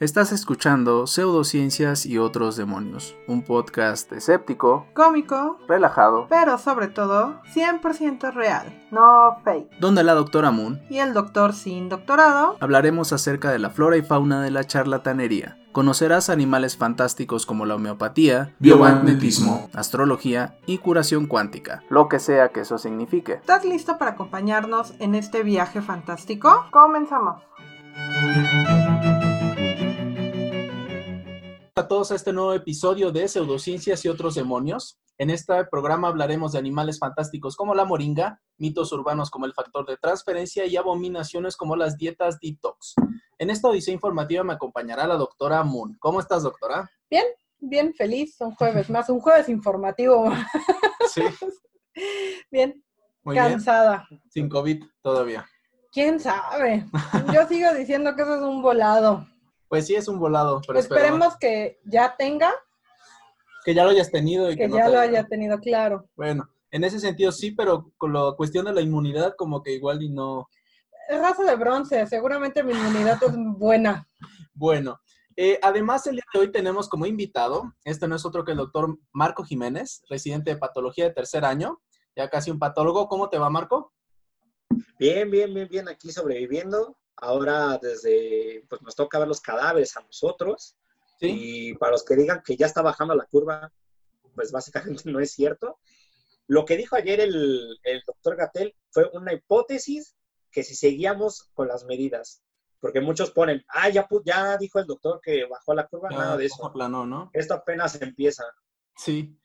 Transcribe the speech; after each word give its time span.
Estás 0.00 0.30
escuchando 0.30 1.08
Pseudociencias 1.08 2.06
y 2.06 2.18
otros 2.18 2.54
demonios, 2.54 3.16
un 3.26 3.42
podcast 3.42 4.12
escéptico, 4.12 4.86
cómico, 4.94 5.58
relajado, 5.66 6.28
pero 6.30 6.56
sobre 6.56 6.86
todo 6.86 7.40
100% 7.52 8.32
real, 8.32 8.86
no 8.92 9.38
fake. 9.42 9.80
Donde 9.80 10.04
la 10.04 10.14
doctora 10.14 10.52
Moon 10.52 10.80
y 10.88 10.98
el 10.98 11.14
doctor 11.14 11.52
sin 11.52 11.88
doctorado 11.88 12.56
hablaremos 12.60 13.12
acerca 13.12 13.50
de 13.50 13.58
la 13.58 13.70
flora 13.70 13.96
y 13.96 14.02
fauna 14.02 14.40
de 14.40 14.52
la 14.52 14.62
charlatanería. 14.62 15.58
Conocerás 15.72 16.30
animales 16.30 16.76
fantásticos 16.76 17.44
como 17.44 17.66
la 17.66 17.74
homeopatía, 17.74 18.54
biomagnetismo, 18.60 19.68
astrología 19.74 20.60
y 20.64 20.78
curación 20.78 21.26
cuántica, 21.26 21.82
lo 21.90 22.08
que 22.08 22.20
sea 22.20 22.50
que 22.50 22.60
eso 22.60 22.78
signifique. 22.78 23.32
¿Estás 23.32 23.64
listo 23.64 23.98
para 23.98 24.12
acompañarnos 24.12 24.94
en 25.00 25.16
este 25.16 25.42
viaje 25.42 25.82
fantástico? 25.82 26.66
Comenzamos 26.70 27.42
a 31.78 31.86
todos 31.86 32.10
a 32.10 32.16
este 32.16 32.32
nuevo 32.32 32.52
episodio 32.54 33.12
de 33.12 33.28
Pseudociencias 33.28 34.04
y 34.04 34.08
otros 34.08 34.34
demonios. 34.34 34.98
En 35.16 35.30
este 35.30 35.64
programa 35.66 36.08
hablaremos 36.08 36.50
de 36.50 36.58
animales 36.58 36.98
fantásticos 36.98 37.54
como 37.54 37.72
la 37.72 37.84
moringa, 37.84 38.40
mitos 38.56 38.90
urbanos 38.92 39.30
como 39.30 39.46
el 39.46 39.54
factor 39.54 39.86
de 39.86 39.96
transferencia 39.96 40.66
y 40.66 40.76
abominaciones 40.76 41.56
como 41.56 41.76
las 41.76 41.96
dietas 41.96 42.40
detox. 42.40 42.94
En 43.38 43.50
esta 43.50 43.68
odisea 43.68 43.94
informativa 43.94 44.42
me 44.42 44.54
acompañará 44.54 45.06
la 45.06 45.14
doctora 45.14 45.62
Moon. 45.62 45.96
¿Cómo 46.00 46.18
estás, 46.18 46.42
doctora? 46.42 46.90
Bien, 47.08 47.26
bien, 47.60 47.94
feliz. 47.94 48.34
Un 48.40 48.56
jueves 48.56 48.90
más, 48.90 49.08
un 49.08 49.20
jueves 49.20 49.48
informativo. 49.48 50.32
Sí. 51.14 51.22
bien, 52.50 52.82
cansada. 53.24 54.04
Sin 54.30 54.48
COVID 54.48 54.82
todavía. 55.00 55.46
¿Quién 55.92 56.18
sabe? 56.18 56.86
Yo 57.32 57.46
sigo 57.46 57.72
diciendo 57.72 58.16
que 58.16 58.22
eso 58.22 58.34
es 58.34 58.42
un 58.42 58.62
volado. 58.62 59.24
Pues 59.68 59.86
sí, 59.86 59.94
es 59.94 60.08
un 60.08 60.18
volado. 60.18 60.60
Pero 60.66 60.78
Esperemos 60.78 61.36
que 61.38 61.80
ya 61.84 62.14
tenga. 62.16 62.52
Que 63.64 63.74
ya 63.74 63.84
lo 63.84 63.90
hayas 63.90 64.10
tenido. 64.10 64.50
Y 64.50 64.56
que, 64.56 64.68
ya 64.68 64.88
lo 64.88 64.98
haya 64.98 65.24
tenido, 65.24 65.58
claro. 65.58 66.08
Bueno, 66.16 66.48
en 66.70 66.84
ese 66.84 67.00
sentido 67.00 67.32
sí, 67.32 67.52
pero 67.52 67.92
con 67.96 68.12
la 68.12 68.32
cuestión 68.36 68.64
de 68.64 68.72
la 68.72 68.80
inmunidad 68.80 69.34
como 69.36 69.62
que 69.62 69.72
igual 69.72 70.02
y 70.02 70.08
no... 70.08 70.48
Es 71.08 71.18
raza 71.18 71.42
de 71.44 71.56
bronce, 71.56 72.06
seguramente 72.06 72.62
mi 72.62 72.72
inmunidad 72.72 73.18
es 73.22 73.32
buena. 73.34 74.06
Bueno, 74.52 75.00
eh, 75.36 75.58
además 75.62 76.06
el 76.06 76.16
día 76.16 76.24
de 76.34 76.40
hoy 76.40 76.52
tenemos 76.52 76.88
como 76.88 77.06
invitado, 77.06 77.72
este 77.84 78.06
no 78.08 78.16
es 78.16 78.26
otro 78.26 78.44
que 78.44 78.52
el 78.52 78.58
doctor 78.58 78.98
Marco 79.12 79.42
Jiménez, 79.42 80.02
residente 80.10 80.50
de 80.50 80.58
patología 80.58 81.04
de 81.04 81.14
tercer 81.14 81.46
año, 81.46 81.80
ya 82.14 82.28
casi 82.28 82.50
un 82.50 82.58
patólogo. 82.58 83.08
¿Cómo 83.08 83.30
te 83.30 83.38
va, 83.38 83.48
Marco? 83.48 83.94
Bien, 84.98 85.30
bien, 85.30 85.54
bien, 85.54 85.68
bien, 85.70 85.88
aquí 85.88 86.10
sobreviviendo. 86.10 86.97
Ahora 87.20 87.78
desde, 87.80 88.64
pues 88.68 88.82
nos 88.82 88.94
toca 88.94 89.18
ver 89.18 89.28
los 89.28 89.40
cadáveres 89.40 89.96
a 89.96 90.02
nosotros. 90.02 90.76
Y 91.20 91.74
para 91.74 91.92
los 91.92 92.04
que 92.04 92.14
digan 92.14 92.42
que 92.44 92.56
ya 92.56 92.66
está 92.66 92.80
bajando 92.80 93.14
la 93.14 93.26
curva, 93.26 93.72
pues 94.34 94.52
básicamente 94.52 95.02
no 95.10 95.20
es 95.20 95.32
cierto. 95.32 95.78
Lo 96.46 96.64
que 96.64 96.76
dijo 96.76 96.96
ayer 96.96 97.20
el, 97.20 97.78
doctor 98.06 98.36
Gatel 98.36 98.74
fue 98.90 99.10
una 99.12 99.32
hipótesis 99.32 100.16
que 100.50 100.62
si 100.62 100.74
seguíamos 100.74 101.50
con 101.52 101.68
las 101.68 101.84
medidas, 101.84 102.42
porque 102.80 103.00
muchos 103.00 103.32
ponen, 103.32 103.64
ah, 103.68 103.90
ya, 103.90 104.08
ya 104.24 104.56
dijo 104.56 104.78
el 104.78 104.86
doctor 104.86 105.20
que 105.20 105.44
bajó 105.44 105.74
la 105.74 105.86
curva, 105.86 106.08
nada 106.08 106.36
de 106.36 106.46
eso. 106.46 106.72
¿no? 106.88 107.30
Esto 107.34 107.54
apenas 107.54 108.00
empieza. 108.00 108.44
Sí. 108.96 109.36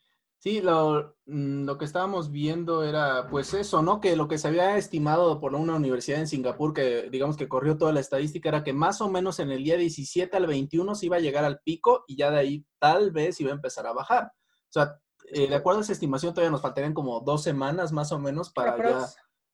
Sí, 0.44 0.60
lo, 0.60 1.16
mm, 1.26 1.64
lo, 1.64 1.78
que 1.78 1.86
estábamos 1.86 2.30
viendo 2.30 2.84
era 2.84 3.30
pues 3.30 3.54
eso, 3.54 3.82
¿no? 3.82 4.02
Que 4.02 4.18
lo 4.18 4.28
que 4.28 4.38
se 4.38 4.50
había 4.50 4.76
estimado 4.76 5.40
por 5.40 5.56
una 5.56 5.76
universidad 5.76 6.20
en 6.20 6.28
Singapur, 6.28 6.74
que 6.74 7.10
digamos 7.10 7.38
que 7.38 7.48
corrió 7.48 7.78
toda 7.78 7.94
la 7.94 8.02
estadística, 8.02 8.50
era 8.50 8.62
que 8.62 8.74
más 8.74 9.00
o 9.00 9.10
menos 9.10 9.40
en 9.40 9.52
el 9.52 9.64
día 9.64 9.78
17 9.78 10.36
al 10.36 10.46
21 10.46 10.96
se 10.96 11.06
iba 11.06 11.16
a 11.16 11.22
llegar 11.22 11.46
al 11.46 11.62
pico 11.62 12.04
y 12.10 12.18
ya 12.18 12.30
de 12.30 12.40
ahí 12.40 12.66
tal 12.78 13.12
vez 13.12 13.40
iba 13.40 13.52
a 13.52 13.56
empezar 13.56 13.88
a 13.88 13.94
bajar. 13.94 14.34
O 14.34 14.72
sea, 14.72 15.00
eh, 15.28 15.48
de 15.48 15.56
acuerdo 15.56 15.80
a 15.80 15.84
esa 15.84 15.94
estimación 15.94 16.34
todavía 16.34 16.52
nos 16.52 16.62
faltarían 16.62 16.94
como 16.94 17.22
dos 17.22 17.42
semanas 17.42 17.94
más 17.94 18.12
o 18.12 18.20
menos 18.20 18.52
para 18.52 18.78
ya, 18.78 19.08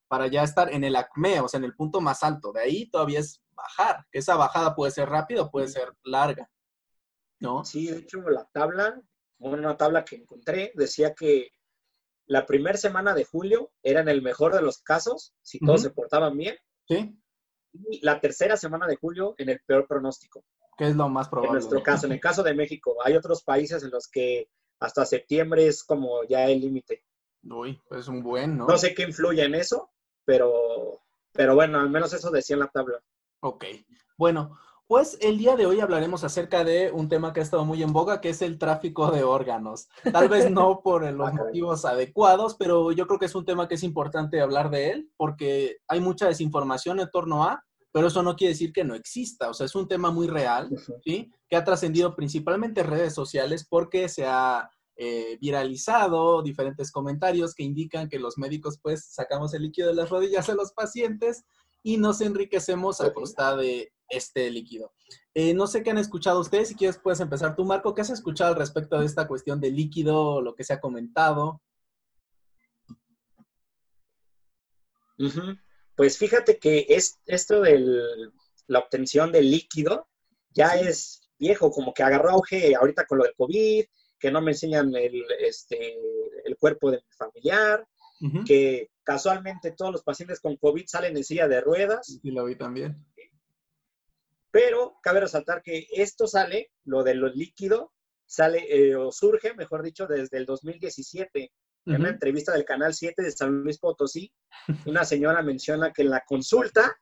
para 0.08 0.26
ya 0.26 0.42
estar 0.42 0.74
en 0.74 0.84
el 0.84 0.96
acme, 0.96 1.40
o 1.40 1.48
sea, 1.48 1.60
en 1.60 1.66
el 1.66 1.76
punto 1.76 2.02
más 2.02 2.24
alto. 2.24 2.52
De 2.52 2.62
ahí 2.62 2.90
todavía 2.90 3.20
es 3.20 3.44
bajar, 3.52 4.08
que 4.12 4.18
esa 4.18 4.36
bajada 4.38 4.74
puede 4.74 4.92
ser 4.92 5.08
rápida 5.08 5.44
o 5.44 5.52
puede 5.52 5.68
ser 5.68 5.94
larga. 6.04 6.50
¿No? 7.40 7.64
Sí, 7.64 7.86
de 7.86 8.00
hecho, 8.00 8.28
la 8.28 8.46
tabla 8.52 9.00
una 9.40 9.78
tabla 9.78 10.06
que 10.06 10.18
encontré, 10.18 10.72
decía 10.76 11.14
que 11.14 11.52
la 12.26 12.46
primera 12.46 12.78
semana 12.78 13.14
de 13.14 13.26
julio 13.26 13.72
era 13.82 14.02
en 14.02 14.10
el 14.10 14.22
mejor 14.22 14.54
de 14.54 14.62
los 14.62 14.80
casos, 14.80 15.34
si 15.42 15.60
todos 15.60 15.82
se 15.82 15.90
portaban 15.90 16.38
bien. 16.38 16.56
Sí. 16.88 17.18
Y 17.74 18.06
la 18.06 18.20
tercera 18.20 18.58
semana 18.58 18.88
de 18.88 18.98
julio 18.98 19.36
en 19.38 19.50
el 19.50 19.62
peor 19.66 19.88
pronóstico. 19.88 20.44
¿Qué 20.78 20.88
es 20.88 20.96
lo 20.96 21.10
más 21.10 21.28
probable? 21.28 21.50
En 21.50 21.54
nuestro 21.56 21.84
caso, 21.84 22.06
en 22.06 22.14
el 22.14 22.20
caso 22.20 22.44
de 22.44 22.54
México, 22.54 22.98
hay 23.04 23.16
otros 23.16 23.44
países 23.44 23.84
en 23.84 23.92
los 23.92 24.08
que 24.08 24.50
hasta 24.80 25.06
septiembre 25.06 25.68
es 25.68 25.84
como 25.84 26.24
ya 26.24 26.46
el 26.46 26.62
límite. 26.62 27.04
Uy, 27.44 27.82
pues 27.88 28.08
un 28.08 28.22
buen, 28.22 28.58
¿no? 28.58 28.68
No 28.68 28.78
sé 28.78 28.94
qué 28.94 29.04
influye 29.04 29.44
en 29.44 29.56
eso, 29.56 29.92
pero, 30.24 31.02
pero 31.32 31.56
bueno, 31.56 31.80
al 31.80 31.90
menos 31.90 32.14
eso 32.14 32.32
decía 32.32 32.56
en 32.56 32.62
la 32.62 32.68
tabla. 32.68 33.02
Ok. 33.42 33.66
Bueno, 34.18 34.58
pues 34.90 35.20
el 35.22 35.38
día 35.38 35.56
de 35.56 35.68
hoy 35.68 35.82
hablaremos 35.82 36.24
acerca 36.24 36.64
de 36.64 36.92
un 36.92 37.10
tema 37.10 37.32
que 37.32 37.42
ha 37.42 37.44
estado 37.44 37.64
muy 37.64 37.84
en 37.84 37.94
boga, 37.94 38.20
que 38.20 38.30
es 38.30 38.42
el 38.42 38.58
tráfico 38.58 39.12
de 39.12 39.24
órganos. 39.24 39.88
Tal 40.12 40.28
vez 40.28 40.50
no 40.50 40.82
por 40.84 41.04
los 41.14 41.32
motivos 41.32 41.86
adecuados, 41.86 42.56
pero 42.56 42.92
yo 42.92 43.06
creo 43.06 43.20
que 43.20 43.28
es 43.28 43.36
un 43.36 43.46
tema 43.46 43.68
que 43.68 43.76
es 43.76 43.84
importante 43.84 44.42
hablar 44.42 44.72
de 44.72 44.90
él, 44.90 45.12
porque 45.16 45.78
hay 45.88 46.00
mucha 46.00 46.26
desinformación 46.26 47.00
en 47.00 47.12
torno 47.12 47.44
a, 47.44 47.64
pero 47.92 48.08
eso 48.08 48.24
no 48.24 48.36
quiere 48.36 48.54
decir 48.54 48.74
que 48.74 48.84
no 48.84 48.96
exista. 48.96 49.52
O 49.52 49.54
sea, 49.54 49.68
es 49.68 49.76
un 49.76 49.88
tema 49.88 50.10
muy 50.10 50.26
real, 50.26 50.72
¿sí? 51.06 51.32
Que 51.48 51.56
ha 51.56 51.64
trascendido 51.64 52.16
principalmente 52.16 52.82
en 52.82 52.88
redes 52.88 53.14
sociales 53.14 53.68
porque 53.70 54.10
se 54.10 54.26
ha 54.26 54.72
eh, 54.96 55.38
viralizado 55.40 56.42
diferentes 56.42 56.92
comentarios 56.92 57.54
que 57.54 57.62
indican 57.62 58.10
que 58.10 58.18
los 58.18 58.40
médicos 58.40 58.80
pues 58.82 59.06
sacamos 59.06 59.54
el 59.54 59.62
líquido 59.62 59.90
de 59.90 59.94
las 59.94 60.10
rodillas 60.10 60.48
de 60.48 60.56
los 60.56 60.72
pacientes 60.72 61.46
y 61.84 61.98
nos 61.98 62.22
enriquecemos 62.22 63.02
a 63.02 63.14
costa 63.14 63.56
de 63.56 63.94
este 64.10 64.50
líquido. 64.50 64.94
Eh, 65.34 65.54
no 65.54 65.68
sé 65.68 65.84
qué 65.84 65.92
han 65.92 65.98
escuchado 65.98 66.40
ustedes, 66.40 66.70
si 66.70 66.76
quieres 66.76 66.98
puedes 66.98 67.20
empezar 67.20 67.56
tú, 67.56 67.66
Marco, 67.66 67.94
¿qué 67.94 68.02
has 68.02 68.10
escuchado 68.10 68.52
al 68.52 68.60
respecto 68.60 69.00
de 69.00 69.06
esta 69.06 69.28
cuestión 69.28 69.60
del 69.60 69.76
líquido, 69.76 70.42
lo 70.42 70.56
que 70.56 70.64
se 70.64 70.74
ha 70.74 70.80
comentado? 70.80 71.62
Pues 75.96 76.18
fíjate 76.18 76.60
que 76.60 76.86
es, 76.90 77.20
esto 77.26 77.62
de 77.62 78.32
la 78.68 78.80
obtención 78.80 79.32
del 79.32 79.52
líquido 79.52 80.08
ya 80.52 80.70
es 80.76 81.30
viejo, 81.38 81.72
como 81.72 81.94
que 81.94 82.04
agarró 82.04 82.32
auge 82.32 82.76
ahorita 82.76 83.06
con 83.06 83.20
lo 83.20 83.24
del 83.26 83.36
COVID, 83.36 83.86
que 84.20 84.32
no 84.32 84.42
me 84.42 84.52
enseñan 84.52 84.94
el, 84.96 85.24
este, 85.40 85.98
el 86.44 86.58
cuerpo 86.58 86.92
de 86.92 86.98
mi 86.98 87.12
familiar, 87.18 87.88
que 88.46 88.92
casualmente 89.04 89.72
todos 89.72 89.94
los 89.94 90.04
pacientes 90.04 90.42
con 90.42 90.58
COVID 90.58 90.86
salen 90.88 91.16
en 91.16 91.24
silla 91.24 91.48
de 91.48 91.62
ruedas. 91.62 92.20
Y 92.22 92.32
lo 92.32 92.46
vi 92.46 92.56
también. 92.56 93.06
Pero 94.52 94.98
cabe 95.02 95.22
resaltar 95.22 95.62
que 95.62 95.88
esto 95.92 96.28
sale, 96.28 96.72
lo 96.84 97.04
de 97.04 97.16
lo 97.16 97.28
líquido, 97.28 97.94
sale 98.26 98.66
eh, 98.70 98.96
o 98.96 99.12
surge, 99.12 99.54
mejor 99.54 99.84
dicho, 99.84 100.08
desde 100.08 100.38
el 100.38 100.46
2017. 100.46 101.52
En 101.86 102.02
una 102.02 102.10
entrevista 102.10 102.52
del 102.52 102.66
Canal 102.66 102.94
7 102.94 103.24
de 103.24 103.32
San 103.32 103.64
Luis 103.64 103.80
Potosí, 103.80 104.32
una 104.86 105.06
señora 105.06 105.42
menciona 105.42 105.92
que 105.92 106.04
en 106.04 106.12
la 106.12 106.24
consulta, 106.24 107.00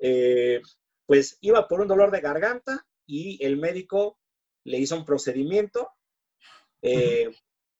eh, 0.00 0.60
pues 1.06 1.38
iba 1.40 1.66
por 1.66 1.80
un 1.80 1.88
dolor 1.88 2.10
de 2.10 2.20
garganta 2.20 2.86
y 3.06 3.42
el 3.42 3.56
médico 3.56 4.18
le 4.64 4.78
hizo 4.78 4.96
un 4.96 5.06
procedimiento. 5.06 5.88
Eh, 6.82 7.30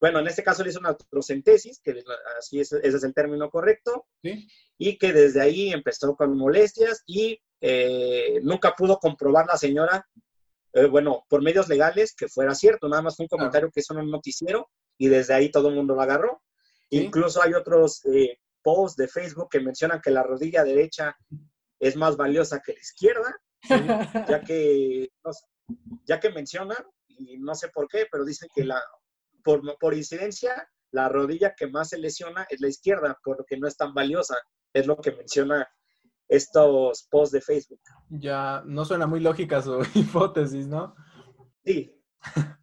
bueno, 0.00 0.20
en 0.20 0.28
este 0.28 0.42
caso 0.42 0.62
le 0.62 0.70
hizo 0.70 0.80
una 0.80 0.90
artrocentesis, 0.90 1.80
que 1.80 2.02
así 2.38 2.60
es, 2.60 2.72
ese 2.72 2.96
es 2.96 3.04
el 3.04 3.12
término 3.12 3.50
correcto, 3.50 4.06
y 4.78 4.96
que 4.96 5.12
desde 5.12 5.40
ahí 5.42 5.70
empezó 5.70 6.16
con 6.16 6.36
molestias 6.36 7.02
y 7.06 7.40
eh, 7.64 8.40
nunca 8.42 8.74
pudo 8.74 8.98
comprobar 8.98 9.46
la 9.46 9.56
señora, 9.56 10.04
eh, 10.72 10.86
bueno, 10.86 11.24
por 11.28 11.42
medios 11.42 11.68
legales 11.68 12.12
que 12.12 12.26
fuera 12.26 12.56
cierto, 12.56 12.88
nada 12.88 13.02
más 13.02 13.16
fue 13.16 13.26
un 13.26 13.28
comentario 13.28 13.70
que 13.70 13.78
hizo 13.78 13.94
en 13.94 14.00
un 14.00 14.10
noticiero 14.10 14.68
y 14.98 15.06
desde 15.06 15.34
ahí 15.34 15.48
todo 15.48 15.68
el 15.68 15.76
mundo 15.76 15.94
lo 15.94 16.02
agarró. 16.02 16.42
Incluso 16.90 17.40
hay 17.40 17.54
otros 17.54 18.04
eh, 18.06 18.36
posts 18.62 18.96
de 18.96 19.06
Facebook 19.06 19.48
que 19.48 19.60
mencionan 19.60 20.00
que 20.00 20.10
la 20.10 20.24
rodilla 20.24 20.64
derecha 20.64 21.16
es 21.78 21.94
más 21.94 22.16
valiosa 22.16 22.60
que 22.60 22.72
la 22.72 22.80
izquierda, 22.80 23.40
ya 24.28 24.40
que, 24.40 25.10
ya 26.04 26.18
que 26.18 26.30
mencionan, 26.30 26.84
y 27.06 27.38
no 27.38 27.54
sé 27.54 27.68
por 27.68 27.86
qué, 27.86 28.06
pero 28.10 28.24
dicen 28.24 28.48
que 28.52 28.64
la, 28.64 28.82
por, 29.44 29.62
por 29.78 29.94
incidencia, 29.94 30.68
la 30.90 31.08
rodilla 31.08 31.54
que 31.56 31.68
más 31.68 31.90
se 31.90 31.98
lesiona 31.98 32.44
es 32.50 32.60
la 32.60 32.68
izquierda, 32.68 33.16
porque 33.22 33.56
no 33.56 33.68
es 33.68 33.76
tan 33.76 33.94
valiosa, 33.94 34.36
es 34.72 34.86
lo 34.88 34.96
que 34.96 35.12
menciona 35.12 35.68
estos 36.32 37.06
posts 37.10 37.32
de 37.32 37.40
Facebook. 37.42 37.80
Ya, 38.08 38.62
no 38.64 38.84
suena 38.86 39.06
muy 39.06 39.20
lógica 39.20 39.60
su 39.60 39.80
hipótesis, 39.94 40.66
¿no? 40.66 40.94
Sí. 41.64 41.94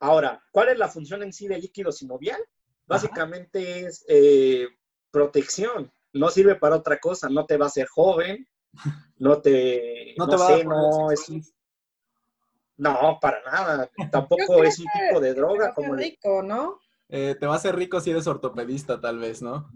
Ahora, 0.00 0.42
¿cuál 0.52 0.68
es 0.68 0.78
la 0.78 0.88
función 0.88 1.22
en 1.22 1.32
sí 1.32 1.48
del 1.48 1.62
líquido 1.62 1.90
sinovial? 1.90 2.40
Básicamente 2.86 3.86
es 3.86 4.04
eh, 4.08 4.68
protección. 5.10 5.90
No 6.12 6.28
sirve 6.28 6.54
para 6.54 6.76
otra 6.76 6.98
cosa, 6.98 7.28
no 7.28 7.46
te 7.46 7.56
va 7.56 7.66
a 7.66 7.68
hacer 7.68 7.86
joven, 7.86 8.46
no 9.16 9.40
te, 9.40 10.14
No 10.18 10.26
no, 10.26 10.30
te 10.30 10.36
va 10.36 10.46
a 10.46 10.56
sé, 10.56 10.64
no 10.64 11.10
es, 11.10 11.52
no, 12.76 13.18
para 13.20 13.42
nada, 13.42 13.90
tampoco 14.12 14.62
es 14.62 14.78
un 14.78 14.86
tipo 14.86 15.20
de 15.20 15.34
droga 15.34 15.68
qué 15.68 15.74
como 15.74 15.94
el, 15.94 16.00
rico, 16.00 16.42
¿no? 16.42 16.78
Eh, 17.08 17.34
te 17.38 17.46
va 17.46 17.54
a 17.54 17.56
hacer 17.56 17.74
rico 17.74 18.00
si 18.00 18.10
eres 18.10 18.26
ortopedista, 18.26 19.00
tal 19.00 19.18
vez, 19.18 19.42
¿no? 19.42 19.68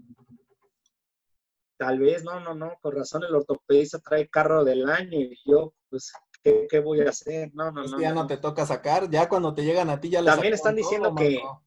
Tal 1.85 1.99
vez, 1.99 2.23
no, 2.23 2.39
no, 2.39 2.55
no, 2.55 2.77
con 2.81 2.95
razón 2.95 3.23
el 3.23 3.35
ortopedista 3.35 3.99
trae 3.99 4.29
carro 4.29 4.63
del 4.63 4.89
año 4.89 5.19
y 5.19 5.37
yo, 5.45 5.73
pues, 5.89 6.13
¿qué, 6.41 6.65
qué 6.69 6.79
voy 6.79 7.01
a 7.01 7.09
hacer? 7.09 7.51
No, 7.53 7.71
no, 7.71 7.83
no. 7.83 7.99
ya 7.99 8.13
no 8.13 8.25
te 8.25 8.37
toca 8.37 8.65
sacar, 8.65 9.09
ya 9.09 9.27
cuando 9.27 9.53
te 9.53 9.65
llegan 9.65 9.89
a 9.89 9.99
ti 9.99 10.09
ya 10.09 10.21
les 10.21 10.33
También 10.33 10.53
están 10.53 10.75
diciendo 10.75 11.13
que- 11.13 11.39
mano. 11.43 11.65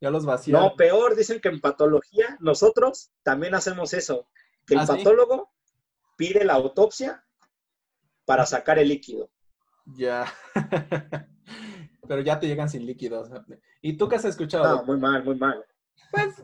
Ya 0.00 0.10
los 0.10 0.26
vaciaron. 0.26 0.64
No, 0.66 0.74
peor, 0.74 1.14
dicen 1.14 1.40
que 1.40 1.48
en 1.48 1.60
patología 1.60 2.36
nosotros 2.40 3.12
también 3.22 3.54
hacemos 3.54 3.94
eso, 3.94 4.26
que 4.66 4.74
el 4.74 4.80
¿Ah, 4.80 4.86
sí? 4.86 4.92
patólogo 4.96 5.52
pide 6.16 6.44
la 6.44 6.54
autopsia 6.54 7.24
para 8.24 8.44
sacar 8.46 8.80
el 8.80 8.88
líquido. 8.88 9.30
Ya. 9.86 10.26
Pero 12.08 12.20
ya 12.20 12.40
te 12.40 12.48
llegan 12.48 12.68
sin 12.68 12.84
líquidos. 12.84 13.30
¿Y 13.80 13.96
tú 13.96 14.08
qué 14.08 14.16
has 14.16 14.24
escuchado? 14.24 14.78
No, 14.78 14.84
muy 14.84 14.96
mal, 14.98 15.22
muy 15.24 15.36
mal. 15.36 15.64
Pues, 16.10 16.42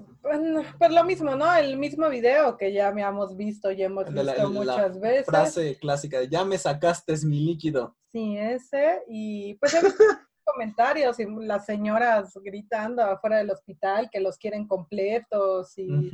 pues 0.78 0.90
lo 0.93 1.05
mismo, 1.05 1.34
¿no? 1.37 1.52
El 1.55 1.76
mismo 1.76 2.08
video 2.08 2.56
que 2.56 2.72
ya 2.72 2.88
habíamos 2.88 3.37
visto 3.37 3.70
y 3.70 3.82
hemos 3.82 4.10
la- 4.12 4.22
visto 4.34 4.43
la 4.43 4.49
muchas 4.49 5.00
veces. 5.00 5.26
Frase 5.26 5.78
clásica 5.78 6.20
de 6.20 6.28
ya 6.28 6.44
me 6.44 6.58
sacaste 6.58 7.14
mi 7.26 7.40
líquido. 7.40 7.96
Sí, 8.12 8.37
ese. 8.38 9.02
Y 9.08 9.55
pues 9.55 9.75
he 9.75 9.82
visto 9.82 10.02
comentarios 10.44 11.19
y 11.20 11.26
las 11.26 11.66
señoras 11.66 12.32
gritando 12.43 13.02
afuera 13.02 13.38
del 13.38 13.50
hospital 13.50 14.08
que 14.10 14.20
los 14.20 14.38
quieren 14.38 14.66
completos 14.66 15.76
y, 15.76 16.10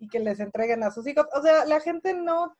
y 0.00 0.08
que 0.08 0.18
les 0.18 0.40
entreguen 0.40 0.82
a 0.82 0.90
sus 0.90 1.06
hijos. 1.06 1.26
O 1.34 1.42
sea, 1.42 1.64
la 1.64 1.80
gente 1.80 2.14
no, 2.14 2.56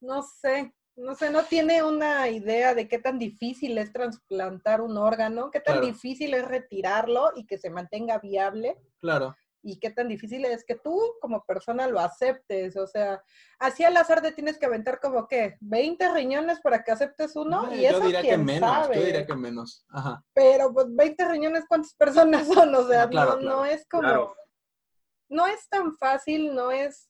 no 0.00 0.22
sé, 0.22 0.72
no 0.96 1.14
sé, 1.14 1.30
no 1.30 1.42
tiene 1.44 1.82
una 1.82 2.28
idea 2.28 2.74
de 2.74 2.88
qué 2.88 2.98
tan 2.98 3.18
difícil 3.18 3.76
es 3.78 3.92
trasplantar 3.92 4.80
un 4.80 4.96
órgano, 4.96 5.50
qué 5.50 5.60
tan 5.60 5.74
Claro. 5.76 5.86
difícil 5.86 6.32
es 6.34 6.44
retirarlo 6.46 7.32
y 7.36 7.46
que 7.46 7.58
se 7.58 7.68
mantenga 7.70 8.18
viable. 8.18 8.78
Claro. 9.02 9.36
y 9.64 9.78
qué 9.78 9.90
tan 9.90 10.08
difícil 10.08 10.44
es 10.44 10.64
que 10.64 10.74
tú 10.74 11.00
como 11.20 11.44
persona 11.44 11.86
lo 11.86 12.00
aceptes. 12.00 12.76
O 12.76 12.86
sea, 12.88 13.22
así 13.60 13.84
al 13.84 13.96
azar 13.96 14.20
te 14.20 14.32
tienes 14.32 14.58
que 14.58 14.66
aventar 14.66 14.98
como 14.98 15.28
que 15.28 15.56
20 15.60 16.12
riñones 16.12 16.58
para 16.60 16.82
que 16.82 16.90
aceptes 16.90 17.36
uno 17.36 17.70
Eh, 17.70 17.76
y 17.76 17.82
yo 17.82 17.88
eso 17.90 18.00
diría 18.00 18.22
que 18.22 18.38
menos. 18.38 18.68
sabe. 18.70 18.96
Yo 18.96 19.02
diría 19.04 19.24
que 19.26 19.34
menos. 19.36 19.84
Ajá. 19.90 20.24
Pero 20.34 20.72
pues 20.72 20.86
20 20.90 21.28
riñones, 21.28 21.64
¿cuántas 21.68 21.94
personas 21.94 22.48
son? 22.48 22.74
O 22.74 22.88
sea, 22.88 23.04
No, 23.04 23.10
claro, 23.10 23.32
no, 23.34 23.38
claro. 23.40 23.56
no 23.58 23.64
es 23.66 23.86
como, 23.88 24.02
Claro. 24.02 24.36
no 25.28 25.46
es 25.46 25.68
tan 25.68 25.94
fácil, 25.96 26.54
no 26.56 26.72
es, 26.72 27.08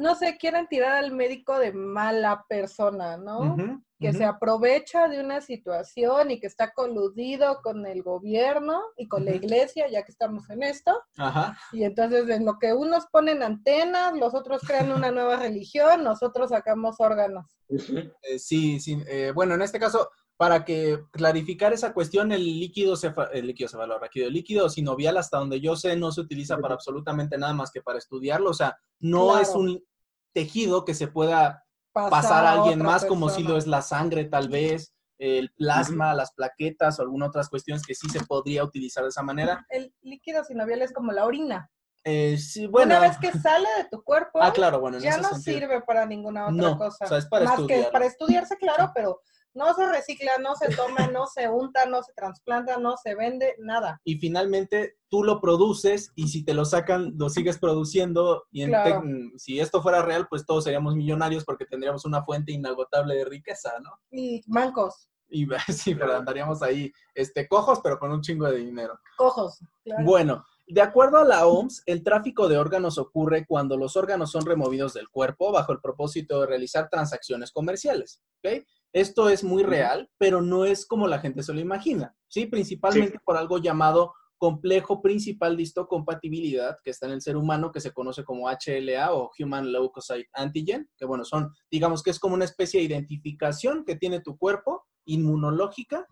no 0.00 0.14
sé, 0.14 0.36
quieren 0.38 0.66
tirar 0.66 0.92
al 0.92 1.12
médico 1.12 1.58
de 1.58 1.72
mala 1.72 2.44
persona, 2.48 3.16
¿no? 3.16 3.56
Que 3.98 4.14
se 4.14 4.24
aprovecha 4.24 5.08
de 5.08 5.20
una 5.20 5.42
situación 5.42 6.30
y 6.30 6.40
que 6.40 6.46
está 6.46 6.72
coludido 6.72 7.60
con 7.62 7.84
el 7.86 8.02
gobierno 8.02 8.80
y 8.96 9.06
con 9.08 9.26
la 9.26 9.32
iglesia, 9.32 9.88
ya 9.90 10.02
que 10.02 10.10
estamos 10.10 10.48
en 10.48 10.62
esto. 10.62 10.98
Ajá. 11.18 11.58
Y 11.72 11.84
entonces 11.84 12.26
en 12.30 12.46
lo 12.46 12.58
que 12.58 12.72
unos 12.72 13.06
ponen 13.12 13.42
antenas, 13.42 14.14
los 14.16 14.34
otros 14.34 14.62
crean 14.66 14.90
una 14.90 15.10
nueva 15.10 15.36
religión, 15.36 16.02
nosotros 16.02 16.48
sacamos 16.48 16.96
órganos. 16.98 17.44
Eh, 17.68 18.38
sí, 18.38 18.80
sí. 18.80 19.02
eh, 19.06 19.32
bueno, 19.34 19.54
en 19.54 19.60
este 19.60 19.78
caso, 19.78 20.08
para 20.38 20.64
que 20.64 20.98
clarificar 21.12 21.74
esa 21.74 21.92
cuestión, 21.92 22.32
el 22.32 22.42
líquido 22.42 22.96
cefa- 22.96 23.28
el 23.34 23.46
líquido 23.48 23.68
cefalorraquídeo, 23.68 24.28
el 24.28 24.32
líquido 24.32 24.70
sinovial, 24.70 25.18
hasta 25.18 25.36
donde 25.36 25.60
yo 25.60 25.76
sé, 25.76 25.94
no 25.96 26.10
se 26.10 26.22
utiliza 26.22 26.56
para 26.56 26.72
absolutamente 26.72 27.36
nada 27.36 27.52
más 27.52 27.70
que 27.70 27.82
para 27.82 27.98
estudiarlo. 27.98 28.48
O 28.48 28.54
sea, 28.54 28.78
no 29.00 29.26
Claro. 29.26 29.42
es 29.42 29.50
un 29.54 29.84
tejido 30.32 30.84
que 30.84 30.94
se 30.94 31.08
pueda 31.08 31.64
pasar 31.92 32.46
a 32.46 32.52
alguien 32.52 32.80
más, 32.82 33.04
como 33.04 33.28
si 33.28 33.42
lo 33.42 33.56
es 33.56 33.66
la 33.66 33.82
sangre, 33.82 34.24
tal 34.24 34.48
vez, 34.48 34.94
el 35.18 35.52
plasma, 35.52 36.14
las 36.14 36.32
plaquetas 36.32 36.98
o 36.98 37.02
algunas 37.02 37.28
otras 37.28 37.48
cuestiones 37.48 37.84
que 37.84 37.94
sí 37.94 38.08
se 38.08 38.24
podría 38.24 38.64
utilizar 38.64 39.02
de 39.02 39.10
esa 39.10 39.22
manera. 39.22 39.66
El 39.68 39.92
líquido 40.00 40.44
sinovial 40.44 40.82
es 40.82 40.92
como 40.92 41.12
la 41.12 41.24
orina. 41.26 41.70
Eh, 42.04 42.38
sí, 42.38 42.66
bueno. 42.66 42.96
Una 42.96 43.00
vez 43.08 43.18
que 43.18 43.30
sale 43.32 43.68
de 43.76 43.84
tu 43.90 44.02
cuerpo, 44.02 44.40
Ah, 44.40 44.52
claro, 44.52 44.80
bueno, 44.80 44.96
en 44.96 45.02
ya 45.02 45.18
no 45.18 45.28
sentido. 45.30 45.58
sirve 45.58 45.82
para 45.82 46.06
ninguna 46.06 46.44
otra 46.46 46.54
No, 46.56 46.78
cosa. 46.78 47.04
o 47.04 47.08
sea, 47.08 47.18
es 47.18 47.26
para 47.26 47.44
Más 47.44 47.60
que 47.68 47.88
para 47.92 48.06
estudiarse, 48.06 48.56
claro, 48.56 48.90
pero 48.94 49.20
no 49.54 49.74
se 49.74 49.88
recicla, 49.88 50.32
no 50.40 50.54
se 50.56 50.68
toma, 50.74 51.08
no 51.08 51.26
se 51.26 51.48
unta, 51.48 51.86
no 51.86 52.02
se 52.02 52.12
trasplanta, 52.12 52.78
no 52.78 52.96
se 52.96 53.14
vende, 53.14 53.54
nada. 53.58 54.00
y 54.04 54.16
finalmente 54.18 54.96
tú 55.08 55.24
lo 55.24 55.40
produces 55.40 56.12
y 56.14 56.28
si 56.28 56.44
te 56.44 56.54
lo 56.54 56.64
sacan, 56.64 57.14
lo 57.18 57.28
sigues 57.30 57.58
produciendo 57.58 58.44
y 58.52 58.62
en 58.62 58.70
Claro. 58.70 59.02
si 59.36 59.58
esto 59.60 59.82
fuera 59.82 60.02
real, 60.02 60.26
pues 60.28 60.46
todos 60.46 60.64
seríamos 60.64 60.94
millonarios 60.94 61.44
porque 61.44 61.66
tendríamos 61.66 62.04
una 62.04 62.22
fuente 62.24 62.52
inagotable 62.52 63.14
de 63.16 63.24
riqueza, 63.24 63.72
¿no? 63.82 63.90
Y 64.10 64.42
mancos, 64.46 65.08
Y 65.28 65.46
sí, 65.68 65.94
pero 65.94 66.16
andaríamos 66.16 66.62
ahí 66.62 66.92
este, 67.14 67.48
cojos, 67.48 67.80
pero 67.82 67.98
con 67.98 68.10
un 68.12 68.20
chingo 68.22 68.46
de 68.50 68.58
dinero. 68.58 68.98
cojos. 69.16 69.58
claro. 69.84 70.04
Bueno, 70.04 70.46
de 70.66 70.80
acuerdo 70.82 71.18
a 71.18 71.24
la 71.24 71.46
OMS, 71.48 71.82
el 71.86 72.04
tráfico 72.04 72.48
de 72.48 72.56
órganos 72.56 72.96
ocurre 72.98 73.44
cuando 73.44 73.76
los 73.76 73.96
órganos 73.96 74.30
son 74.30 74.46
removidos 74.46 74.94
del 74.94 75.08
cuerpo 75.08 75.50
bajo 75.50 75.72
el 75.72 75.80
propósito 75.80 76.40
de 76.40 76.46
realizar 76.46 76.88
transacciones 76.88 77.50
comerciales, 77.50 78.22
¿ok? 78.38 78.64
Esto 78.92 79.28
es 79.28 79.44
muy 79.44 79.62
real, 79.62 80.10
pero 80.18 80.42
no 80.42 80.64
es 80.64 80.84
como 80.86 81.06
la 81.06 81.20
gente 81.20 81.42
se 81.42 81.52
lo 81.52 81.60
imagina, 81.60 82.14
¿sí? 82.28 82.46
Principalmente 82.46 83.18
por 83.24 83.36
algo 83.36 83.58
llamado 83.58 84.14
complejo 84.36 85.02
principal 85.02 85.56
de 85.56 85.64
histocompatibilidad 85.64 86.76
que 86.82 86.90
está 86.90 87.06
en 87.06 87.12
el 87.12 87.20
ser 87.20 87.36
humano, 87.36 87.70
que 87.70 87.80
se 87.80 87.92
conoce 87.92 88.24
como 88.24 88.48
HLA 88.48 89.12
o 89.12 89.30
Human 89.38 89.70
Leukocyte 89.70 90.30
Antigen, 90.32 90.88
que 90.96 91.04
bueno, 91.04 91.24
son, 91.24 91.52
digamos 91.70 92.02
que 92.02 92.10
es 92.10 92.18
como 92.18 92.34
una 92.34 92.46
especie 92.46 92.80
de 92.80 92.86
identificación 92.86 93.84
que 93.84 93.96
tiene 93.96 94.20
tu 94.20 94.38
cuerpo 94.38 94.86
inmunológica 95.04 96.06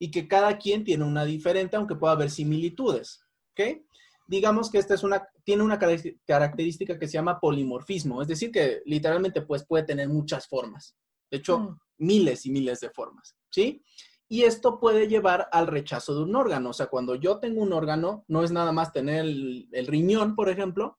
y 0.00 0.10
que 0.10 0.26
cada 0.26 0.56
quien 0.58 0.84
tiene 0.84 1.04
una 1.04 1.24
diferente, 1.24 1.76
aunque 1.76 1.96
pueda 1.96 2.14
haber 2.14 2.30
similitudes, 2.30 3.20
¿ok? 3.52 3.82
Digamos 4.26 4.70
que 4.70 4.78
esta 4.78 4.94
es 4.94 5.04
una, 5.04 5.22
tiene 5.44 5.62
una 5.62 5.78
caracter- 5.78 6.18
característica 6.26 6.98
que 6.98 7.06
se 7.06 7.12
llama 7.14 7.38
polimorfismo, 7.38 8.22
es 8.22 8.28
decir, 8.28 8.50
que 8.50 8.80
literalmente 8.86 9.42
pues 9.42 9.64
puede 9.66 9.84
tener 9.84 10.08
muchas 10.08 10.48
formas. 10.48 10.96
De 11.30 11.38
hecho, 11.38 11.58
Mm. 11.58 11.78
miles 11.98 12.46
y 12.46 12.50
miles 12.50 12.80
de 12.80 12.90
formas, 12.90 13.36
¿sí? 13.50 13.82
Y 14.28 14.42
esto 14.42 14.78
puede 14.80 15.06
llevar 15.08 15.48
al 15.52 15.66
rechazo 15.68 16.14
de 16.14 16.22
un 16.24 16.34
órgano. 16.34 16.70
O 16.70 16.72
sea, 16.72 16.86
cuando 16.88 17.14
yo 17.14 17.38
tengo 17.38 17.62
un 17.62 17.72
órgano, 17.72 18.24
no 18.28 18.42
es 18.42 18.50
nada 18.50 18.72
más 18.72 18.92
tener 18.92 19.20
el, 19.24 19.68
el 19.72 19.86
riñón, 19.86 20.34
por 20.34 20.48
ejemplo, 20.48 20.98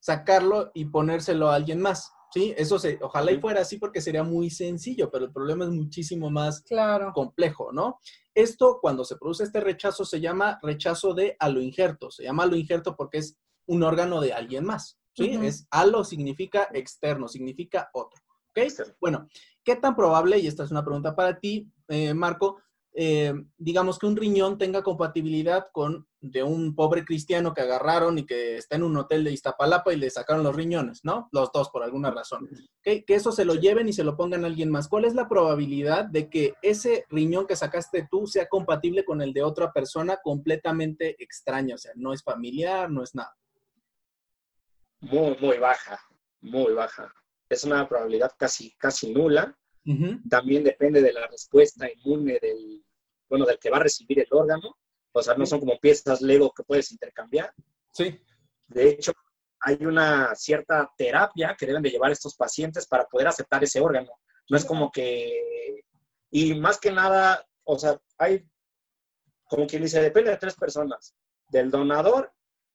sacarlo 0.00 0.70
y 0.74 0.84
ponérselo 0.86 1.48
a 1.50 1.56
alguien 1.56 1.80
más, 1.80 2.12
¿sí? 2.32 2.54
Eso 2.56 2.78
se, 2.78 2.98
ojalá 3.02 3.32
y 3.32 3.40
fuera 3.40 3.62
así 3.62 3.78
porque 3.78 4.00
sería 4.00 4.22
muy 4.22 4.48
sencillo, 4.50 5.10
pero 5.10 5.24
el 5.24 5.32
problema 5.32 5.64
es 5.64 5.70
muchísimo 5.70 6.30
más 6.30 6.62
Claro. 6.62 7.12
complejo, 7.12 7.72
¿no? 7.72 7.98
Esto, 8.34 8.78
cuando 8.80 9.04
se 9.04 9.16
produce 9.16 9.42
este 9.44 9.60
rechazo, 9.60 10.04
se 10.04 10.20
llama 10.20 10.58
rechazo 10.62 11.14
de 11.14 11.36
aloinjerto. 11.40 12.10
Se 12.12 12.22
llama 12.22 12.44
aloinjerto 12.44 12.94
porque 12.96 13.18
es 13.18 13.36
un 13.66 13.82
órgano 13.82 14.20
de 14.20 14.32
alguien 14.32 14.64
más, 14.64 14.98
¿sí? 15.16 15.36
Ujú. 15.36 15.44
Es 15.46 15.66
alo 15.72 16.04
significa 16.04 16.68
externo, 16.72 17.26
significa 17.26 17.90
otro, 17.92 18.22
Bueno, 19.00 19.28
¿qué 19.64 19.76
tan 19.76 19.94
probable, 19.94 20.38
y 20.38 20.46
esta 20.46 20.64
es 20.64 20.70
una 20.70 20.84
pregunta 20.84 21.14
para 21.14 21.38
ti, 21.38 21.70
eh, 21.88 22.14
Marco, 22.14 22.60
eh, 22.94 23.32
digamos 23.56 23.98
que 23.98 24.06
un 24.06 24.16
riñón 24.16 24.58
tenga 24.58 24.82
compatibilidad 24.82 25.66
con 25.72 26.08
de 26.20 26.42
un 26.42 26.74
pobre 26.74 27.04
cristiano 27.04 27.54
que 27.54 27.60
agarraron 27.60 28.18
y 28.18 28.26
que 28.26 28.56
está 28.56 28.76
en 28.76 28.82
un 28.82 28.96
hotel 28.96 29.22
de 29.22 29.32
Iztapalapa 29.32 29.92
y 29.92 29.96
le 29.96 30.10
sacaron 30.10 30.42
los 30.42 30.56
riñones, 30.56 31.04
¿no? 31.04 31.28
Los 31.30 31.52
dos 31.52 31.70
por 31.70 31.84
alguna 31.84 32.10
razón. 32.10 32.48
Que 32.82 33.04
eso 33.06 33.30
se 33.30 33.44
lo 33.44 33.54
lleven 33.54 33.88
y 33.88 33.92
se 33.92 34.02
lo 34.02 34.16
pongan 34.16 34.42
a 34.42 34.48
alguien 34.48 34.70
más. 34.70 34.88
¿Cuál 34.88 35.04
es 35.04 35.14
la 35.14 35.28
probabilidad 35.28 36.06
de 36.06 36.28
que 36.28 36.54
ese 36.60 37.04
riñón 37.08 37.46
que 37.46 37.54
sacaste 37.54 38.08
tú 38.10 38.26
sea 38.26 38.48
compatible 38.48 39.04
con 39.04 39.22
el 39.22 39.32
de 39.32 39.44
otra 39.44 39.72
persona 39.72 40.18
completamente 40.22 41.14
extraña? 41.22 41.76
O 41.76 41.78
sea, 41.78 41.92
no 41.94 42.12
es 42.12 42.22
familiar, 42.22 42.90
no 42.90 43.04
es 43.04 43.14
nada. 43.14 43.36
Muy, 45.00 45.36
muy 45.40 45.58
baja, 45.58 46.00
muy 46.40 46.72
baja. 46.72 47.12
Es 47.48 47.64
una 47.64 47.88
probabilidad 47.88 48.32
casi, 48.36 48.74
casi 48.76 49.12
nula. 49.12 49.56
También 50.28 50.64
depende 50.64 51.00
de 51.00 51.14
la 51.14 51.26
respuesta 51.28 51.90
inmune 51.90 52.38
del, 52.42 52.84
bueno, 53.26 53.46
del 53.46 53.58
que 53.58 53.70
va 53.70 53.78
a 53.78 53.84
recibir 53.84 54.18
el 54.20 54.28
órgano. 54.30 54.76
O 55.12 55.22
sea, 55.22 55.34
no 55.34 55.46
son 55.46 55.60
como 55.60 55.78
piezas 55.78 56.20
Lego 56.20 56.52
que 56.52 56.62
puedes 56.62 56.92
intercambiar. 56.92 57.54
Sí. 57.92 58.20
De 58.66 58.90
hecho, 58.90 59.12
hay 59.60 59.78
una 59.86 60.34
cierta 60.34 60.92
terapia 60.96 61.56
que 61.58 61.66
deben 61.66 61.82
de 61.82 61.90
llevar 61.90 62.12
estos 62.12 62.36
pacientes 62.36 62.86
para 62.86 63.06
poder 63.06 63.28
aceptar 63.28 63.64
ese 63.64 63.80
órgano. 63.80 64.12
No 64.50 64.56
es 64.56 64.64
como 64.64 64.90
que... 64.90 65.82
Y 66.30 66.54
más 66.54 66.78
que 66.78 66.92
nada, 66.92 67.46
o 67.64 67.78
sea, 67.78 67.98
hay, 68.18 68.46
como 69.44 69.66
quien 69.66 69.82
dice, 69.82 70.02
depende 70.02 70.30
de 70.30 70.36
tres 70.36 70.54
personas. 70.54 71.14
Del 71.48 71.70
donador, 71.70 72.30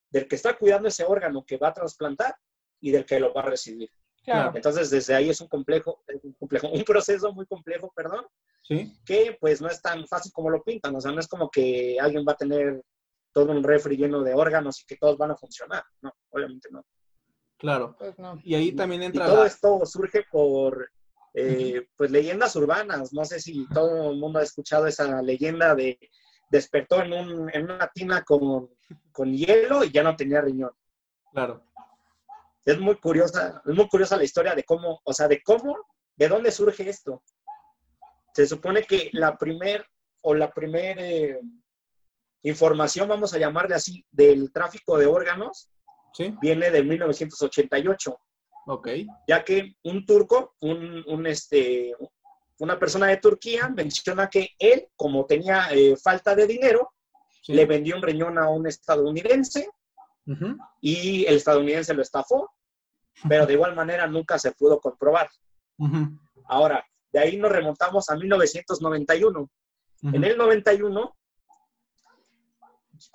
del 0.10 0.28
que 0.28 0.36
está 0.36 0.58
cuidando 0.58 0.88
ese 0.88 1.04
órgano 1.04 1.46
que 1.46 1.58
va 1.58 1.68
a 1.70 1.74
trasplantar 1.74 2.36
y 2.82 2.92
del 2.92 3.06
que 3.06 3.20
lo 3.20 3.34
va 3.34 3.42
a 3.42 3.46
recibir. 3.46 3.92
Claro. 4.24 4.52
Entonces, 4.56 4.90
desde 4.90 5.14
ahí 5.16 5.30
es 5.30 5.42
un 5.42 5.48
complejo, 5.48 6.02
un 6.24 6.34
complejo, 6.34 6.70
un 6.70 6.84
proceso 6.84 7.34
muy 7.34 7.46
complejo, 7.46 7.92
perdón, 7.96 8.26
Sí. 8.62 8.94
que 9.06 9.38
pues 9.42 9.62
no 9.62 9.68
es 9.68 9.82
tan 9.82 10.08
fácil 10.08 10.32
como 10.32 10.50
lo 10.50 10.64
pintan. 10.64 10.96
O 10.96 11.02
sea, 11.02 11.12
no 11.12 11.20
es 11.20 11.28
como 11.28 11.50
que 11.50 11.98
alguien 12.00 12.24
va 12.28 12.32
a 12.32 12.38
tener 12.38 12.82
todo 13.34 13.52
un 13.52 13.64
refri 13.64 13.98
lleno 13.98 14.22
de 14.24 14.34
órganos 14.34 14.82
y 14.82 14.86
que 14.86 14.96
todos 14.96 15.18
van 15.18 15.32
a 15.32 15.36
funcionar. 15.36 15.84
No, 16.02 16.14
obviamente 16.30 16.70
no. 16.72 16.86
Claro. 17.58 17.96
Pues 18.00 18.18
no. 18.20 18.40
Y 18.44 18.56
ahí 18.56 18.72
también 18.74 19.02
Y 19.04 19.06
entra 19.08 19.26
todo 19.26 19.42
la- 19.42 19.48
esto 19.48 19.86
surge 19.86 20.24
por 20.32 20.90
eh, 21.34 21.88
pues 21.98 22.12
leyendas 22.12 22.56
urbanas. 22.56 23.12
No 23.12 23.26
sé 23.26 23.40
si 23.42 23.68
todo 23.70 24.12
el 24.12 24.18
mundo 24.20 24.40
ha 24.40 24.44
escuchado 24.44 24.86
esa 24.88 25.22
leyenda 25.22 25.74
de 25.76 25.98
despertó 26.50 27.02
en, 27.02 27.12
un, 27.14 27.50
en 27.54 27.64
una 27.64 27.88
tina 27.94 28.24
con, 28.24 28.70
con 29.12 29.34
hielo 29.34 29.84
y 29.84 29.92
ya 29.92 30.04
no 30.04 30.16
tenía 30.16 30.40
riñón. 30.42 30.70
Claro. 31.32 31.64
Es 32.66 32.80
muy 32.80 32.96
curiosa, 32.96 33.62
es 33.66 33.76
muy 33.76 33.88
curiosa 33.88 34.18
la 34.18 34.24
historia 34.24 34.56
de 34.56 34.64
cómo, 34.64 35.02
o 35.04 35.14
sea, 35.14 35.28
de 35.28 35.42
cómo, 35.42 35.76
de 36.16 36.28
dónde 36.28 36.52
surge 36.52 36.90
esto. 36.90 37.22
Se 38.34 38.48
supone 38.48 38.84
que 38.84 39.10
la 39.14 39.38
primer 39.38 39.86
o 40.22 40.34
la 40.34 40.50
primer 40.52 40.98
eh, 41.00 41.40
información, 42.44 43.08
vamos 43.10 43.34
a 43.34 43.38
llamarle 43.38 43.76
así, 43.76 44.06
del 44.12 44.52
tráfico 44.52 44.98
de 44.98 45.06
órganos 45.06 45.70
Sí. 46.16 46.36
viene 46.42 46.70
de 46.70 46.84
1988. 46.84 48.18
Ok. 48.68 48.88
ya 49.28 49.44
que 49.44 49.76
un 49.84 50.06
turco, 50.06 50.56
un, 50.62 51.04
un, 51.08 51.28
este, 51.28 51.94
una 52.60 52.80
persona 52.80 53.08
de 53.08 53.18
Turquía 53.18 53.68
menciona 53.68 54.30
que 54.30 54.52
él, 54.58 54.88
como 54.96 55.26
tenía 55.26 55.68
eh, 55.72 55.98
falta 56.02 56.34
de 56.36 56.48
dinero, 56.48 56.94
Sí. 57.42 57.54
le 57.54 57.66
vendió 57.66 57.98
un 57.98 58.02
riñón 58.04 58.38
a 58.38 58.48
un 58.48 58.66
estadounidense 58.68 59.70
Y 60.82 61.26
el 61.26 61.36
estadounidense 61.36 61.94
lo 61.94 62.02
estafó, 62.02 62.52
pero 63.28 63.46
de 63.46 63.54
igual 63.54 63.76
manera 63.76 64.08
nunca 64.08 64.40
se 64.40 64.52
pudo 64.54 64.80
comprobar. 64.80 65.30
Ahora, 66.48 66.84
de 67.12 67.20
ahí 67.20 67.38
nos 67.38 67.52
remontamos 67.52 68.10
a 68.10 68.16
1991. 68.16 69.40
Ujú. 69.42 70.16
En 70.16 70.24
el 70.24 70.38
91, 70.38 71.16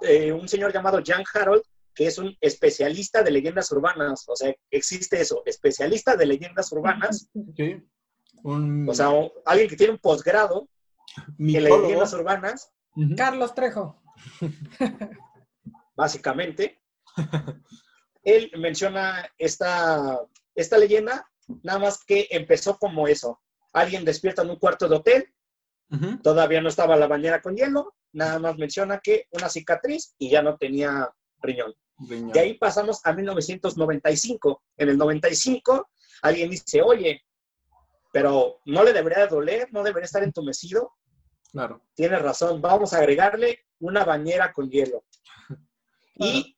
eh, 0.02 0.32
un 0.32 0.48
señor 0.48 0.72
llamado 0.72 1.00
Jan 1.04 1.24
Harold, 1.34 1.62
que 1.94 2.06
es 2.06 2.18
un 2.18 2.36
especialista 2.40 3.22
de 3.22 3.30
leyendas 3.32 3.70
urbanas, 3.72 4.24
o 4.28 4.36
sea, 4.36 4.54
existe 4.70 5.20
eso, 5.20 5.42
especialista 5.46 6.16
de 6.16 6.26
leyendas 6.26 6.70
urbanas, 6.72 7.28
Sí. 7.56 7.82
Un 8.44 8.88
O 8.88 8.94
sea, 8.94 9.10
o- 9.10 9.32
alguien 9.44 9.68
que 9.68 9.76
tiene 9.76 9.94
un 9.94 9.98
posgrado 9.98 10.68
en 11.56 11.64
leyendas 11.64 12.12
urbanas. 12.12 12.70
Carlos 13.16 13.52
Trejo. 13.54 14.00
básicamente. 15.96 16.80
Él 18.22 18.50
menciona 18.58 19.30
esta, 19.38 20.20
esta 20.54 20.78
leyenda, 20.78 21.28
nada 21.62 21.78
más 21.78 22.04
que 22.04 22.28
empezó 22.30 22.78
como 22.78 23.08
eso. 23.08 23.40
Alguien 23.72 24.04
despierta 24.04 24.42
en 24.42 24.50
un 24.50 24.58
cuarto 24.58 24.88
de 24.88 24.96
hotel, 24.96 25.34
todavía 26.22 26.60
no 26.60 26.68
estaba 26.68 26.96
la 26.96 27.06
bañera 27.06 27.40
con 27.40 27.56
hielo, 27.56 27.94
nada 28.12 28.38
más 28.38 28.56
menciona 28.58 29.00
que 29.00 29.26
una 29.30 29.48
cicatriz 29.48 30.14
y 30.18 30.30
ya 30.30 30.42
no 30.42 30.56
tenía 30.56 31.08
riñón. 31.40 31.74
Riñón. 31.98 32.32
De 32.32 32.40
ahí 32.40 32.54
pasamos 32.54 33.00
a 33.04 33.12
1995. 33.12 34.62
En 34.76 34.88
el 34.90 34.98
95, 34.98 35.88
alguien 36.22 36.50
dice, 36.50 36.82
oye, 36.82 37.22
pero 38.12 38.60
no 38.66 38.84
le 38.84 38.92
debería 38.92 39.20
de 39.20 39.28
doler, 39.28 39.68
no 39.72 39.82
debería 39.82 40.06
estar 40.06 40.22
entumecido. 40.22 40.92
Claro. 41.50 41.82
Tienes 41.94 42.20
razón, 42.20 42.60
vamos 42.60 42.92
a 42.92 42.98
agregarle 42.98 43.60
una 43.80 44.04
bañera 44.04 44.52
con 44.52 44.70
hielo. 44.70 45.04
Y 46.20 46.57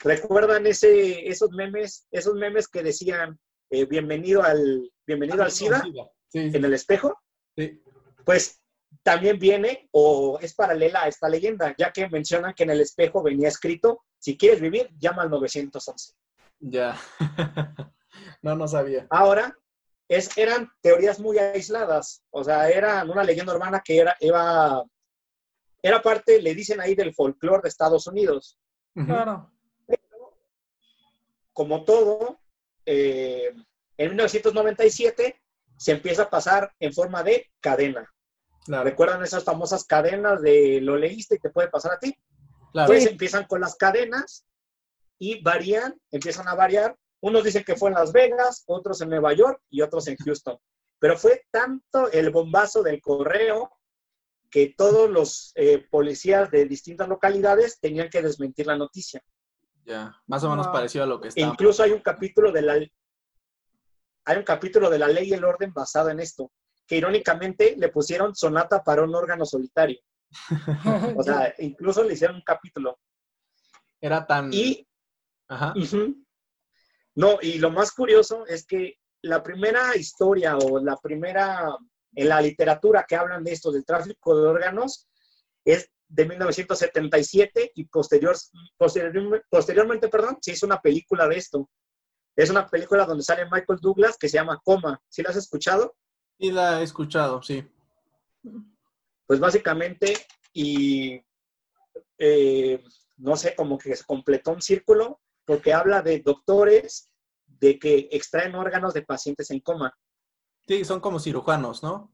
recuerdan 0.00 0.66
ese, 0.66 1.28
esos 1.28 1.50
memes, 1.50 2.06
esos 2.10 2.34
memes 2.34 2.68
que 2.68 2.82
decían 2.82 3.38
eh, 3.70 3.84
bienvenido 3.84 4.42
al 4.42 4.90
bienvenido 5.06 5.42
al 5.42 5.50
SIDA 5.50 5.82
Sí, 6.30 6.50
sí. 6.50 6.56
en 6.56 6.64
el 6.64 6.74
espejo, 6.74 7.18
sí. 7.56 7.82
pues 8.24 8.60
también 9.02 9.38
viene 9.38 9.88
o 9.92 10.38
es 10.40 10.54
paralela 10.54 11.04
a 11.04 11.08
esta 11.08 11.28
leyenda, 11.28 11.74
ya 11.78 11.90
que 11.90 12.08
mencionan 12.08 12.54
que 12.54 12.64
en 12.64 12.70
el 12.70 12.80
espejo 12.80 13.22
venía 13.22 13.48
escrito, 13.48 14.04
si 14.18 14.36
quieres 14.36 14.60
vivir, 14.60 14.90
llama 14.98 15.22
al 15.22 15.30
911. 15.30 16.12
Ya. 16.60 16.98
no, 18.42 18.56
no 18.56 18.68
sabía. 18.68 19.06
Ahora, 19.08 19.56
es, 20.08 20.36
eran 20.36 20.70
teorías 20.82 21.20
muy 21.20 21.38
aisladas, 21.38 22.22
o 22.30 22.44
sea, 22.44 22.68
eran 22.68 23.08
una 23.10 23.24
leyenda 23.24 23.54
urbana 23.54 23.80
que 23.84 23.98
era, 23.98 24.16
era, 24.20 24.82
era 25.82 26.02
parte, 26.02 26.42
le 26.42 26.54
dicen 26.54 26.80
ahí, 26.80 26.94
del 26.94 27.14
folclore 27.14 27.62
de 27.62 27.68
Estados 27.68 28.06
Unidos. 28.06 28.58
Claro. 28.94 29.50
Como 31.58 31.82
todo, 31.82 32.38
eh, 32.86 33.52
en 33.96 34.08
1997 34.10 35.42
se 35.76 35.90
empieza 35.90 36.22
a 36.22 36.30
pasar 36.30 36.72
en 36.78 36.92
forma 36.92 37.24
de 37.24 37.50
cadena. 37.58 38.08
Claro. 38.64 38.84
¿Recuerdan 38.84 39.24
esas 39.24 39.42
famosas 39.42 39.84
cadenas 39.84 40.40
de 40.40 40.80
lo 40.80 40.96
leíste 40.96 41.34
y 41.34 41.38
te 41.40 41.50
puede 41.50 41.66
pasar 41.66 41.94
a 41.94 41.98
ti? 41.98 42.16
Claro. 42.70 42.86
Pues 42.86 43.06
empiezan 43.06 43.44
con 43.46 43.60
las 43.60 43.74
cadenas 43.74 44.46
y 45.18 45.42
varían, 45.42 46.00
empiezan 46.12 46.46
a 46.46 46.54
variar. 46.54 46.96
Unos 47.18 47.42
dicen 47.42 47.64
que 47.64 47.74
fue 47.74 47.88
en 47.90 47.96
Las 47.96 48.12
Vegas, 48.12 48.62
otros 48.66 49.00
en 49.00 49.08
Nueva 49.08 49.32
York 49.32 49.60
y 49.68 49.82
otros 49.82 50.06
en 50.06 50.16
Houston. 50.16 50.58
Pero 51.00 51.18
fue 51.18 51.44
tanto 51.50 52.08
el 52.12 52.30
bombazo 52.30 52.84
del 52.84 53.00
correo 53.00 53.72
que 54.48 54.74
todos 54.78 55.10
los 55.10 55.50
eh, 55.56 55.84
policías 55.90 56.52
de 56.52 56.66
distintas 56.66 57.08
localidades 57.08 57.80
tenían 57.80 58.10
que 58.10 58.22
desmentir 58.22 58.68
la 58.68 58.76
noticia. 58.76 59.24
Ya. 59.88 60.14
Más 60.26 60.44
o 60.44 60.50
menos 60.50 60.66
Wow. 60.66 60.74
parecido 60.74 61.04
a 61.04 61.06
lo 61.06 61.18
que 61.18 61.28
está. 61.28 61.40
incluso 61.40 61.82
hay 61.82 61.92
un 61.92 62.00
capítulo 62.00 62.52
de 62.52 62.60
la 62.62 62.74
hay 62.74 64.36
un 64.36 64.42
capítulo 64.44 64.90
de 64.90 64.98
la 64.98 65.08
ley 65.08 65.30
y 65.30 65.32
el 65.32 65.42
orden 65.44 65.72
basado 65.72 66.10
en 66.10 66.20
esto, 66.20 66.52
que 66.86 66.96
irónicamente 66.98 67.74
le 67.78 67.88
pusieron 67.88 68.36
sonata 68.36 68.84
para 68.84 69.02
un 69.02 69.14
órgano 69.14 69.46
solitario. 69.46 69.98
O 71.16 71.22
sea, 71.22 71.54
incluso 71.60 72.04
le 72.04 72.12
hicieron 72.12 72.36
un 72.36 72.42
capítulo. 72.42 72.98
Era 73.98 74.26
tan. 74.26 74.52
Y 74.52 74.86
Ajá. 75.48 75.72
no, 77.14 77.38
y 77.40 77.58
lo 77.58 77.70
más 77.70 77.92
curioso 77.92 78.44
es 78.46 78.66
que 78.66 78.96
la 79.22 79.42
primera 79.42 79.96
historia 79.96 80.58
o 80.58 80.78
la 80.78 80.98
primera 80.98 81.74
en 82.14 82.28
la 82.28 82.42
literatura 82.42 83.06
que 83.08 83.16
hablan 83.16 83.42
de 83.42 83.52
esto 83.52 83.72
del 83.72 83.86
tráfico 83.86 84.38
de 84.38 84.46
órganos 84.46 85.08
es 85.64 85.90
de 86.08 86.24
1977 86.26 87.72
y 87.74 87.84
posterior, 87.84 88.34
posterior- 88.78 89.44
posteriormente, 89.50 90.08
perdón, 90.08 90.38
se 90.40 90.52
hizo 90.52 90.66
una 90.66 90.80
película 90.80 91.28
de 91.28 91.36
esto. 91.36 91.68
Es 92.34 92.50
una 92.50 92.66
película 92.66 93.04
donde 93.04 93.24
sale 93.24 93.44
Michael 93.44 93.78
Douglas 93.80 94.16
que 94.18 94.28
se 94.28 94.36
llama 94.38 94.60
Coma. 94.64 95.00
¿Sí 95.08 95.22
la 95.22 95.30
has 95.30 95.36
escuchado? 95.36 95.94
Sí, 96.38 96.50
la 96.52 96.80
he 96.80 96.84
escuchado, 96.84 97.42
sí. 97.42 97.66
Pues 99.26 99.40
básicamente, 99.40 100.14
y 100.52 101.20
eh, 102.16 102.82
no 103.16 103.36
sé, 103.36 103.54
como 103.54 103.76
que 103.76 103.94
se 103.94 104.04
completó 104.04 104.52
un 104.52 104.62
círculo 104.62 105.20
porque 105.44 105.72
habla 105.72 106.00
de 106.02 106.20
doctores 106.20 107.10
de 107.46 107.78
que 107.78 108.08
extraen 108.12 108.54
órganos 108.54 108.94
de 108.94 109.02
pacientes 109.02 109.50
en 109.50 109.60
coma. 109.60 109.92
Sí, 110.66 110.84
son 110.84 111.00
como 111.00 111.18
cirujanos, 111.18 111.82
¿no? 111.82 112.12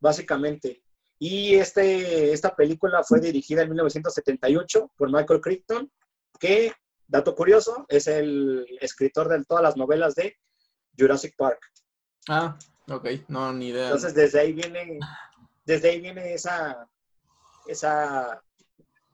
Básicamente. 0.00 0.82
Y 1.24 1.54
este, 1.54 2.32
esta 2.32 2.52
película 2.56 3.04
fue 3.04 3.20
dirigida 3.20 3.62
en 3.62 3.68
1978 3.68 4.90
por 4.96 5.08
Michael 5.08 5.40
Crichton, 5.40 5.88
que, 6.40 6.72
dato 7.06 7.36
curioso, 7.36 7.86
es 7.88 8.08
el 8.08 8.66
escritor 8.80 9.28
de 9.28 9.44
todas 9.44 9.62
las 9.62 9.76
novelas 9.76 10.16
de 10.16 10.36
Jurassic 10.98 11.36
Park. 11.36 11.60
Ah, 12.28 12.58
ok. 12.90 13.08
No, 13.28 13.52
ni 13.52 13.68
idea. 13.68 13.84
Entonces, 13.84 14.16
desde 14.16 14.40
ahí 14.40 14.52
viene, 14.52 14.98
desde 15.64 15.90
ahí 15.90 16.00
viene 16.00 16.34
esa, 16.34 16.88
esa, 17.68 18.42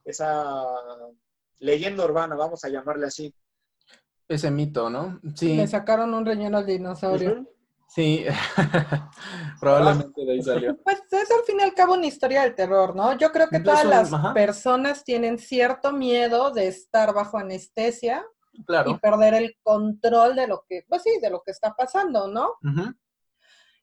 esa 0.03 0.65
leyenda 1.59 2.05
urbana, 2.05 2.35
vamos 2.35 2.63
a 2.63 2.69
llamarle 2.69 3.05
así. 3.05 3.31
Ese 4.27 4.49
mito, 4.49 4.89
¿no? 4.89 5.19
Sí. 5.35 5.57
Le 5.57 5.67
sacaron 5.67 6.15
un 6.15 6.25
riñón 6.25 6.55
al 6.55 6.65
dinosaurio. 6.65 7.47
Sí. 7.87 8.25
Probablemente 9.59 10.08
de 10.29 10.35
ahí 10.35 10.43
salió. 10.43 10.77
Pues 10.83 11.01
es 11.11 11.31
al 11.31 11.43
fin 11.45 11.59
y 11.59 11.63
al 11.63 11.73
cabo 11.73 11.93
una 11.93 12.05
historia 12.05 12.43
del 12.43 12.53
terror, 12.53 12.95
¿no? 12.95 13.17
Yo 13.17 13.31
creo 13.31 13.49
que 13.49 13.59
todas 13.59 13.83
las 13.85 14.13
ajá. 14.13 14.33
personas 14.33 15.03
tienen 15.03 15.39
cierto 15.39 15.91
miedo 15.91 16.51
de 16.51 16.67
estar 16.67 17.13
bajo 17.13 17.37
anestesia 17.39 18.23
y 18.53 18.93
perder 18.99 19.33
el 19.33 19.57
control 19.63 20.35
de 20.35 20.47
lo 20.47 20.63
que, 20.67 20.85
pues 20.87 21.01
sí, 21.03 21.17
de 21.21 21.29
lo 21.29 21.41
que 21.41 21.51
está 21.51 21.73
pasando, 21.75 22.27
¿no? 22.27 22.53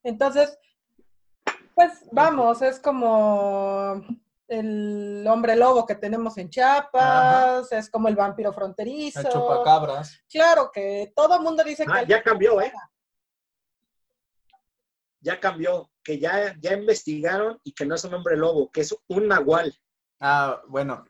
Entonces, 0.04 0.56
pues 1.74 1.92
vamos, 2.12 2.62
es 2.62 2.78
como 2.78 4.00
el 4.48 5.26
hombre 5.28 5.56
lobo 5.56 5.84
que 5.84 5.96
tenemos 5.96 6.38
en 6.38 6.48
Chiapas, 6.48 7.72
es 7.72 7.90
como 7.90 8.06
el 8.06 8.14
vampiro 8.14 8.52
fronterizo. 8.52 9.18
El 9.20 9.28
chupacabras. 9.28 10.20
Claro 10.30 10.70
que 10.72 11.12
todo 11.16 11.34
el 11.36 11.42
mundo 11.42 11.64
dice 11.64 11.84
que... 11.84 11.92
Ah, 11.92 12.02
el- 12.02 12.06
ya 12.08 12.22
cambió, 12.22 12.60
¿eh? 12.60 12.72
Ya 15.20 15.40
cambió, 15.40 15.90
que 16.06 16.20
ya, 16.20 16.54
ya 16.60 16.72
investigaron 16.74 17.58
y 17.64 17.72
que 17.72 17.84
no 17.84 17.96
es 17.96 18.04
un 18.04 18.14
hombre 18.14 18.36
lobo, 18.36 18.70
que 18.70 18.82
es 18.82 18.94
un 19.08 19.26
nahual. 19.26 19.76
Ah, 20.20 20.62
bueno. 20.68 21.04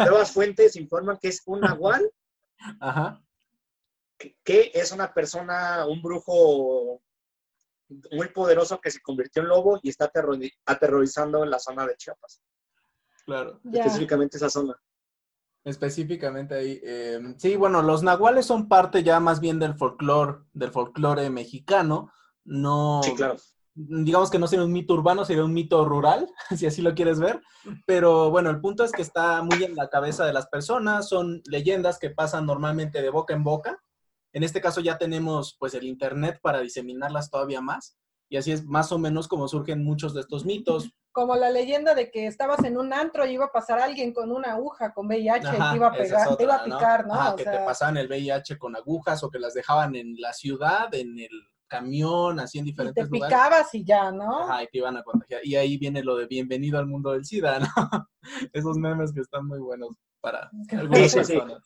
Nuevas 0.00 0.32
fuentes 0.32 0.74
informan 0.74 1.18
que 1.22 1.28
es 1.28 1.40
un 1.46 1.60
nahual, 1.60 2.10
Ajá. 2.80 3.22
que, 4.18 4.36
que 4.42 4.72
es 4.74 4.90
una 4.90 5.14
persona, 5.14 5.86
un 5.86 6.02
brujo 6.02 7.00
muy 8.10 8.28
poderoso 8.30 8.80
que 8.80 8.90
se 8.90 9.00
convirtió 9.00 9.40
en 9.42 9.48
lobo 9.48 9.78
y 9.84 9.88
está 9.90 10.12
aterrori- 10.12 10.52
aterrorizando 10.66 11.44
la 11.44 11.60
zona 11.60 11.86
de 11.86 11.96
Chiapas, 11.96 12.42
Claro. 13.24 13.60
Específicamente 13.72 14.36
esa 14.36 14.50
zona. 14.50 14.74
Específicamente 15.62 16.54
ahí. 16.56 16.80
Em, 16.82 17.38
sí, 17.38 17.54
bueno, 17.54 17.82
los 17.82 18.02
nahuales 18.02 18.46
son 18.46 18.66
parte 18.68 19.04
ya 19.04 19.20
más 19.20 19.38
bien 19.38 19.60
del 19.60 19.74
folclore, 19.76 20.38
del 20.52 20.72
folclore 20.72 21.30
mexicano. 21.30 22.12
No. 22.44 23.00
Sí, 23.04 23.14
claro. 23.14 23.36
Digamos 23.88 24.30
que 24.30 24.38
no 24.38 24.46
sería 24.46 24.64
un 24.64 24.72
mito 24.72 24.94
urbano, 24.94 25.24
sería 25.24 25.44
un 25.44 25.52
mito 25.52 25.84
rural, 25.84 26.26
si 26.56 26.66
así 26.66 26.82
lo 26.82 26.94
quieres 26.94 27.18
ver. 27.20 27.40
Pero 27.86 28.30
bueno, 28.30 28.50
el 28.50 28.60
punto 28.60 28.84
es 28.84 28.92
que 28.92 29.02
está 29.02 29.42
muy 29.42 29.64
en 29.64 29.74
la 29.74 29.88
cabeza 29.88 30.24
de 30.24 30.32
las 30.32 30.48
personas, 30.48 31.08
son 31.08 31.42
leyendas 31.46 31.98
que 31.98 32.10
pasan 32.10 32.46
normalmente 32.46 33.02
de 33.02 33.10
boca 33.10 33.34
en 33.34 33.44
boca. 33.44 33.82
En 34.32 34.42
este 34.44 34.60
caso 34.60 34.80
ya 34.80 34.98
tenemos 34.98 35.56
pues 35.58 35.74
el 35.74 35.84
internet 35.84 36.38
para 36.42 36.60
diseminarlas 36.60 37.30
todavía 37.30 37.60
más. 37.60 37.96
Y 38.28 38.36
así 38.36 38.52
es 38.52 38.64
más 38.64 38.92
o 38.92 38.98
menos 38.98 39.26
como 39.26 39.48
surgen 39.48 39.82
muchos 39.82 40.14
de 40.14 40.20
estos 40.20 40.44
mitos 40.44 40.92
como 41.12 41.34
la 41.34 41.50
leyenda 41.50 41.94
de 41.94 42.10
que 42.10 42.26
estabas 42.26 42.62
en 42.64 42.78
un 42.78 42.92
antro 42.92 43.26
y 43.26 43.32
iba 43.32 43.46
a 43.46 43.52
pasar 43.52 43.80
alguien 43.80 44.12
con 44.12 44.30
una 44.30 44.52
aguja 44.52 44.92
con 44.92 45.06
VIH 45.06 45.48
y 45.48 45.70
te 45.70 45.76
iba 45.76 45.88
a 45.88 45.92
pegar, 45.92 46.36
te 46.36 46.42
iba 46.44 46.54
a 46.54 46.64
picar, 46.64 47.06
¿no? 47.06 47.36
que 47.36 47.44
te 47.44 47.58
pasaban 47.58 47.96
el 47.96 48.08
VIH 48.08 48.58
con 48.58 48.76
agujas 48.76 49.22
o 49.24 49.30
que 49.30 49.38
las 49.38 49.54
dejaban 49.54 49.96
en 49.96 50.14
la 50.18 50.32
ciudad, 50.32 50.94
en 50.94 51.18
el 51.18 51.30
camión, 51.70 52.40
así 52.40 52.58
en 52.58 52.66
diferentes 52.66 53.06
y 53.06 53.08
te 53.08 53.10
picabas 53.10 53.74
y 53.74 53.84
ya, 53.84 54.10
¿no? 54.10 54.42
Ajá, 54.42 54.64
y 54.64 54.66
te 54.66 54.78
iban 54.78 54.96
a 54.96 55.02
contagiar. 55.02 55.40
Y 55.44 55.54
ahí 55.56 55.78
viene 55.78 56.02
lo 56.02 56.16
de 56.16 56.26
bienvenido 56.26 56.78
al 56.78 56.86
mundo 56.86 57.12
del 57.12 57.24
SIDA, 57.24 57.60
¿no? 57.60 57.68
Esos 58.52 58.76
memes 58.76 59.12
que 59.12 59.20
están 59.20 59.46
muy 59.46 59.60
buenos 59.60 59.96
para 60.20 60.50
algunas 60.72 61.14
personas. 61.14 61.62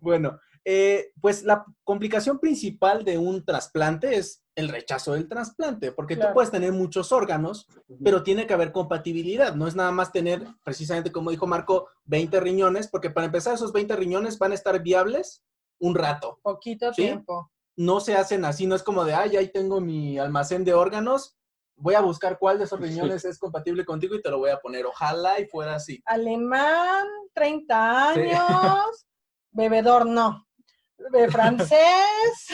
Bueno, 0.00 0.40
eh, 0.64 1.12
pues 1.20 1.44
la 1.44 1.64
complicación 1.84 2.38
principal 2.38 3.04
de 3.04 3.18
un 3.18 3.44
trasplante 3.44 4.16
es 4.16 4.44
el 4.54 4.68
rechazo 4.68 5.12
del 5.12 5.28
trasplante, 5.28 5.92
porque 5.92 6.16
tú 6.16 6.26
puedes 6.34 6.50
tener 6.50 6.72
muchos 6.72 7.12
órganos, 7.12 7.68
pero 8.02 8.22
tiene 8.22 8.46
que 8.46 8.54
haber 8.54 8.72
compatibilidad. 8.72 9.54
No 9.54 9.68
es 9.68 9.76
nada 9.76 9.92
más 9.92 10.10
tener, 10.10 10.44
precisamente 10.64 11.12
como 11.12 11.30
dijo 11.30 11.46
Marco, 11.46 11.88
20 12.06 12.40
riñones, 12.40 12.88
porque 12.88 13.10
para 13.10 13.26
empezar 13.26 13.54
esos 13.54 13.72
20 13.72 13.94
riñones 13.96 14.38
van 14.38 14.52
a 14.52 14.56
estar 14.56 14.82
viables 14.82 15.44
un 15.78 15.94
rato. 15.94 16.40
Poquito 16.42 16.90
tiempo. 16.92 17.52
No 17.78 18.00
se 18.00 18.14
hacen 18.14 18.44
así, 18.44 18.66
no 18.66 18.74
es 18.74 18.82
como 18.82 19.04
de, 19.04 19.14
ay, 19.14 19.36
ahí 19.36 19.48
tengo 19.48 19.80
mi 19.80 20.18
almacén 20.18 20.64
de 20.64 20.74
órganos, 20.74 21.38
voy 21.76 21.94
a 21.94 22.00
buscar 22.00 22.38
cuál 22.38 22.58
de 22.58 22.64
esos 22.64 22.80
riñones 22.80 23.24
es 23.24 23.38
compatible 23.38 23.84
contigo 23.84 24.16
y 24.16 24.22
te 24.22 24.30
lo 24.30 24.38
voy 24.38 24.50
a 24.50 24.58
poner. 24.58 24.84
Ojalá 24.84 25.38
y 25.40 25.46
fuera 25.46 25.76
así. 25.76 26.02
Alemán, 26.04 27.06
30 27.34 28.08
años, 28.10 29.06
bebedor 29.52 30.06
no 30.06 30.48
de 31.12 31.30
francés, 31.30 31.78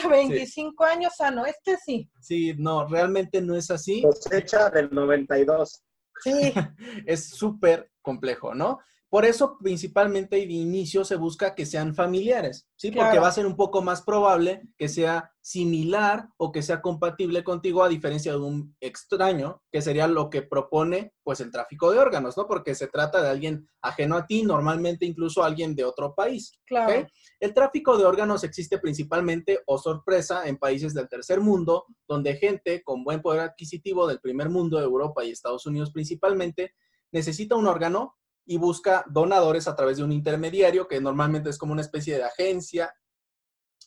25 0.09 0.85
años 0.85 1.15
sano, 1.17 1.47
este 1.47 1.77
sí. 1.85 2.11
Sí, 2.21 2.55
no, 2.59 2.87
realmente 2.87 3.41
no 3.41 3.57
es 3.57 3.71
así. 3.71 4.03
Cosecha 4.03 4.71
del 4.71 4.91
92. 4.93 5.83
Sí. 6.23 6.53
es 7.07 7.31
súper 7.31 7.91
complejo, 8.03 8.55
¿no? 8.55 8.81
Por 9.15 9.25
eso, 9.25 9.59
principalmente, 9.59 10.35
de 10.35 10.43
inicio 10.43 11.05
se 11.05 11.15
busca 11.15 11.55
que 11.55 11.67
sean 11.67 11.95
familiares, 11.95 12.67
¿sí? 12.75 12.91
Porque 12.91 13.21
va 13.21 13.29
a 13.29 13.31
ser 13.31 13.47
un 13.47 13.55
poco 13.55 13.81
más 13.81 14.03
probable 14.03 14.63
que 14.77 14.89
sea 14.89 15.31
similar 15.41 16.31
o 16.37 16.51
que 16.51 16.63
sea 16.63 16.83
compatible 16.83 17.45
contigo 17.45 17.85
a 17.85 17.89
diferencia 17.89 18.33
de 18.33 18.39
un 18.39 18.75
extraño, 18.81 19.63
que 19.71 19.83
sería 19.83 20.09
lo 20.09 20.31
que 20.31 20.43
propone, 20.43 21.13
pues, 21.23 21.39
el 21.39 21.53
tráfico 21.53 21.93
de 21.93 22.01
órganos, 22.01 22.37
¿no? 22.37 22.49
Porque 22.49 22.75
se 22.75 22.89
trata 22.89 23.23
de 23.23 23.29
alguien 23.29 23.69
ajeno 23.83 24.17
a 24.17 24.27
ti, 24.27 24.43
normalmente 24.43 25.07
incluso 25.07 25.45
alguien 25.45 25.77
de 25.77 25.85
otro 25.85 26.17
país. 26.17 26.59
Claro. 26.67 27.07
El 27.39 27.55
tráfico 27.55 27.97
de 27.97 28.07
órganos 28.07 28.43
existe 28.43 28.79
principalmente, 28.79 29.61
o 29.67 29.79
sorpresa, 29.79 30.49
en 30.49 30.57
países 30.57 30.93
del 30.93 31.09
tercer 31.09 31.39
mundo, 31.39 31.85
donde 32.09 32.35
gente 32.35 32.83
con 32.83 33.05
buen 33.05 33.23
poder 33.23 33.43
adquisitivo 33.43 34.09
del 34.09 34.19
primer 34.19 34.51
mundo, 34.51 34.81
Europa 34.81 35.25
y 35.25 35.31
Estados 35.31 35.67
Unidos 35.67 35.93
principalmente, 35.93 36.75
necesita 37.13 37.55
un 37.55 37.69
órgano 37.69 38.17
y 38.47 38.59
busca 38.59 39.05
donadores 39.09 39.69
a 39.69 39.77
través 39.77 39.97
de 39.97 40.05
un 40.05 40.13
intermediario 40.13 40.87
que 40.87 41.01
normalmente 41.01 41.51
es 41.51 41.59
como 41.59 41.73
una 41.73 41.83
especie 41.83 42.17
de 42.17 42.25
agencia 42.25 42.95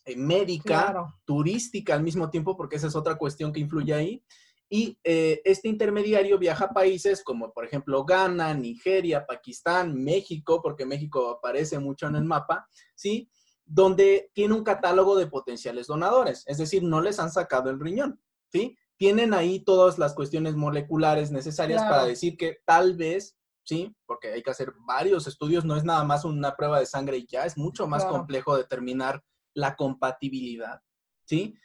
eh, 0.06 0.16
médica, 0.16 1.14
turística 1.26 1.94
al 1.94 2.04
mismo 2.04 2.30
tiempo, 2.30 2.56
porque 2.56 2.78
esa 2.78 2.88
es 2.88 2.96
otra 2.96 3.16
cuestión 3.16 3.52
que 3.52 3.60
influye 3.60 3.94
ahí. 3.94 4.24
Y 4.70 4.98
eh, 5.04 5.42
este 5.46 5.70
intermediario 5.70 6.38
viaja 6.38 6.66
a 6.66 6.74
países 6.74 7.24
como, 7.24 7.54
por 7.54 7.66
ejemplo, 7.66 8.04
Ghana, 8.04 8.54
Nigeria, 8.54 9.26
Pakistán, 9.26 9.94
México, 9.96 10.62
porque 10.62 10.86
México 10.86 11.30
aparece 11.30 11.80
mucho 11.80 12.08
en 12.08 12.16
el 12.16 12.26
mapa, 12.26 12.68
¿sí? 12.96 13.30
Donde 13.66 14.30
tiene 14.34 14.56
un 14.56 14.64
catálogo 14.64 15.16
de 15.16 15.28
potenciales 15.28 15.88
donadores, 15.88 16.44
es 16.48 16.58
decir, 16.58 16.84
no 16.84 17.02
les 17.02 17.20
han 17.20 17.32
sacado 17.32 17.70
el 17.70 17.80
riñón, 17.80 18.20
¿sí? 18.52 18.78
Tienen 18.98 19.34
ahí 19.34 19.60
todas 19.60 20.00
las 20.00 20.14
cuestiones 20.14 20.56
moleculares 20.56 21.32
necesarias 21.32 21.84
para 21.84 22.04
decir 22.06 22.36
que 22.36 22.58
tal 22.66 22.96
vez 22.98 23.37
¿sí? 23.68 23.94
Porque 24.06 24.32
hay 24.32 24.42
que 24.42 24.50
hacer 24.50 24.74
varios 24.88 25.28
estudios, 25.28 25.66
no 25.66 25.76
es 25.76 25.84
nada 25.84 26.04
más 26.06 26.24
una 26.24 26.56
prueba 26.56 26.80
de 26.80 26.86
sangre 26.86 27.18
y 27.18 27.28
ya, 27.28 27.46
es 27.46 27.58
mucho 27.58 27.86
más 27.86 28.06
complejo 28.06 28.56
determinar 28.56 29.22
la 29.54 29.76
compatibilidad, 29.76 30.80
¿sí? 31.26 31.56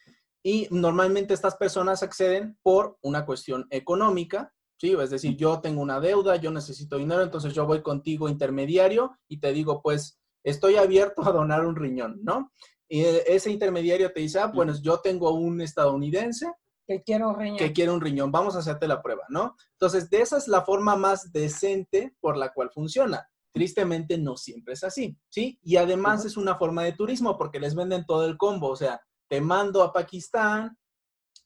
Y 0.43 0.67
normalmente 0.73 1.33
estas 1.33 1.57
personas 1.57 2.03
acceden 2.03 2.59
por 2.62 2.99
una 3.03 3.25
cuestión 3.25 3.69
económica, 3.71 4.53
¿sí? 4.81 4.97
Es 5.01 5.11
decir, 5.11 5.37
yo 5.37 5.61
tengo 5.61 5.81
una 5.81 6.01
deuda, 6.01 6.35
yo 6.37 6.51
necesito 6.51 6.97
dinero, 6.97 7.23
entonces 7.23 7.55
yo 7.55 7.67
voy 7.67 7.83
contigo 7.83 8.29
intermediario 8.29 9.17
y 9.29 9.38
te 9.38 9.53
digo, 9.53 9.81
pues, 9.81 10.19
estoy 10.45 10.77
abierto 10.77 11.23
a 11.23 11.31
donar 11.31 11.65
un 11.65 11.77
riñón, 11.77 12.19
¿no? 12.25 12.51
Y 12.88 13.03
ese 13.05 13.51
intermediario 13.51 14.12
te 14.12 14.21
dice, 14.21 14.41
ah, 14.41 14.51
pues 14.53 14.83
yo 14.83 14.99
tengo 14.99 15.33
un 15.33 15.61
estadounidense 15.61 16.53
que 16.92 17.02
quiere 17.02 17.24
un 17.24 17.38
riñón. 17.38 17.59
Que 17.59 17.72
quiere 17.72 17.90
un 17.90 18.00
riñón. 18.00 18.31
Vamos 18.31 18.55
a 18.55 18.59
hacerte 18.59 18.87
la 18.87 19.02
prueba, 19.02 19.24
¿no? 19.28 19.57
Entonces, 19.72 20.11
de 20.11 20.20
esa 20.20 20.37
es 20.37 20.48
la 20.48 20.62
forma 20.62 20.96
más 20.96 21.33
decente 21.33 22.14
por 22.20 22.37
la 22.37 22.52
cual 22.52 22.70
funciona. 22.70 23.26
Tristemente 23.52 24.18
no 24.18 24.37
siempre 24.37 24.74
es 24.74 24.85
así, 24.85 25.18
¿sí? 25.28 25.59
Y 25.62 25.76
además 25.76 26.24
es 26.24 26.37
una 26.37 26.57
forma 26.57 26.85
de 26.85 26.92
turismo 26.92 27.38
porque 27.38 27.61
les 27.61 27.74
venden 27.74 28.05
todo 28.07 28.26
el 28.26 28.37
combo, 28.37 28.68
o 28.68 28.76
sea, 28.76 29.02
te 29.28 29.40
mando 29.40 29.83
a 29.83 29.92
Pakistán, 29.92 30.78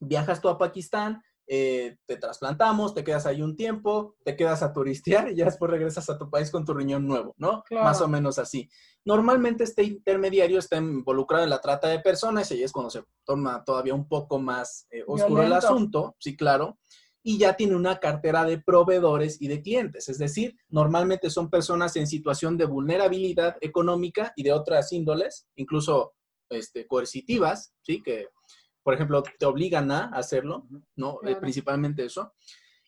viajas 0.00 0.40
tú 0.40 0.48
a 0.48 0.59
Pakistán, 0.59 1.22
eh, 1.48 1.96
te 2.06 2.16
trasplantamos, 2.16 2.92
te 2.92 3.04
quedas 3.04 3.24
ahí 3.24 3.40
un 3.40 3.54
tiempo, 3.54 4.16
te 4.24 4.35
quedas 4.35 4.62
a 4.62 4.72
turistear 4.72 5.30
y 5.30 5.37
ya 5.37 5.44
después 5.44 5.70
regresas 5.70 6.11
a 6.11 6.18
tu 6.18 6.28
país 6.28 6.50
con 6.50 6.64
tu 6.64 6.74
riñón 6.74 7.06
nuevo, 7.06 7.35
¿no? 7.38 7.62
Más 7.70 8.00
o 8.00 8.09
menos 8.09 8.38
así. 8.38 8.68
Normalmente 9.04 9.62
este 9.62 9.85
intermediario 9.85 10.59
está 10.59 10.76
involucrado 10.76 11.44
en 11.44 11.50
la 11.50 11.61
trata 11.61 11.87
de 11.87 12.00
personas 12.00 12.50
y 12.50 12.54
ahí 12.54 12.62
es 12.64 12.72
cuando 12.72 12.90
se 12.90 13.04
toma 13.24 13.62
todavía 13.64 13.94
un 13.94 14.09
poco 14.09 14.40
más 14.40 14.88
eh, 14.90 15.04
oscuro 15.06 15.42
el 15.44 15.52
asunto, 15.52 16.16
sí, 16.18 16.37
claro. 16.37 16.78
Y 17.22 17.38
ya 17.38 17.56
tiene 17.56 17.76
una 17.76 17.98
cartera 17.98 18.44
de 18.44 18.59
proveedores 18.59 19.40
y 19.40 19.48
de 19.48 19.62
clientes, 19.62 20.09
es 20.09 20.18
decir, 20.18 20.56
normalmente 20.68 21.30
son 21.30 21.50
personas 21.50 21.96
en 21.96 22.06
situación 22.06 22.56
de 22.56 22.66
vulnerabilidad 22.66 23.56
económica 23.61 24.32
y 24.37 24.42
de 24.42 24.52
otras 24.52 24.92
índoles, 24.92 25.46
incluso 25.54 26.14
este, 26.50 26.87
coercitivas, 26.87 27.72
¿sí? 27.82 28.02
Que 28.02 28.28
por 28.87 28.94
ejemplo, 28.94 29.20
te 29.37 29.46
obligan 29.46 29.90
a 29.90 30.05
hacerlo, 30.12 30.68
¿no? 30.94 31.18
Eh, 31.25 31.35
principalmente 31.35 32.05
eso. 32.05 32.33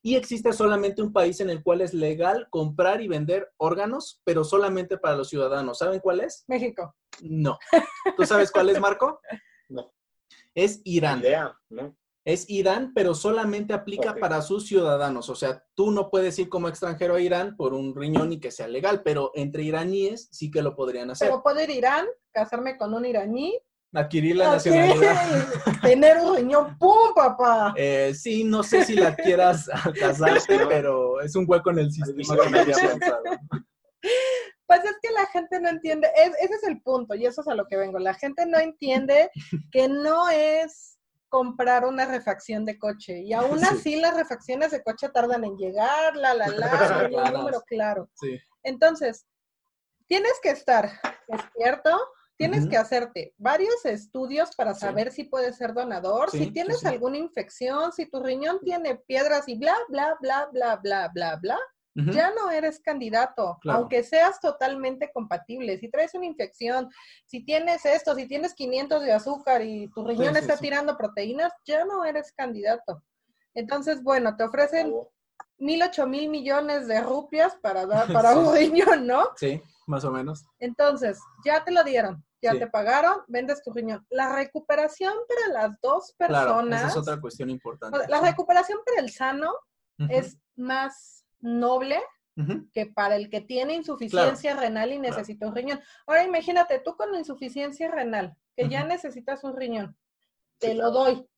Y 0.00 0.14
existe 0.14 0.52
solamente 0.52 1.02
un 1.02 1.12
país 1.12 1.40
en 1.40 1.50
el 1.50 1.60
cual 1.60 1.80
es 1.80 1.92
legal 1.92 2.46
comprar 2.50 3.00
y 3.00 3.08
vender 3.08 3.50
órganos, 3.56 4.22
pero 4.22 4.44
solamente 4.44 4.96
para 4.96 5.16
los 5.16 5.28
ciudadanos. 5.28 5.78
¿Saben 5.78 5.98
cuál 5.98 6.20
es? 6.20 6.44
México. 6.46 6.94
No. 7.20 7.58
¿Tú 8.16 8.24
sabes 8.24 8.52
cuál 8.52 8.70
es, 8.70 8.78
Marco? 8.80 9.20
No. 9.70 9.92
Es 10.54 10.80
Irán. 10.84 11.18
Idea, 11.18 11.58
¿no? 11.68 11.96
Es 12.24 12.48
Irán, 12.48 12.92
pero 12.94 13.12
solamente 13.14 13.74
aplica 13.74 14.14
para 14.14 14.40
sus 14.40 14.68
ciudadanos. 14.68 15.28
O 15.28 15.34
sea, 15.34 15.64
tú 15.74 15.90
no 15.90 16.10
puedes 16.10 16.38
ir 16.38 16.48
como 16.48 16.68
extranjero 16.68 17.16
a 17.16 17.20
Irán 17.20 17.56
por 17.56 17.74
un 17.74 17.94
riñón 17.94 18.32
y 18.32 18.38
que 18.38 18.52
sea 18.52 18.68
legal, 18.68 19.02
pero 19.02 19.32
entre 19.34 19.64
iraníes 19.64 20.28
sí 20.30 20.48
que 20.50 20.62
lo 20.62 20.76
podrían 20.76 21.10
hacer. 21.10 21.28
Pero 21.28 21.42
puedo 21.42 21.60
ir 21.60 21.70
a 21.70 21.74
Irán, 21.74 22.06
casarme 22.30 22.78
con 22.78 22.94
un 22.94 23.04
iraní 23.04 23.58
Adquirir 23.94 24.36
la 24.36 24.52
nacionalidad. 24.52 25.48
Tener 25.82 26.18
un 26.18 26.36
riñón, 26.36 26.78
¡pum, 26.78 27.14
papá! 27.14 27.72
Eh, 27.76 28.12
sí, 28.14 28.44
no 28.44 28.62
sé 28.62 28.84
si 28.84 28.94
la 28.94 29.14
quieras 29.16 29.70
casarte, 29.98 30.66
pero 30.68 31.20
es 31.20 31.34
un 31.34 31.46
hueco 31.48 31.70
en 31.70 31.78
el 31.78 31.92
sistema 31.92 32.36
que 32.42 32.50
me 32.50 32.60
había 32.60 32.76
pensado. 32.76 33.22
Pues 34.66 34.84
es 34.84 34.96
que 35.00 35.10
la 35.12 35.24
gente 35.26 35.60
no 35.60 35.70
entiende, 35.70 36.08
ese 36.14 36.54
es 36.54 36.62
el 36.64 36.82
punto, 36.82 37.14
y 37.14 37.24
eso 37.24 37.40
es 37.40 37.48
a 37.48 37.54
lo 37.54 37.66
que 37.66 37.78
vengo. 37.78 37.98
La 37.98 38.12
gente 38.12 38.44
no 38.44 38.58
entiende 38.58 39.30
que 39.72 39.88
no 39.88 40.28
es 40.28 40.98
comprar 41.28 41.84
una 41.84 42.06
refacción 42.06 42.64
de 42.64 42.78
coche. 42.78 43.20
Y 43.20 43.32
aún 43.32 43.64
así 43.64 43.96
las 43.96 44.14
refacciones 44.14 44.70
de 44.70 44.82
coche 44.82 45.08
tardan 45.08 45.44
en 45.44 45.56
llegar, 45.56 46.16
la, 46.16 46.34
la, 46.34 46.48
la, 46.48 47.08
el 47.28 47.32
número 47.32 47.62
claro. 47.66 48.10
Sí. 48.14 48.38
Entonces, 48.62 49.26
tienes 50.06 50.32
que 50.42 50.50
estar 50.50 50.90
despierto, 51.28 51.98
Tienes 52.38 52.68
que 52.68 52.76
hacerte 52.76 53.34
varios 53.36 53.84
estudios 53.84 54.54
para 54.54 54.72
saber 54.72 55.10
si 55.10 55.24
puedes 55.24 55.56
ser 55.56 55.74
donador, 55.74 56.30
si 56.30 56.52
tienes 56.52 56.86
alguna 56.86 57.18
infección, 57.18 57.92
si 57.92 58.06
tu 58.06 58.22
riñón 58.22 58.60
tiene 58.60 58.94
piedras 58.94 59.48
y 59.48 59.56
bla, 59.56 59.74
bla, 59.88 60.16
bla, 60.20 60.48
bla, 60.52 60.76
bla, 60.76 61.08
bla, 61.08 61.36
bla. 61.36 61.58
Ya 62.12 62.30
no 62.30 62.48
eres 62.48 62.78
candidato, 62.78 63.58
aunque 63.64 64.04
seas 64.04 64.40
totalmente 64.40 65.10
compatible. 65.12 65.78
Si 65.78 65.90
traes 65.90 66.14
una 66.14 66.26
infección, 66.26 66.88
si 67.26 67.44
tienes 67.44 67.84
esto, 67.84 68.14
si 68.14 68.28
tienes 68.28 68.54
500 68.54 69.02
de 69.02 69.12
azúcar 69.12 69.62
y 69.62 69.88
tu 69.88 70.06
riñón 70.06 70.36
está 70.36 70.56
tirando 70.56 70.96
proteínas, 70.96 71.52
ya 71.64 71.84
no 71.84 72.04
eres 72.04 72.32
candidato. 72.32 73.02
Entonces, 73.52 74.00
bueno, 74.04 74.36
te 74.36 74.44
ofrecen 74.44 74.94
mil, 75.58 75.82
ocho 75.82 76.06
mil 76.06 76.28
millones 76.28 76.86
de 76.86 77.00
rupias 77.00 77.56
para 77.56 77.84
dar 77.84 78.06
para 78.12 78.38
un 78.38 78.54
riñón, 78.54 79.04
¿no? 79.04 79.30
Sí, 79.34 79.60
más 79.88 80.04
o 80.04 80.12
menos. 80.12 80.46
Entonces, 80.60 81.18
ya 81.44 81.64
te 81.64 81.72
lo 81.72 81.82
dieron, 81.82 82.24
ya 82.40 82.58
te 82.58 82.66
pagaron, 82.68 83.22
vendes 83.26 83.62
tu 83.62 83.72
riñón. 83.72 84.06
La 84.10 84.34
recuperación 84.34 85.14
para 85.28 85.60
las 85.60 85.80
dos 85.80 86.14
personas. 86.16 86.44
Claro, 86.44 86.76
esa 86.76 86.86
es 86.86 86.96
otra 86.96 87.20
cuestión 87.20 87.50
importante. 87.50 87.98
La 88.08 88.20
recuperación 88.20 88.78
para 88.84 89.00
el 89.00 89.10
sano 89.10 89.52
es 90.08 90.38
más 90.56 91.24
noble 91.40 92.00
que 92.72 92.86
para 92.86 93.16
el 93.16 93.30
que 93.30 93.40
tiene 93.40 93.74
insuficiencia 93.74 94.54
renal 94.54 94.92
y 94.92 94.98
necesita 94.98 95.48
un 95.48 95.56
riñón. 95.56 95.80
Ahora 96.06 96.22
imagínate, 96.22 96.78
tú 96.78 96.96
con 96.96 97.14
insuficiencia 97.14 97.90
renal, 97.90 98.36
que 98.56 98.68
ya 98.68 98.84
necesitas 98.84 99.42
un 99.42 99.56
riñón, 99.56 99.96
te 100.58 100.74
lo 100.74 100.92
doy, 100.92 101.28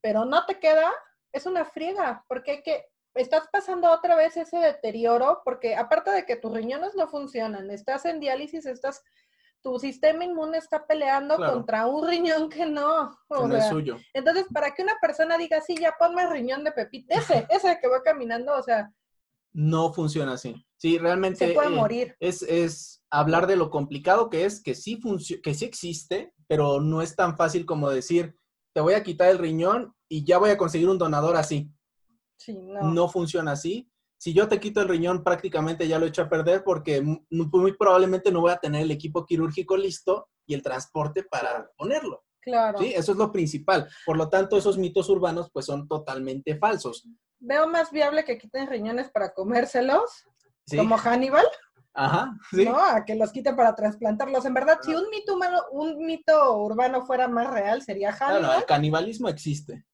pero 0.00 0.24
no 0.24 0.46
te 0.46 0.60
queda, 0.60 0.92
es 1.32 1.46
una 1.46 1.64
friega, 1.64 2.24
porque 2.28 2.62
que, 2.62 2.84
estás 3.14 3.48
pasando 3.50 3.90
otra 3.90 4.14
vez 4.14 4.36
ese 4.36 4.58
deterioro, 4.58 5.40
porque 5.42 5.74
aparte 5.74 6.10
de 6.10 6.26
que 6.26 6.36
tus 6.36 6.52
riñones 6.52 6.94
no 6.94 7.08
funcionan, 7.08 7.70
estás 7.70 8.04
en 8.04 8.20
diálisis, 8.20 8.66
estás 8.66 9.02
tu 9.66 9.80
sistema 9.80 10.24
inmune 10.24 10.58
está 10.58 10.86
peleando 10.86 11.36
contra 11.36 11.88
un 11.88 12.06
riñón 12.06 12.48
que 12.48 12.64
no. 12.66 13.18
no 13.28 13.56
es 13.56 13.68
suyo. 13.68 13.96
Entonces, 14.14 14.46
para 14.54 14.72
que 14.72 14.84
una 14.84 14.94
persona 15.02 15.36
diga, 15.36 15.60
sí, 15.60 15.74
ya 15.74 15.92
ponme 15.98 16.24
riñón 16.30 16.62
de 16.62 16.70
Pepita, 16.70 17.16
ese, 17.16 17.44
ese 17.50 17.76
que 17.80 17.88
va 17.88 18.00
caminando, 18.00 18.54
o 18.54 18.62
sea. 18.62 18.88
No 19.52 19.92
funciona 19.92 20.34
así. 20.34 20.54
Sí, 20.76 20.98
realmente. 20.98 21.48
Se 21.48 21.52
puede 21.52 21.66
eh, 21.66 21.76
morir. 21.76 22.16
Es, 22.20 22.42
es 22.42 23.02
hablar 23.10 23.48
de 23.48 23.56
lo 23.56 23.70
complicado 23.70 24.30
que 24.30 24.44
es, 24.44 24.62
que 24.62 24.76
sí, 24.76 25.00
que 25.42 25.54
sí 25.54 25.64
existe, 25.64 26.32
pero 26.46 26.80
no 26.80 27.02
es 27.02 27.16
tan 27.16 27.36
fácil 27.36 27.66
como 27.66 27.90
decir, 27.90 28.38
te 28.72 28.80
voy 28.80 28.94
a 28.94 29.02
quitar 29.02 29.30
el 29.30 29.38
riñón 29.38 29.96
y 30.08 30.24
ya 30.24 30.38
voy 30.38 30.50
a 30.50 30.58
conseguir 30.58 30.88
un 30.88 30.98
donador 30.98 31.34
así. 31.34 31.72
Sí, 32.38 32.56
no. 32.56 32.82
No 32.92 33.08
funciona 33.08 33.50
así 33.50 33.90
si 34.18 34.32
yo 34.32 34.48
te 34.48 34.58
quito 34.58 34.80
el 34.80 34.88
riñón, 34.88 35.22
prácticamente 35.22 35.86
ya 35.86 35.98
lo 35.98 36.06
he 36.06 36.08
hecho 36.08 36.22
a 36.22 36.28
perder 36.28 36.64
porque 36.64 37.02
muy 37.30 37.72
probablemente 37.76 38.32
no 38.32 38.40
voy 38.40 38.52
a 38.52 38.58
tener 38.58 38.82
el 38.82 38.90
equipo 38.90 39.24
quirúrgico 39.26 39.76
listo 39.76 40.28
y 40.46 40.54
el 40.54 40.62
transporte 40.62 41.22
para 41.24 41.70
ponerlo. 41.76 42.24
Claro. 42.40 42.78
¿sí? 42.78 42.92
Eso 42.94 43.12
es 43.12 43.18
lo 43.18 43.32
principal. 43.32 43.88
Por 44.04 44.16
lo 44.16 44.28
tanto, 44.28 44.56
esos 44.56 44.78
mitos 44.78 45.08
urbanos 45.08 45.50
pues 45.52 45.66
son 45.66 45.86
totalmente 45.88 46.56
falsos. 46.56 47.06
Veo 47.38 47.68
más 47.68 47.90
viable 47.90 48.24
que 48.24 48.38
quiten 48.38 48.68
riñones 48.68 49.10
para 49.10 49.34
comérselos, 49.34 50.24
como 50.74 50.96
Hannibal. 50.96 51.44
Ajá, 51.92 52.30
sí. 52.50 52.64
No, 52.64 52.76
a 52.78 53.04
que 53.04 53.14
los 53.14 53.32
quiten 53.32 53.56
para 53.56 53.74
trasplantarlos. 53.74 54.44
En 54.44 54.54
verdad, 54.54 54.78
si 54.82 54.94
un 54.94 55.08
mito 55.10 55.34
humano, 55.34 55.62
un 55.72 56.04
mito 56.04 56.56
urbano 56.58 57.04
fuera 57.04 57.26
más 57.26 57.50
real, 57.50 57.82
sería 57.82 58.12
Hannibal. 58.12 58.42
Claro, 58.42 58.58
el 58.60 58.66
canibalismo 58.66 59.28
existe. 59.28 59.84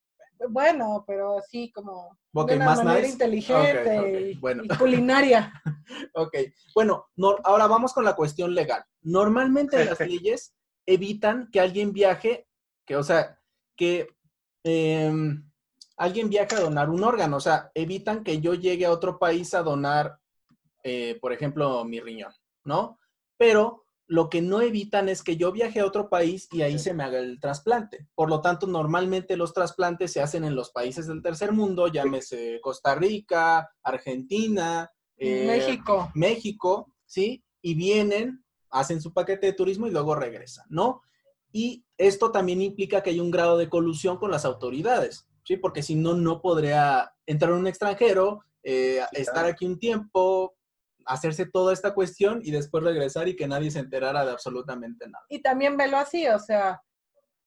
Bueno, 0.48 1.04
pero 1.06 1.40
sí 1.48 1.70
como 1.72 2.18
de 2.32 2.56
una 2.56 2.74
manera 2.74 3.06
inteligente 3.06 4.30
Y, 4.30 4.68
culinaria. 4.78 5.52
ok, 6.14 6.36
bueno, 6.74 7.06
ahora 7.44 7.66
vamos 7.66 7.92
con 7.92 8.04
la 8.04 8.14
cuestión 8.14 8.54
legal. 8.54 8.84
Normalmente 9.02 9.84
las 9.84 10.00
leyes 10.00 10.54
evitan 10.86 11.48
que 11.50 11.60
alguien 11.60 11.92
viaje, 11.92 12.46
que 12.84 12.96
o 12.96 13.02
sea, 13.02 13.38
que 13.76 14.08
em, 14.64 15.50
alguien 15.96 16.28
viaje 16.30 16.56
a 16.56 16.60
donar 16.60 16.90
un 16.90 17.04
órgano, 17.04 17.36
o 17.36 17.40
sea, 17.40 17.70
evitan 17.74 18.24
que 18.24 18.40
yo 18.40 18.54
llegue 18.54 18.86
a 18.86 18.92
otro 18.92 19.18
país 19.18 19.54
a 19.54 19.62
donar, 19.62 20.18
eh, 20.82 21.18
por 21.20 21.32
ejemplo, 21.32 21.84
mi 21.84 22.00
riñón, 22.00 22.32
¿no? 22.64 22.98
Pero 23.36 23.81
lo 24.12 24.28
que 24.28 24.42
no 24.42 24.60
evitan 24.60 25.08
es 25.08 25.22
que 25.22 25.38
yo 25.38 25.52
viaje 25.52 25.80
a 25.80 25.86
otro 25.86 26.10
país 26.10 26.46
y 26.52 26.60
ahí 26.60 26.78
se 26.78 26.92
me 26.92 27.02
haga 27.02 27.18
el 27.18 27.40
trasplante. 27.40 28.08
Por 28.14 28.28
lo 28.28 28.42
tanto, 28.42 28.66
normalmente 28.66 29.38
los 29.38 29.54
trasplantes 29.54 30.12
se 30.12 30.20
hacen 30.20 30.44
en 30.44 30.54
los 30.54 30.68
países 30.68 31.06
del 31.06 31.22
tercer 31.22 31.52
mundo, 31.52 31.88
llámese 31.88 32.60
Costa 32.60 32.94
Rica, 32.94 33.70
Argentina, 33.82 34.92
eh, 35.16 35.46
México. 35.46 36.12
México, 36.14 36.92
¿sí? 37.06 37.42
Y 37.62 37.72
vienen, 37.72 38.44
hacen 38.68 39.00
su 39.00 39.14
paquete 39.14 39.46
de 39.46 39.54
turismo 39.54 39.86
y 39.86 39.92
luego 39.92 40.14
regresan, 40.14 40.66
¿no? 40.68 41.00
Y 41.50 41.86
esto 41.96 42.30
también 42.30 42.60
implica 42.60 43.02
que 43.02 43.08
hay 43.08 43.20
un 43.20 43.30
grado 43.30 43.56
de 43.56 43.70
colusión 43.70 44.18
con 44.18 44.30
las 44.30 44.44
autoridades, 44.44 45.26
¿sí? 45.42 45.56
Porque 45.56 45.82
si 45.82 45.94
no, 45.94 46.12
no 46.12 46.42
podría 46.42 47.14
entrar 47.24 47.52
un 47.52 47.66
extranjero, 47.66 48.44
eh, 48.62 49.00
estar 49.12 49.46
aquí 49.46 49.64
un 49.64 49.78
tiempo, 49.78 50.54
hacerse 51.06 51.46
toda 51.46 51.72
esta 51.72 51.94
cuestión 51.94 52.40
y 52.42 52.50
después 52.50 52.84
regresar 52.84 53.28
y 53.28 53.36
que 53.36 53.48
nadie 53.48 53.70
se 53.70 53.80
enterara 53.80 54.24
de 54.24 54.32
absolutamente 54.32 55.08
nada. 55.08 55.24
Y 55.28 55.42
también 55.42 55.76
velo 55.76 55.98
así, 55.98 56.26
o 56.28 56.38
sea, 56.38 56.80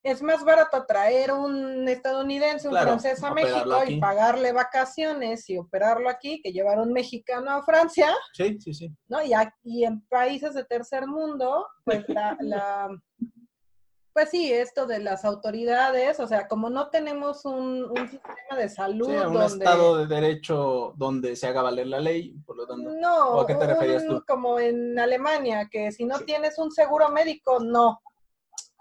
es 0.03 0.21
más 0.21 0.43
barato 0.43 0.85
traer 0.85 1.31
un 1.31 1.87
estadounidense, 1.89 2.67
un 2.67 2.75
francés 2.75 3.23
a 3.23 3.33
México 3.33 3.83
y 3.87 3.99
pagarle 3.99 4.51
vacaciones 4.51 5.49
y 5.49 5.57
operarlo 5.57 6.09
aquí 6.09 6.41
que 6.43 6.51
llevar 6.51 6.79
un 6.79 6.93
mexicano 6.93 7.49
a 7.49 7.63
Francia. 7.63 8.13
Sí, 8.33 8.57
sí, 8.59 8.73
sí. 8.73 8.95
¿no? 9.07 9.23
Y, 9.23 9.33
aquí, 9.33 9.83
en 9.83 10.01
países 10.07 10.53
de 10.53 10.63
tercer 10.63 11.07
mundo, 11.07 11.67
pues 11.83 12.05
la 12.07 12.87
pues 14.15 14.29
sí, 14.29 14.49
esto 14.49 14.87
de 14.87 14.99
las 14.99 15.25
autoridades, 15.25 16.21
o 16.21 16.27
sea, 16.27 16.47
como 16.47 16.69
no 16.69 16.87
tenemos 16.87 17.43
un, 17.43 17.91
sistema 18.09 18.57
de 18.57 18.69
salud. 18.69 19.07
Sí, 19.07 19.13
un 19.13 19.41
Estado 19.41 19.97
de 19.97 20.07
Derecho 20.07 20.93
donde 20.95 21.35
se 21.35 21.47
haga 21.47 21.61
valer 21.61 21.87
la 21.87 21.99
ley, 21.99 22.33
por 22.45 22.55
lo 22.55 22.65
tanto. 22.65 22.93
No, 22.93 23.41
¿a 23.41 23.45
qué 23.45 23.55
te 23.55 23.67
referías 23.67 24.07
tú? 24.07 24.23
Como 24.25 24.57
en 24.57 24.97
Alemania, 24.97 25.67
que 25.69 25.91
si 25.91 26.05
no 26.05 26.19
tienes 26.19 26.57
un 26.59 26.71
seguro 26.71 27.09
médico, 27.09 27.59
no. 27.59 27.99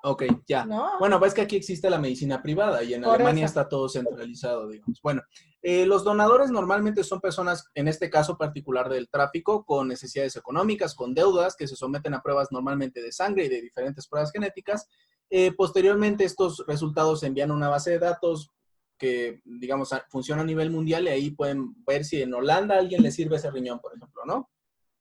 Ok, 0.05 0.23
ya. 0.47 0.69
Bueno, 1.01 1.19
pues 1.19 1.35
que 1.35 1.41
aquí 1.41 1.57
existe 1.57 1.91
la 1.91 1.99
medicina 1.99 2.41
privada 2.41 2.85
y 2.85 2.95
en 2.95 3.05
Alemania 3.05 3.47
está 3.47 3.69
todo 3.69 3.89
centralizado, 3.89 4.69
digamos. 4.69 5.01
Bueno, 5.03 5.21
eh, 5.63 5.85
los 5.85 6.05
donadores 6.05 6.53
normalmente 6.53 7.03
son 7.03 7.21
personas, 7.21 7.71
en 7.75 7.89
este 7.89 8.09
caso 8.09 8.39
particular 8.39 8.89
del 8.89 9.09
tráfico, 9.09 9.65
con 9.65 9.89
necesidades 9.89 10.37
económicas, 10.37 10.95
con 10.95 11.13
deudas, 11.13 11.57
que 11.57 11.67
se 11.67 11.75
someten 11.75 12.15
a 12.15 12.23
pruebas 12.23 12.53
normalmente 12.53 13.03
de 13.03 13.11
sangre 13.11 13.47
y 13.47 13.49
de 13.49 13.63
diferentes 13.63 14.07
pruebas 14.07 14.31
genéticas 14.31 14.89
eh, 15.31 15.53
posteriormente, 15.53 16.25
estos 16.25 16.65
resultados 16.67 17.21
se 17.21 17.27
envían 17.27 17.51
a 17.51 17.55
una 17.55 17.69
base 17.69 17.91
de 17.91 17.99
datos 17.99 18.53
que, 18.99 19.41
digamos, 19.45 19.91
funciona 20.09 20.43
a 20.43 20.47
nivel 20.47 20.71
mundial 20.71 21.05
y 21.05 21.09
ahí 21.09 21.31
pueden 21.31 21.75
ver 21.85 22.05
si 22.05 22.23
en 22.23 22.35
Holanda 22.35 22.77
a 22.77 22.79
alguien 22.79 23.03
le 23.03 23.11
sirve 23.11 23.37
ese 23.37 23.51
riñón, 23.51 23.81
por 23.81 23.95
ejemplo, 23.95 24.23
¿no? 24.25 24.51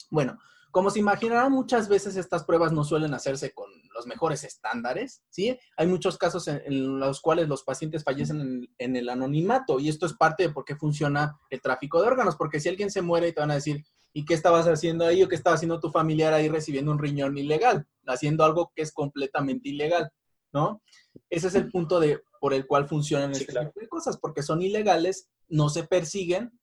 Bueno, 0.10 0.38
como 0.72 0.90
se 0.90 1.00
imaginarán, 1.00 1.52
muchas 1.52 1.88
veces 1.88 2.16
estas 2.16 2.44
pruebas 2.44 2.72
no 2.72 2.84
suelen 2.84 3.14
hacerse 3.14 3.54
con 3.54 3.70
los 3.94 4.08
mejores 4.08 4.44
estándares, 4.44 5.22
¿sí? 5.30 5.58
Hay 5.78 5.86
muchos 5.86 6.18
casos 6.18 6.48
en, 6.48 7.00
los 7.00 7.22
cuales 7.22 7.48
los 7.48 7.64
pacientes 7.64 8.04
fallecen 8.04 8.42
en, 8.42 8.70
en, 8.80 8.96
el 8.96 9.10
anonimato 9.10 9.80
y 9.80 9.88
esto 9.88 10.08
es 10.08 10.14
parte 10.14 10.44
de 10.44 10.50
por 10.50 10.66
qué 10.66 10.76
funciona 10.76 11.40
el 11.52 11.62
tráfico 11.62 12.02
de 12.02 12.08
órganos, 12.08 12.36
porque 12.36 12.60
si 12.60 12.70
alguien 12.70 12.90
se 12.90 13.04
muere 13.04 13.28
y 13.28 13.34
te 13.34 13.42
van 13.42 13.52
a 13.52 13.56
decir, 13.56 13.86
¿Y 14.14 14.26
qué 14.26 14.36
estabas 14.36 14.68
haciendo 14.68 15.06
ahí 15.06 15.24
o 15.24 15.28
qué 15.28 15.36
estaba 15.36 15.56
haciendo 15.56 15.80
tu 15.80 15.92
familiar 15.92 16.34
ahí 16.34 16.48
recibiendo 16.48 16.92
un 16.92 17.00
riñón 17.00 17.38
ilegal? 17.38 17.88
Haciendo 18.06 18.44
algo 18.44 18.72
que 18.76 18.84
es 18.84 18.92
completamente 18.92 19.70
ilegal, 19.70 20.12
¿no? 20.52 20.82
Ese 21.30 21.48
es 21.48 21.56
el 21.56 21.70
punto 21.70 22.00
de, 22.00 22.22
por 22.40 22.54
el 22.54 22.68
cual 22.68 22.88
funcionan 22.88 23.32
este 23.32 23.54
tipo 23.54 23.80
de 23.80 23.88
cosas, 23.88 24.18
porque 24.18 24.44
son 24.44 24.62
ilegales, 24.62 25.30
no 25.50 25.70
se 25.70 25.84
persiguen, 25.84 26.60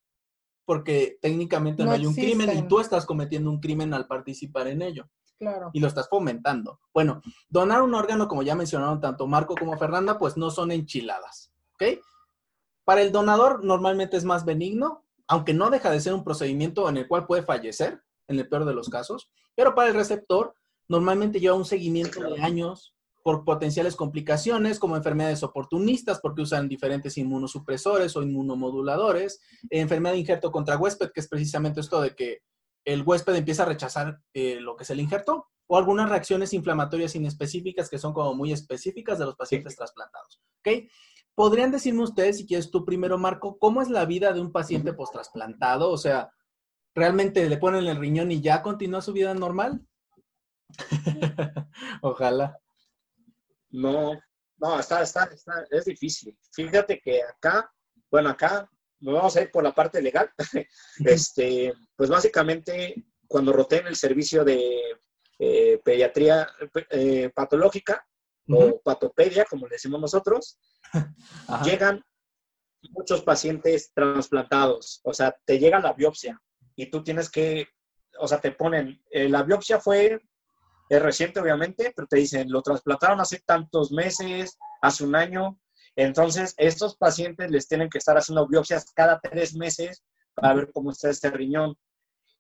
porque 0.64 1.18
técnicamente 1.20 1.84
no, 1.84 1.90
hay 1.90 2.06
un 2.06 2.14
crimen 2.14 2.56
y 2.56 2.68
tú 2.68 2.78
estás 2.78 3.04
cometiendo 3.04 3.50
un 3.50 3.60
crimen 3.60 3.92
al 3.92 4.06
participar 4.06 4.68
en 4.68 4.82
ello. 4.82 5.10
Claro. 5.36 5.70
Y 5.72 5.80
lo 5.80 5.88
estás 5.88 6.08
fomentando. 6.08 6.78
Bueno, 6.92 7.22
donar 7.48 7.82
un 7.82 7.94
órgano, 7.94 8.28
como 8.28 8.42
ya 8.42 8.54
mencionaron 8.54 9.00
tanto 9.00 9.26
Marco 9.26 9.56
como 9.56 9.76
Fernanda, 9.76 10.18
pues 10.18 10.36
no 10.36 10.50
son 10.50 10.70
enchiladas, 10.70 11.52
¿ok? 11.74 11.98
Para 12.84 13.02
el 13.02 13.10
donador 13.10 13.64
normalmente 13.64 14.16
es 14.16 14.24
más 14.24 14.44
benigno, 14.44 15.04
aunque 15.30 15.54
no 15.54 15.70
deja 15.70 15.92
de 15.92 16.00
ser 16.00 16.12
un 16.12 16.24
procedimiento 16.24 16.88
en 16.88 16.96
el 16.96 17.06
cual 17.06 17.24
puede 17.24 17.44
fallecer, 17.44 18.02
en 18.26 18.40
el 18.40 18.48
peor 18.48 18.64
de 18.64 18.74
los 18.74 18.88
casos, 18.88 19.30
pero 19.54 19.76
para 19.76 19.88
el 19.88 19.94
receptor 19.94 20.54
normalmente 20.88 21.38
lleva 21.38 21.54
un 21.54 21.64
seguimiento 21.64 22.20
de 22.20 22.42
años 22.42 22.96
por 23.22 23.44
potenciales 23.44 23.94
complicaciones 23.94 24.80
como 24.80 24.96
enfermedades 24.96 25.44
oportunistas 25.44 26.18
porque 26.20 26.42
usan 26.42 26.68
diferentes 26.68 27.16
inmunosupresores 27.16 28.16
o 28.16 28.22
inmunomoduladores, 28.22 29.40
enfermedad 29.70 30.14
de 30.14 30.20
injerto 30.20 30.50
contra 30.50 30.76
huésped, 30.76 31.12
que 31.14 31.20
es 31.20 31.28
precisamente 31.28 31.78
esto 31.78 32.00
de 32.00 32.16
que 32.16 32.40
el 32.84 33.02
huésped 33.02 33.36
empieza 33.36 33.62
a 33.62 33.66
rechazar 33.66 34.18
eh, 34.34 34.58
lo 34.60 34.74
que 34.74 34.82
es 34.82 34.90
el 34.90 34.98
injerto, 34.98 35.46
o 35.68 35.78
algunas 35.78 36.10
reacciones 36.10 36.52
inflamatorias 36.54 37.14
inespecíficas 37.14 37.88
que 37.88 37.98
son 37.98 38.12
como 38.12 38.34
muy 38.34 38.52
específicas 38.52 39.20
de 39.20 39.26
los 39.26 39.36
pacientes 39.36 39.76
trasplantados. 39.76 40.42
¿ok? 40.58 40.90
¿Podrían 41.40 41.70
decirme 41.70 42.02
ustedes, 42.02 42.36
si 42.36 42.46
quieres 42.46 42.70
tú 42.70 42.84
primero, 42.84 43.16
Marco, 43.16 43.58
cómo 43.58 43.80
es 43.80 43.88
la 43.88 44.04
vida 44.04 44.30
de 44.34 44.42
un 44.42 44.52
paciente 44.52 44.92
post-trasplantado? 44.92 45.90
O 45.90 45.96
sea, 45.96 46.30
¿realmente 46.94 47.48
le 47.48 47.56
ponen 47.56 47.86
el 47.86 47.96
riñón 47.96 48.30
y 48.30 48.42
ya 48.42 48.60
continúa 48.60 49.00
su 49.00 49.14
vida 49.14 49.32
normal? 49.32 49.80
Ojalá. 52.02 52.58
No, 53.70 54.20
no, 54.58 54.80
está, 54.80 55.02
está, 55.02 55.30
está, 55.32 55.64
es 55.70 55.86
difícil. 55.86 56.38
Fíjate 56.52 57.00
que 57.00 57.22
acá, 57.22 57.72
bueno, 58.10 58.28
acá 58.28 58.68
nos 58.98 59.14
vamos 59.14 59.34
a 59.34 59.40
ir 59.40 59.50
por 59.50 59.64
la 59.64 59.74
parte 59.74 60.02
legal. 60.02 60.30
este, 61.06 61.72
pues 61.96 62.10
básicamente, 62.10 63.02
cuando 63.26 63.54
roté 63.54 63.78
en 63.78 63.86
el 63.86 63.96
servicio 63.96 64.44
de 64.44 64.78
eh, 65.38 65.80
pediatría 65.82 66.46
eh, 66.90 67.30
patológica 67.34 68.06
o 68.52 68.80
patopedia, 68.80 69.44
como 69.44 69.66
le 69.66 69.74
decimos 69.74 70.00
nosotros, 70.00 70.58
llegan 71.64 72.04
muchos 72.90 73.22
pacientes 73.22 73.92
trasplantados, 73.94 75.00
o 75.04 75.12
sea, 75.12 75.36
te 75.44 75.58
llega 75.58 75.80
la 75.80 75.92
biopsia 75.92 76.40
y 76.76 76.90
tú 76.90 77.02
tienes 77.02 77.30
que, 77.30 77.68
o 78.18 78.26
sea, 78.26 78.40
te 78.40 78.52
ponen, 78.52 79.02
eh, 79.10 79.28
la 79.28 79.42
biopsia 79.42 79.78
fue 79.80 80.20
es 80.90 81.00
reciente 81.00 81.38
obviamente, 81.38 81.92
pero 81.94 82.08
te 82.08 82.16
dicen, 82.16 82.50
lo 82.50 82.62
trasplantaron 82.62 83.20
hace 83.20 83.40
tantos 83.46 83.92
meses, 83.92 84.58
hace 84.82 85.04
un 85.04 85.14
año, 85.14 85.56
entonces 85.94 86.52
estos 86.56 86.96
pacientes 86.96 87.48
les 87.48 87.68
tienen 87.68 87.88
que 87.88 87.98
estar 87.98 88.18
haciendo 88.18 88.48
biopsias 88.48 88.90
cada 88.92 89.20
tres 89.20 89.54
meses 89.54 90.02
para 90.34 90.54
ver 90.54 90.72
cómo 90.72 90.90
está 90.90 91.08
este 91.08 91.30
riñón. 91.30 91.76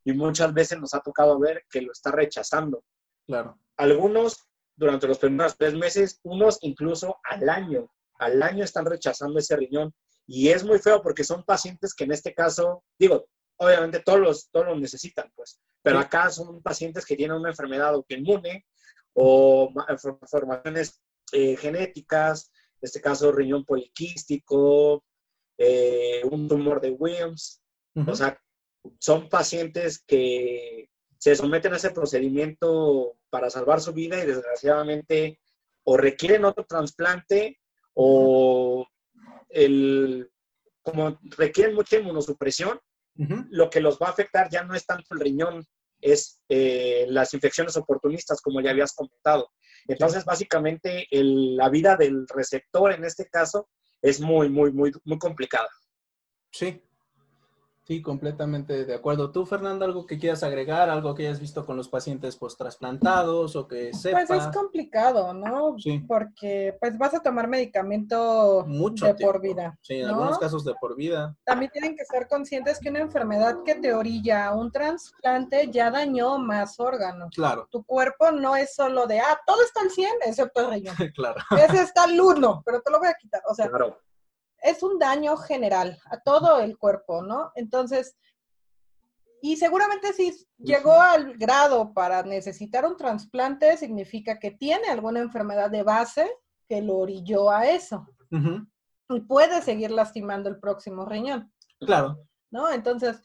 Y 0.04 0.14
muchas 0.14 0.52
veces 0.52 0.80
nos 0.80 0.94
ha 0.94 1.00
tocado 1.00 1.38
ver 1.38 1.62
que 1.70 1.82
lo 1.82 1.92
está 1.92 2.10
rechazando. 2.10 2.82
Claro. 3.26 3.58
Algunos 3.76 4.48
durante 4.80 5.06
los 5.06 5.18
primeros 5.18 5.58
tres 5.58 5.74
meses, 5.74 6.20
unos 6.22 6.58
incluso 6.62 7.18
al 7.24 7.48
año. 7.50 7.92
Al 8.18 8.42
año 8.42 8.64
están 8.64 8.86
rechazando 8.86 9.38
ese 9.38 9.54
riñón. 9.54 9.92
Y 10.26 10.48
es 10.48 10.64
muy 10.64 10.78
feo 10.78 11.02
porque 11.02 11.22
son 11.22 11.44
pacientes 11.44 11.94
que 11.94 12.04
en 12.04 12.12
este 12.12 12.32
caso, 12.32 12.82
digo, 12.98 13.26
obviamente 13.58 14.00
todos 14.00 14.20
los, 14.20 14.50
todos 14.50 14.66
los 14.66 14.80
necesitan, 14.80 15.30
pues, 15.36 15.60
pero 15.82 15.98
acá 15.98 16.30
son 16.30 16.62
pacientes 16.62 17.04
que 17.04 17.14
tienen 17.14 17.36
una 17.36 17.50
enfermedad 17.50 17.90
autoinmune 17.90 18.64
o 19.12 19.70
formaciones 20.30 21.02
eh, 21.32 21.56
genéticas, 21.56 22.50
en 22.80 22.86
este 22.86 23.02
caso 23.02 23.32
riñón 23.32 23.66
poliquístico, 23.66 25.04
eh, 25.58 26.22
un 26.24 26.48
tumor 26.48 26.80
de 26.80 26.90
Williams. 26.90 27.60
O 28.06 28.14
sea, 28.14 28.40
son 28.98 29.28
pacientes 29.28 30.02
que 30.06 30.88
se 31.18 31.34
someten 31.34 31.74
a 31.74 31.76
ese 31.76 31.90
procedimiento 31.90 33.19
para 33.30 33.50
salvar 33.50 33.80
su 33.80 33.92
vida 33.92 34.22
y 34.22 34.26
desgraciadamente 34.26 35.40
o 35.84 35.96
requieren 35.96 36.44
otro 36.44 36.64
trasplante 36.64 37.58
o 37.94 38.86
el, 39.48 40.30
como 40.82 41.18
requieren 41.36 41.74
mucha 41.74 41.98
inmunosupresión, 41.98 42.78
lo 43.50 43.68
que 43.68 43.80
los 43.80 43.98
va 43.98 44.06
a 44.06 44.10
afectar 44.10 44.48
ya 44.50 44.64
no 44.64 44.74
es 44.74 44.86
tanto 44.86 45.14
el 45.14 45.20
riñón, 45.20 45.66
es 46.00 46.40
eh, 46.48 47.04
las 47.08 47.34
infecciones 47.34 47.76
oportunistas, 47.76 48.40
como 48.40 48.62
ya 48.62 48.70
habías 48.70 48.94
comentado. 48.94 49.50
Entonces, 49.86 50.24
básicamente, 50.24 51.06
la 51.10 51.68
vida 51.68 51.96
del 51.96 52.26
receptor 52.28 52.92
en 52.92 53.04
este 53.04 53.26
caso 53.28 53.68
es 54.00 54.20
muy, 54.20 54.48
muy, 54.48 54.72
muy, 54.72 54.92
muy 55.04 55.18
complicada. 55.18 55.68
Sí, 56.50 56.82
Sí, 57.90 58.02
completamente 58.02 58.84
de 58.84 58.94
acuerdo. 58.94 59.32
¿Tú, 59.32 59.44
Fernanda, 59.44 59.84
algo 59.84 60.06
que 60.06 60.16
quieras 60.16 60.44
agregar, 60.44 60.88
algo 60.88 61.12
que 61.12 61.26
hayas 61.26 61.40
visto 61.40 61.66
con 61.66 61.76
los 61.76 61.88
pacientes 61.88 62.36
post-trasplantados 62.36 63.56
o 63.56 63.66
que 63.66 63.92
sepas? 63.92 64.28
Pues 64.28 64.46
es 64.46 64.54
complicado, 64.54 65.34
¿no? 65.34 65.74
Sí. 65.76 65.98
Porque 66.06 66.76
pues 66.78 66.96
vas 66.96 67.14
a 67.14 67.20
tomar 67.20 67.48
medicamento 67.48 68.62
de 68.62 69.14
por 69.14 69.40
vida. 69.40 69.76
Sí, 69.82 69.94
en 69.94 70.06
algunos 70.06 70.38
casos 70.38 70.64
de 70.64 70.72
por 70.80 70.94
vida. 70.94 71.36
También 71.42 71.72
tienen 71.72 71.96
que 71.96 72.04
ser 72.04 72.28
conscientes 72.28 72.78
que 72.78 72.90
una 72.90 73.00
enfermedad 73.00 73.56
que 73.64 73.74
te 73.74 73.92
orilla 73.92 74.46
a 74.46 74.54
un 74.54 74.70
trasplante 74.70 75.68
ya 75.72 75.90
dañó 75.90 76.38
más 76.38 76.78
órganos. 76.78 77.34
Claro. 77.34 77.66
Tu 77.72 77.82
cuerpo 77.82 78.30
no 78.30 78.54
es 78.54 78.72
solo 78.72 79.08
de, 79.08 79.18
ah, 79.18 79.40
todo 79.44 79.64
está 79.64 79.80
al 79.80 79.90
100, 79.90 80.10
excepto 80.26 80.60
el 80.60 80.70
riñón. 80.70 80.94
claro. 81.16 81.40
Ese 81.58 81.82
está 81.82 82.04
al 82.04 82.20
1, 82.20 82.62
pero 82.64 82.82
te 82.82 82.90
lo 82.92 83.00
voy 83.00 83.08
a 83.08 83.14
quitar. 83.14 83.42
O 83.50 83.54
sea, 83.56 83.68
claro 83.68 83.98
es 84.62 84.82
un 84.82 84.98
daño 84.98 85.36
general 85.36 85.98
a 86.06 86.20
todo 86.20 86.60
el 86.60 86.78
cuerpo, 86.78 87.22
¿no? 87.22 87.52
Entonces, 87.54 88.16
y 89.42 89.56
seguramente 89.56 90.12
si 90.12 90.34
llegó 90.58 91.00
al 91.00 91.36
grado 91.38 91.94
para 91.94 92.22
necesitar 92.22 92.84
un 92.84 92.96
trasplante, 92.96 93.76
significa 93.76 94.38
que 94.38 94.50
tiene 94.50 94.88
alguna 94.88 95.20
enfermedad 95.20 95.70
de 95.70 95.82
base 95.82 96.30
que 96.68 96.82
lo 96.82 96.98
orilló 96.98 97.50
a 97.50 97.66
eso. 97.66 98.06
Y 99.08 99.20
puede 99.20 99.60
seguir 99.62 99.90
lastimando 99.90 100.48
el 100.48 100.60
próximo 100.60 101.04
riñón. 101.04 101.52
Claro. 101.80 102.18
¿No? 102.50 102.70
Entonces, 102.70 103.20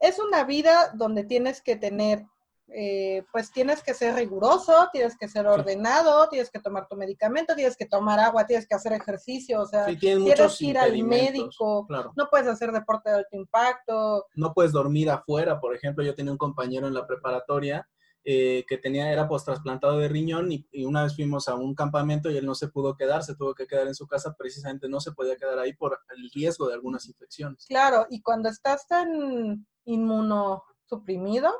es 0.00 0.18
una 0.18 0.44
vida 0.44 0.90
donde 0.94 1.24
tienes 1.24 1.62
que 1.62 1.76
tener 1.76 2.26
eh, 2.72 3.24
pues 3.32 3.50
tienes 3.50 3.82
que 3.82 3.94
ser 3.94 4.14
riguroso, 4.14 4.88
tienes 4.92 5.16
que 5.18 5.28
ser 5.28 5.46
ordenado, 5.46 6.28
tienes 6.28 6.50
que 6.50 6.60
tomar 6.60 6.86
tu 6.88 6.96
medicamento, 6.96 7.54
tienes 7.54 7.76
que 7.76 7.86
tomar 7.86 8.20
agua, 8.20 8.46
tienes 8.46 8.66
que 8.66 8.74
hacer 8.74 8.92
ejercicio, 8.92 9.60
o 9.60 9.66
sea, 9.66 9.86
tienes 9.86 10.58
que 10.58 10.64
ir 10.64 10.78
al 10.78 11.02
médico, 11.02 11.86
no 12.16 12.28
puedes 12.30 12.46
hacer 12.46 12.72
deporte 12.72 13.10
de 13.10 13.16
alto 13.16 13.36
impacto. 13.36 14.26
No 14.34 14.52
puedes 14.54 14.72
dormir 14.72 15.10
afuera, 15.10 15.60
por 15.60 15.74
ejemplo, 15.74 16.04
yo 16.04 16.14
tenía 16.14 16.32
un 16.32 16.38
compañero 16.38 16.86
en 16.86 16.94
la 16.94 17.06
preparatoria 17.06 17.88
eh, 18.22 18.64
que 18.68 18.76
tenía, 18.76 19.10
era 19.10 19.26
post 19.26 19.46
trasplantado 19.46 19.98
de 19.98 20.06
riñón 20.06 20.52
y, 20.52 20.66
y, 20.72 20.84
una 20.84 21.04
vez 21.04 21.16
fuimos 21.16 21.48
a 21.48 21.54
un 21.54 21.74
campamento 21.74 22.30
y 22.30 22.36
él 22.36 22.44
no 22.44 22.54
se 22.54 22.68
pudo 22.68 22.94
quedar, 22.94 23.22
se 23.22 23.34
tuvo 23.34 23.54
que 23.54 23.66
quedar 23.66 23.86
en 23.86 23.94
su 23.94 24.06
casa, 24.06 24.34
precisamente 24.36 24.90
no 24.90 25.00
se 25.00 25.12
podía 25.12 25.36
quedar 25.36 25.58
ahí 25.58 25.72
por 25.72 25.98
el 26.14 26.30
riesgo 26.30 26.68
de 26.68 26.74
algunas 26.74 27.08
infecciones. 27.08 27.64
Claro, 27.66 28.06
y 28.10 28.20
cuando 28.20 28.50
estás 28.50 28.86
tan 28.86 29.66
inmuno 29.86 30.62
suprimido. 30.90 31.50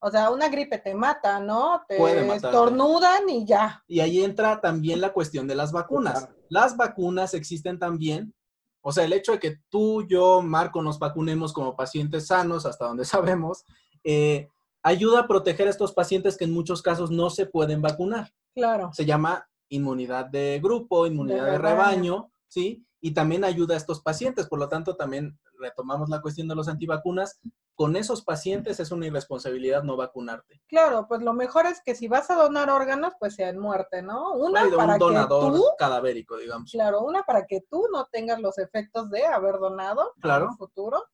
O 0.00 0.10
sea, 0.10 0.30
una 0.30 0.48
gripe 0.48 0.78
te 0.78 0.94
mata, 0.94 1.38
¿no? 1.38 1.82
Te 1.86 1.96
estornudan 2.34 3.28
y 3.28 3.46
ya. 3.46 3.84
Y 3.86 4.00
ahí 4.00 4.24
entra 4.24 4.60
también 4.60 5.00
la 5.00 5.12
cuestión 5.12 5.46
de 5.46 5.54
las 5.54 5.70
vacunas. 5.70 6.28
Las 6.48 6.76
vacunas 6.76 7.34
existen 7.34 7.78
también. 7.78 8.34
O 8.80 8.92
sea, 8.92 9.04
el 9.04 9.12
hecho 9.12 9.32
de 9.32 9.38
que 9.38 9.56
tú, 9.68 10.06
yo, 10.06 10.42
Marco, 10.42 10.82
nos 10.82 10.98
vacunemos 10.98 11.52
como 11.52 11.76
pacientes 11.76 12.26
sanos, 12.26 12.66
hasta 12.66 12.86
donde 12.86 13.04
sabemos, 13.44 13.64
eh, 14.02 14.48
ayuda 14.82 15.20
a 15.20 15.28
proteger 15.28 15.68
a 15.68 15.70
estos 15.70 15.92
pacientes 15.92 16.36
que 16.36 16.44
en 16.44 16.52
muchos 16.52 16.82
casos 16.82 17.10
no 17.10 17.30
se 17.30 17.46
pueden 17.46 17.80
vacunar. 17.80 18.32
Claro. 18.54 18.90
Se 18.92 19.04
llama 19.04 19.48
inmunidad 19.68 20.26
de 20.26 20.60
grupo, 20.62 21.06
inmunidad 21.06 21.52
de, 21.52 21.58
rebaño, 21.58 22.30
¿sí? 22.48 22.86
Y 23.00 23.12
también 23.12 23.44
ayuda 23.44 23.74
a 23.74 23.78
estos 23.78 24.00
pacientes. 24.00 24.46
Por 24.46 24.58
lo 24.58 24.68
tanto, 24.68 24.96
también 24.96 25.38
retomamos 25.58 26.08
la 26.08 26.20
cuestión 26.20 26.48
de 26.48 26.54
los 26.54 26.68
antivacunas 26.68 27.40
con 27.74 27.96
esos 27.96 28.22
pacientes 28.22 28.78
es 28.78 28.90
una 28.92 29.06
irresponsabilidad 29.06 29.82
no 29.82 29.96
vacunarte. 29.96 30.62
Claro, 30.68 31.06
pues 31.08 31.22
lo 31.22 31.32
mejor 31.32 31.66
es 31.66 31.80
que 31.84 31.94
si 31.94 32.08
vas 32.08 32.30
a 32.30 32.36
donar 32.36 32.70
órganos, 32.70 33.14
pues 33.18 33.34
sea 33.34 33.48
en 33.48 33.58
muerte, 33.58 34.02
¿no? 34.02 34.32
Una 34.34 34.62
para 34.76 34.94
un 34.94 34.98
donador 34.98 35.52
que 35.52 35.58
tú, 35.58 35.64
cadavérico, 35.78 36.36
digamos. 36.36 36.70
Claro, 36.70 37.02
una 37.02 37.24
para 37.24 37.46
que 37.46 37.62
tú 37.68 37.86
no 37.92 38.06
tengas 38.12 38.40
los 38.40 38.58
efectos 38.58 39.10
de 39.10 39.26
haber 39.26 39.58
donado 39.58 40.12
claro. 40.20 40.46
en 40.46 40.50
el 40.52 40.56
futuro. 40.56 41.04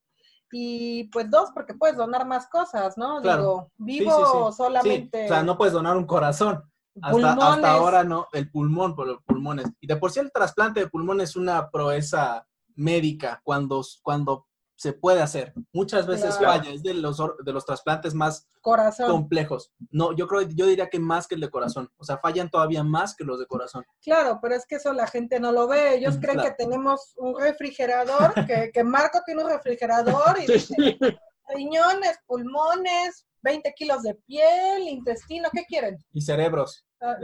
Y 0.53 1.05
pues 1.11 1.31
dos, 1.31 1.51
porque 1.55 1.75
puedes 1.75 1.96
donar 1.96 2.27
más 2.27 2.49
cosas, 2.49 2.99
¿no? 2.99 3.20
Digo, 3.20 3.70
vivo 3.77 4.51
solamente. 4.53 5.27
o 5.27 5.29
sea, 5.29 5.42
no 5.42 5.57
puedes 5.57 5.73
donar 5.73 5.96
un 5.96 6.07
corazón. 6.07 6.62
Hasta, 7.01 7.33
hasta, 7.33 7.70
ahora 7.70 8.03
no, 8.03 8.27
el 8.33 8.51
pulmón 8.51 8.96
por 8.96 9.07
los 9.07 9.23
pulmones. 9.23 9.66
Y 9.81 9.87
de 9.87 9.96
por 9.96 10.11
sí 10.11 10.18
el 10.20 10.33
trasplante 10.33 10.81
de 10.81 10.88
pulmón 10.88 11.20
es 11.20 11.37
una 11.37 11.70
proeza 11.70 12.44
médica 12.75 13.40
cuando, 13.44 13.83
cuando 14.03 14.49
se 14.80 14.94
puede 14.94 15.20
hacer. 15.20 15.52
Muchas 15.74 16.06
veces 16.06 16.38
falla, 16.38 16.70
es 16.70 16.82
de 16.82 16.94
los, 16.94 17.18
de 17.44 17.52
los 17.52 17.66
trasplantes 17.66 18.14
más 18.14 18.48
complejos. 18.62 19.74
No, 19.90 20.16
yo 20.16 20.26
creo, 20.26 20.40
yo 20.40 20.64
diría 20.64 20.88
que 20.88 20.98
más 20.98 21.28
que 21.28 21.34
el 21.34 21.42
de 21.42 21.50
corazón. 21.50 21.92
O 21.98 22.04
sea, 22.04 22.16
fallan 22.16 22.48
todavía 22.48 22.82
más 22.82 23.14
que 23.14 23.24
los 23.24 23.38
de 23.38 23.44
corazón. 23.44 23.84
Claro, 24.00 24.38
pero 24.40 24.54
es 24.54 24.64
que 24.64 24.76
eso 24.76 24.94
la 24.94 25.06
gente 25.06 25.38
no 25.38 25.52
lo 25.52 25.68
ve. 25.68 25.96
Ellos 25.96 26.16
creen 26.18 26.40
que 26.40 26.52
tenemos 26.52 27.12
un 27.18 27.38
refrigerador, 27.38 28.32
que, 28.46 28.70
que, 28.72 28.82
Marco 28.82 29.20
tiene 29.26 29.44
un 29.44 29.50
refrigerador 29.50 30.38
y 30.42 30.50
dice, 30.50 30.74
riñones, 31.54 32.18
pulmones, 32.26 33.26
20 33.42 33.74
kilos 33.76 34.02
de 34.02 34.14
piel, 34.26 34.88
intestino, 34.88 35.50
¿qué 35.52 35.66
quieren? 35.66 35.98
Y 36.14 36.22
cerebros. 36.22 36.86
Ah, 37.02 37.16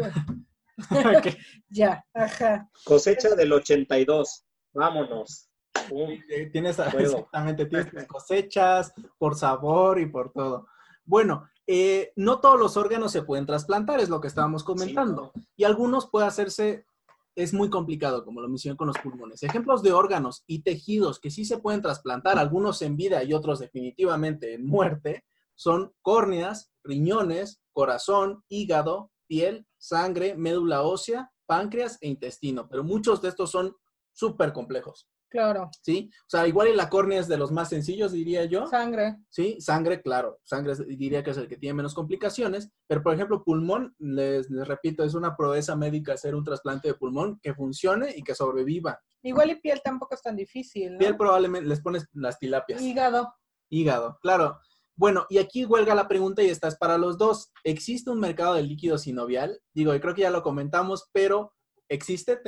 ya, 1.70 2.04
ajá. 2.12 2.68
Cosecha 2.84 3.34
del 3.34 3.50
82. 3.54 4.44
Vámonos. 4.74 5.45
Eh, 6.28 6.50
tienes 6.52 6.78
exactamente, 6.78 7.66
tienes 7.66 8.06
cosechas 8.06 8.92
por 9.18 9.36
sabor 9.36 10.00
y 10.00 10.06
por 10.06 10.32
todo. 10.32 10.66
Bueno, 11.04 11.48
eh, 11.66 12.12
no 12.16 12.40
todos 12.40 12.58
los 12.58 12.76
órganos 12.76 13.12
se 13.12 13.22
pueden 13.22 13.46
trasplantar, 13.46 14.00
es 14.00 14.08
lo 14.08 14.20
que 14.20 14.28
estábamos 14.28 14.64
comentando. 14.64 15.32
Y 15.56 15.64
algunos 15.64 16.08
puede 16.10 16.26
hacerse, 16.26 16.86
es 17.34 17.52
muy 17.52 17.70
complicado, 17.70 18.24
como 18.24 18.40
lo 18.40 18.48
mencioné 18.48 18.76
con 18.76 18.88
los 18.88 18.98
pulmones. 18.98 19.42
Ejemplos 19.42 19.82
de 19.82 19.92
órganos 19.92 20.44
y 20.46 20.62
tejidos 20.62 21.20
que 21.20 21.30
sí 21.30 21.44
se 21.44 21.58
pueden 21.58 21.82
trasplantar, 21.82 22.38
algunos 22.38 22.82
en 22.82 22.96
vida 22.96 23.22
y 23.24 23.34
otros 23.34 23.58
definitivamente 23.58 24.54
en 24.54 24.66
muerte, 24.66 25.24
son 25.54 25.92
córneas, 26.02 26.70
riñones, 26.84 27.60
corazón, 27.72 28.44
hígado, 28.48 29.10
piel, 29.26 29.66
sangre, 29.78 30.36
médula 30.36 30.82
ósea, 30.82 31.32
páncreas 31.46 31.98
e 32.00 32.08
intestino. 32.08 32.68
Pero 32.68 32.84
muchos 32.84 33.22
de 33.22 33.28
estos 33.28 33.50
son 33.50 33.74
súper 34.12 34.52
complejos. 34.52 35.08
Claro. 35.28 35.70
¿Sí? 35.82 36.10
O 36.20 36.28
sea, 36.28 36.46
igual 36.46 36.68
y 36.68 36.74
la 36.74 36.88
córnea 36.88 37.20
es 37.20 37.28
de 37.28 37.36
los 37.36 37.50
más 37.52 37.68
sencillos, 37.68 38.12
diría 38.12 38.44
yo. 38.44 38.66
Sangre. 38.66 39.16
Sí, 39.28 39.60
sangre, 39.60 40.00
claro. 40.00 40.38
Sangre 40.44 40.74
diría 40.86 41.22
que 41.22 41.30
es 41.30 41.36
el 41.36 41.48
que 41.48 41.56
tiene 41.56 41.74
menos 41.74 41.94
complicaciones. 41.94 42.70
Pero, 42.86 43.02
por 43.02 43.14
ejemplo, 43.14 43.42
pulmón, 43.44 43.94
les, 43.98 44.48
repito, 44.50 45.04
es 45.04 45.14
una 45.14 45.36
proeza 45.36 45.76
médica 45.76 46.14
hacer 46.14 46.34
un 46.34 46.44
trasplante 46.44 46.88
de 46.88 46.94
pulmón 46.94 47.38
que 47.42 47.54
funcione 47.54 48.14
y 48.16 48.22
que 48.22 48.34
sobreviva. 48.34 49.00
Igual 49.22 49.50
y 49.50 49.54
piel 49.56 49.80
tampoco 49.82 50.14
es 50.14 50.22
tan 50.22 50.36
difícil. 50.36 50.92
¿no? 50.92 50.98
Piel 50.98 51.16
probablemente 51.16 51.68
les 51.68 51.80
pones 51.80 52.06
las 52.12 52.38
tilapias. 52.38 52.80
Hígado. 52.80 53.34
Hígado, 53.68 54.18
claro. 54.22 54.60
Bueno, 54.94 55.26
y 55.28 55.38
aquí 55.38 55.66
huelga 55.66 55.94
la 55.94 56.08
pregunta 56.08 56.42
y 56.42 56.48
esta 56.48 56.68
es 56.68 56.76
para 56.76 56.96
los 56.96 57.18
dos. 57.18 57.52
¿Existe 57.64 58.10
un 58.10 58.20
mercado 58.20 58.54
de 58.54 58.62
líquido 58.62 58.96
sinovial? 58.96 59.60
Digo, 59.74 59.94
y 59.94 60.00
creo 60.00 60.14
que 60.14 60.22
ya 60.22 60.30
lo 60.30 60.42
comentamos, 60.42 61.10
pero 61.12 61.52
¿existe? 61.88 62.40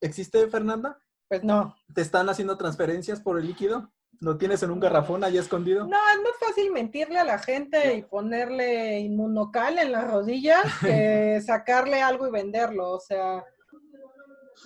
¿Existe, 0.00 0.48
Fernanda? 0.48 0.98
Pues 1.32 1.44
no. 1.44 1.74
¿Te 1.94 2.02
están 2.02 2.28
haciendo 2.28 2.58
transferencias 2.58 3.18
por 3.18 3.38
el 3.38 3.46
líquido? 3.46 3.90
¿Lo 4.20 4.36
tienes 4.36 4.62
en 4.62 4.70
un 4.70 4.80
garrafón 4.80 5.24
ahí 5.24 5.38
escondido? 5.38 5.86
No, 5.86 5.96
es 5.96 6.18
más 6.22 6.34
fácil 6.38 6.70
mentirle 6.70 7.18
a 7.18 7.24
la 7.24 7.38
gente 7.38 7.94
y 7.94 8.02
ponerle 8.02 9.00
inmunocal 9.00 9.78
en 9.78 9.92
las 9.92 10.10
rodillas 10.10 10.62
que 10.82 11.40
sacarle 11.40 12.02
algo 12.02 12.26
y 12.26 12.30
venderlo. 12.30 12.90
O 12.90 13.00
sea, 13.00 13.46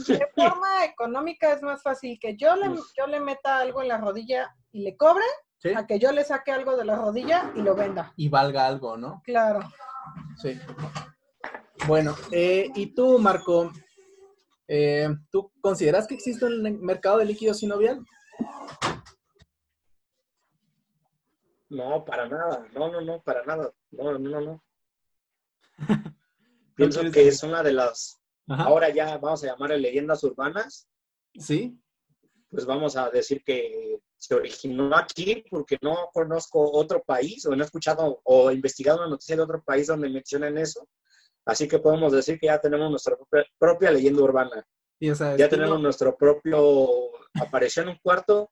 de 0.09 0.27
forma 0.35 0.85
económica 0.87 1.53
es 1.53 1.63
más 1.63 1.85
fácil 1.85 2.19
que 2.21 2.37
yo 2.37 2.57
le, 2.57 2.69
yo 2.99 3.07
le 3.07 3.21
meta 3.21 3.59
algo 3.59 3.81
en 3.81 3.87
la 3.87 3.99
rodilla 3.99 4.53
y 4.73 4.83
le 4.83 4.97
cobre 4.97 5.25
a 5.77 5.87
que 5.87 6.01
yo 6.01 6.11
le 6.11 6.25
saque 6.25 6.51
algo 6.51 6.77
de 6.77 6.85
la 6.85 6.97
rodilla 6.97 7.53
y 7.55 7.63
lo 7.63 7.77
venda. 7.77 8.13
Y 8.17 8.29
valga 8.29 8.67
algo, 8.67 8.97
¿no? 8.97 9.23
Claro. 9.25 9.61
Sí. 10.43 10.61
Bueno, 11.87 12.17
eh, 12.33 12.73
y 12.75 12.87
tú, 12.87 13.21
Marco, 13.21 13.71
eh, 14.69 15.09
¿tú 15.31 15.53
consideras 15.61 16.07
que 16.07 16.15
existe 16.15 16.45
un 16.45 16.81
mercado 16.81 17.19
de 17.19 17.25
líquido 17.25 17.55
sinovial? 17.55 18.05
No, 21.69 22.05
para 22.05 22.29
nada. 22.29 22.67
No, 22.73 22.91
no, 22.91 23.01
no, 23.01 23.23
para 23.23 23.45
nada. 23.45 23.73
No, 23.91 24.19
no, 24.19 24.41
no. 24.41 24.65
Pienso 26.77 27.11
que 27.11 27.29
es 27.29 27.43
una 27.43 27.63
de 27.63 27.73
las, 27.73 28.21
ahora 28.49 28.91
ya 28.91 29.17
vamos 29.19 29.43
a 29.43 29.47
llamar 29.47 29.71
leyendas 29.71 30.23
urbanas. 30.25 30.89
Sí. 31.39 31.79
Pues 32.51 32.65
vamos 32.67 32.97
a 32.97 33.11
decir 33.11 33.43
que 33.45 33.99
se 34.19 34.35
originó 34.35 34.95
aquí 34.97 35.45
porque 35.51 35.79
no 35.81 36.11
conozco 36.13 36.71
otro 36.73 37.03
país 37.03 37.45
o 37.47 37.55
no 37.55 37.63
he 37.63 37.67
escuchado 37.67 38.21
o 38.25 38.51
investigado 38.51 38.99
una 38.99 39.11
noticia 39.11 39.37
de 39.37 39.43
otro 39.43 39.63
país 39.63 39.87
donde 39.87 40.09
mencionen 40.09 40.59
eso. 40.59 40.87
Así 41.47 41.69
que 41.69 41.79
podemos 41.79 42.13
decir 42.13 42.39
que 42.41 42.47
ya 42.47 42.61
tenemos 42.61 42.91
nuestra 42.91 43.17
propia, 43.59 43.91
leyenda 43.93 44.23
urbana. 44.23 44.67
ya 45.01 45.49
tenemos 45.49 45.81
nuestro 45.81 46.17
propio, 46.17 47.13
apareció 47.41 47.85
en 47.85 47.91
un 47.91 47.99
cuarto, 48.03 48.51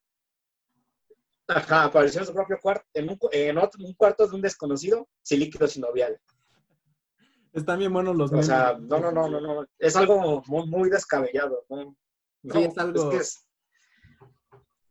ajá, 1.49 1.85
apareció 1.85 2.21
en 2.21 2.27
su 2.27 2.33
propio 2.33 2.59
cuarto, 2.63 2.87
en 2.95 3.11
un, 3.11 3.19
en 3.33 3.59
otro, 3.59 3.85
un 3.85 3.95
cuarto 3.95 4.27
de 4.29 4.37
un 4.37 4.41
desconocido, 4.41 5.09
sin 5.23 5.41
líquido 5.41 5.67
sinovial. 5.67 6.19
Están 7.53 7.81
bien 7.81 7.93
buenos 7.93 8.17
los 8.17 8.33
O 8.33 8.43
sea, 8.43 8.77
no, 8.81 8.99
no, 9.01 9.11
no, 9.11 9.29
no, 9.29 9.41
no, 9.41 9.67
es 9.79 9.97
algo 9.97 10.43
muy, 10.47 10.67
muy 10.69 10.89
descabellado, 10.89 11.65
¿no? 11.69 11.97
sí, 12.45 12.63
es 12.63 12.79
algo... 12.79 13.11
Es 13.11 13.11
que 13.11 13.17
es, 13.17 13.47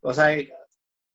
o 0.02 0.12
sea, 0.12 0.36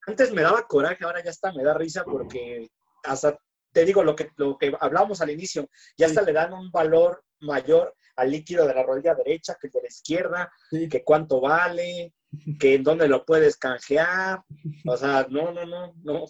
antes 0.07 0.33
me 0.33 0.41
daba 0.41 0.65
coraje, 0.65 1.05
ahora 1.05 1.23
ya 1.23 1.29
está, 1.29 1.53
me 1.53 1.63
da 1.63 1.75
risa 1.75 2.03
porque 2.03 2.71
hasta 3.03 3.37
te 3.71 3.85
digo 3.85 4.03
lo 4.03 4.15
que, 4.15 4.31
lo 4.37 4.57
que 4.57 4.75
hablábamos 4.79 5.21
al 5.21 5.29
inicio, 5.29 5.69
ya 5.97 6.07
hasta 6.07 6.21
le 6.21 6.33
dan 6.33 6.53
un 6.53 6.71
valor 6.71 7.23
mayor 7.41 7.95
al 8.15 8.31
líquido 8.31 8.67
de 8.67 8.73
la 8.73 8.83
rodilla 8.83 9.15
derecha 9.15 9.55
que 9.59 9.67
el 9.67 9.73
de 9.73 9.81
la 9.81 9.87
izquierda, 9.87 10.51
que 10.69 11.03
cuánto 11.03 11.39
vale, 11.39 12.13
que 12.59 12.75
en 12.75 12.83
dónde 12.83 13.07
lo 13.07 13.25
puedes 13.25 13.57
canjear. 13.57 14.43
O 14.85 14.97
sea, 14.97 15.25
no, 15.29 15.51
no, 15.51 15.65
no, 15.65 15.93
no. 16.03 16.25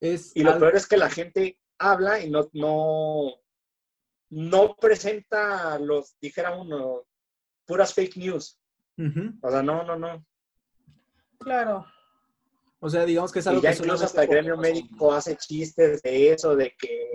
y 0.00 0.42
lo 0.42 0.58
peor 0.58 0.76
es 0.76 0.86
que 0.86 0.96
la 0.96 1.10
gente 1.10 1.58
habla 1.78 2.20
y 2.20 2.30
no, 2.30 2.48
no, 2.52 3.34
no 4.30 4.76
presenta 4.76 5.78
los, 5.78 6.18
dijera 6.20 6.56
uno, 6.56 7.04
puras 7.66 7.92
fake 7.94 8.16
news. 8.16 8.58
O 9.42 9.50
sea, 9.50 9.62
no, 9.62 9.84
no, 9.84 9.96
no. 9.96 10.24
Claro. 11.38 11.86
O 12.80 12.88
sea, 12.88 13.04
digamos 13.04 13.32
que 13.32 13.40
es 13.40 13.46
algo 13.46 13.60
y 13.60 13.62
ya 13.62 13.72
incluso 13.72 14.04
hasta 14.04 14.22
el 14.22 14.28
gremio 14.28 14.56
médico 14.56 15.12
hace 15.12 15.36
chistes 15.36 16.00
de 16.02 16.32
eso, 16.32 16.54
de 16.54 16.74
que... 16.78 17.10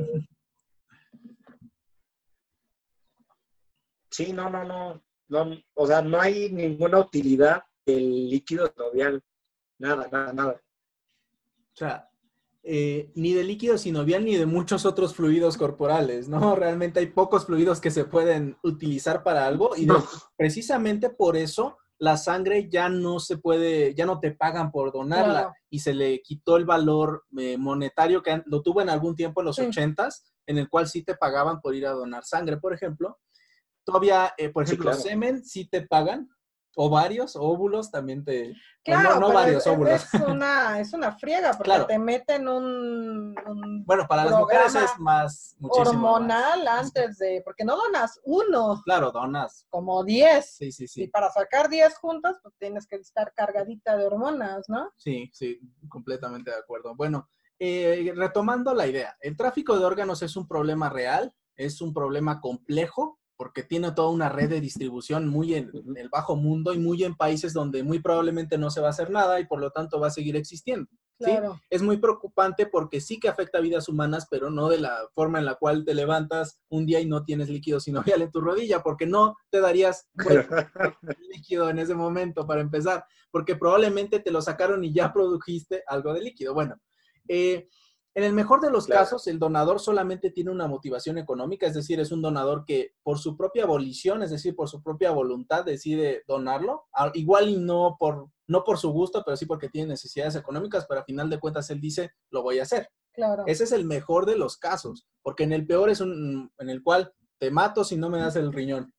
Sí, 4.11 4.33
no, 4.33 4.49
no, 4.49 4.63
no, 4.63 5.03
no, 5.29 5.57
o 5.73 5.87
sea, 5.87 6.01
no 6.01 6.19
hay 6.19 6.51
ninguna 6.51 6.99
utilidad 6.99 7.63
del 7.85 8.29
líquido 8.29 8.67
sinovial, 8.67 9.23
nada, 9.79 10.07
nada, 10.11 10.33
nada. 10.33 10.61
O 11.73 11.75
sea, 11.75 12.09
eh, 12.65 13.11
ni 13.15 13.33
de 13.33 13.43
líquido 13.43 13.77
sinovial 13.77 14.23
ni 14.23 14.37
de 14.37 14.45
muchos 14.45 14.85
otros 14.85 15.15
fluidos 15.15 15.57
corporales, 15.57 16.29
¿no? 16.29 16.55
Realmente 16.55 16.99
hay 16.99 17.07
pocos 17.07 17.45
fluidos 17.45 17.81
que 17.81 17.91
se 17.91 18.05
pueden 18.05 18.57
utilizar 18.63 19.23
para 19.23 19.47
algo 19.47 19.75
y 19.75 19.87
precisamente 20.37 21.09
por 21.09 21.35
eso 21.35 21.77
la 22.03 22.17
sangre 22.17 22.67
ya 22.69 22.89
no 22.89 23.17
se 23.21 23.37
puede, 23.37 23.95
ya 23.95 24.05
no 24.05 24.19
te 24.19 24.31
pagan 24.31 24.71
por 24.71 24.91
donarla 24.91 25.53
y 25.69 25.79
se 25.79 25.93
le 25.93 26.21
quitó 26.21 26.57
el 26.57 26.65
valor 26.65 27.23
eh, 27.37 27.57
monetario 27.57 28.21
que 28.21 28.43
lo 28.45 28.61
tuvo 28.61 28.81
en 28.81 28.89
algún 28.89 29.15
tiempo 29.15 29.39
en 29.39 29.45
los 29.45 29.57
ochentas, 29.57 30.33
en 30.45 30.57
el 30.57 30.67
cual 30.67 30.89
sí 30.89 31.03
te 31.03 31.15
pagaban 31.15 31.61
por 31.61 31.73
ir 31.75 31.87
a 31.87 31.91
donar 31.91 32.25
sangre, 32.25 32.57
por 32.57 32.73
ejemplo. 32.73 33.19
Todavía, 33.85 34.33
eh, 34.37 34.49
por 34.49 34.65
ejemplo, 34.65 34.93
semen 34.93 35.45
sí 35.45 35.65
te 35.69 35.87
pagan, 35.87 36.27
ovarios, 36.75 37.35
óvulos 37.35 37.91
también 37.91 38.23
te... 38.23 38.53
Claro, 38.83 39.19
no, 39.19 39.31
varios 39.31 39.65
óvulos. 39.67 40.13
Es 40.13 40.21
una, 40.21 40.79
es 40.79 40.93
una 40.93 41.11
friega 41.13 41.53
porque 41.53 41.85
te 41.87 41.99
meten 41.99 42.47
un, 42.47 43.33
Bueno, 43.85 44.05
para 44.07 44.25
las 44.25 44.39
mujeres 44.39 44.75
es 44.75 44.99
más... 44.99 45.55
Hormonal 45.61 46.67
antes 46.67 47.17
de... 47.17 47.41
Porque 47.45 47.63
no 47.63 47.75
donas 47.75 48.19
uno. 48.25 48.81
Claro, 48.83 49.11
donas. 49.11 49.65
Como 49.69 50.03
diez. 50.03 50.55
Sí, 50.57 50.71
sí, 50.71 50.87
sí. 50.87 51.03
Y 51.03 51.07
para 51.07 51.31
sacar 51.31 51.69
diez 51.69 51.97
juntas, 51.97 52.37
pues 52.41 52.55
tienes 52.57 52.87
que 52.87 52.97
estar 52.97 53.33
cargadita 53.33 53.95
de 53.95 54.05
hormonas, 54.05 54.65
¿no? 54.67 54.91
Sí, 54.97 55.29
sí, 55.33 55.59
completamente 55.89 56.51
de 56.51 56.57
acuerdo. 56.57 56.95
Bueno, 56.95 57.29
eh, 57.59 58.11
retomando 58.15 58.73
la 58.73 58.87
idea, 58.87 59.15
el 59.21 59.37
tráfico 59.37 59.77
de 59.77 59.85
órganos 59.85 60.21
es 60.21 60.35
un 60.35 60.47
problema 60.47 60.89
real, 60.89 61.33
es 61.55 61.81
un 61.81 61.93
problema 61.93 62.41
complejo, 62.41 63.19
porque 63.37 63.63
tiene 63.63 63.91
toda 63.91 64.09
una 64.09 64.29
red 64.29 64.49
de 64.49 64.61
distribución 64.61 65.27
muy 65.27 65.55
en, 65.55 65.71
el 65.95 66.09
bajo 66.09 66.35
mundo 66.35 66.73
y 66.73 66.79
muy 66.79 67.03
en 67.03 67.15
países 67.15 67.53
donde 67.53 67.83
muy 67.83 67.99
probablemente 67.99 68.57
no 68.57 68.69
se 68.69 68.81
va 68.81 68.87
a 68.87 68.91
hacer 68.91 69.09
nada 69.09 69.39
y 69.39 69.45
por 69.45 69.59
lo 69.59 69.71
tanto 69.71 69.99
va 69.99 70.07
a 70.07 70.11
seguir 70.11 70.35
existiendo. 70.35 70.89
Es 71.69 71.81
muy 71.81 71.97
preocupante 71.97 72.65
porque 72.65 72.99
sí 72.99 73.19
que 73.19 73.29
afecta 73.29 73.57
a 73.57 73.61
vidas 73.61 73.87
humanas, 73.87 74.27
pero 74.29 74.49
no 74.49 74.67
de 74.67 74.79
la 74.79 75.07
forma 75.13 75.39
en 75.39 75.45
la 75.45 75.55
cual 75.55 75.85
te 75.85 75.93
levantas 75.93 76.59
un 76.69 76.85
día 76.85 76.99
y 76.99 77.05
no 77.05 77.23
tienes 77.23 77.49
líquido 77.49 77.79
sinovial 77.79 78.21
en 78.21 78.31
tu 78.31 78.41
rodilla, 78.41 78.83
porque 78.83 79.05
no 79.05 79.37
te 79.49 79.61
darías 79.61 80.09
líquido 81.29 81.69
en 81.69 81.79
ese 81.79 81.95
momento 81.95 82.45
para 82.45 82.61
empezar, 82.61 83.05
porque 83.31 83.55
probablemente 83.55 84.19
te 84.19 84.31
lo 84.31 84.41
sacaron 84.41 84.83
y 84.83 84.93
ya 84.93 85.13
produjiste 85.13 85.83
algo 85.87 86.13
de 86.13 86.21
líquido. 86.21 86.53
Bueno, 86.53 86.75
eh, 87.27 87.69
en 88.15 88.23
el 88.23 88.33
mejor 88.33 88.61
de 88.61 88.69
los 88.69 88.85
casos, 88.85 89.25
el 89.27 89.39
donador 89.39 89.79
solamente 89.79 90.29
tiene 90.29 90.51
una 90.51 90.67
motivación 90.67 91.17
económica, 91.17 91.65
es 91.65 91.73
decir, 91.73 91.99
es 91.99 92.11
un 92.11 92.21
donador 92.21 92.63
que 92.63 92.93
por 93.01 93.17
su 93.17 93.35
propia 93.35 93.63
abolición, 93.63 94.21
es 94.21 94.29
decir, 94.29 94.55
por 94.55 94.69
su 94.69 94.83
propia 94.83 95.09
voluntad, 95.11 95.65
decide 95.65 96.23
donarlo, 96.27 96.85
igual 97.15 97.49
y 97.49 97.57
no 97.57 97.97
por, 97.99 98.29
no 98.47 98.63
por 98.63 98.77
su 98.77 98.91
gusto, 98.91 99.23
pero 99.25 99.35
sí 99.35 99.47
porque 99.47 99.69
tiene 99.69 99.89
necesidades 99.89 100.35
económicas, 100.35 100.85
pero 100.87 101.01
a 101.01 101.05
final 101.05 101.29
de 101.29 101.39
cuentas 101.39 101.69
él 101.71 101.81
dice, 101.81 102.11
lo 102.29 102.43
voy 102.43 102.59
a 102.59 102.63
hacer. 102.63 102.89
Claro. 103.13 103.43
Ese 103.47 103.63
es 103.63 103.71
el 103.71 103.85
mejor 103.85 104.27
de 104.27 104.37
los 104.37 104.57
casos, 104.57 105.07
porque 105.23 105.43
en 105.43 105.53
el 105.53 105.65
peor 105.65 105.89
es 105.89 105.99
un 105.99 106.51
en 106.59 106.69
el 106.69 106.83
cual 106.83 107.13
te 107.39 107.49
mato 107.49 107.83
si 107.83 107.97
no 107.97 108.09
me 108.09 108.19
das 108.19 108.35
el 108.35 108.53
riñón 108.53 108.93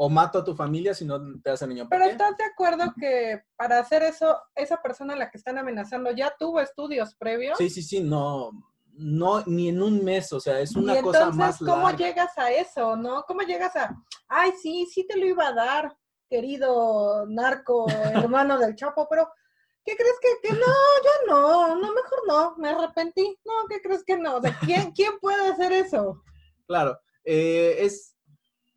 o 0.00 0.08
mato 0.08 0.38
a 0.38 0.44
tu 0.44 0.54
familia 0.54 0.94
si 0.94 1.04
no 1.04 1.20
te 1.42 1.50
hacen 1.50 1.70
niño. 1.70 1.88
Pero 1.90 2.04
¿estás 2.04 2.36
de 2.36 2.44
acuerdo 2.44 2.94
que 2.98 3.42
para 3.56 3.80
hacer 3.80 4.04
eso, 4.04 4.40
esa 4.54 4.80
persona 4.80 5.14
a 5.14 5.16
la 5.16 5.30
que 5.30 5.38
están 5.38 5.58
amenazando 5.58 6.12
ya 6.12 6.32
tuvo 6.38 6.60
estudios 6.60 7.16
previos? 7.16 7.58
Sí, 7.58 7.68
sí, 7.68 7.82
sí, 7.82 8.00
no, 8.00 8.52
no, 8.92 9.42
ni 9.46 9.70
en 9.70 9.82
un 9.82 10.04
mes, 10.04 10.32
o 10.32 10.38
sea, 10.38 10.60
es 10.60 10.76
una 10.76 11.02
cosa 11.02 11.30
más 11.30 11.60
larga. 11.60 11.82
¿Cómo 11.82 11.96
llegas 11.96 12.38
a 12.38 12.52
eso, 12.52 12.96
no? 12.96 13.24
¿Cómo 13.26 13.42
llegas 13.42 13.74
a, 13.74 13.92
ay, 14.28 14.52
sí, 14.62 14.86
sí 14.86 15.04
te 15.04 15.18
lo 15.18 15.26
iba 15.26 15.48
a 15.48 15.54
dar, 15.54 15.96
querido 16.28 17.26
narco, 17.26 17.86
hermano 17.90 18.56
del 18.56 18.76
Chapo, 18.76 19.08
pero 19.10 19.28
¿qué 19.84 19.96
crees 19.96 20.16
que, 20.22 20.48
que 20.48 20.54
no, 20.54 20.60
yo 20.60 21.32
no, 21.32 21.74
no, 21.74 21.92
mejor 21.92 22.20
no, 22.28 22.56
me 22.56 22.68
arrepentí, 22.68 23.36
no, 23.44 23.66
¿qué 23.68 23.82
crees 23.82 24.04
que 24.04 24.16
no? 24.16 24.38
¿De 24.38 24.54
quién, 24.64 24.92
quién 24.92 25.18
puede 25.18 25.48
hacer 25.48 25.72
eso? 25.72 26.22
Claro, 26.68 27.00
eh, 27.24 27.78
es, 27.80 28.14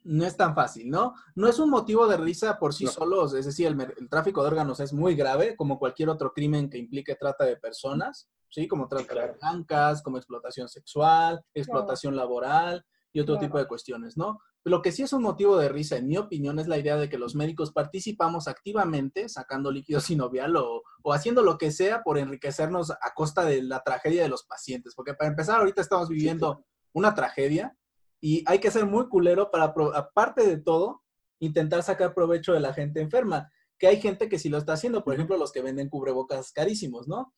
no 0.04 0.26
es 0.26 0.36
tan 0.36 0.56
fácil, 0.56 0.90
¿no? 0.90 1.14
No 1.36 1.48
es 1.48 1.60
un 1.60 1.70
motivo 1.70 2.08
de 2.08 2.18
risa 2.18 2.58
por 2.58 2.74
sí 2.74 2.88
solos, 2.88 3.34
es 3.34 3.46
decir, 3.46 3.68
el, 3.68 4.10
tráfico 4.10 4.42
de 4.42 4.48
órganos 4.48 4.80
es 4.80 4.94
muy 4.94 5.16
grave, 5.16 5.56
como 5.56 5.78
cualquier 5.78 6.10
otro 6.10 6.34
crimen 6.34 6.70
que 6.70 6.78
implique 6.78 7.16
trata 7.16 7.46
de 7.46 7.58
personas, 7.58 8.30
¿sí? 8.50 8.68
Como 8.68 8.88
trata 8.88 9.14
de 9.14 9.34
blancas, 9.40 10.02
como 10.02 10.18
explotación 10.18 10.68
sexual, 10.68 11.44
explotación 11.54 12.16
laboral 12.16 12.86
y 13.14 13.20
otro 13.20 13.38
tipo 13.38 13.58
de 13.58 13.68
cuestiones, 13.68 14.18
¿no? 14.18 14.40
Lo 14.64 14.82
que 14.82 14.92
sí 14.92 15.02
es 15.02 15.12
un 15.14 15.24
motivo 15.24 15.58
de 15.58 15.70
risa, 15.70 15.98
en 15.98 16.08
mi 16.08 16.18
opinión, 16.18 16.60
es 16.60 16.68
la 16.68 16.78
idea 16.78 16.96
de 16.96 17.10
que 17.10 17.18
los 17.18 17.34
médicos 17.34 17.72
participamos 17.72 18.48
activamente 18.48 19.28
sacando 19.28 19.72
líquido 19.72 20.00
sinovial 20.02 20.56
o, 20.56 20.84
o 21.04 21.14
haciendo 21.14 21.44
lo 21.44 21.58
que 21.58 21.72
sea 21.72 22.04
por 22.04 22.18
enriquecernos 22.18 22.92
a 22.92 23.14
costa 23.16 23.44
de 23.44 23.64
la 23.64 23.84
tragedia 23.84 24.24
de 24.24 24.30
los 24.30 24.44
pacientes, 24.44 24.94
porque 24.96 25.14
para 25.14 25.30
empezar, 25.30 25.60
ahorita 25.60 25.82
estamos 25.82 26.10
viviendo 26.10 26.66
una 26.94 27.16
tragedia 27.16 27.76
y 28.22 28.44
hay 28.46 28.60
que 28.60 28.72
ser 28.72 28.86
muy 28.86 29.10
culero 29.10 29.52
para, 29.52 29.74
aparte 29.96 30.46
de 30.46 30.58
todo, 30.58 31.04
intentar 31.40 31.84
sacar 31.84 32.14
provecho 32.14 32.54
de 32.54 32.60
la 32.60 32.74
gente 32.74 33.02
enferma. 33.02 33.52
Que 33.78 33.88
hay 33.88 34.00
gente 34.00 34.30
que 34.30 34.38
sí 34.38 34.48
lo 34.48 34.60
está 34.60 34.74
haciendo, 34.74 35.04
por 35.04 35.16
ejemplo, 35.16 35.38
los 35.38 35.52
que 35.52 35.64
venden 35.64 35.90
cubrebocas 35.90 36.52
carísimos, 36.52 37.08
¿no? 37.08 37.34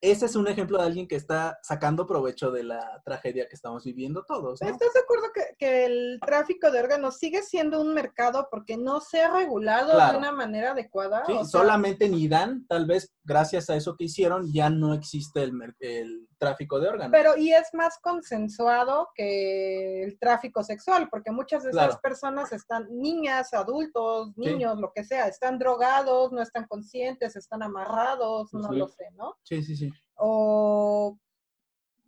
ese 0.00 0.26
es 0.26 0.34
un 0.34 0.48
ejemplo 0.48 0.78
de 0.78 0.84
alguien 0.84 1.06
que 1.06 1.16
está 1.16 1.58
sacando 1.62 2.06
provecho 2.06 2.50
de 2.50 2.64
la 2.64 3.02
tragedia 3.04 3.46
que 3.48 3.54
estamos 3.54 3.84
viviendo 3.84 4.24
todos. 4.24 4.62
¿Estás 4.62 4.92
de 4.94 5.00
acuerdo 5.00 5.26
que, 5.58 5.84
el 5.84 6.18
tráfico 6.24 6.70
de 6.70 6.80
órganos 6.80 7.18
sigue 7.18 7.42
siendo 7.42 7.82
un 7.82 7.92
mercado 7.92 8.48
porque 8.50 8.78
no 8.78 9.00
se 9.00 9.20
ha 9.20 9.30
regulado 9.30 9.98
de 9.98 10.16
una 10.16 10.32
manera 10.32 10.72
adecuada? 10.72 11.24
Sí, 11.26 11.34
solamente 11.44 12.06
en 12.06 12.14
Irán, 12.14 12.66
tal 12.66 12.86
vez 12.86 13.12
gracias 13.24 13.68
a 13.68 13.76
eso 13.76 13.94
que 13.94 14.04
hicieron, 14.04 14.50
ya 14.52 14.70
no 14.70 14.94
existe 14.94 15.42
el, 15.42 15.52
el 15.80 16.28
tráfico 16.40 16.80
de 16.80 16.88
órganos. 16.88 17.12
Pero 17.12 17.36
y 17.36 17.52
es 17.52 17.72
más 17.74 17.98
consensuado 17.98 19.10
que 19.14 20.02
el 20.02 20.18
tráfico 20.18 20.64
sexual, 20.64 21.08
porque 21.10 21.30
muchas 21.30 21.62
de 21.62 21.70
esas 21.70 21.98
personas 21.98 22.50
están, 22.52 22.88
niñas, 22.90 23.52
adultos, 23.52 24.36
niños, 24.36 24.78
lo 24.78 24.90
que 24.92 25.04
sea, 25.04 25.28
están 25.28 25.58
drogados, 25.58 26.32
no 26.32 26.40
están 26.40 26.66
conscientes, 26.66 27.36
están 27.36 27.62
amarrados, 27.62 28.52
no 28.54 28.72
lo 28.72 28.88
sé, 28.88 29.10
¿no? 29.12 29.36
Sí, 29.42 29.62
sí, 29.62 29.76
sí. 29.76 29.92
O 30.16 31.18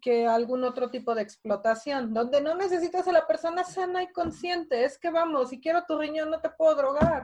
que 0.00 0.26
algún 0.26 0.64
otro 0.64 0.90
tipo 0.90 1.14
de 1.14 1.22
explotación, 1.22 2.12
donde 2.12 2.40
no 2.40 2.56
necesitas 2.56 3.06
a 3.06 3.12
la 3.12 3.26
persona 3.26 3.62
sana 3.62 4.02
y 4.02 4.10
consciente, 4.10 4.84
es 4.84 4.98
que 4.98 5.10
vamos, 5.10 5.50
si 5.50 5.60
quiero 5.60 5.84
tu 5.86 5.96
riñón 5.96 6.30
no 6.30 6.40
te 6.40 6.50
puedo 6.50 6.74
drogar. 6.74 7.22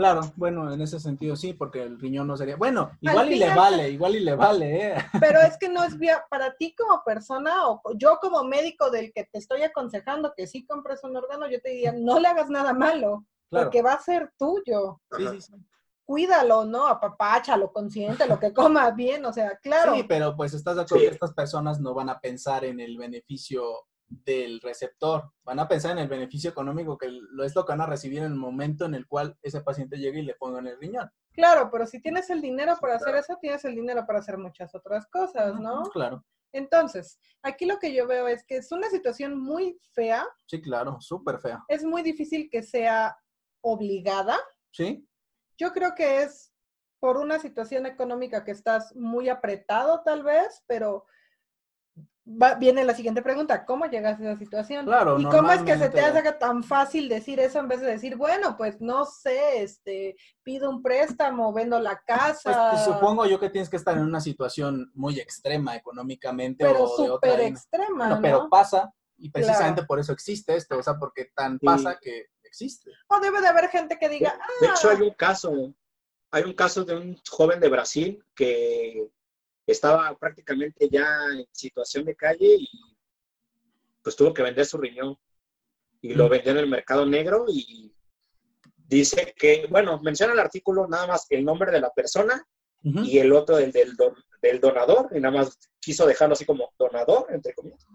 Claro, 0.00 0.22
bueno, 0.34 0.72
en 0.72 0.80
ese 0.80 0.98
sentido 0.98 1.36
sí, 1.36 1.52
porque 1.52 1.82
el 1.82 2.00
riñón 2.00 2.26
no 2.26 2.34
sería. 2.34 2.56
Bueno, 2.56 2.90
igual 3.02 3.32
y 3.32 3.38
le 3.38 3.54
vale, 3.54 3.90
igual 3.90 4.16
y 4.16 4.20
le 4.20 4.34
vale, 4.34 4.86
¿eh? 4.86 4.94
Pero 5.20 5.42
es 5.42 5.58
que 5.58 5.68
no 5.68 5.84
es 5.84 5.98
vía 5.98 6.24
para 6.30 6.56
ti 6.56 6.74
como 6.74 7.04
persona 7.04 7.68
o 7.68 7.82
yo 7.96 8.16
como 8.18 8.42
médico 8.42 8.90
del 8.90 9.12
que 9.12 9.24
te 9.24 9.38
estoy 9.38 9.62
aconsejando 9.62 10.32
que 10.34 10.46
sí 10.46 10.64
compres 10.64 11.04
un 11.04 11.14
órgano, 11.18 11.50
yo 11.50 11.60
te 11.60 11.68
diría, 11.68 11.92
no 11.92 12.18
le 12.18 12.28
hagas 12.28 12.48
nada 12.48 12.72
malo, 12.72 13.26
porque 13.50 13.82
va 13.82 13.92
a 13.92 14.00
ser 14.00 14.32
tuyo. 14.38 15.02
Sí, 15.14 15.26
sí, 15.32 15.40
sí. 15.42 15.52
Cuídalo, 16.06 16.64
¿no? 16.64 16.86
Apapáchalo, 16.86 17.70
consciente, 17.70 18.26
lo 18.26 18.40
que 18.40 18.54
coma 18.54 18.90
bien, 18.92 19.22
o 19.26 19.34
sea, 19.34 19.58
claro. 19.58 19.96
Sí, 19.96 20.04
pero 20.08 20.34
pues 20.34 20.54
estás 20.54 20.76
de 20.76 20.82
acuerdo 20.82 21.04
que 21.04 21.12
estas 21.12 21.34
personas 21.34 21.78
no 21.78 21.92
van 21.92 22.08
a 22.08 22.18
pensar 22.18 22.64
en 22.64 22.80
el 22.80 22.96
beneficio 22.96 23.62
del 24.10 24.60
receptor. 24.60 25.32
Van 25.44 25.60
a 25.60 25.68
pensar 25.68 25.92
en 25.92 25.98
el 25.98 26.08
beneficio 26.08 26.50
económico 26.50 26.98
que 26.98 27.08
lo 27.08 27.44
es 27.44 27.54
lo 27.54 27.64
que 27.64 27.72
van 27.72 27.80
a 27.80 27.86
recibir 27.86 28.18
en 28.18 28.24
el 28.24 28.34
momento 28.34 28.84
en 28.84 28.94
el 28.94 29.06
cual 29.06 29.38
ese 29.42 29.62
paciente 29.62 29.96
llegue 29.96 30.20
y 30.20 30.24
le 30.24 30.34
pongan 30.34 30.66
el 30.66 30.78
riñón. 30.78 31.10
Claro, 31.32 31.70
pero 31.70 31.86
si 31.86 32.02
tienes 32.02 32.28
el 32.28 32.42
dinero 32.42 32.76
para 32.80 32.96
hacer 32.96 33.14
eso, 33.14 33.38
tienes 33.40 33.64
el 33.64 33.74
dinero 33.74 34.04
para 34.06 34.18
hacer 34.18 34.36
muchas 34.36 34.74
otras 34.74 35.06
cosas, 35.06 35.58
¿no? 35.58 35.84
Claro. 35.84 36.24
Entonces, 36.52 37.20
aquí 37.42 37.64
lo 37.64 37.78
que 37.78 37.94
yo 37.94 38.08
veo 38.08 38.26
es 38.26 38.44
que 38.44 38.56
es 38.56 38.72
una 38.72 38.90
situación 38.90 39.38
muy 39.38 39.78
fea. 39.92 40.26
Sí, 40.46 40.60
claro, 40.60 41.00
súper 41.00 41.38
fea. 41.38 41.62
Es 41.68 41.84
muy 41.84 42.02
difícil 42.02 42.50
que 42.50 42.62
sea 42.62 43.16
obligada. 43.62 44.36
Sí. 44.72 45.06
Yo 45.56 45.72
creo 45.72 45.94
que 45.94 46.22
es 46.22 46.52
por 46.98 47.16
una 47.16 47.38
situación 47.38 47.86
económica 47.86 48.44
que 48.44 48.50
estás 48.50 48.94
muy 48.96 49.28
apretado 49.28 50.02
tal 50.04 50.24
vez, 50.24 50.64
pero 50.66 51.04
viene 52.24 52.84
la 52.84 52.94
siguiente 52.94 53.22
pregunta, 53.22 53.64
¿cómo 53.64 53.86
llegas 53.86 54.20
a 54.20 54.22
esa 54.22 54.36
situación? 54.36 54.84
Claro, 54.84 55.18
¿Y 55.18 55.24
cómo 55.24 55.50
es 55.52 55.62
que 55.62 55.76
se 55.76 55.88
te 55.88 56.00
hace 56.00 56.32
tan 56.32 56.62
fácil 56.62 57.08
decir 57.08 57.40
eso 57.40 57.58
en 57.58 57.68
vez 57.68 57.80
de 57.80 57.86
decir, 57.86 58.16
bueno, 58.16 58.56
pues 58.56 58.80
no 58.80 59.04
sé, 59.04 59.62
este, 59.62 60.16
pido 60.42 60.70
un 60.70 60.82
préstamo, 60.82 61.52
vendo 61.52 61.80
la 61.80 62.00
casa? 62.06 62.70
Pues, 62.72 62.84
supongo 62.84 63.26
yo 63.26 63.40
que 63.40 63.50
tienes 63.50 63.68
que 63.68 63.76
estar 63.76 63.96
en 63.96 64.04
una 64.04 64.20
situación 64.20 64.90
muy 64.94 65.18
extrema 65.18 65.76
económicamente 65.76 66.64
pero 66.64 66.84
o 66.84 67.02
de 67.02 67.10
otra. 67.10 67.42
extrema, 67.42 68.08
¿no? 68.08 68.20
Pero 68.20 68.48
pasa 68.48 68.92
y 69.20 69.30
precisamente 69.30 69.84
por 69.84 69.98
eso 69.98 70.12
existe 70.12 70.56
esto, 70.56 70.78
o 70.78 70.82
sea, 70.82 70.94
porque 70.98 71.30
tan 71.34 71.58
pasa 71.58 71.98
que 72.00 72.26
existe. 72.42 72.90
O 73.08 73.20
debe 73.20 73.40
de 73.40 73.48
haber 73.48 73.68
gente 73.68 73.98
que 73.98 74.08
diga, 74.08 74.38
ah. 74.40 74.46
De 74.60 74.68
hecho, 74.68 74.90
hay 74.90 75.02
un 75.02 75.14
caso, 75.14 75.52
hay 76.30 76.44
un 76.44 76.54
caso 76.54 76.84
de 76.84 76.96
un 76.96 77.20
joven 77.28 77.60
de 77.60 77.68
Brasil 77.68 78.24
que 78.34 79.10
estaba 79.72 80.16
prácticamente 80.18 80.88
ya 80.88 81.06
en 81.32 81.46
situación 81.52 82.04
de 82.04 82.16
calle 82.16 82.56
y 82.58 82.68
pues 84.02 84.16
tuvo 84.16 84.32
que 84.32 84.42
vender 84.42 84.64
su 84.64 84.78
riñón 84.78 85.16
y 86.00 86.14
lo 86.14 86.28
vendió 86.28 86.52
en 86.52 86.58
el 86.58 86.68
mercado 86.68 87.04
negro 87.04 87.44
y 87.48 87.94
dice 88.76 89.34
que, 89.36 89.66
bueno, 89.70 90.00
menciona 90.02 90.32
el 90.32 90.40
artículo 90.40 90.86
nada 90.88 91.06
más 91.06 91.26
el 91.30 91.44
nombre 91.44 91.70
de 91.70 91.80
la 91.80 91.90
persona 91.90 92.44
y 92.82 93.18
el 93.18 93.32
otro 93.32 93.56
del, 93.56 93.72
del, 93.72 93.94
del, 94.40 94.58
donador 94.58 95.10
y 95.14 95.20
nada 95.20 95.36
más 95.36 95.58
quiso 95.78 96.06
dejarlo 96.06 96.32
así 96.32 96.46
como 96.46 96.72
donador, 96.78 97.26
entre 97.28 97.52
comillas. 97.52 97.86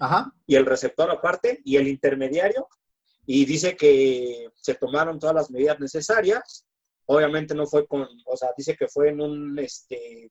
Ajá. 0.00 0.32
Y 0.46 0.56
el 0.56 0.66
receptor 0.66 1.08
aparte 1.10 1.60
y 1.64 1.76
el 1.76 1.86
intermediario 1.86 2.68
y 3.24 3.44
dice 3.44 3.76
que 3.76 4.50
se 4.56 4.74
tomaron 4.74 5.20
todas 5.20 5.36
las 5.36 5.50
medidas 5.50 5.78
necesarias 5.78 6.65
Obviamente 7.06 7.54
no 7.54 7.66
fue 7.66 7.86
con, 7.86 8.06
o 8.26 8.36
sea, 8.36 8.50
dice 8.56 8.76
que 8.76 8.88
fue 8.88 9.10
en 9.10 9.20
un 9.20 9.58
este, 9.58 10.30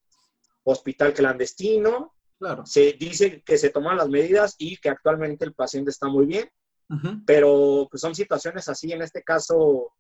hospital 0.63 1.13
clandestino. 1.13 2.13
Claro. 2.37 2.65
Se 2.65 2.93
dice 2.93 3.41
que 3.43 3.57
se 3.57 3.69
toman 3.69 3.97
las 3.97 4.09
medidas 4.09 4.55
y 4.57 4.77
que 4.77 4.89
actualmente 4.89 5.45
el 5.45 5.53
paciente 5.53 5.91
está 5.91 6.07
muy 6.07 6.25
bien, 6.25 6.49
pero 7.25 7.87
pues 7.89 8.01
son 8.01 8.13
situaciones 8.13 8.67
así. 8.67 8.91
En 8.91 9.01
este 9.01 9.23
caso, 9.23 9.93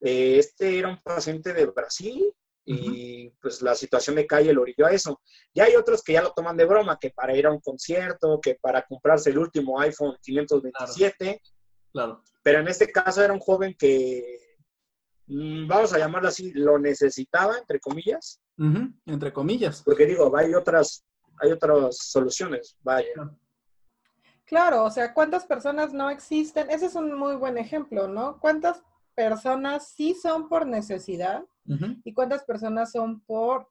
eh, 0.00 0.38
este 0.38 0.78
era 0.78 0.88
un 0.88 1.00
paciente 1.02 1.52
de 1.52 1.66
Brasil 1.66 2.32
y 2.64 3.28
pues 3.42 3.60
la 3.60 3.74
situación 3.74 4.16
de 4.16 4.26
calle 4.26 4.52
lo 4.52 4.62
orilló 4.62 4.86
a 4.86 4.92
eso. 4.92 5.20
Y 5.52 5.60
hay 5.60 5.74
otros 5.74 6.02
que 6.02 6.14
ya 6.14 6.22
lo 6.22 6.32
toman 6.32 6.56
de 6.56 6.64
broma, 6.64 6.98
que 6.98 7.10
para 7.10 7.36
ir 7.36 7.46
a 7.46 7.52
un 7.52 7.60
concierto, 7.60 8.40
que 8.40 8.54
para 8.54 8.82
comprarse 8.82 9.30
el 9.30 9.38
último 9.38 9.80
iPhone 9.80 10.16
527. 10.22 11.42
claro. 11.92 12.22
Pero 12.42 12.60
en 12.60 12.68
este 12.68 12.92
caso 12.92 13.22
era 13.22 13.32
un 13.32 13.40
joven 13.40 13.74
que 13.76 14.53
vamos 15.26 15.92
a 15.92 15.98
llamarlo 15.98 16.28
así, 16.28 16.52
lo 16.52 16.78
necesitaba, 16.78 17.58
entre 17.58 17.80
comillas. 17.80 18.40
entre 19.06 19.32
comillas. 19.32 19.82
Porque 19.82 20.06
digo, 20.06 20.36
hay 20.36 20.54
otras, 20.54 21.04
hay 21.38 21.52
otras 21.52 21.96
soluciones, 21.98 22.76
vaya. 22.82 23.08
Claro, 24.44 24.84
o 24.84 24.90
sea, 24.90 25.14
¿cuántas 25.14 25.46
personas 25.46 25.92
no 25.92 26.10
existen? 26.10 26.70
Ese 26.70 26.86
es 26.86 26.94
un 26.94 27.14
muy 27.14 27.34
buen 27.36 27.56
ejemplo, 27.56 28.08
¿no? 28.08 28.38
¿Cuántas 28.40 28.82
personas 29.14 29.88
sí 29.88 30.14
son 30.14 30.48
por 30.48 30.66
necesidad 30.66 31.44
y 32.04 32.12
cuántas 32.12 32.44
personas 32.44 32.92
son 32.92 33.20
por, 33.20 33.70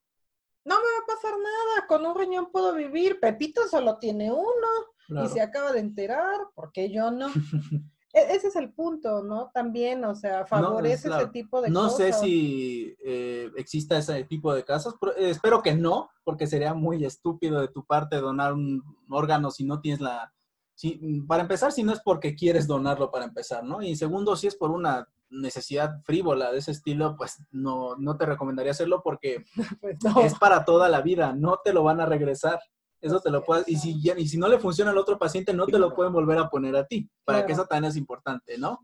no 0.66 0.76
me 0.76 0.82
va 0.82 1.04
a 1.04 1.16
pasar 1.16 1.32
nada, 1.32 1.88
con 1.88 2.06
un 2.06 2.18
riñón 2.18 2.52
puedo 2.52 2.74
vivir, 2.74 3.20
Pepito 3.20 3.68
solo 3.68 4.00
tiene 4.00 4.32
uno 4.32 5.24
y 5.24 5.28
se 5.28 5.42
acaba 5.42 5.72
de 5.72 5.80
enterar, 5.80 6.40
¿por 6.56 6.72
qué 6.72 6.90
yo 6.90 7.12
no? 7.12 7.28
E-, 8.14 8.36
ese 8.36 8.48
es 8.48 8.56
el 8.56 8.72
punto, 8.72 9.24
¿no? 9.24 9.50
También, 9.54 10.06
o 10.06 10.16
sea, 10.16 10.46
favorece 10.46 11.10
ese 11.10 11.28
tipo 11.28 11.62
de 11.62 11.70
no 11.70 11.84
cosas. 11.84 12.00
No 12.00 12.06
sé 12.06 12.14
si 12.14 12.96
eh, 13.04 13.52
exista 13.58 13.98
ese 13.98 14.24
tipo 14.26 14.54
de 14.54 14.64
casos, 14.64 14.96
pero, 15.02 15.18
eh, 15.18 15.32
espero 15.32 15.62
que 15.62 15.74
no, 15.74 16.10
porque 16.24 16.48
sería 16.48 16.74
muy 16.74 17.04
estúpido 17.04 17.60
de 17.60 17.68
tu 17.68 17.84
parte 17.86 18.18
donar 18.18 18.54
un 18.54 18.84
órgano 19.10 19.52
si 19.52 19.66
no 19.66 19.82
tienes 19.82 20.00
la... 20.00 20.32
Si, 20.76 21.22
para 21.28 21.44
empezar, 21.44 21.72
si 21.72 21.84
no 21.84 21.94
es 21.94 22.02
porque 22.02 22.36
quieres 22.36 22.66
donarlo 22.68 23.12
para 23.12 23.26
empezar, 23.26 23.64
¿no? 23.64 23.82
Y 23.82 23.96
segundo, 23.96 24.36
si 24.36 24.48
es 24.48 24.56
por 24.56 24.72
una 24.72 25.08
necesidad 25.30 26.02
frívola 26.04 26.52
de 26.52 26.60
ese 26.60 26.72
estilo, 26.72 27.16
pues 27.18 27.44
no, 27.52 27.96
no 27.98 28.18
te 28.18 28.26
recomendaría 28.26 28.72
hacerlo 28.72 29.02
porque 29.04 29.44
pues 29.82 29.98
es 30.24 30.38
para 30.38 30.66
toda 30.66 30.90
la 30.90 31.02
vida, 31.02 31.34
no 31.34 31.60
te 31.64 31.74
lo 31.74 31.84
van 31.84 32.00
a 32.00 32.06
regresar. 32.06 32.60
Eso 33.04 33.20
te 33.20 33.30
lo 33.30 33.44
puedes, 33.44 33.68
y 33.68 33.76
si, 33.76 34.02
y 34.18 34.28
si 34.30 34.38
no 34.38 34.48
le 34.48 34.60
funciona 34.60 34.92
al 34.92 34.98
otro 34.98 35.20
paciente, 35.20 35.54
no 35.54 35.66
te 35.66 35.78
lo 35.78 35.94
pueden 35.94 36.14
volver 36.14 36.38
a 36.38 36.50
poner 36.50 36.74
a 36.78 36.88
ti, 36.88 37.10
para 37.26 37.46
que 37.46 37.52
eso 37.52 37.66
también 37.66 37.92
es 37.92 37.98
importante, 37.98 38.58
¿no? 38.58 38.80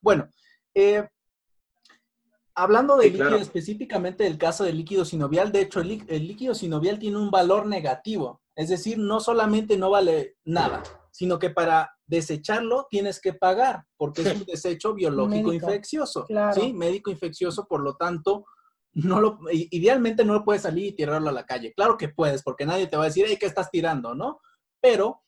Bueno, 0.00 0.28
eh, 0.72 1.08
hablando 2.54 2.96
de 2.96 3.10
líquido, 3.10 3.34
específicamente 3.34 4.22
del 4.22 4.38
caso 4.38 4.62
del 4.62 4.76
líquido 4.76 5.04
sinovial, 5.04 5.50
de 5.50 5.62
hecho, 5.62 5.80
el, 5.80 6.04
el, 6.08 6.28
líquido 6.28 6.54
sinovial 6.54 7.00
tiene 7.00 7.16
un 7.16 7.32
valor 7.32 7.66
negativo, 7.66 8.40
es 8.54 8.68
decir, 8.68 8.96
no 8.96 9.18
solamente 9.18 9.76
no 9.76 9.90
vale 9.90 10.36
nada, 10.44 10.84
sino 11.10 11.40
que 11.40 11.50
para 11.50 11.90
desecharlo 12.06 12.86
tienes 12.88 13.20
que 13.20 13.32
pagar, 13.32 13.84
porque 13.96 14.22
es 14.22 14.36
un 14.36 14.44
desecho 14.46 14.94
biológico 14.94 15.52
infeccioso, 15.52 16.26
¿sí? 16.54 16.72
Médico 16.72 17.10
infeccioso, 17.10 17.66
por 17.66 17.82
lo 17.82 17.96
tanto, 17.96 18.44
no 18.94 19.20
lo, 19.20 19.38
idealmente 19.50 20.24
no 20.24 20.34
lo 20.34 20.44
puedes 20.44 20.62
salir 20.62 20.86
y 20.86 20.92
tirarlo 20.92 21.28
a 21.28 21.32
la 21.32 21.46
calle. 21.46 21.72
Claro 21.74 21.96
que 21.96 22.08
puedes, 22.08 22.42
porque 22.42 22.66
nadie 22.66 22.86
te 22.86 22.96
va 22.96 23.04
a 23.04 23.06
decir, 23.06 23.26
hey, 23.28 23.36
¿qué 23.38 23.46
estás 23.46 23.70
tirando? 23.70 24.14
¿No? 24.14 24.40
Pero 24.80 25.22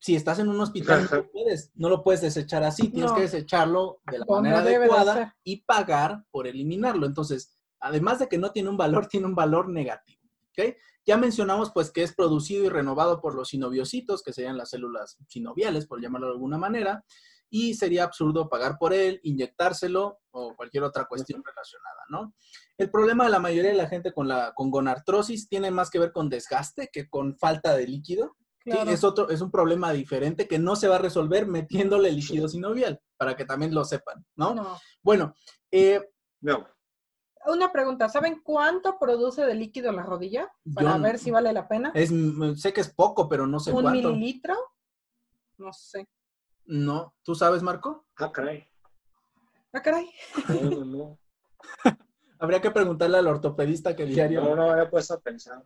si 0.00 0.16
estás 0.16 0.40
en 0.40 0.48
un 0.48 0.60
hospital, 0.60 1.08
no, 1.10 1.30
puedes, 1.30 1.70
no 1.74 1.88
lo 1.88 2.02
puedes 2.02 2.20
desechar 2.20 2.64
así, 2.64 2.88
tienes 2.88 3.12
que 3.12 3.20
desecharlo 3.22 4.00
de 4.10 4.18
la 4.18 4.24
manera 4.28 4.58
adecuada 4.58 5.36
y 5.44 5.62
pagar 5.62 6.24
por 6.32 6.48
eliminarlo. 6.48 7.06
Entonces, 7.06 7.56
además 7.78 8.18
de 8.18 8.28
que 8.28 8.38
no 8.38 8.50
tiene 8.50 8.68
un 8.68 8.76
valor, 8.76 9.06
tiene 9.08 9.26
un 9.26 9.36
valor 9.36 9.68
negativo. 9.68 10.20
¿ok? 10.50 10.74
Ya 11.06 11.16
mencionamos 11.16 11.70
pues 11.72 11.90
que 11.90 12.02
es 12.02 12.14
producido 12.14 12.64
y 12.64 12.68
renovado 12.68 13.20
por 13.20 13.34
los 13.34 13.50
sinoviocitos, 13.50 14.22
que 14.22 14.32
serían 14.32 14.56
las 14.56 14.70
células 14.70 15.18
sinoviales, 15.28 15.86
por 15.86 16.00
llamarlo 16.00 16.26
de 16.28 16.32
alguna 16.32 16.58
manera, 16.58 17.04
y 17.54 17.74
sería 17.74 18.04
absurdo 18.04 18.48
pagar 18.48 18.78
por 18.78 18.94
él, 18.94 19.20
inyectárselo 19.22 20.20
o 20.30 20.56
cualquier 20.56 20.84
otra 20.84 21.04
cuestión 21.04 21.44
relacionada, 21.44 22.02
¿no? 22.08 22.34
El 22.78 22.90
problema 22.90 23.24
de 23.24 23.30
la 23.30 23.40
mayoría 23.40 23.70
de 23.70 23.76
la 23.76 23.88
gente 23.88 24.14
con 24.14 24.26
la 24.26 24.54
con 24.54 24.70
gonartrosis 24.70 25.50
tiene 25.50 25.70
más 25.70 25.90
que 25.90 25.98
ver 25.98 26.12
con 26.12 26.30
desgaste 26.30 26.88
que 26.90 27.10
con 27.10 27.36
falta 27.36 27.76
de 27.76 27.86
líquido. 27.86 28.36
es 28.64 29.04
otro, 29.04 29.28
es 29.28 29.42
un 29.42 29.50
problema 29.50 29.92
diferente 29.92 30.48
que 30.48 30.58
no 30.58 30.76
se 30.76 30.88
va 30.88 30.96
a 30.96 31.00
resolver 31.00 31.46
metiéndole 31.46 32.10
líquido 32.10 32.48
sinovial, 32.48 32.98
para 33.18 33.36
que 33.36 33.44
también 33.44 33.74
lo 33.74 33.84
sepan, 33.84 34.24
¿no? 34.34 34.78
Bueno, 35.02 35.34
eh, 35.70 36.00
no. 36.40 36.66
Una 37.44 37.70
pregunta, 37.70 38.08
¿saben 38.08 38.40
cuánto 38.42 38.98
produce 38.98 39.44
de 39.44 39.54
líquido 39.54 39.92
la 39.92 40.04
rodilla? 40.04 40.50
Para 40.74 40.96
ver 40.96 41.18
si 41.18 41.30
vale 41.30 41.52
la 41.52 41.68
pena. 41.68 41.92
Es, 41.94 42.10
sé 42.56 42.72
que 42.72 42.80
es 42.80 42.94
poco, 42.94 43.28
pero 43.28 43.46
no 43.46 43.60
sé 43.60 43.72
¿Un 43.72 43.82
cuánto. 43.82 44.08
¿Un 44.08 44.14
mililitro? 44.14 44.56
No 45.58 45.70
sé. 45.74 46.08
No, 46.64 47.14
¿tú 47.22 47.34
sabes, 47.34 47.62
Marco? 47.62 48.06
Ah, 48.16 48.30
caray. 48.32 48.68
Ah, 49.72 49.82
caray. 49.82 50.10
No, 50.48 50.84
no. 50.84 51.18
Habría 52.38 52.60
que 52.60 52.70
preguntarle 52.70 53.18
al 53.18 53.26
ortopedista 53.26 53.94
que 53.94 54.04
diario. 54.04 54.42
No, 54.42 54.56
no 54.56 54.70
había 54.70 54.90
puesto 54.90 55.14
a 55.14 55.20
pensar. 55.20 55.62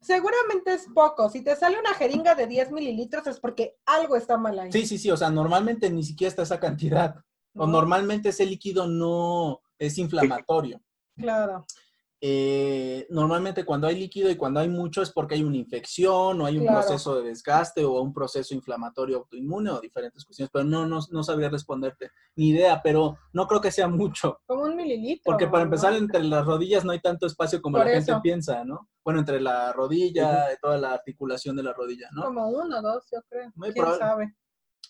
Seguramente 0.00 0.72
es 0.72 0.86
poco. 0.94 1.28
Si 1.28 1.42
te 1.42 1.54
sale 1.56 1.78
una 1.78 1.92
jeringa 1.94 2.34
de 2.34 2.46
10 2.46 2.70
mililitros 2.70 3.26
es 3.26 3.40
porque 3.40 3.76
algo 3.84 4.16
está 4.16 4.38
mal 4.38 4.58
ahí. 4.58 4.72
Sí, 4.72 4.86
sí, 4.86 4.96
sí. 4.96 5.10
O 5.10 5.16
sea, 5.16 5.30
normalmente 5.30 5.90
ni 5.90 6.02
siquiera 6.02 6.28
está 6.28 6.42
esa 6.42 6.60
cantidad. 6.60 7.16
O 7.54 7.66
normalmente 7.66 8.28
ese 8.28 8.46
líquido 8.46 8.86
no 8.86 9.60
es 9.78 9.98
inflamatorio. 9.98 10.80
Claro. 11.16 11.66
Eh, 12.20 13.06
normalmente 13.10 13.64
cuando 13.64 13.86
hay 13.86 13.96
líquido 13.96 14.28
y 14.28 14.36
cuando 14.36 14.58
hay 14.58 14.68
mucho 14.68 15.02
es 15.02 15.12
porque 15.12 15.36
hay 15.36 15.44
una 15.44 15.56
infección 15.56 16.40
o 16.40 16.46
hay 16.46 16.58
un 16.58 16.66
proceso 16.66 17.14
de 17.14 17.28
desgaste 17.28 17.84
o 17.84 18.00
un 18.00 18.12
proceso 18.12 18.54
inflamatorio 18.54 19.18
autoinmune 19.18 19.70
o 19.70 19.80
diferentes 19.80 20.24
cuestiones, 20.24 20.50
pero 20.52 20.64
no, 20.64 20.84
no, 20.84 20.98
no, 21.12 21.22
sabría 21.22 21.48
responderte 21.48 22.10
ni 22.34 22.48
idea, 22.48 22.80
pero 22.82 23.18
no 23.32 23.46
creo 23.46 23.60
que 23.60 23.70
sea 23.70 23.86
mucho. 23.86 24.40
Como 24.46 24.64
un 24.64 24.74
mililitro. 24.74 25.22
Porque 25.26 25.46
para 25.46 25.62
empezar, 25.62 25.94
entre 25.94 26.24
las 26.24 26.44
rodillas 26.44 26.84
no 26.84 26.90
hay 26.90 27.00
tanto 27.00 27.26
espacio 27.26 27.62
como 27.62 27.78
la 27.78 27.88
gente 27.88 28.12
piensa, 28.20 28.64
¿no? 28.64 28.88
Bueno, 29.04 29.20
entre 29.20 29.40
la 29.40 29.72
rodilla, 29.72 30.52
y 30.52 30.56
toda 30.60 30.76
la 30.76 30.94
articulación 30.94 31.54
de 31.54 31.62
la 31.62 31.72
rodilla, 31.72 32.08
¿no? 32.12 32.24
Como 32.24 32.48
uno, 32.48 32.82
dos, 32.82 33.06
yo 33.12 33.20
creo. 33.28 33.52
¿Quién 33.72 33.86
sabe? 33.96 34.34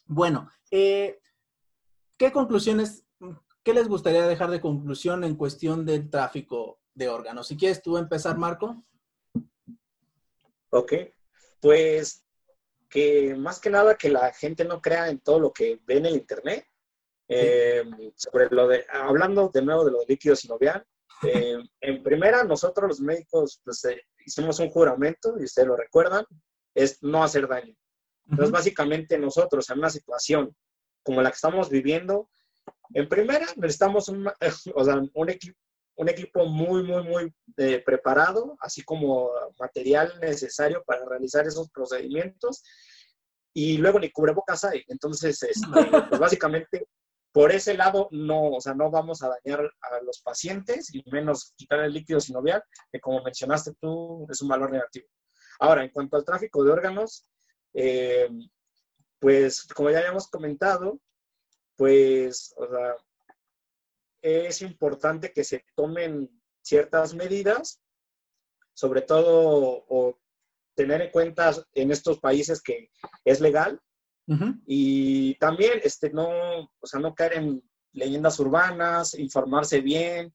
Bueno, 0.07 0.49
eh, 0.71 1.21
¿qué 2.17 2.33
conclusiones, 2.33 3.05
qué 3.63 3.75
les 3.75 3.87
gustaría 3.87 4.27
dejar 4.27 4.51
de 4.51 4.63
conclusión 4.63 5.25
en 5.25 5.37
cuestión 5.37 5.85
del 5.85 6.09
tráfico 6.09 6.78
de 6.99 7.09
órganos. 7.09 7.47
Si 7.47 7.57
quieres 7.57 7.81
tú 7.81 7.97
empezar, 7.97 8.37
Marco. 8.37 8.85
Ok, 10.71 10.93
pues 11.61 12.25
que 12.91 13.35
más 13.37 13.61
que 13.61 13.71
nada 13.71 13.97
que 13.97 14.09
la 14.11 14.33
gente 14.33 14.65
no 14.65 14.81
crea 14.81 15.09
en 15.09 15.21
todo 15.21 15.39
lo 15.39 15.53
que 15.53 15.81
ve 15.87 15.99
en 15.99 16.07
el 16.07 16.17
internet. 16.17 16.67
Eh, 17.31 17.85
sobre 18.17 18.49
lo 18.51 18.67
de, 18.67 18.87
hablando 18.91 19.51
de 19.53 19.61
nuevo 19.61 19.85
de 19.85 19.93
los 19.93 20.09
líquidos 20.09 20.41
sinovial, 20.41 20.85
eh, 21.23 21.59
en 21.81 22.03
primera, 22.03 22.43
nosotros 22.45 22.89
los 22.89 23.01
médicos 23.01 23.61
pues, 23.65 23.85
eh, 23.85 24.03
hicimos 24.25 24.59
un 24.61 24.71
juramento, 24.71 25.37
y 25.39 25.45
ustedes 25.45 25.69
lo 25.69 25.77
recuerdan, 25.77 26.25
es 26.75 27.03
no 27.03 27.23
hacer 27.23 27.47
daño. 27.47 27.75
Entonces, 28.31 28.51
básicamente 28.51 29.19
nosotros 29.19 29.69
en 29.71 29.79
una 29.79 29.91
situación 29.91 30.55
como 31.03 31.23
la 31.23 31.31
que 31.31 31.37
estamos 31.37 31.69
viviendo, 31.69 32.31
en 32.95 33.09
primera 33.09 33.47
necesitamos 33.57 34.09
un, 34.09 34.27
o 34.75 34.85
sea, 34.85 35.03
un, 35.13 35.31
equipo, 35.31 35.59
un 35.99 36.09
equipo 36.09 36.47
muy, 36.47 36.85
muy, 36.85 37.03
muy 37.03 37.35
eh, 37.57 37.83
preparado, 37.85 38.57
así 38.61 38.83
como 38.83 39.31
material 39.59 40.15
necesario 40.21 40.83
para 40.85 41.05
realizar 41.05 41.47
esos 41.47 41.71
procedimientos. 41.71 42.63
Y 43.53 43.79
luego 43.79 43.99
ni 43.99 44.11
cubrebocas 44.11 44.63
hay. 44.65 44.85
Entonces, 44.87 45.43
este, 45.43 45.59
pues 46.09 46.21
básicamente, 46.21 46.87
por 47.33 47.51
ese 47.51 47.75
lado, 47.75 48.09
no, 48.13 48.51
o 48.51 48.61
sea, 48.61 48.75
no 48.75 48.93
vamos 48.93 49.23
a 49.23 49.29
dañar 49.29 49.69
a 49.81 50.01
los 50.05 50.21
pacientes 50.23 50.95
y 50.95 51.03
menos 51.11 51.53
quitar 51.57 51.81
el 51.81 51.93
líquido 51.93 52.21
sinovial, 52.21 52.63
que 52.93 53.01
como 53.01 53.23
mencionaste 53.25 53.73
tú, 53.81 54.25
es 54.31 54.41
un 54.41 54.49
valor 54.49 54.71
negativo. 54.71 55.09
Ahora, 55.59 55.83
en 55.83 55.91
cuanto 55.91 56.17
al 56.17 56.25
tráfico 56.25 56.63
de 56.63 56.71
órganos, 56.71 57.29
eh, 57.75 58.29
pues 59.19 59.67
como 59.75 59.91
ya 59.91 59.99
habíamos 59.99 60.29
comentado, 60.29 61.01
pues, 61.77 62.55
o 62.57 62.69
sea, 62.69 62.95
es 64.23 64.63
importante 64.63 65.33
que 65.33 65.45
se 65.45 65.65
tomen 65.75 66.31
ciertas 66.63 67.15
medidas, 67.15 67.81
sobre 68.75 69.03
todo 69.03 69.85
o 69.89 70.19
tener 70.75 71.03
en 71.03 71.11
cuenta 71.11 71.53
en 71.75 71.91
estos 71.91 72.21
países 72.21 72.63
que 72.63 72.91
es 73.25 73.41
legal 73.41 73.81
y 74.67 75.35
también 75.37 75.81
este, 75.83 76.11
no, 76.11 76.29
o 76.29 76.87
sea, 76.87 77.01
no 77.01 77.15
caer 77.15 77.39
en 77.39 77.63
leyendas 77.93 78.39
urbanas, 78.41 79.15
informarse 79.15 79.81
bien, 79.81 80.35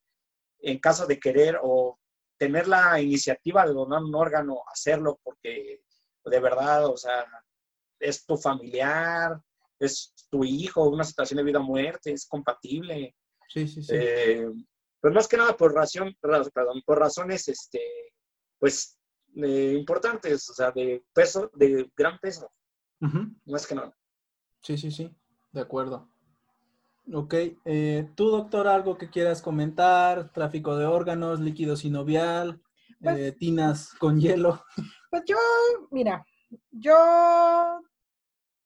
en 0.60 0.80
caso 0.80 1.06
de 1.06 1.20
querer 1.20 1.60
o 1.62 2.00
tener 2.38 2.68
la 2.68 3.00
iniciativa 3.00 3.66
de 3.66 3.74
donar 3.74 4.02
un 4.02 4.16
órgano, 4.16 4.64
hacerlo 4.72 5.20
porque 5.24 5.82
de 6.26 6.40
verdad, 6.40 6.88
o 6.88 6.98
sea, 6.98 7.26
es 8.00 8.26
tu 8.26 8.36
familiar, 8.36 9.40
es 9.80 10.14
tu 10.30 10.44
hijo, 10.44 10.90
una 10.90 11.04
situación 11.04 11.38
de 11.38 11.44
vida 11.44 11.60
o 11.60 11.64
muerte, 11.64 12.12
es 12.12 12.26
compatible. 12.26 13.16
Sí, 13.54 13.68
sí, 13.68 13.84
sí. 13.84 13.94
Eh, 13.94 14.52
pues 15.00 15.14
más 15.14 15.28
que 15.28 15.38
nada 15.38 15.56
por 15.56 15.76
razón, 15.76 16.18
perdón, 16.20 16.82
por 16.84 16.98
razones, 16.98 17.48
este, 17.48 17.80
pues, 18.58 19.00
eh, 19.36 19.76
importantes, 19.78 20.50
o 20.50 20.56
sea, 20.56 20.72
de 20.72 21.06
peso, 21.14 21.52
de 21.54 21.92
gran 21.96 22.18
peso. 22.18 22.52
Más 23.46 23.68
que 23.68 23.76
nada. 23.76 23.96
Sí, 24.62 24.76
sí, 24.78 24.90
sí, 24.90 25.16
de 25.52 25.62
acuerdo. 25.62 26.10
Ok, 27.14 27.36
eh, 27.66 28.10
tú, 28.16 28.30
doctor, 28.30 28.68
algo 28.68 28.98
que 28.98 29.10
quieras 29.12 29.42
comentar, 29.42 30.32
tráfico 30.32 30.76
de 30.76 30.86
órganos, 30.86 31.40
líquido 31.40 31.76
sinovial, 31.76 32.60
pues 33.00 33.38
tinas 33.38 33.94
con 34.00 34.20
hielo. 34.20 34.64
Pues 35.12 35.26
yo, 35.28 35.38
mira, 35.92 36.26
yo 36.72 37.80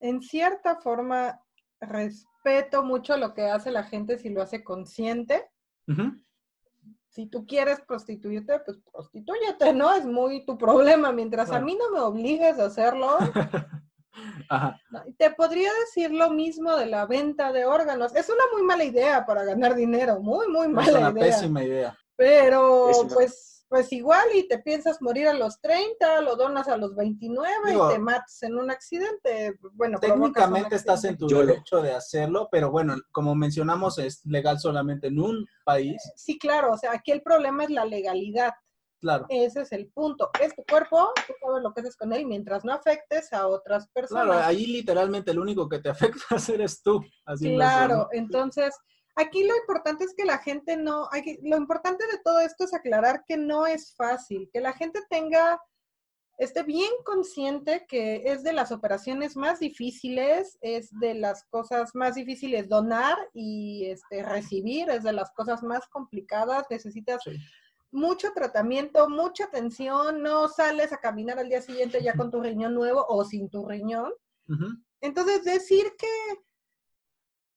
en 0.00 0.22
cierta 0.22 0.76
forma 0.76 1.38
respeto 2.44 2.82
mucho 2.82 3.16
lo 3.16 3.34
que 3.34 3.42
hace 3.42 3.70
la 3.70 3.84
gente 3.84 4.18
si 4.18 4.30
lo 4.30 4.42
hace 4.42 4.64
consciente. 4.64 5.48
Si 7.08 7.26
tú 7.26 7.46
quieres 7.46 7.80
prostituirte, 7.80 8.60
pues 8.60 8.78
prostitúyete, 8.92 9.72
¿no? 9.72 9.94
Es 9.94 10.04
muy 10.04 10.44
tu 10.44 10.58
problema. 10.58 11.12
Mientras 11.12 11.50
a 11.50 11.60
mí 11.60 11.76
no 11.78 11.90
me 11.90 12.00
obligues 12.00 12.58
a 12.58 12.66
hacerlo. 12.66 13.16
Te 15.18 15.30
podría 15.30 15.70
decir 15.80 16.12
lo 16.12 16.30
mismo 16.30 16.76
de 16.76 16.86
la 16.86 17.06
venta 17.06 17.52
de 17.52 17.64
órganos. 17.64 18.14
Es 18.14 18.28
una 18.28 18.44
muy 18.52 18.62
mala 18.62 18.84
idea 18.84 19.24
para 19.24 19.44
ganar 19.44 19.74
dinero, 19.74 20.20
muy, 20.20 20.48
muy 20.48 20.68
mala 20.68 20.90
idea. 20.90 21.00
Es 21.00 21.12
una 21.12 21.20
pésima 21.20 21.64
idea. 21.64 21.98
Pero, 22.16 22.90
pues, 23.14 23.57
pues 23.68 23.92
igual 23.92 24.26
y 24.34 24.48
te 24.48 24.58
piensas 24.58 25.02
morir 25.02 25.28
a 25.28 25.34
los 25.34 25.60
30, 25.60 26.22
lo 26.22 26.36
donas 26.36 26.68
a 26.68 26.76
los 26.76 26.94
29 26.96 27.50
y 27.74 27.92
te 27.92 27.98
matas 27.98 28.42
en 28.42 28.56
un 28.56 28.70
accidente. 28.70 29.58
Bueno, 29.72 29.98
técnicamente 29.98 30.76
estás 30.76 31.04
en 31.04 31.18
tu 31.18 31.26
derecho 31.26 31.82
de 31.82 31.92
hacerlo, 31.92 32.48
pero 32.50 32.70
bueno, 32.70 32.96
como 33.12 33.34
mencionamos, 33.34 33.98
es 33.98 34.24
legal 34.24 34.58
solamente 34.58 35.08
en 35.08 35.20
un 35.20 35.46
país. 35.64 36.00
Sí, 36.16 36.38
claro, 36.38 36.72
o 36.72 36.78
sea, 36.78 36.92
aquí 36.92 37.12
el 37.12 37.22
problema 37.22 37.64
es 37.64 37.70
la 37.70 37.84
legalidad. 37.84 38.52
Claro. 39.00 39.26
Ese 39.28 39.60
es 39.60 39.70
el 39.72 39.88
punto. 39.92 40.30
Es 40.40 40.56
tu 40.56 40.64
cuerpo, 40.64 41.12
tú 41.26 41.32
sabes 41.40 41.62
lo 41.62 41.72
que 41.72 41.82
haces 41.82 41.96
con 41.96 42.12
él 42.12 42.26
mientras 42.26 42.64
no 42.64 42.72
afectes 42.72 43.32
a 43.32 43.46
otras 43.46 43.88
personas. 43.90 44.24
Claro, 44.24 44.44
ahí 44.44 44.66
literalmente 44.66 45.30
el 45.30 45.38
único 45.38 45.68
que 45.68 45.78
te 45.78 45.88
afecta 45.90 46.36
eres 46.52 46.82
tú. 46.82 47.04
Así 47.24 47.54
claro, 47.54 48.08
entonces 48.12 48.74
Aquí 49.20 49.42
lo 49.42 49.56
importante 49.56 50.04
es 50.04 50.14
que 50.14 50.24
la 50.24 50.38
gente 50.38 50.76
no, 50.76 51.08
lo 51.42 51.56
importante 51.56 52.06
de 52.06 52.18
todo 52.24 52.38
esto 52.38 52.62
es 52.64 52.72
aclarar 52.72 53.24
que 53.26 53.36
no 53.36 53.66
es 53.66 53.96
fácil, 53.96 54.48
que 54.52 54.60
la 54.60 54.72
gente 54.72 55.00
tenga, 55.10 55.60
esté 56.38 56.62
bien 56.62 56.92
consciente 57.04 57.84
que 57.88 58.22
es 58.26 58.44
de 58.44 58.52
las 58.52 58.70
operaciones 58.70 59.36
más 59.36 59.58
difíciles, 59.58 60.56
es 60.60 60.90
de 61.00 61.14
las 61.14 61.42
cosas 61.50 61.96
más 61.96 62.14
difíciles 62.14 62.68
donar 62.68 63.16
y 63.34 63.86
este, 63.86 64.22
recibir, 64.22 64.88
es 64.88 65.02
de 65.02 65.12
las 65.12 65.32
cosas 65.32 65.64
más 65.64 65.88
complicadas, 65.88 66.66
necesitas 66.70 67.20
mucho 67.90 68.32
tratamiento, 68.32 69.08
mucha 69.08 69.46
atención, 69.46 70.22
no 70.22 70.46
sales 70.46 70.92
a 70.92 70.98
caminar 70.98 71.40
al 71.40 71.48
día 71.48 71.60
siguiente 71.60 72.04
ya 72.04 72.12
con 72.12 72.30
tu 72.30 72.40
riñón 72.40 72.72
nuevo 72.72 73.04
o 73.08 73.24
sin 73.24 73.50
tu 73.50 73.66
riñón. 73.66 74.12
Entonces, 75.00 75.42
decir 75.42 75.92
que 75.98 76.06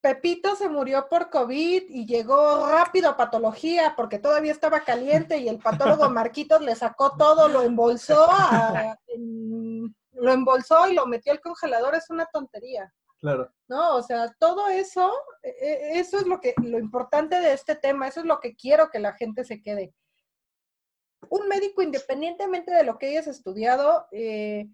Pepito 0.02 0.56
se 0.56 0.68
murió 0.68 1.08
por 1.08 1.30
COVID 1.30 1.84
y 1.88 2.08
llegó 2.08 2.68
rápido 2.68 3.10
a 3.10 3.18
patología 3.18 3.94
porque 3.96 4.18
todavía 4.18 4.52
estaba 4.52 4.82
caliente 4.82 5.38
y 5.38 5.48
el 5.48 5.60
patólogo 5.60 6.10
Marquitos 6.10 6.62
le 6.62 6.76
sacó 6.76 7.16
todo, 7.16 7.48
lo 7.48 7.62
embolsó, 7.62 8.28
lo 10.14 10.32
embolsó 10.32 10.90
y 10.90 10.96
lo 10.96 11.06
metió 11.06 11.32
al 11.32 11.40
congelador, 11.40 11.94
es 11.96 12.10
una 12.10 12.26
tontería. 12.26 12.92
Claro. 13.20 13.54
No, 13.68 13.98
o 13.98 14.02
sea, 14.02 14.34
todo 14.40 14.68
eso, 14.70 15.14
e, 15.44 15.50
e, 15.50 16.00
eso 16.00 16.18
es 16.18 16.26
lo 16.26 16.42
que, 16.42 16.56
lo 16.64 16.80
importante 16.80 17.40
de 17.40 17.54
este 17.54 17.76
tema, 17.76 18.08
eso 18.08 18.22
es 18.22 18.26
lo 18.26 18.40
que 18.40 18.56
quiero 18.56 18.90
que 18.90 19.00
la 19.00 19.14
gente 19.14 19.44
se 19.44 19.62
quede. 19.62 19.94
Un 21.30 21.48
médico, 21.48 21.84
independientemente 21.84 22.74
de 22.74 22.84
lo 22.84 22.98
que 22.98 23.10
hayas 23.10 23.28
estudiado, 23.28 24.08
eh, 24.12 24.68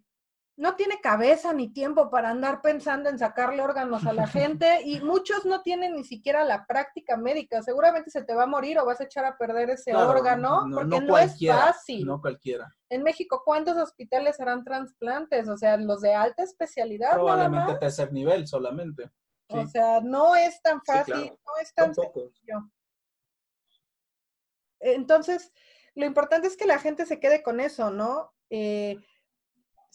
no 0.57 0.75
tiene 0.75 0.99
cabeza 1.01 1.53
ni 1.53 1.71
tiempo 1.71 2.09
para 2.09 2.31
andar 2.31 2.61
pensando 2.61 3.09
en 3.09 3.19
sacarle 3.19 3.61
órganos 3.61 4.05
a 4.07 4.13
la 4.13 4.27
gente 4.27 4.81
y 4.83 4.99
muchos 4.99 5.45
no 5.45 5.61
tienen 5.61 5.95
ni 5.95 6.03
siquiera 6.03 6.43
la 6.43 6.65
práctica 6.65 7.15
médica. 7.15 7.61
Seguramente 7.61 8.09
se 8.09 8.23
te 8.23 8.33
va 8.33 8.43
a 8.43 8.47
morir 8.47 8.79
o 8.79 8.85
vas 8.85 8.99
a 8.99 9.03
echar 9.03 9.23
a 9.25 9.37
perder 9.37 9.69
ese 9.69 9.95
órgano 9.95 10.65
porque 10.73 10.99
no, 10.99 11.17
es 11.17 11.37
fácil. 11.47 12.05
No 12.05 12.19
cualquiera. 12.19 12.75
En 12.89 13.03
México, 13.03 13.43
¿cuántos 13.45 13.77
hospitales 13.77 14.39
harán 14.39 14.63
trasplantes? 14.63 15.47
O 15.47 15.57
sea, 15.57 15.77
los 15.77 16.01
de 16.01 16.15
alta 16.15 16.43
especialidad. 16.43 17.13
Probablemente 17.13 17.75
tercer 17.75 18.11
nivel 18.11 18.47
solamente. 18.47 19.11
O 19.49 19.65
sea, 19.67 20.01
no 20.01 20.35
es 20.35 20.61
tan 20.61 20.81
fácil, 20.83 21.15
no 21.15 21.61
es 21.61 21.73
tan 21.73 21.93
sencillo. 21.93 22.69
Entonces, 24.79 25.53
lo 25.95 26.05
importante 26.05 26.47
es 26.47 26.57
que 26.57 26.65
la 26.65 26.79
gente 26.79 27.05
se 27.05 27.19
quede 27.19 27.43
con 27.43 27.59
eso, 27.59 27.91
¿no? 27.91 28.33
Eh, 28.49 28.97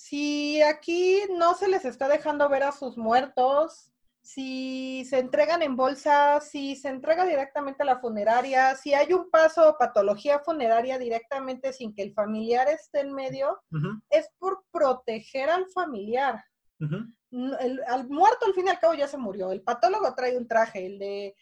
si 0.03 0.61
aquí 0.63 1.21
no 1.39 1.55
se 1.55 1.69
les 1.69 1.85
está 1.85 2.09
dejando 2.09 2.49
ver 2.49 2.65
a 2.65 2.73
sus 2.73 2.99
muertos, 2.99 3.93
si 4.21 5.05
se 5.05 5.21
entregan 5.21 5.63
en 5.63 5.77
bolsa, 5.77 6.41
si 6.41 6.75
se 6.75 6.89
entrega 6.89 7.25
directamente 7.25 7.85
a 7.85 7.87
la 7.87 8.01
funeraria, 8.01 8.75
si 8.75 8.95
hay 8.95 9.13
un 9.13 9.31
paso 9.31 9.77
patología 9.79 10.41
funeraria 10.41 10.99
directamente 10.99 11.73
sin 11.73 11.95
que 11.95 12.03
el 12.03 12.15
familiar 12.15 12.67
esté 12.67 13.03
en 13.03 13.13
medio, 13.13 13.63
es 14.11 14.29
por 14.41 14.65
proteger 14.73 15.49
al 15.49 15.69
familiar. 15.69 16.43
el, 16.81 17.81
al 17.87 18.09
muerto 18.09 18.47
al 18.47 18.55
fin 18.55 18.67
y 18.67 18.71
al 18.71 18.81
cabo 18.81 18.95
ya 18.95 19.07
se 19.07 19.19
murió. 19.19 19.53
El 19.53 19.63
patólogo 19.63 20.13
trae 20.17 20.37
un 20.37 20.49
traje, 20.49 20.85
el 20.85 20.99
de, 20.99 21.37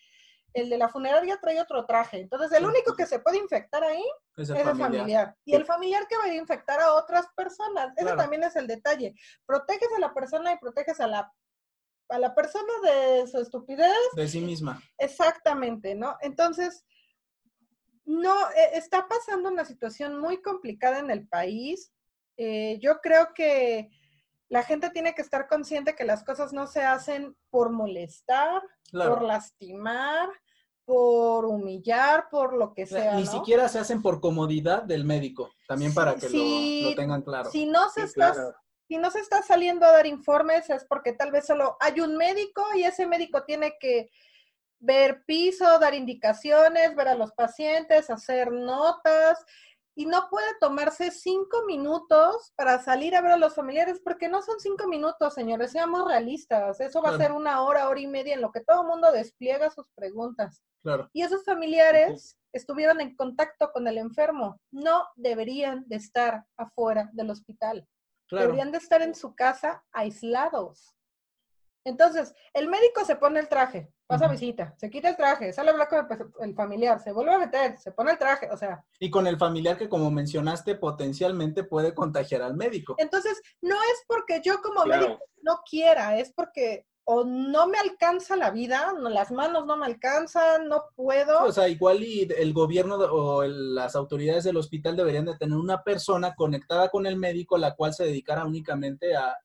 el 0.55 0.69
de 0.69 0.79
la 0.79 0.89
funeraria 0.89 1.39
trae 1.41 1.61
otro 1.61 1.87
traje. 1.87 2.21
Entonces, 2.21 2.53
el 2.53 2.65
único 2.65 2.95
que 2.95 3.07
se 3.07 3.21
puede 3.21 3.39
infectar 3.39 3.85
ahí 3.85 4.05
es 4.37 4.51
el, 4.51 4.65
familiar. 4.77 5.37
Y 5.45 5.55
el 5.55 5.65
familiar 5.65 6.07
que 6.09 6.17
va 6.17 6.25
a 6.25 6.35
infectar 6.35 6.81
a 6.81 6.95
otras 6.95 7.27
personas. 7.37 7.93
Ese 7.97 8.15
también 8.17 8.43
es 8.45 8.57
el 8.57 8.67
detalle. 8.67 9.15
Proteges 9.47 9.89
a 9.97 10.01
la 10.01 10.15
persona 10.15 10.53
y 10.53 10.59
proteges 10.59 11.01
a 11.01 11.07
la 11.07 11.33
a 12.11 12.19
la 12.19 12.35
persona 12.35 12.73
de 12.83 13.27
su 13.29 13.39
estupidez. 13.39 13.97
De 14.15 14.29
sí 14.29 14.41
misma. 14.41 14.83
Exactamente, 14.99 15.95
¿no? 15.95 16.17
Entonces, 16.21 16.85
no, 18.05 18.35
e, 18.51 18.79
está 18.79 19.07
pasando 19.09 19.49
una 19.49 19.65
situación 19.65 20.21
muy 20.21 20.43
complicada 20.43 20.99
en 20.99 21.11
el 21.11 21.29
país. 21.29 21.93
Eh, 22.37 22.79
yo 22.81 23.01
creo 23.01 23.33
que 23.35 23.91
la 24.51 24.65
gente 24.65 24.91
tiene 24.91 25.15
que 25.15 25.23
estar 25.23 25.47
consciente 25.47 25.95
que 25.95 26.05
las 26.05 26.25
cosas 26.25 26.53
no 26.53 26.67
se 26.67 26.83
hacen 26.83 27.37
por 27.51 27.71
molestar, 27.71 28.61
por 28.93 29.23
lastimar, 29.23 30.29
por 30.85 31.47
humillar, 31.47 32.29
por 32.31 32.55
lo 32.55 32.75
que 32.75 32.85
sea. 32.85 33.15
Ni 33.15 33.27
siquiera 33.27 33.69
se 33.69 33.79
hacen 33.79 34.03
por 34.03 34.21
comodidad 34.21 34.83
del 34.83 35.05
médico, 35.05 35.51
también 35.69 35.95
para 35.95 36.17
que 36.17 36.29
lo, 36.29 36.97
tengan 36.97 37.23
claro. 37.23 37.49
Si 37.51 37.65
no 37.65 37.89
se 37.91 38.03
está 38.03 38.35
si 38.89 38.99
no 38.99 39.09
se 39.13 39.21
está 39.21 39.41
saliendo 39.41 39.87
a 39.87 39.93
dar 39.93 40.07
informes 40.09 40.69
es 40.69 40.85
porque 40.85 41.13
tal 41.13 41.31
vez 41.31 41.47
solo 41.47 41.77
hay 41.79 42.01
un 42.01 42.17
médico 42.17 42.65
y 42.75 42.83
ese 42.83 43.07
médico 43.07 43.45
tiene 43.45 43.75
que 43.79 44.11
ver 44.81 45.23
piso, 45.25 45.79
dar 45.79 45.95
indicaciones, 45.95 46.97
ver 46.97 47.07
a 47.07 47.15
los 47.15 47.31
pacientes, 47.31 48.11
hacer 48.11 48.51
notas 48.51 49.47
y 50.01 50.07
no 50.07 50.31
puede 50.31 50.47
tomarse 50.59 51.11
cinco 51.11 51.67
minutos 51.67 52.55
para 52.57 52.83
salir 52.83 53.15
a 53.15 53.21
ver 53.21 53.33
a 53.33 53.37
los 53.37 53.55
familiares 53.55 54.01
porque 54.03 54.31
no 54.31 54.41
son 54.41 54.59
cinco 54.59 54.89
minutos, 54.89 55.35
señores, 55.35 55.73
seamos 55.73 56.09
realistas. 56.09 56.81
Eso 56.81 57.03
va 57.03 57.11
a 57.11 57.19
ser 57.19 57.33
una 57.33 57.61
hora, 57.61 57.87
hora 57.87 58.01
y 58.01 58.07
media 58.07 58.33
en 58.33 58.41
lo 58.41 58.51
que 58.51 58.63
todo 58.63 58.81
el 58.81 58.89
mundo 58.89 59.13
despliega 59.13 59.69
sus 59.69 59.85
preguntas. 59.95 60.63
Y 61.13 61.21
esos 61.21 61.45
familiares 61.45 62.39
estuvieron 62.55 63.03
en 63.03 63.15
contacto 63.15 63.73
con 63.73 63.87
el 63.89 63.99
enfermo. 63.99 64.59
No 64.71 65.07
deberían 65.17 65.85
de 65.87 65.97
estar 65.97 66.47
afuera 66.57 67.11
del 67.13 67.29
hospital. 67.29 67.87
Deberían 68.31 68.73
de 68.73 68.79
estar 68.79 69.03
en 69.03 69.15
su 69.15 69.35
casa 69.35 69.85
aislados. 69.93 70.97
Entonces, 71.85 72.35
el 72.55 72.69
médico 72.69 73.05
se 73.05 73.17
pone 73.17 73.39
el 73.39 73.51
traje, 73.51 73.93
pasa 74.11 74.27
visita, 74.27 74.75
se 74.77 74.91
quita 74.91 75.09
el 75.09 75.17
traje, 75.17 75.53
sale 75.53 75.71
a 75.71 75.73
hablar 75.73 75.89
con 75.89 76.07
el, 76.41 76.55
familiar, 76.55 77.01
se 77.01 77.13
vuelve 77.13 77.33
a 77.33 77.39
meter, 77.39 77.79
se 77.79 77.93
pone 77.93 78.11
el 78.11 78.19
traje, 78.19 78.49
o 78.51 78.57
sea. 78.57 78.85
Y 78.99 79.09
con 79.09 79.29
el 79.29 79.39
familiar 79.39 79.79
que, 79.79 79.89
como 79.89 80.11
mencionaste, 80.11 80.75
potencialmente 80.75 81.63
puede 81.63 81.95
contagiar 81.95 82.43
al 82.43 82.57
médico. 82.57 82.97
Entonces, 82.99 83.41
no 83.63 83.77
es 83.77 84.05
porque 84.09 84.41
yo 84.45 84.61
como 84.63 84.85
médico 84.85 85.21
no 85.43 85.61
quiera, 85.65 86.19
es 86.19 86.33
porque 86.33 86.87
o 87.05 87.25
no 87.25 87.69
me 87.69 87.79
alcanza 87.79 88.37
la 88.37 88.51
vida, 88.51 88.93
no, 88.99 89.09
las 89.09 89.31
manos 89.31 89.65
no 89.65 89.77
me 89.77 89.87
alcanzan, 89.87 90.69
no 90.69 90.85
puedo. 90.97 91.45
O 91.45 91.53
sea, 91.53 91.69
igual 91.69 92.03
y 92.03 92.29
el 92.37 92.53
gobierno 92.53 92.97
o 92.97 93.45
las 93.45 93.95
autoridades 93.97 94.45
del 94.45 94.57
hospital 94.57 94.97
deberían 94.97 95.25
de 95.25 95.37
tener 95.37 95.57
una 95.57 95.83
persona 95.83 96.35
conectada 96.35 96.89
con 96.89 97.07
el 97.07 97.17
médico, 97.17 97.59
la 97.59 97.75
cual 97.75 97.95
se 97.95 98.05
dedicara 98.05 98.45
únicamente 98.45 99.17
a, 99.17 99.37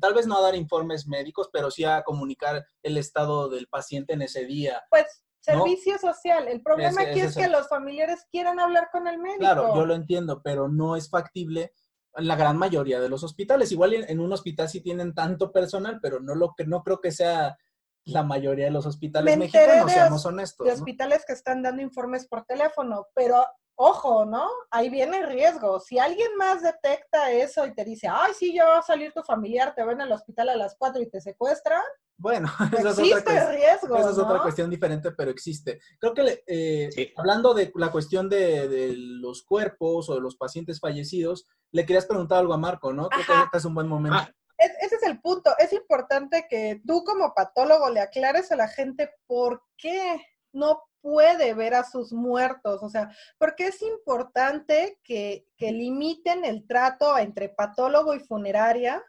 tal 0.00 0.14
vez 0.14 0.26
no 0.26 0.38
a 0.38 0.42
dar 0.42 0.54
informes 0.54 1.06
médicos, 1.06 1.48
pero 1.52 1.70
sí 1.70 1.84
a 1.84 2.02
comunicar 2.02 2.66
el 2.82 2.96
estado 2.96 3.48
del 3.48 3.66
paciente 3.68 4.14
en 4.14 4.22
ese 4.22 4.44
día. 4.44 4.82
Pues 4.90 5.24
servicio 5.40 5.98
social. 5.98 6.48
El 6.48 6.62
problema 6.62 7.02
aquí 7.02 7.20
es, 7.20 7.34
que 7.34 7.48
los 7.48 7.68
familiares 7.68 8.26
quieran 8.30 8.60
hablar 8.60 8.88
con 8.92 9.06
el 9.06 9.18
médico. 9.18 9.40
Claro, 9.40 9.74
yo 9.74 9.86
lo 9.86 9.94
entiendo, 9.94 10.42
pero 10.42 10.68
no 10.68 10.96
es 10.96 11.08
factible 11.08 11.72
la 12.16 12.36
gran 12.36 12.56
mayoría 12.56 13.00
de 13.00 13.08
los 13.08 13.22
hospitales. 13.22 13.72
Igual 13.72 13.94
en, 13.94 14.20
un 14.20 14.32
hospital 14.32 14.68
sí 14.68 14.80
tienen 14.80 15.14
tanto 15.14 15.52
personal, 15.52 15.98
pero 16.02 16.20
no 16.20 16.34
lo 16.34 16.54
que 16.54 16.66
no 16.66 16.82
creo 16.82 17.00
que 17.00 17.12
sea 17.12 17.56
la 18.04 18.22
mayoría 18.22 18.64
de 18.66 18.70
los 18.70 18.86
hospitales 18.86 19.36
mexicanos, 19.36 19.92
seamos 19.92 20.26
honestos. 20.26 20.66
De 20.66 20.72
hospitales 20.72 21.24
que 21.26 21.34
están 21.34 21.62
dando 21.62 21.82
informes 21.82 22.26
por 22.26 22.44
teléfono, 22.44 23.06
pero 23.14 23.46
ojo, 23.82 24.26
¿no? 24.26 24.46
Ahí 24.70 24.90
viene 24.90 25.20
el 25.20 25.26
riesgo. 25.26 25.80
Si 25.80 25.98
alguien 25.98 26.36
más 26.36 26.62
detecta 26.62 27.32
eso 27.32 27.66
y 27.66 27.74
te 27.74 27.82
dice, 27.82 28.08
ay, 28.08 28.32
sí, 28.38 28.52
ya 28.52 28.66
va 28.66 28.78
a 28.78 28.82
salir 28.82 29.10
tu 29.12 29.22
familiar, 29.22 29.74
te 29.74 29.82
ven 29.82 30.02
al 30.02 30.12
hospital 30.12 30.50
a 30.50 30.56
las 30.56 30.76
4 30.78 31.00
y 31.00 31.08
te 31.08 31.18
secuestran. 31.22 31.80
Bueno, 32.18 32.48
esa 32.78 32.90
es, 32.90 33.14
otra, 33.14 33.50
riesgo, 33.50 33.96
esa 33.96 34.10
es 34.10 34.18
otra 34.18 34.42
cuestión 34.42 34.68
diferente, 34.68 35.12
pero 35.12 35.30
existe. 35.30 35.80
Creo 35.98 36.12
que 36.12 36.44
eh, 36.46 37.14
hablando 37.16 37.54
de 37.54 37.72
la 37.74 37.90
cuestión 37.90 38.28
de, 38.28 38.92
los 38.96 39.42
cuerpos 39.44 40.10
o 40.10 40.14
de 40.14 40.20
los 40.20 40.36
pacientes 40.36 40.78
fallecidos, 40.78 41.46
le 41.72 41.86
querías 41.86 42.04
preguntar 42.04 42.40
algo 42.40 42.52
a 42.52 42.58
Marco, 42.58 42.92
¿no? 42.92 43.08
Creo 43.08 43.24
que 43.24 43.44
este 43.44 43.56
es 43.56 43.64
un 43.64 43.74
buen 43.74 43.88
momento. 43.88 44.18
Ah. 44.18 44.30
ese 44.58 44.96
es 44.96 45.02
el 45.04 45.22
punto. 45.22 45.52
Es 45.58 45.72
importante 45.72 46.46
que 46.50 46.82
tú 46.86 47.02
como 47.02 47.32
patólogo 47.32 47.88
le 47.88 48.00
aclares 48.00 48.52
a 48.52 48.56
la 48.56 48.68
gente 48.68 49.10
por 49.26 49.62
qué 49.78 50.20
no 50.52 50.82
puede 51.00 51.54
ver 51.54 51.74
a 51.74 51.84
sus 51.84 52.12
muertos, 52.12 52.82
o 52.82 52.88
sea, 52.88 53.10
porque 53.38 53.66
es 53.66 53.82
importante 53.82 54.98
que, 55.02 55.46
limiten 55.58 56.44
el 56.44 56.66
trato 56.66 57.16
entre 57.18 57.48
patólogo 57.48 58.14
y 58.14 58.20
funeraria 58.20 59.04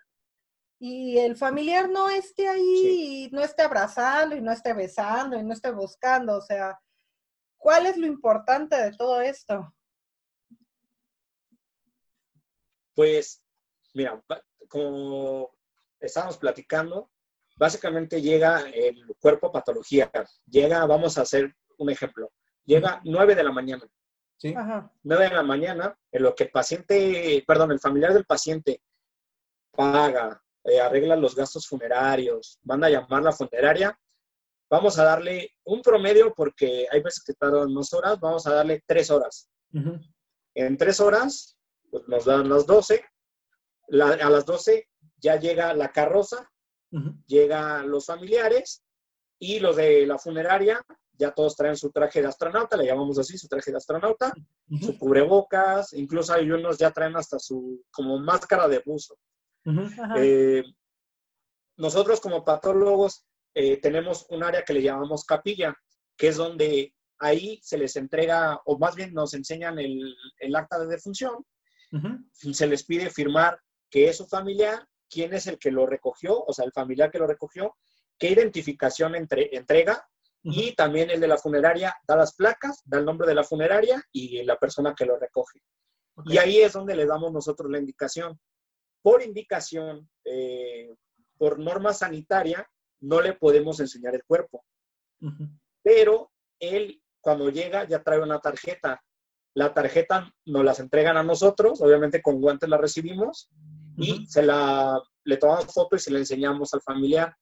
y 0.80 1.18
el 1.18 1.36
familiar 1.36 1.90
no 1.90 2.10
esté 2.10 2.48
ahí 2.48 3.26
y 3.26 3.30
no 3.32 3.42
esté 3.42 3.62
abrazando 3.62 4.36
y 4.36 4.42
no 4.42 4.52
esté 4.52 4.74
besando 4.74 5.38
y 5.38 5.44
no 5.44 5.54
esté 5.54 5.72
buscando, 5.72 6.38
o 6.38 6.42
sea, 6.42 6.80
¿cuál 7.58 7.86
es 7.86 7.98
lo 7.98 8.06
importante 8.06 8.76
de 8.76 8.92
todo 8.92 9.22
esto? 9.22 9.74
Pues, 12.94 13.42
mira, 13.94 14.22
como 14.68 15.56
estábamos 16.00 16.38
platicando, 16.38 17.10
básicamente 17.56 18.22
llega 18.22 18.62
el 18.70 19.06
cuerpo 19.20 19.52
patología, 19.52 20.12
llega, 20.48 20.86
vamos 20.86 21.18
a 21.18 21.22
hacer 21.22 21.56
un 21.82 21.90
ejemplo, 21.90 22.32
llega 22.66 23.02
9 23.04 23.36
de 23.36 23.44
la 23.44 23.52
mañana. 23.52 23.84
Sí. 24.38 24.54
9 25.04 25.30
de 25.30 25.36
la 25.36 25.44
mañana, 25.44 25.98
en 26.12 26.24
lo 26.24 26.34
que 26.34 26.46
el 26.46 26.52
paciente, 26.52 27.44
perdón, 27.46 27.72
el 27.72 27.80
familiar 27.80 28.14
del 28.14 28.26
paciente 28.26 28.82
paga, 29.72 30.42
eh, 30.64 30.80
arregla 30.80 31.16
los 31.16 31.36
gastos 31.36 31.68
funerarios, 31.68 32.60
manda 32.64 32.88
a 32.88 32.92
llamar 32.92 33.24
la 33.24 33.32
funeraria, 33.32 33.98
vamos 34.70 34.98
a 35.00 35.04
darle 35.04 35.52
un 35.64 35.82
promedio 35.82 36.34
porque 36.34 36.88
hay 36.92 37.02
veces 37.02 37.24
que 37.24 37.34
tardan 37.34 37.74
dos 37.74 37.94
horas, 37.94 38.20
vamos 38.20 38.46
a 38.48 38.54
darle 38.54 38.84
tres 38.86 39.10
horas. 39.10 39.50
En 40.54 40.78
tres 40.78 41.00
horas, 41.00 41.58
pues 41.90 42.08
nos 42.08 42.26
dan 42.26 42.50
las 42.50 42.66
12. 42.66 43.04
a 43.92 44.30
las 44.30 44.46
12 44.46 44.88
ya 45.18 45.38
llega 45.38 45.74
la 45.74 45.92
carroza, 45.92 46.50
llegan 47.26 47.90
los 47.90 48.06
familiares 48.06 48.84
y 49.40 49.60
los 49.60 49.76
de 49.76 50.06
la 50.06 50.18
funeraria 50.18 50.86
ya 51.22 51.32
todos 51.32 51.56
traen 51.56 51.78
su 51.78 51.92
traje 51.92 52.20
de 52.20 52.28
astronauta, 52.28 52.76
le 52.76 52.88
llamamos 52.88 53.20
así, 53.20 53.38
su 53.38 53.48
traje 53.48 53.70
de 53.70 53.78
astronauta, 53.78 54.34
su 54.82 54.98
cubrebocas, 54.98 55.94
incluso 55.94 56.34
hay 56.34 56.50
unos 56.50 56.80
ya 56.80 56.90
traen 56.90 57.16
hasta 57.16 57.38
su 57.38 57.84
como 57.92 58.18
máscara 58.18 58.68
de 58.68 58.82
buzo. 58.84 59.16
Eh, 60.18 60.64
nosotros 61.78 62.20
como 62.20 62.44
patólogos 62.44 63.24
eh, 63.54 63.78
tenemos 63.78 64.26
un 64.30 64.44
área 64.44 64.64
que 64.64 64.74
le 64.74 64.82
llamamos 64.82 65.24
capilla, 65.24 65.76
que 66.18 66.30
es 66.30 66.38
donde 66.38 66.96
ahí 67.20 67.60
se 67.62 67.78
les 67.78 67.96
entrega, 67.98 68.60
o 68.66 68.80
más 68.80 68.96
bien 68.96 69.14
nos 69.14 69.36
enseñan 69.36 69.78
el, 69.78 70.56
acta 70.56 70.80
de 70.80 70.88
defunción, 70.88 71.46
se 72.32 72.66
les 72.66 72.84
pide 72.84 73.12
firmar 73.12 73.60
que 73.92 74.10
es 74.10 74.18
su 74.18 74.26
familiar, 74.26 74.88
quién 75.08 75.34
es 75.36 75.46
el 75.46 75.60
que 75.60 75.70
lo 75.70 75.86
recogió, 75.86 76.42
o 76.44 76.52
sea, 76.52 76.66
el 76.66 76.72
familiar 76.72 77.12
que 77.12 77.20
lo 77.20 77.28
recogió, 77.28 77.76
qué 78.18 78.32
identificación 78.32 79.14
entre, 79.14 79.56
entrega 79.56 80.04
y 80.44 80.74
también 80.76 81.10
el 81.12 81.20
de 81.20 81.28
la 81.28 81.38
funeraria 81.38 81.96
da 82.08 82.16
las 82.16 82.36
placas, 82.36 82.82
da 82.86 82.98
el 82.98 83.06
nombre 83.06 83.28
de 83.28 83.36
la 83.36 83.44
funeraria 83.44 84.04
y 84.12 84.44
la 84.44 84.58
persona 84.58 84.96
que 84.96 85.06
lo 85.06 85.18
recoge. 85.18 85.62
Y 86.26 86.38
ahí 86.38 86.60
es 86.60 86.74
donde 86.74 86.96
le 86.96 87.06
damos 87.06 87.32
nosotros 87.32 87.70
la 87.70 87.80
indicación. 87.80 88.40
Por 89.02 89.22
indicación, 89.22 90.10
eh, 90.26 90.94
por 91.38 91.60
norma 91.60 91.94
sanitaria, 91.94 92.68
no 93.02 93.22
le 93.22 93.34
podemos 93.34 93.80
enseñar 93.80 94.16
el 94.16 94.24
cuerpo. 94.26 94.64
Pero 95.84 96.32
él, 96.60 97.02
cuando 97.20 97.50
llega, 97.50 97.88
ya 97.88 98.04
trae 98.04 98.20
una 98.20 98.40
tarjeta. 98.40 99.02
La 99.54 99.74
tarjeta 99.74 100.32
nos 100.46 100.64
las 100.64 100.80
entregan 100.80 101.18
a 101.18 101.24
nosotros, 101.24 101.82
obviamente 101.82 102.22
con 102.22 102.40
guantes 102.40 102.70
la 102.70 102.78
recibimos 102.78 103.50
y 103.98 104.26
se 104.28 104.42
la, 104.42 105.02
le 105.24 105.38
tomamos 105.38 105.74
foto 105.74 105.96
y 105.96 106.00
se 106.00 106.12
la 106.12 106.20
enseñamos 106.20 106.74
al 106.74 106.82
familiar. 106.82 107.36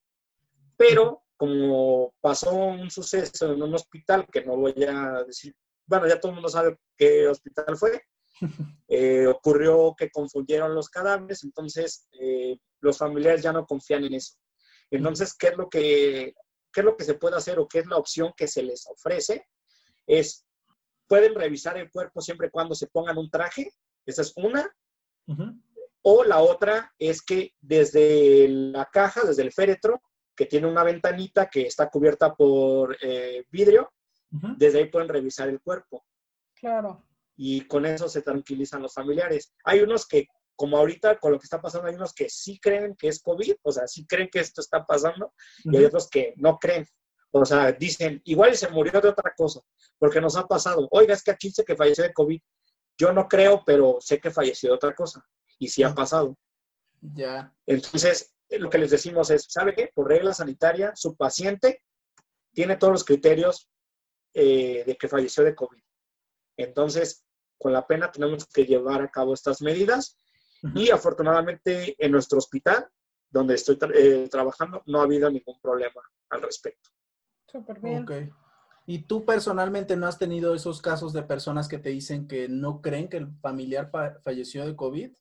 Pero 0.76 1.24
como 1.40 2.14
pasó 2.20 2.54
un 2.54 2.92
suceso 2.92 3.54
en 3.54 3.64
un 3.64 3.74
hospital, 3.74 4.28
que 4.32 4.44
no 4.44 4.58
voy 4.58 4.84
a 4.84 5.24
decir 5.24 5.56
bueno, 5.90 6.08
ya 6.08 6.20
todo 6.20 6.30
el 6.30 6.36
mundo 6.36 6.50
sabe 6.50 6.78
qué 6.96 7.28
hospital 7.28 7.76
fue. 7.78 8.02
Eh, 8.92 9.28
ocurrió 9.28 9.94
que 9.96 10.10
confundieron 10.10 10.74
los 10.74 10.90
cadáveres, 10.90 11.44
entonces 11.44 12.08
eh, 12.20 12.58
los 12.80 12.98
familiares 12.98 13.44
ya 13.44 13.54
no 13.54 13.68
confían 13.68 14.04
en 14.06 14.16
eso. 14.16 14.34
Entonces, 14.90 15.36
¿qué 15.38 15.50
es, 15.50 15.58
lo 15.58 15.70
que, 15.70 16.34
¿qué 16.74 16.82
es 16.82 16.86
lo 16.86 16.98
que 16.98 17.04
se 17.04 17.14
puede 17.14 17.36
hacer 17.36 17.60
o 17.60 17.68
qué 17.68 17.80
es 17.80 17.86
la 17.86 17.98
opción 17.98 18.34
que 18.36 18.48
se 18.48 18.64
les 18.64 18.88
ofrece? 18.88 19.46
Es, 20.08 20.44
pueden 21.08 21.36
revisar 21.36 21.78
el 21.78 21.92
cuerpo 21.92 22.20
siempre 22.20 22.48
y 22.48 22.50
cuando 22.50 22.74
se 22.74 22.88
pongan 22.88 23.20
un 23.20 23.30
traje, 23.30 23.72
esa 24.08 24.24
es 24.24 24.34
una. 24.38 24.68
O 26.02 26.24
la 26.24 26.40
otra 26.40 26.92
es 26.98 27.22
que 27.22 27.54
desde 27.62 28.48
la 28.48 28.86
caja, 28.86 29.22
desde 29.24 29.44
el 29.44 29.52
féretro, 29.52 30.02
que 30.40 30.46
tiene 30.46 30.68
una 30.68 30.86
ventanita 30.86 31.50
que 31.50 31.64
está 31.64 31.90
cubierta 31.90 32.34
por 32.34 32.96
eh, 33.02 33.44
vidrio, 33.52 33.92
desde 34.30 34.80
ahí 34.80 34.86
pueden 34.86 35.10
revisar 35.10 35.50
el 35.50 35.60
cuerpo. 35.60 36.06
Claro. 36.56 37.06
Y 37.36 37.68
con 37.68 37.86
eso 37.86 38.08
se 38.08 38.22
tranquilizan 38.22 38.82
los 38.82 38.94
familiares. 38.94 39.54
Hay 39.66 39.82
unos 39.82 40.08
que, 40.08 40.28
como 40.56 40.78
ahorita 40.78 41.20
con 41.20 41.34
lo 41.34 41.40
que 41.40 41.44
está 41.44 41.62
pasando, 41.62 41.90
hay 41.90 41.96
unos 41.96 42.14
que 42.14 42.30
sí 42.30 42.58
creen 42.58 42.96
que 42.96 43.10
es 43.10 43.22
COVID, 43.22 43.54
o 43.64 43.72
sea, 43.74 43.86
sí 43.86 44.08
creen 44.08 44.30
que 44.32 44.40
esto 44.40 44.62
está 44.62 44.86
pasando, 44.86 45.34
y 45.66 45.76
hay 45.76 45.84
otros 45.84 46.10
que 46.10 46.34
no 46.38 46.58
creen. 46.58 46.88
O 47.32 47.44
sea, 47.44 47.74
dicen, 47.74 48.22
igual 48.24 48.56
se 48.56 48.70
murió 48.70 49.02
de 49.02 49.10
otra 49.10 49.34
cosa, 49.36 49.60
porque 49.98 50.22
nos 50.22 50.38
ha 50.38 50.48
pasado. 50.48 50.88
Oiga, 50.92 51.16
es 51.16 51.22
que 51.22 51.32
aquí 51.32 51.50
dice 51.50 51.66
que 51.66 51.76
falleció 51.76 52.06
de 52.06 52.14
COVID. 52.14 52.40
Yo 52.98 53.12
no 53.12 53.28
creo, 53.28 53.62
pero 53.66 53.98
sé 54.00 54.22
que 54.22 54.32
falleció 54.32 54.70
de 54.70 54.76
otra 54.76 54.96
cosa. 54.96 55.22
Y 55.58 55.68
sí 55.68 55.84
ha 55.84 55.94
pasado. 55.94 56.38
Ya. 57.02 57.54
Entonces, 57.66 58.34
lo 58.50 58.70
que 58.70 58.78
les 58.78 58.92
decimos 58.92 59.30
es, 59.30 59.46
¿sabe 59.48 59.76
qué? 59.76 59.92
Por 59.94 60.08
regla 60.08 60.34
sanitaria, 60.34 60.92
su 60.96 61.16
paciente 61.16 61.84
tiene 62.54 62.78
todos 62.78 62.94
los 62.94 63.04
criterios 63.04 63.70
eh, 64.34 64.84
de 64.86 64.96
que 64.96 65.08
falleció 65.08 65.44
de 65.44 65.56
COVID. 65.56 65.82
Entonces, 66.58 67.26
con 67.58 67.74
la 67.74 67.86
pena 67.86 68.12
tenemos 68.12 68.48
que 68.48 68.66
llevar 68.66 69.02
a 69.02 69.10
cabo 69.10 69.34
estas 69.34 69.62
medidas 69.62 70.18
y 70.76 70.90
afortunadamente 70.90 71.96
en 71.98 72.12
nuestro 72.12 72.38
hospital, 72.38 72.88
donde 73.30 73.56
estoy 73.56 73.78
eh, 73.94 74.28
trabajando, 74.30 74.82
no 74.88 75.00
ha 75.00 75.04
habido 75.04 75.30
ningún 75.30 75.60
problema 75.62 76.02
al 76.30 76.42
respecto. 76.42 76.90
Súper 77.48 77.80
bien. 77.80 78.04
Okay. 78.04 78.30
¿Y 78.86 79.04
tú 79.04 79.24
personalmente 79.24 79.96
no 79.96 80.08
has 80.08 80.18
tenido 80.18 80.56
esos 80.56 80.82
casos 80.82 81.14
de 81.14 81.24
personas 81.24 81.68
que 81.68 81.78
te 81.78 81.90
dicen 81.90 82.28
que 82.28 82.50
no 82.50 82.82
creen 82.82 83.08
que 83.08 83.18
el 83.18 83.30
familiar 83.40 83.92
falleció 84.24 84.66
de 84.66 84.76
COVID? 84.76 85.12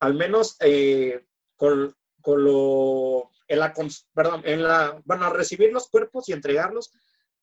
Al 0.00 0.14
menos 0.14 0.56
eh, 0.60 1.24
con, 1.56 1.94
con, 2.22 2.44
lo, 2.44 3.30
en 3.46 3.58
la, 3.58 3.74
perdón, 4.14 4.42
en 4.44 4.62
la, 4.62 5.00
bueno, 5.04 5.30
recibir 5.32 5.72
los 5.72 5.88
cuerpos 5.88 6.28
y 6.28 6.32
entregarlos, 6.32 6.92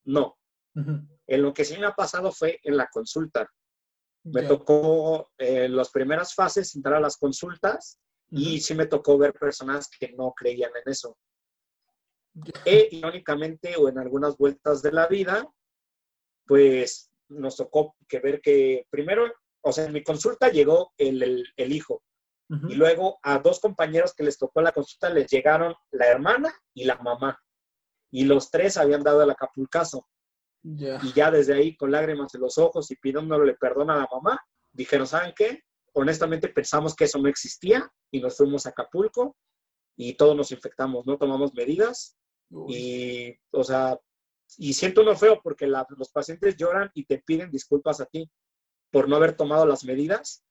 no. 0.04 0.38
En 0.74 1.42
lo 1.42 1.54
que 1.54 1.64
sí 1.64 1.78
me 1.78 1.86
ha 1.86 1.94
pasado 1.94 2.30
fue 2.30 2.60
en 2.62 2.76
la 2.76 2.86
consulta. 2.88 3.50
Me 4.24 4.42
tocó 4.42 5.30
en 5.38 5.64
eh, 5.64 5.68
las 5.68 5.90
primeras 5.90 6.34
fases 6.34 6.74
entrar 6.74 6.96
a 6.96 7.00
las 7.00 7.16
consultas 7.16 7.98
y 8.30 8.60
sí 8.60 8.74
me 8.74 8.86
tocó 8.86 9.16
ver 9.16 9.32
personas 9.32 9.88
que 9.88 10.12
no 10.12 10.34
creían 10.36 10.72
en 10.74 10.90
eso. 10.90 11.16
E 12.64 12.88
irónicamente, 12.90 13.76
o 13.76 13.88
en 13.88 13.98
algunas 13.98 14.36
vueltas 14.36 14.82
de 14.82 14.92
la 14.92 15.06
vida, 15.06 15.48
pues 16.44 17.10
nos 17.28 17.56
tocó 17.56 17.96
que 18.08 18.20
ver 18.20 18.40
que 18.40 18.86
primero, 18.90 19.32
o 19.62 19.72
sea, 19.72 19.84
en 19.84 19.92
mi 19.92 20.02
consulta 20.02 20.50
llegó 20.50 20.92
el, 20.98 21.44
el, 21.56 21.72
hijo. 21.72 22.02
Y 22.48 22.76
luego 22.76 23.18
a 23.22 23.38
dos 23.40 23.58
compañeros 23.58 24.14
que 24.14 24.22
les 24.22 24.38
tocó 24.38 24.60
la 24.60 24.70
consulta 24.72 25.10
les 25.10 25.28
llegaron 25.28 25.74
la 25.90 26.06
hermana 26.06 26.54
y 26.74 26.84
la 26.84 26.96
mamá. 26.96 27.40
Y 28.12 28.24
los 28.24 28.50
tres 28.50 28.76
habían 28.76 29.02
dado 29.02 29.22
el 29.22 29.30
acapulcazo. 29.30 30.06
Y 30.62 31.12
ya 31.12 31.30
desde 31.30 31.54
ahí, 31.54 31.76
con 31.76 31.90
lágrimas 31.90 32.34
en 32.34 32.40
los 32.40 32.58
ojos 32.58 32.90
y 32.90 32.96
pidiéndole 32.96 33.54
perdón 33.54 33.90
a 33.90 33.96
la 33.96 34.08
mamá, 34.10 34.40
dijeron, 34.72 35.06
¿saben 35.06 35.32
qué? 35.36 35.62
Honestamente 35.92 36.48
pensamos 36.48 36.94
que 36.94 37.04
eso 37.04 37.18
no 37.18 37.28
existía 37.28 37.90
y 38.10 38.20
nos 38.20 38.36
fuimos 38.36 38.66
a 38.66 38.70
Acapulco 38.70 39.36
y 39.96 40.14
todos 40.14 40.36
nos 40.36 40.52
infectamos, 40.52 41.06
no 41.06 41.18
tomamos 41.18 41.52
medidas. 41.54 42.16
Y, 42.68 43.34
o 43.50 43.64
sea, 43.64 43.98
y 44.58 44.72
siento 44.72 45.02
uno 45.02 45.16
feo 45.16 45.40
porque 45.42 45.66
los 45.66 46.10
pacientes 46.12 46.56
lloran 46.56 46.90
y 46.94 47.06
te 47.06 47.18
piden 47.18 47.50
disculpas 47.50 48.00
a 48.00 48.06
ti 48.06 48.30
por 48.92 49.08
no 49.08 49.16
haber 49.16 49.36
tomado 49.36 49.66
las 49.66 49.84
medidas 49.84 50.45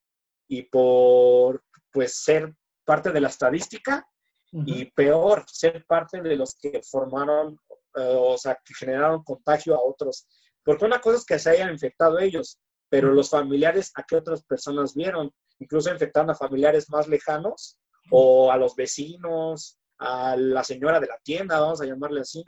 y 0.47 0.63
por, 0.63 1.63
pues, 1.91 2.15
ser 2.23 2.53
parte 2.83 3.11
de 3.11 3.21
la 3.21 3.29
estadística 3.29 4.07
y 4.51 4.85
peor, 4.91 5.43
ser 5.47 5.83
parte 5.85 6.21
de 6.21 6.37
los 6.37 6.55
que 6.55 6.81
formaron 6.81 7.59
eh, 7.95 8.15
o 8.17 8.37
sea, 8.37 8.59
que 8.63 8.73
generaron 8.73 9.23
contagio 9.23 9.73
a 9.73 9.81
otros. 9.81 10.27
Porque 10.63 10.85
una 10.85 10.99
cosa 10.99 11.17
es 11.17 11.25
que 11.25 11.39
se 11.39 11.51
hayan 11.51 11.71
infectado 11.71 12.19
ellos, 12.19 12.59
pero 12.89 13.13
los 13.13 13.29
familiares, 13.29 13.91
¿a 13.95 14.03
qué 14.03 14.17
otras 14.17 14.43
personas 14.43 14.93
vieron? 14.93 15.31
Incluso 15.59 15.91
infectaron 15.91 16.29
a 16.29 16.35
familiares 16.35 16.89
más 16.89 17.07
lejanos 17.07 17.79
o 18.11 18.51
a 18.51 18.57
los 18.57 18.75
vecinos, 18.75 19.79
a 19.97 20.35
la 20.35 20.63
señora 20.63 20.99
de 20.99 21.07
la 21.07 21.17
tienda, 21.23 21.59
vamos 21.59 21.81
a 21.81 21.85
llamarle 21.85 22.21
así. 22.21 22.43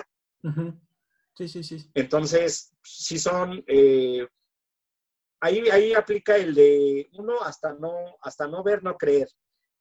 Sí, 1.38 1.48
sí, 1.48 1.64
sí. 1.64 1.90
Entonces, 1.94 2.74
sí 2.84 3.18
son, 3.18 3.64
eh, 3.68 4.28
ahí, 5.40 5.70
ahí 5.70 5.94
aplica 5.94 6.36
el 6.36 6.54
de 6.54 7.10
uno 7.14 7.42
hasta 7.42 7.74
no, 7.74 8.18
hasta 8.22 8.48
no 8.48 8.64
ver, 8.64 8.84
no 8.84 8.96
creer. 8.98 9.28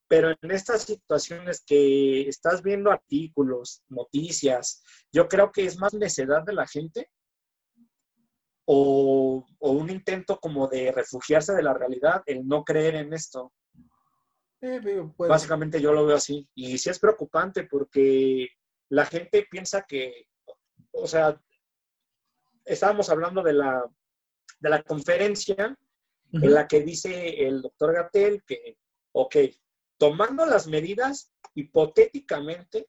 Pero 0.09 0.31
en 0.31 0.51
estas 0.51 0.83
situaciones 0.83 1.65
que 1.67 2.29
estás 2.29 2.63
viendo 2.63 2.91
artículos, 2.93 3.83
noticias, 3.89 4.83
yo 5.13 5.27
creo 5.29 5.51
que 5.51 5.65
es 5.65 5.79
más 5.79 5.95
necedad 5.95 6.45
de 6.45 6.53
la 6.53 6.67
gente 6.67 7.11
o, 8.67 9.45
un 9.61 9.91
intento 9.91 10.39
como 10.39 10.69
de 10.69 10.93
refugiarse 10.93 11.55
de 11.55 11.63
la 11.63 11.75
realidad, 11.75 12.23
el 12.27 12.47
no 12.47 12.65
creer 12.65 12.97
en 12.97 13.13
esto. 13.13 13.53
Básicamente 15.19 15.81
yo 15.81 15.93
lo 15.93 16.07
veo 16.07 16.17
así. 16.17 16.49
Y 16.55 16.79
sí 16.79 16.91
es 16.91 16.99
preocupante 16.99 17.65
porque 17.65 18.49
la 18.89 19.07
gente 19.07 19.47
piensa 19.51 19.83
que, 19.83 20.27
o 20.93 21.07
sea, 21.07 21.41
estábamos 22.65 23.09
hablando 23.11 23.43
de 23.43 23.53
la, 23.53 23.85
de 24.59 24.71
la 24.71 24.83
conferencia 24.83 25.77
en 26.33 26.53
la 26.53 26.67
que 26.67 26.81
dice 26.81 27.47
el 27.47 27.63
doctor 27.63 27.95
Gatel 27.95 28.43
que, 28.47 28.77
ok, 29.13 29.37
tomando 29.99 30.45
las 30.45 30.67
medidas 30.67 31.33
hipotéticamente, 31.55 32.89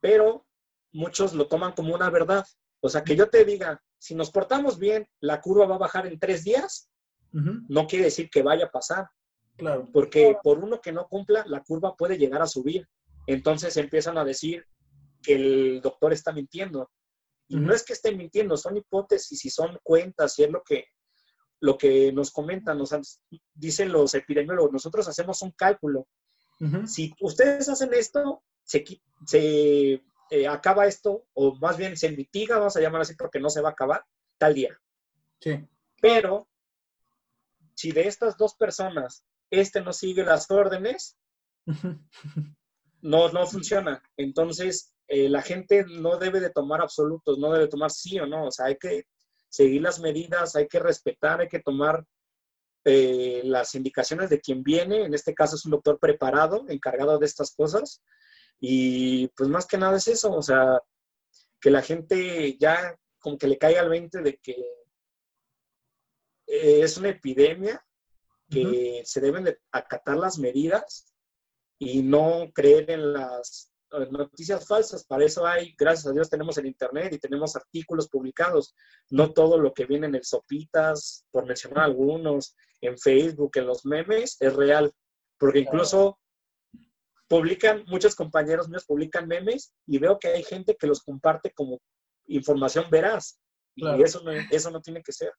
pero 0.00 0.46
muchos 0.92 1.34
lo 1.34 1.46
toman 1.46 1.72
como 1.72 1.94
una 1.94 2.10
verdad. 2.10 2.44
O 2.80 2.88
sea, 2.88 3.02
que 3.02 3.16
yo 3.16 3.28
te 3.28 3.44
diga, 3.44 3.82
si 3.98 4.14
nos 4.14 4.30
portamos 4.30 4.78
bien, 4.78 5.08
la 5.20 5.40
curva 5.40 5.66
va 5.66 5.76
a 5.76 5.78
bajar 5.86 6.06
en 6.06 6.18
tres 6.18 6.44
días, 6.44 6.90
no 7.30 7.86
quiere 7.86 8.06
decir 8.06 8.30
que 8.30 8.42
vaya 8.42 8.66
a 8.66 8.70
pasar. 8.70 9.08
Claro. 9.56 9.88
Porque 9.92 10.36
por 10.42 10.58
uno 10.58 10.80
que 10.80 10.92
no 10.92 11.08
cumpla, 11.08 11.44
la 11.46 11.62
curva 11.62 11.94
puede 11.96 12.16
llegar 12.16 12.40
a 12.40 12.46
subir. 12.46 12.88
Entonces 13.26 13.76
empiezan 13.76 14.16
a 14.16 14.24
decir 14.24 14.64
que 15.22 15.34
el 15.34 15.80
doctor 15.82 16.12
está 16.12 16.32
mintiendo. 16.32 16.90
Y 17.48 17.56
no 17.56 17.74
es 17.74 17.82
que 17.84 17.92
esté 17.92 18.12
mintiendo, 18.12 18.56
son 18.56 18.76
hipótesis 18.76 19.44
y 19.44 19.50
son 19.50 19.78
cuentas 19.82 20.38
y 20.38 20.44
es 20.44 20.50
lo 20.50 20.62
que, 20.62 20.86
lo 21.60 21.76
que 21.76 22.12
nos 22.12 22.30
comentan, 22.30 22.78
nos 22.78 22.94
dicen 23.54 23.92
los 23.92 24.14
epidemiólogos. 24.14 24.72
Nosotros 24.72 25.08
hacemos 25.08 25.42
un 25.42 25.52
cálculo 25.52 26.06
si 26.86 27.14
ustedes 27.20 27.68
hacen 27.68 27.94
esto, 27.94 28.42
se, 28.64 28.84
se 29.26 30.02
eh, 30.30 30.48
acaba 30.48 30.86
esto, 30.86 31.26
o 31.34 31.54
más 31.56 31.76
bien 31.76 31.96
se 31.96 32.10
mitiga, 32.10 32.58
vamos 32.58 32.76
a 32.76 32.80
llamar 32.80 33.02
así 33.02 33.14
porque 33.14 33.38
no 33.38 33.48
se 33.48 33.60
va 33.60 33.70
a 33.70 33.72
acabar, 33.72 34.04
tal 34.38 34.54
día. 34.54 34.78
Sí. 35.40 35.64
Pero, 36.00 36.48
si 37.74 37.92
de 37.92 38.08
estas 38.08 38.36
dos 38.36 38.54
personas, 38.54 39.24
este 39.50 39.80
no 39.80 39.92
sigue 39.92 40.24
las 40.24 40.50
órdenes, 40.50 41.16
no, 43.02 43.28
no 43.30 43.46
funciona. 43.46 44.02
Entonces, 44.16 44.92
eh, 45.06 45.28
la 45.28 45.42
gente 45.42 45.84
no 45.86 46.18
debe 46.18 46.40
de 46.40 46.50
tomar 46.50 46.80
absolutos, 46.80 47.38
no 47.38 47.52
debe 47.52 47.68
tomar 47.68 47.90
sí 47.90 48.18
o 48.18 48.26
no. 48.26 48.46
O 48.46 48.50
sea, 48.50 48.66
hay 48.66 48.76
que 48.78 49.06
seguir 49.48 49.82
las 49.82 50.00
medidas, 50.00 50.56
hay 50.56 50.68
que 50.68 50.78
respetar, 50.78 51.40
hay 51.40 51.48
que 51.48 51.60
tomar 51.60 52.04
eh, 52.84 53.42
las 53.44 53.74
indicaciones 53.74 54.30
de 54.30 54.40
quien 54.40 54.62
viene, 54.62 55.04
en 55.04 55.14
este 55.14 55.34
caso 55.34 55.56
es 55.56 55.64
un 55.64 55.72
doctor 55.72 55.98
preparado, 55.98 56.64
encargado 56.68 57.18
de 57.18 57.26
estas 57.26 57.54
cosas, 57.54 58.02
y 58.60 59.28
pues 59.28 59.48
más 59.48 59.66
que 59.66 59.78
nada 59.78 59.96
es 59.96 60.08
eso, 60.08 60.32
o 60.32 60.42
sea, 60.42 60.80
que 61.60 61.70
la 61.70 61.82
gente 61.82 62.56
ya 62.58 62.96
como 63.18 63.36
que 63.36 63.48
le 63.48 63.58
caiga 63.58 63.80
al 63.80 63.88
20 63.88 64.22
de 64.22 64.36
que 64.36 64.52
eh, 66.46 66.80
es 66.82 66.96
una 66.96 67.10
epidemia, 67.10 67.84
que 68.50 69.02
se 69.04 69.20
deben 69.20 69.44
de 69.44 69.58
acatar 69.72 70.16
las 70.16 70.38
medidas 70.38 71.12
y 71.78 72.02
no 72.02 72.50
creer 72.54 72.90
en 72.90 73.12
las 73.12 73.70
noticias 74.10 74.66
falsas. 74.66 75.04
Para 75.04 75.24
eso 75.24 75.46
hay, 75.46 75.74
gracias 75.78 76.06
a 76.06 76.12
Dios, 76.12 76.28
tenemos 76.28 76.58
el 76.58 76.66
Internet 76.66 77.12
y 77.12 77.18
tenemos 77.18 77.56
artículos 77.56 78.08
publicados. 78.08 78.74
No 79.10 79.32
todo 79.32 79.58
lo 79.58 79.72
que 79.72 79.86
viene 79.86 80.06
en 80.06 80.14
el 80.14 80.24
Sopitas, 80.24 81.24
por 81.30 81.46
mencionar 81.46 81.84
algunos, 81.84 82.56
en 82.80 82.98
Facebook, 82.98 83.52
en 83.54 83.66
los 83.66 83.84
memes, 83.84 84.36
es 84.40 84.54
real. 84.54 84.92
Porque 85.38 85.60
incluso 85.60 86.18
publican, 87.28 87.84
muchos 87.86 88.14
compañeros 88.14 88.68
míos 88.68 88.84
publican 88.86 89.28
memes 89.28 89.72
y 89.86 89.98
veo 89.98 90.18
que 90.18 90.28
hay 90.28 90.42
gente 90.42 90.76
que 90.76 90.86
los 90.86 91.02
comparte 91.02 91.52
como 91.52 91.80
información 92.26 92.86
veraz. 92.90 93.40
Y 93.74 94.02
eso 94.02 94.22
no, 94.22 94.32
eso 94.32 94.70
no 94.70 94.80
tiene 94.80 95.02
que 95.02 95.12
ser. 95.12 95.32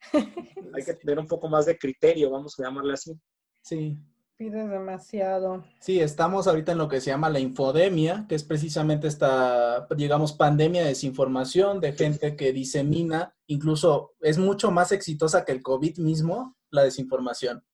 Hay 0.74 0.84
que 0.84 0.94
tener 0.94 1.18
un 1.18 1.26
poco 1.26 1.48
más 1.48 1.64
de 1.64 1.78
criterio, 1.78 2.30
vamos 2.30 2.58
a 2.58 2.62
llamarle 2.62 2.92
así. 2.92 3.18
Sí. 3.62 3.96
Pides 4.36 4.68
demasiado. 4.68 5.64
Sí, 5.80 5.98
estamos 5.98 6.46
ahorita 6.46 6.72
en 6.72 6.78
lo 6.78 6.88
que 6.88 7.00
se 7.00 7.10
llama 7.10 7.30
la 7.30 7.40
infodemia, 7.40 8.26
que 8.28 8.34
es 8.34 8.44
precisamente 8.44 9.08
esta, 9.08 9.86
digamos, 9.96 10.34
pandemia 10.34 10.82
de 10.82 10.88
desinformación, 10.88 11.80
de 11.80 11.94
gente 11.94 12.36
que 12.36 12.52
disemina, 12.52 13.34
incluso 13.46 14.14
es 14.20 14.36
mucho 14.36 14.70
más 14.70 14.92
exitosa 14.92 15.46
que 15.46 15.52
el 15.52 15.62
COVID 15.62 15.96
mismo, 15.98 16.54
la 16.68 16.82
desinformación. 16.82 17.64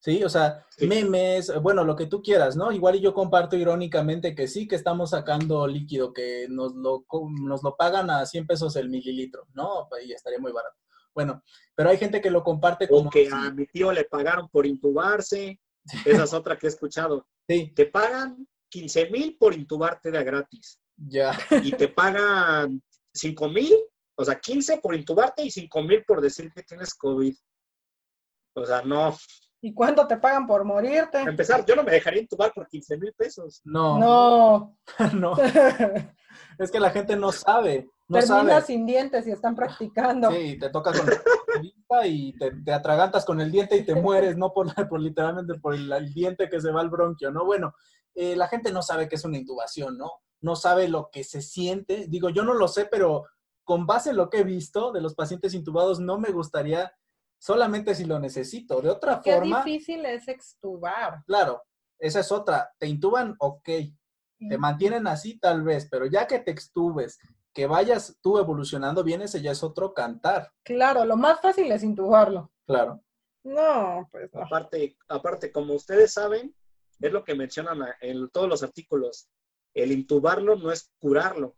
Sí, 0.00 0.24
o 0.24 0.28
sea, 0.28 0.66
memes, 0.80 1.52
bueno, 1.62 1.84
lo 1.84 1.94
que 1.94 2.06
tú 2.06 2.20
quieras, 2.20 2.56
¿no? 2.56 2.72
Igual 2.72 2.96
y 2.96 3.00
yo 3.00 3.14
comparto 3.14 3.56
irónicamente 3.56 4.34
que 4.34 4.48
sí, 4.48 4.66
que 4.66 4.74
estamos 4.74 5.10
sacando 5.10 5.68
líquido, 5.68 6.12
que 6.12 6.48
nos 6.50 6.74
lo, 6.74 7.04
nos 7.40 7.62
lo 7.62 7.76
pagan 7.76 8.10
a 8.10 8.26
100 8.26 8.46
pesos 8.48 8.74
el 8.74 8.88
mililitro, 8.88 9.46
¿no? 9.54 9.88
Y 10.04 10.12
estaría 10.12 10.40
muy 10.40 10.50
barato. 10.50 10.76
Bueno, 11.14 11.42
pero 11.74 11.90
hay 11.90 11.96
gente 11.96 12.20
que 12.20 12.30
lo 12.30 12.42
comparte 12.42 12.88
como... 12.88 13.08
O 13.08 13.10
que 13.10 13.28
a 13.32 13.50
mi 13.50 13.66
tío 13.66 13.90
le 13.90 14.04
pagaron 14.04 14.48
por 14.48 14.66
intubarse. 14.66 15.60
Esa 16.04 16.24
es 16.24 16.32
otra 16.32 16.58
que 16.58 16.66
he 16.66 16.70
escuchado. 16.70 17.26
Sí. 17.48 17.72
Te 17.74 17.86
pagan 17.86 18.46
15 18.68 19.10
mil 19.10 19.36
por 19.38 19.54
intubarte 19.54 20.10
de 20.10 20.24
gratis. 20.24 20.80
Ya. 20.96 21.38
Y 21.62 21.72
te 21.72 21.88
pagan 21.88 22.82
5 23.12 23.48
mil, 23.48 23.74
o 24.16 24.24
sea, 24.24 24.38
15 24.38 24.78
por 24.78 24.94
intubarte 24.94 25.42
y 25.42 25.50
5 25.50 25.82
mil 25.82 26.04
por 26.04 26.20
decir 26.20 26.50
que 26.52 26.62
tienes 26.62 26.94
COVID. 26.94 27.34
O 28.54 28.64
sea, 28.64 28.82
no. 28.82 29.16
¿Y 29.60 29.74
cuánto 29.74 30.06
te 30.06 30.16
pagan 30.16 30.46
por 30.46 30.64
morirte? 30.64 31.18
Para 31.18 31.30
empezar, 31.30 31.64
yo 31.66 31.76
no 31.76 31.82
me 31.82 31.92
dejaría 31.92 32.22
intubar 32.22 32.52
por 32.54 32.68
15 32.68 32.98
mil 32.98 33.12
pesos. 33.14 33.60
No. 33.64 33.98
No. 33.98 34.78
no. 35.14 35.34
es 36.58 36.70
que 36.70 36.80
la 36.80 36.90
gente 36.90 37.16
no 37.16 37.32
sabe. 37.32 37.88
No 38.08 38.20
Terminas 38.20 38.66
sin 38.66 38.86
dientes 38.86 39.26
y 39.26 39.32
están 39.32 39.54
practicando. 39.54 40.30
Sí, 40.30 40.58
te 40.58 40.70
toca 40.70 40.92
con 40.92 41.06
y 42.04 42.36
te, 42.36 42.50
te, 42.50 42.72
atragantas 42.72 43.24
con 43.24 43.40
el 43.40 43.50
diente 43.50 43.76
y 43.76 43.84
te 43.84 43.94
mueres, 43.94 44.36
no 44.36 44.52
por, 44.52 44.72
por 44.88 45.00
literalmente 45.00 45.54
por 45.54 45.74
el, 45.74 45.92
el, 45.92 46.12
diente 46.12 46.48
que 46.48 46.60
se 46.60 46.70
va 46.70 46.80
al 46.80 46.90
bronquio, 46.90 47.30
¿no? 47.30 47.44
Bueno, 47.44 47.74
eh, 48.14 48.34
la 48.34 48.48
gente 48.48 48.72
no 48.72 48.82
sabe 48.82 49.08
qué 49.08 49.16
es 49.16 49.24
una 49.24 49.38
intubación, 49.38 49.98
¿no? 49.98 50.10
No 50.40 50.56
sabe 50.56 50.88
lo 50.88 51.10
que 51.10 51.22
se 51.24 51.42
siente. 51.42 52.06
Digo, 52.08 52.30
yo 52.30 52.44
no 52.44 52.54
lo 52.54 52.68
sé, 52.68 52.86
pero 52.86 53.24
con 53.64 53.86
base 53.86 54.10
en 54.10 54.16
lo 54.16 54.30
que 54.30 54.38
he 54.38 54.44
visto 54.44 54.92
de 54.92 55.00
los 55.00 55.14
pacientes 55.14 55.54
intubados, 55.54 56.00
no 56.00 56.18
me 56.18 56.30
gustaría 56.30 56.92
solamente 57.38 57.94
si 57.94 58.04
lo 58.04 58.18
necesito. 58.18 58.80
De 58.80 58.90
otra 58.90 59.20
Qué 59.22 59.34
forma. 59.34 59.62
Qué 59.62 59.70
difícil 59.70 60.06
es 60.06 60.28
extubar. 60.28 61.22
Claro, 61.26 61.62
esa 61.98 62.20
es 62.20 62.32
otra. 62.32 62.70
Te 62.78 62.86
intuban, 62.86 63.34
ok. 63.38 63.68
Te 64.48 64.58
mantienen 64.58 65.06
así 65.06 65.38
tal 65.38 65.62
vez, 65.62 65.88
pero 65.90 66.06
ya 66.06 66.26
que 66.26 66.38
te 66.38 66.50
extubes, 66.50 67.18
que 67.56 67.66
vayas 67.66 68.18
tú 68.20 68.36
evolucionando 68.36 69.02
bien, 69.02 69.22
ese 69.22 69.40
ya 69.40 69.50
es 69.50 69.62
otro 69.62 69.94
cantar. 69.94 70.52
Claro, 70.62 71.06
lo 71.06 71.16
más 71.16 71.40
fácil 71.40 71.72
es 71.72 71.82
intubarlo. 71.82 72.52
Claro. 72.66 73.02
No, 73.44 74.06
pues 74.12 74.28
no. 74.34 74.42
Aparte, 74.42 74.98
aparte, 75.08 75.50
como 75.50 75.72
ustedes 75.72 76.12
saben, 76.12 76.54
es 77.00 77.10
lo 77.10 77.24
que 77.24 77.34
mencionan 77.34 77.78
en 78.02 78.28
todos 78.28 78.46
los 78.46 78.62
artículos. 78.62 79.30
El 79.72 79.90
intubarlo 79.90 80.56
no 80.56 80.70
es 80.70 80.92
curarlo. 80.98 81.56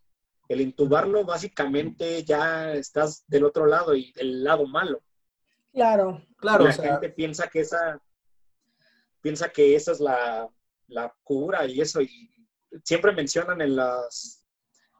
El 0.48 0.60
intubarlo 0.60 1.24
básicamente 1.24 2.22
ya 2.22 2.74
estás 2.74 3.24
del 3.26 3.42
otro 3.42 3.66
lado 3.66 3.96
y 3.96 4.12
del 4.12 4.44
lado 4.44 4.68
malo. 4.68 5.02
Claro. 5.72 6.22
Claro. 6.36 6.62
La 6.62 6.70
o 6.70 6.72
sea, 6.74 6.92
gente 6.92 7.10
piensa 7.10 7.48
que 7.48 7.58
esa 7.58 8.00
piensa 9.20 9.48
que 9.48 9.74
esa 9.74 9.90
es 9.90 9.98
la, 9.98 10.48
la 10.86 11.12
cura 11.24 11.66
y 11.66 11.80
eso. 11.80 12.00
Y 12.00 12.46
siempre 12.84 13.10
mencionan 13.10 13.60
en 13.62 13.74
las 13.74 14.46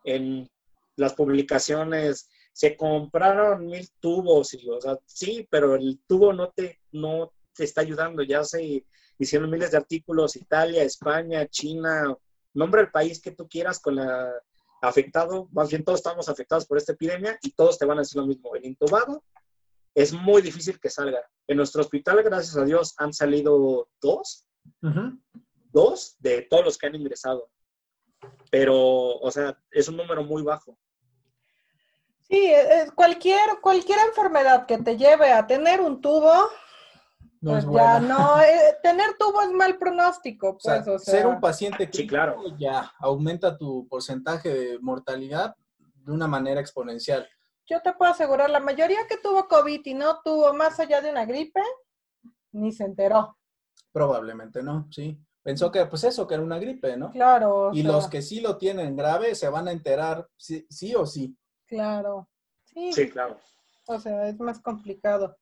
en 0.03 0.51
las 0.99 1.15
publicaciones, 1.15 2.29
se 2.53 2.77
compraron 2.77 3.67
mil 3.67 3.89
tubos, 4.01 4.53
y, 4.55 4.69
o 4.69 4.81
sea, 4.81 4.99
sí, 5.07 5.47
pero 5.51 5.77
el 5.77 6.01
tubo 6.07 6.33
no 6.33 6.51
te, 6.51 6.81
no 6.93 7.33
te 7.55 7.65
está 7.65 7.83
ayudando, 7.83 8.23
ya 8.23 8.45
se 8.45 8.85
hicieron 9.19 9.51
miles 9.51 9.71
de 9.71 9.77
artículos, 9.77 10.37
Italia, 10.37 10.83
España, 10.83 11.47
China, 11.47 12.17
nombre 12.55 12.83
el 12.83 12.91
país 12.91 13.21
que 13.21 13.33
tú 13.33 13.49
quieras 13.49 13.79
con 13.81 13.97
la 13.97 14.33
afectado, 14.81 15.49
más 15.51 15.71
bien 15.71 15.85
todos 15.85 15.99
estamos 15.99 16.29
afectados 16.29 16.65
por 16.65 16.79
esta 16.79 16.93
epidemia 16.93 17.37
y 17.43 17.51
todos 17.51 17.79
te 17.79 17.85
van 17.85 17.99
a 17.99 18.03
decir 18.03 18.21
lo 18.21 18.27
mismo, 18.27 18.55
el 18.55 18.65
intubado 18.65 19.25
es 19.95 20.13
muy 20.13 20.43
difícil 20.43 20.79
que 20.79 20.91
salga. 20.91 21.21
En 21.49 21.57
nuestro 21.57 21.81
hospital, 21.81 22.23
gracias 22.23 22.57
a 22.57 22.65
Dios, 22.65 22.95
han 22.99 23.13
salido 23.13 23.89
dos, 24.01 24.47
uh 24.83 24.89
-huh. 24.89 25.21
dos 25.73 26.15
de 26.21 26.43
todos 26.43 26.65
los 26.65 26.79
que 26.79 26.87
han 26.87 26.95
ingresado. 26.95 27.51
Pero, 28.51 28.77
o 28.77 29.31
sea, 29.31 29.59
es 29.71 29.89
un 29.89 29.97
número 29.97 30.23
muy 30.23 30.43
bajo. 30.43 30.79
Sí, 32.29 32.53
es 32.53 32.93
cualquier, 32.93 33.61
cualquier 33.63 33.99
enfermedad 34.07 34.67
que 34.67 34.79
te 34.79 34.97
lleve 34.97 35.33
a 35.33 35.47
tener 35.47 35.81
un 35.81 36.01
tubo, 36.01 36.51
no 37.41 37.53
pues 37.53 37.67
ya 37.73 38.01
no, 38.01 38.41
eh, 38.43 38.77
tener 38.83 39.17
tubo 39.19 39.41
es 39.43 39.51
mal 39.53 39.79
pronóstico. 39.79 40.59
Pues, 40.59 40.81
o 40.81 40.85
sea, 40.85 40.95
o 40.95 40.99
sea, 40.99 41.15
ser 41.15 41.27
un 41.27 41.41
paciente 41.41 41.89
sí, 41.91 42.07
claro. 42.07 42.43
ya 42.59 42.93
aumenta 42.99 43.57
tu 43.57 43.87
porcentaje 43.89 44.49
de 44.53 44.79
mortalidad 44.81 45.55
de 45.79 46.13
una 46.13 46.27
manera 46.27 46.61
exponencial. 46.61 47.27
Yo 47.67 47.81
te 47.83 47.93
puedo 47.93 48.11
asegurar, 48.11 48.51
la 48.51 48.61
mayoría 48.61 49.07
que 49.09 49.19
tuvo 49.19 49.47
COVID 49.47 49.81
y 49.85 49.95
no 49.95 50.21
tuvo 50.23 50.53
más 50.55 50.81
allá 50.81 51.01
de 51.01 51.11
una 51.11 51.27
gripe, 51.27 51.61
ni 52.53 52.73
se 52.73 52.85
enteró. 52.85 53.37
Probablemente 53.93 54.63
no, 54.63 54.89
sí. 54.91 55.19
Pensó 55.43 55.71
que, 55.71 55.87
pues 55.87 56.05
eso, 56.05 56.27
que 56.27 56.35
era 56.35 56.43
una 56.43 56.59
gripe, 56.59 56.97
¿no? 56.97 57.11
Claro. 57.11 57.71
Y 57.73 57.83
sea, 57.83 57.93
los 57.93 58.09
que 58.09 58.21
sí 58.21 58.41
lo 58.41 58.59
tienen 58.59 58.97
grave 58.97 59.35
se 59.35 59.49
van 59.49 59.69
a 59.69 59.73
enterar 59.73 60.29
sí, 60.37 60.67
sí 60.69 60.95
o 60.95 61.07
sí. 61.07 61.37
Claro. 61.69 62.29
Sí. 62.65 62.93
sí, 62.93 63.09
claro. 63.09 63.39
O 63.87 63.99
sea, 63.99 64.29
es 64.29 64.39
más 64.41 64.61
complicado. 64.61 65.37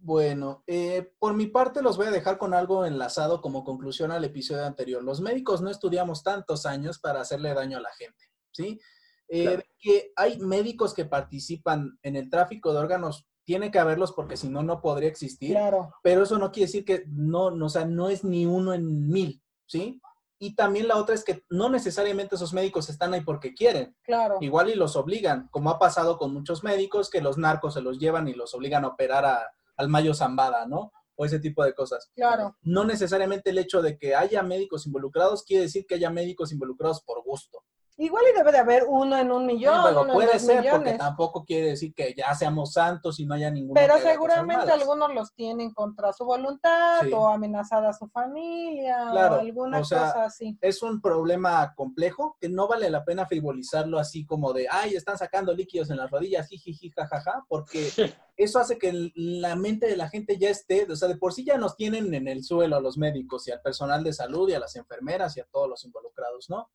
Bueno, 0.00 0.62
eh, 0.66 1.12
por 1.18 1.34
mi 1.34 1.46
parte 1.46 1.82
los 1.82 1.96
voy 1.96 2.06
a 2.06 2.12
dejar 2.12 2.38
con 2.38 2.54
algo 2.54 2.84
enlazado 2.84 3.40
como 3.40 3.64
conclusión 3.64 4.12
al 4.12 4.24
episodio 4.24 4.64
anterior. 4.64 5.02
Los 5.02 5.20
médicos 5.20 5.60
no 5.60 5.70
estudiamos 5.70 6.22
tantos 6.22 6.66
años 6.66 6.98
para 7.00 7.20
hacerle 7.20 7.52
daño 7.52 7.78
a 7.78 7.80
la 7.80 7.90
gente, 7.98 8.24
¿sí? 8.52 8.80
Eh, 9.28 9.44
claro. 9.44 9.62
Que 9.80 10.12
hay 10.14 10.38
médicos 10.38 10.94
que 10.94 11.04
participan 11.04 11.98
en 12.02 12.16
el 12.16 12.30
tráfico 12.30 12.72
de 12.72 12.78
órganos, 12.78 13.26
tiene 13.44 13.70
que 13.70 13.78
haberlos 13.78 14.12
porque 14.12 14.36
si 14.36 14.48
no, 14.48 14.62
no 14.62 14.80
podría 14.80 15.08
existir. 15.08 15.50
Claro. 15.50 15.92
Pero 16.02 16.22
eso 16.22 16.38
no 16.38 16.52
quiere 16.52 16.66
decir 16.66 16.84
que 16.84 17.04
no, 17.08 17.50
no, 17.50 17.66
o 17.66 17.70
sea, 17.70 17.84
no 17.84 18.08
es 18.08 18.22
ni 18.22 18.46
uno 18.46 18.74
en 18.74 19.08
mil, 19.08 19.42
¿sí? 19.66 20.00
Y 20.38 20.54
también 20.54 20.86
la 20.86 20.96
otra 20.96 21.14
es 21.14 21.24
que 21.24 21.44
no 21.50 21.68
necesariamente 21.68 22.36
esos 22.36 22.52
médicos 22.52 22.88
están 22.88 23.12
ahí 23.12 23.22
porque 23.22 23.54
quieren. 23.54 23.96
Claro. 24.02 24.38
Igual 24.40 24.70
y 24.70 24.74
los 24.74 24.94
obligan, 24.94 25.48
como 25.50 25.70
ha 25.70 25.78
pasado 25.78 26.16
con 26.16 26.32
muchos 26.32 26.62
médicos 26.62 27.10
que 27.10 27.20
los 27.20 27.38
narcos 27.38 27.74
se 27.74 27.80
los 27.80 27.98
llevan 27.98 28.28
y 28.28 28.34
los 28.34 28.54
obligan 28.54 28.84
a 28.84 28.88
operar 28.88 29.24
a, 29.24 29.50
al 29.76 29.88
Mayo 29.88 30.14
Zambada, 30.14 30.66
¿no? 30.66 30.92
O 31.16 31.24
ese 31.24 31.40
tipo 31.40 31.64
de 31.64 31.74
cosas. 31.74 32.10
Claro. 32.14 32.56
No 32.62 32.84
necesariamente 32.84 33.50
el 33.50 33.58
hecho 33.58 33.82
de 33.82 33.98
que 33.98 34.14
haya 34.14 34.42
médicos 34.42 34.86
involucrados 34.86 35.42
quiere 35.42 35.64
decir 35.64 35.86
que 35.86 35.96
haya 35.96 36.10
médicos 36.10 36.52
involucrados 36.52 37.02
por 37.02 37.24
gusto. 37.24 37.64
Igual 38.00 38.22
y 38.32 38.38
debe 38.38 38.52
de 38.52 38.58
haber 38.58 38.84
uno 38.86 39.18
en 39.18 39.32
un 39.32 39.44
millón. 39.44 39.74
Pero 39.84 40.02
uno 40.02 40.12
puede 40.12 40.28
en 40.28 40.32
dos 40.34 40.42
ser, 40.42 40.58
millones. 40.60 40.78
porque 40.82 40.98
tampoco 40.98 41.44
quiere 41.44 41.70
decir 41.70 41.92
que 41.92 42.14
ya 42.16 42.32
seamos 42.32 42.72
santos 42.72 43.18
y 43.18 43.26
no 43.26 43.34
haya 43.34 43.50
ninguno. 43.50 43.74
Pero 43.74 43.98
seguramente 43.98 44.70
algunos 44.70 45.12
los 45.12 45.34
tienen 45.34 45.72
contra 45.74 46.12
su 46.12 46.24
voluntad 46.24 47.00
Sí. 47.02 47.12
o 47.12 47.26
amenazada 47.26 47.90
a 47.90 47.92
su 47.92 48.06
familia 48.08 49.08
Claro, 49.10 49.36
o 49.36 49.40
alguna 49.40 49.80
o 49.80 49.84
sea, 49.84 49.98
cosa 50.12 50.24
así. 50.26 50.56
Es 50.60 50.80
un 50.82 51.00
problema 51.00 51.74
complejo 51.74 52.36
que 52.40 52.48
no 52.48 52.68
vale 52.68 52.88
la 52.88 53.04
pena 53.04 53.26
frivolizarlo 53.26 53.98
así 53.98 54.24
como 54.24 54.52
de, 54.52 54.68
ay, 54.70 54.94
están 54.94 55.18
sacando 55.18 55.52
líquidos 55.52 55.90
en 55.90 55.96
las 55.96 56.08
rodillas, 56.08 56.46
jiji, 56.48 56.90
jajaja, 56.90 57.44
porque 57.48 57.90
eso 58.36 58.60
hace 58.60 58.78
que 58.78 59.10
la 59.16 59.56
mente 59.56 59.86
de 59.86 59.96
la 59.96 60.08
gente 60.08 60.38
ya 60.38 60.50
esté, 60.50 60.86
o 60.88 60.94
sea, 60.94 61.08
de 61.08 61.16
por 61.16 61.32
sí 61.32 61.44
ya 61.44 61.58
nos 61.58 61.74
tienen 61.74 62.14
en 62.14 62.28
el 62.28 62.44
suelo 62.44 62.76
a 62.76 62.80
los 62.80 62.96
médicos 62.96 63.48
y 63.48 63.50
al 63.50 63.60
personal 63.60 64.04
de 64.04 64.12
salud 64.12 64.48
y 64.48 64.54
a 64.54 64.60
las 64.60 64.76
enfermeras 64.76 65.36
y 65.36 65.40
a 65.40 65.46
todos 65.50 65.68
los 65.68 65.84
involucrados, 65.84 66.48
¿no? 66.48 66.70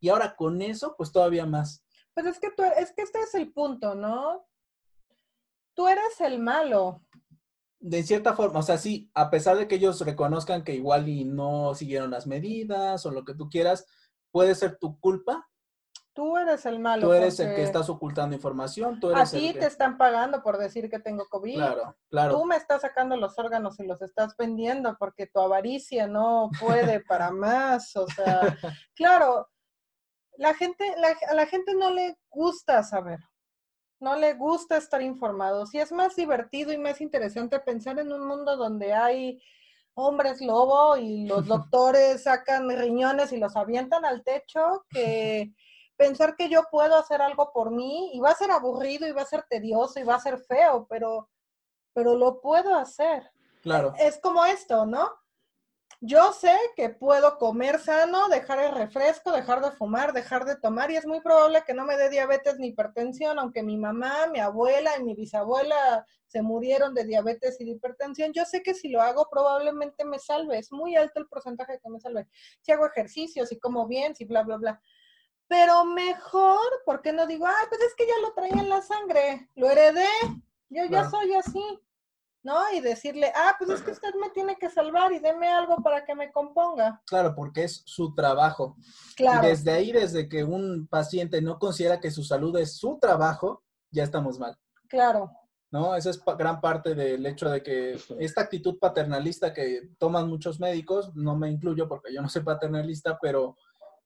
Y 0.00 0.08
ahora 0.08 0.36
con 0.36 0.62
eso, 0.62 0.94
pues 0.96 1.12
todavía 1.12 1.46
más. 1.46 1.84
Pues 2.14 2.26
es 2.26 2.38
que 2.38 2.50
tú, 2.50 2.62
es 2.62 2.92
que 2.92 3.02
este 3.02 3.20
es 3.20 3.34
el 3.34 3.52
punto, 3.52 3.94
¿no? 3.94 4.46
Tú 5.74 5.86
eres 5.86 6.20
el 6.20 6.38
malo. 6.38 7.02
De 7.78 8.02
cierta 8.02 8.34
forma, 8.34 8.60
o 8.60 8.62
sea, 8.62 8.78
sí, 8.78 9.10
a 9.14 9.30
pesar 9.30 9.58
de 9.58 9.68
que 9.68 9.74
ellos 9.74 10.00
reconozcan 10.00 10.64
que 10.64 10.74
igual 10.74 11.08
y 11.08 11.24
no 11.24 11.74
siguieron 11.74 12.10
las 12.10 12.26
medidas 12.26 13.04
o 13.04 13.10
lo 13.10 13.24
que 13.24 13.34
tú 13.34 13.50
quieras, 13.50 13.86
puede 14.30 14.54
ser 14.54 14.78
tu 14.78 14.98
culpa. 14.98 15.46
Tú 16.14 16.38
eres 16.38 16.64
el 16.64 16.78
malo. 16.78 17.08
Tú 17.08 17.12
eres 17.12 17.38
el 17.40 17.54
que 17.54 17.62
estás 17.62 17.90
ocultando 17.90 18.34
información, 18.34 18.98
tú 18.98 19.14
A 19.14 19.26
ti 19.26 19.48
el 19.48 19.52
que... 19.52 19.60
te 19.60 19.66
están 19.66 19.98
pagando 19.98 20.42
por 20.42 20.56
decir 20.56 20.88
que 20.88 20.98
tengo 20.98 21.26
COVID. 21.28 21.56
Claro, 21.56 21.96
claro. 22.08 22.38
Tú 22.38 22.46
me 22.46 22.56
estás 22.56 22.80
sacando 22.80 23.18
los 23.18 23.38
órganos 23.38 23.78
y 23.78 23.86
los 23.86 24.00
estás 24.00 24.34
vendiendo 24.38 24.96
porque 24.98 25.26
tu 25.26 25.40
avaricia 25.40 26.06
no 26.06 26.48
puede 26.58 27.00
para 27.00 27.30
más. 27.30 27.94
O 27.96 28.06
sea, 28.06 28.40
claro, 28.96 29.46
la 30.38 30.54
gente, 30.54 30.84
la- 30.98 31.16
a 31.30 31.34
la 31.34 31.46
gente 31.46 31.74
no 31.74 31.90
le 31.90 32.16
gusta 32.30 32.82
saber, 32.82 33.18
no 34.00 34.16
le 34.16 34.34
gusta 34.34 34.76
estar 34.76 35.00
informado. 35.02 35.66
Si 35.66 35.78
es 35.78 35.92
más 35.92 36.16
divertido 36.16 36.72
y 36.72 36.78
más 36.78 37.00
interesante 37.00 37.58
pensar 37.60 37.98
en 37.98 38.12
un 38.12 38.26
mundo 38.26 38.56
donde 38.56 38.92
hay 38.92 39.42
hombres 39.94 40.40
lobo 40.42 40.96
y 40.96 41.26
los 41.26 41.46
doctores 41.70 42.22
sacan 42.24 42.68
riñones 42.68 43.32
y 43.32 43.38
los 43.38 43.56
avientan 43.56 44.04
al 44.04 44.22
techo 44.22 44.84
que 44.90 45.52
pensar 45.96 46.36
que 46.36 46.50
yo 46.50 46.64
puedo 46.70 46.96
hacer 46.96 47.22
algo 47.22 47.52
por 47.52 47.70
mí 47.70 48.10
y 48.12 48.20
va 48.20 48.30
a 48.30 48.34
ser 48.34 48.50
aburrido 48.50 49.08
y 49.08 49.12
va 49.12 49.22
a 49.22 49.26
ser 49.26 49.44
tedioso 49.48 49.98
y 49.98 50.04
va 50.04 50.16
a 50.16 50.20
ser 50.20 50.38
feo, 50.38 50.86
pero 50.90 51.30
pero 51.94 52.14
lo 52.14 52.42
puedo 52.42 52.74
hacer. 52.74 53.30
Claro. 53.62 53.94
Es 53.98 54.20
como 54.20 54.44
esto, 54.44 54.84
¿no? 54.84 55.10
Yo 56.00 56.32
sé 56.32 56.54
que 56.76 56.90
puedo 56.90 57.38
comer 57.38 57.78
sano, 57.78 58.28
dejar 58.28 58.58
el 58.60 58.72
refresco, 58.72 59.32
dejar 59.32 59.62
de 59.62 59.70
fumar, 59.72 60.12
dejar 60.12 60.44
de 60.44 60.56
tomar 60.56 60.90
y 60.90 60.96
es 60.96 61.06
muy 61.06 61.20
probable 61.20 61.64
que 61.66 61.72
no 61.72 61.84
me 61.84 61.96
dé 61.96 62.10
diabetes 62.10 62.58
ni 62.58 62.68
hipertensión, 62.68 63.38
aunque 63.38 63.62
mi 63.62 63.78
mamá, 63.78 64.26
mi 64.26 64.38
abuela 64.38 64.90
y 64.98 65.04
mi 65.04 65.14
bisabuela 65.14 66.06
se 66.26 66.42
murieron 66.42 66.92
de 66.92 67.04
diabetes 67.04 67.60
y 67.60 67.64
de 67.64 67.70
hipertensión. 67.72 68.32
Yo 68.34 68.44
sé 68.44 68.62
que 68.62 68.74
si 68.74 68.88
lo 68.88 69.00
hago 69.00 69.28
probablemente 69.30 70.04
me 70.04 70.18
salve, 70.18 70.58
es 70.58 70.70
muy 70.70 70.96
alto 70.96 71.18
el 71.18 71.28
porcentaje 71.28 71.80
que 71.82 71.88
me 71.88 71.98
salve. 71.98 72.28
Si 72.60 72.72
hago 72.72 72.86
ejercicio, 72.86 73.46
si 73.46 73.58
como 73.58 73.86
bien, 73.86 74.14
si 74.14 74.26
bla, 74.26 74.42
bla, 74.42 74.58
bla. 74.58 74.82
Pero 75.48 75.84
mejor, 75.84 76.82
¿por 76.84 77.00
qué 77.00 77.12
no 77.12 77.26
digo, 77.26 77.46
ay, 77.46 77.66
pues 77.68 77.80
es 77.80 77.94
que 77.94 78.06
ya 78.06 78.18
lo 78.20 78.34
traía 78.34 78.60
en 78.60 78.68
la 78.68 78.82
sangre, 78.82 79.48
lo 79.54 79.70
heredé, 79.70 80.08
yo 80.68 80.84
ya 80.86 81.08
soy 81.08 81.34
así? 81.34 81.62
¿No? 82.46 82.60
Y 82.72 82.80
decirle, 82.80 83.32
ah, 83.34 83.56
pues 83.58 83.70
es 83.70 83.82
que 83.82 83.90
usted 83.90 84.14
me 84.20 84.30
tiene 84.30 84.56
que 84.56 84.70
salvar 84.70 85.12
y 85.12 85.18
deme 85.18 85.48
algo 85.48 85.82
para 85.82 86.04
que 86.04 86.14
me 86.14 86.30
componga. 86.30 87.02
Claro, 87.04 87.34
porque 87.34 87.64
es 87.64 87.82
su 87.84 88.14
trabajo. 88.14 88.76
Claro. 89.16 89.44
Y 89.44 89.50
desde 89.50 89.72
ahí, 89.72 89.90
desde 89.90 90.28
que 90.28 90.44
un 90.44 90.86
paciente 90.86 91.42
no 91.42 91.58
considera 91.58 91.98
que 91.98 92.12
su 92.12 92.22
salud 92.22 92.56
es 92.56 92.78
su 92.78 92.98
trabajo, 93.00 93.64
ya 93.90 94.04
estamos 94.04 94.38
mal. 94.38 94.56
Claro. 94.88 95.32
¿No? 95.72 95.96
Esa 95.96 96.10
es 96.10 96.22
gran 96.38 96.60
parte 96.60 96.94
del 96.94 97.26
hecho 97.26 97.50
de 97.50 97.64
que 97.64 97.98
esta 98.20 98.42
actitud 98.42 98.78
paternalista 98.78 99.52
que 99.52 99.90
toman 99.98 100.28
muchos 100.28 100.60
médicos, 100.60 101.10
no 101.16 101.36
me 101.36 101.50
incluyo 101.50 101.88
porque 101.88 102.14
yo 102.14 102.22
no 102.22 102.28
soy 102.28 102.42
paternalista, 102.42 103.18
pero 103.20 103.56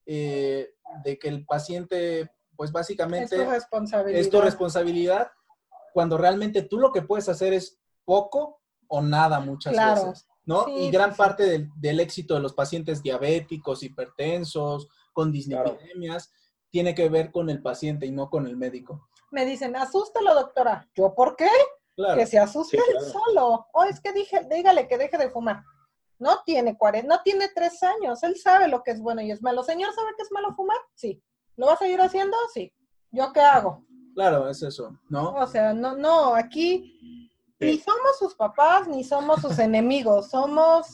eh, 0.06 0.72
de 1.04 1.18
que 1.18 1.28
el 1.28 1.44
paciente, 1.44 2.30
pues 2.56 2.72
básicamente... 2.72 3.36
Es 3.36 3.42
tu 3.42 3.50
responsabilidad. 3.50 4.20
Es 4.20 4.30
tu 4.30 4.40
responsabilidad 4.40 5.30
cuando 5.92 6.16
realmente 6.16 6.62
tú 6.62 6.78
lo 6.78 6.92
que 6.92 7.02
puedes 7.02 7.28
hacer 7.28 7.52
es 7.52 7.79
poco 8.10 8.60
o 8.88 9.00
nada 9.00 9.38
muchas 9.38 9.72
veces, 9.72 10.26
¿no? 10.44 10.66
y 10.66 10.90
gran 10.90 11.14
parte 11.14 11.68
del, 11.80 12.00
éxito 12.00 12.34
de 12.34 12.40
los 12.40 12.54
pacientes 12.54 13.04
diabéticos, 13.04 13.84
hipertensos, 13.84 14.88
con 15.12 15.30
dislipidemias, 15.30 16.32
tiene 16.70 16.92
que 16.92 17.08
ver 17.08 17.30
con 17.30 17.48
el 17.50 17.62
paciente 17.62 18.06
y 18.06 18.10
no 18.10 18.28
con 18.28 18.48
el 18.48 18.56
médico. 18.56 19.08
Me 19.30 19.44
dicen, 19.44 19.76
asústalo, 19.76 20.34
doctora. 20.34 20.88
¿Yo 20.92 21.14
por 21.14 21.36
qué? 21.36 21.50
Que 22.16 22.26
se 22.26 22.40
asuste 22.40 22.80
solo. 23.12 23.68
O 23.72 23.84
es 23.84 24.00
que 24.00 24.12
dije, 24.12 24.40
dígale 24.50 24.88
que 24.88 24.98
deje 24.98 25.16
de 25.16 25.30
fumar. 25.30 25.62
No 26.18 26.42
tiene 26.44 26.76
40, 26.76 27.06
no 27.06 27.22
tiene 27.22 27.48
tres 27.54 27.80
años. 27.84 28.24
Él 28.24 28.36
sabe 28.36 28.66
lo 28.66 28.82
que 28.82 28.90
es 28.90 29.00
bueno 29.00 29.22
y 29.22 29.30
es 29.30 29.40
malo. 29.40 29.62
¿Señor 29.62 29.94
sabe 29.94 30.08
que 30.16 30.24
es 30.24 30.32
malo 30.32 30.52
fumar? 30.56 30.78
Sí. 30.94 31.22
¿Lo 31.54 31.66
va 31.66 31.74
a 31.74 31.78
seguir 31.78 32.00
haciendo? 32.00 32.36
Sí. 32.52 32.72
¿Yo 33.12 33.32
qué 33.32 33.40
hago? 33.40 33.84
Claro, 34.16 34.48
es 34.48 34.60
eso, 34.64 34.98
¿no? 35.08 35.32
O 35.34 35.46
sea, 35.46 35.72
no, 35.72 35.96
no, 35.96 36.34
aquí 36.34 37.29
ni 37.60 37.78
somos 37.78 38.18
sus 38.18 38.34
papás, 38.34 38.88
ni 38.88 39.04
somos 39.04 39.40
sus 39.42 39.58
enemigos, 39.58 40.30
somos 40.30 40.86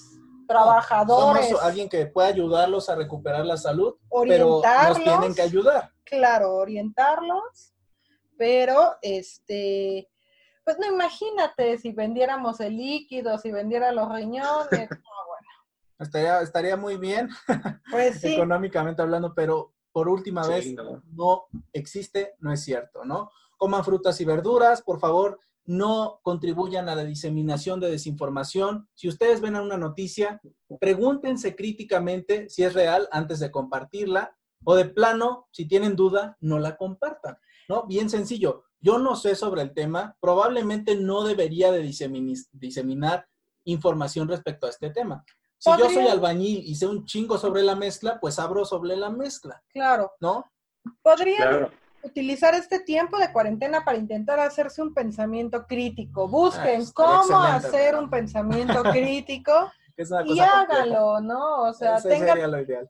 trabajadores. 0.47 1.49
somos 1.49 1.63
alguien 1.63 1.89
que 1.89 2.07
puede 2.07 2.29
ayudarlos 2.29 2.89
a 2.89 2.97
recuperar 2.97 3.45
la 3.47 3.57
salud, 3.57 3.95
pero 4.27 4.61
nos 4.63 5.03
tienen 5.03 5.35
que 5.35 5.43
ayudar. 5.43 5.93
Claro, 6.05 6.55
orientarlos, 6.55 7.75
pero 8.37 8.97
este, 9.03 10.09
pues 10.65 10.79
no 10.79 10.87
imagínate 10.87 11.79
si 11.79 11.93
vendiéramos 11.93 12.61
el 12.61 12.77
líquido, 12.77 13.39
si 13.39 13.51
vendiera 13.53 13.93
los 13.93 14.13
riñones, 14.13 14.41
no, 14.91 15.27
bueno. 15.27 15.49
Estaría, 15.99 16.41
estaría 16.41 16.77
muy 16.77 16.97
bien, 16.97 17.29
pues 17.91 18.23
económicamente 18.25 19.03
hablando, 19.03 19.35
pero 19.35 19.73
por 19.93 20.09
última 20.09 20.47
vez 20.47 20.75
no. 20.75 21.03
no 21.13 21.47
existe, 21.73 22.35
no 22.41 22.53
es 22.53 22.63
cierto, 22.63 23.05
¿no? 23.05 23.31
Coman 23.57 23.85
frutas 23.85 24.21
y 24.21 24.27
verduras, 24.27 24.83
por 24.83 25.01
favor, 25.01 25.41
no 25.67 26.21
contribuyan 26.23 26.89
a 26.89 26.95
la 26.95 27.05
diseminación 27.05 27.81
de 27.81 27.91
desinformación. 27.91 28.89
Si 28.95 29.09
ustedes 29.09 29.41
ven 29.41 29.57
una 29.57 29.77
noticia, 29.77 30.41
pregúntense 30.81 31.55
críticamente 31.57 32.49
si 32.49 32.63
es 32.63 32.75
real 32.75 33.09
antes 33.13 33.41
de 33.41 33.51
compartirla 33.51 34.37
o 34.65 34.75
de 34.75 34.87
plano, 34.87 35.49
si 35.53 35.67
tienen 35.67 35.97
duda, 35.97 36.37
no 36.41 36.59
la 36.59 36.77
compartan. 36.77 37.37
¿No? 37.69 37.85
Bien 37.87 38.09
sencillo. 38.09 38.65
Yo 38.81 38.99
no 38.99 39.17
sé 39.17 39.35
sobre 39.35 39.63
el 39.63 39.75
tema, 39.75 40.17
probablemente 40.21 40.95
no 40.97 41.25
debería 41.25 41.73
de 41.73 41.83
diseminar 42.53 43.27
información 43.65 44.29
respecto 44.29 44.67
a 44.67 44.71
este 44.71 44.91
tema. 44.91 45.25
Si 45.59 45.71
yo 45.79 45.91
soy 45.91 46.07
albañil 46.07 46.63
y 46.65 46.75
sé 46.77 46.87
un 46.87 47.05
chingo 47.05 47.39
sobre 47.39 47.63
la 47.63 47.75
mezcla, 47.75 48.21
pues 48.21 48.39
abro 48.39 48.65
sobre 48.65 48.97
la 48.97 49.11
mezcla. 49.11 49.63
Claro. 49.73 50.13
¿No? 50.21 50.45
Podría 51.03 51.71
utilizar 52.07 52.55
este 52.55 52.81
tiempo 52.81 53.19
de 53.19 53.33
cuarentena 53.33 53.85
para 53.85 53.99
intentar 53.99 54.41
hacerse 54.41 54.83
un 54.83 54.95
pensamiento 54.95 55.67
crítico. 55.67 56.29
Busquen 56.29 56.83
ah, 56.83 56.91
cómo 56.95 57.39
hacer 57.39 57.97
un 57.97 58.09
pensamiento 58.09 58.83
crítico 58.93 59.71
y 60.27 60.41
hágalo, 60.41 61.21
¿no? 61.21 61.63
O 61.65 61.73
sea, 61.73 62.01
tengan... 62.01 62.39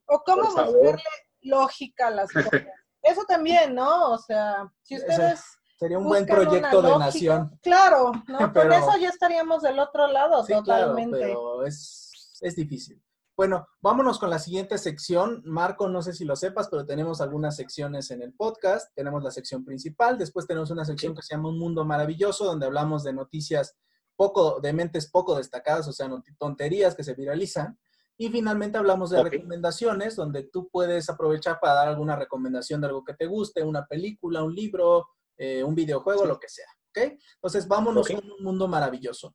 O 0.07 0.23
cómo 0.25 0.45
buscarle 0.45 1.03
lógica 1.43 2.09
a 2.09 2.11
las 2.11 2.33
cosas. 2.33 2.51
Eso 3.03 3.23
también, 3.27 3.75
¿no? 3.75 4.12
O 4.12 4.19
sea, 4.19 4.71
si 4.83 4.97
ustedes... 4.97 5.45
Sería 5.79 5.99
un 5.99 6.09
buen 6.09 6.25
proyecto 6.25 6.81
de 6.83 6.99
nación. 6.99 7.59
Claro, 7.62 8.12
¿no? 8.29 8.39
Con 8.53 8.73
eso 8.73 8.97
ya 8.99 9.11
estaríamos 9.11 9.61
del 9.61 9.79
otro 9.79 10.07
lado 10.07 10.43
totalmente. 10.43 11.19
pero 11.19 11.67
es, 11.67 12.39
es 12.41 12.57
difícil. 12.57 13.01
Bueno, 13.37 13.68
vámonos 13.82 14.18
con 14.18 14.30
la 14.30 14.39
siguiente 14.39 14.78
sección. 14.78 15.43
Marco, 15.45 15.91
no 15.91 16.01
sé 16.01 16.14
si 16.14 16.24
lo 16.24 16.37
sepas, 16.37 16.68
pero 16.70 16.87
tenemos 16.87 17.20
algunas 17.20 17.55
secciones 17.55 18.11
en 18.11 18.22
el 18.22 18.32
podcast. 18.32 18.95
Tenemos 18.95 19.22
la 19.22 19.30
sección 19.30 19.62
principal, 19.62 20.16
después 20.16 20.47
tenemos 20.47 20.70
una 20.70 20.87
sección 20.87 21.14
que 21.14 21.20
se 21.20 21.34
llama 21.34 21.51
Un 21.51 21.59
Mundo 21.59 21.84
Maravilloso, 21.84 22.47
donde 22.47 22.64
hablamos 22.64 23.05
de 23.05 23.12
noticias 23.12 23.76
poco, 24.16 24.59
de 24.61 24.72
mentes 24.72 25.11
poco 25.11 25.37
destacadas, 25.37 25.87
o 25.87 25.93
sea, 25.93 26.09
tonterías 26.39 26.95
que 26.95 27.05
se 27.05 27.12
viralizan. 27.12 27.78
Y 28.16 28.30
finalmente 28.30 28.78
hablamos 28.78 29.11
de 29.11 29.22
recomendaciones, 29.22 30.16
donde 30.16 30.45
tú 30.45 30.70
puedes 30.70 31.11
aprovechar 31.11 31.61
para 31.61 31.74
dar 31.74 31.89
alguna 31.89 32.16
recomendación 32.16 32.80
de 32.80 32.87
algo 32.87 33.05
que 33.05 33.12
te 33.12 33.26
guste, 33.26 33.62
una 33.62 33.84
película, 33.84 34.43
un 34.43 34.55
libro, 34.55 35.09
eh, 35.37 35.62
un 35.62 35.74
videojuego, 35.74 36.24
lo 36.24 36.39
que 36.39 36.49
sea. 36.49 36.68
¿Ok? 36.89 37.18
Entonces, 37.34 37.68
vámonos 37.68 38.09
con 38.09 38.24
un 38.32 38.43
mundo 38.43 38.66
maravilloso. 38.66 39.34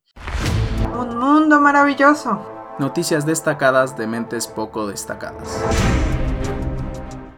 Un 0.98 1.16
mundo 1.16 1.60
maravilloso. 1.60 2.61
Noticias 2.82 3.24
destacadas 3.24 3.96
de 3.96 4.08
mentes 4.08 4.48
poco 4.48 4.88
destacadas. 4.88 5.62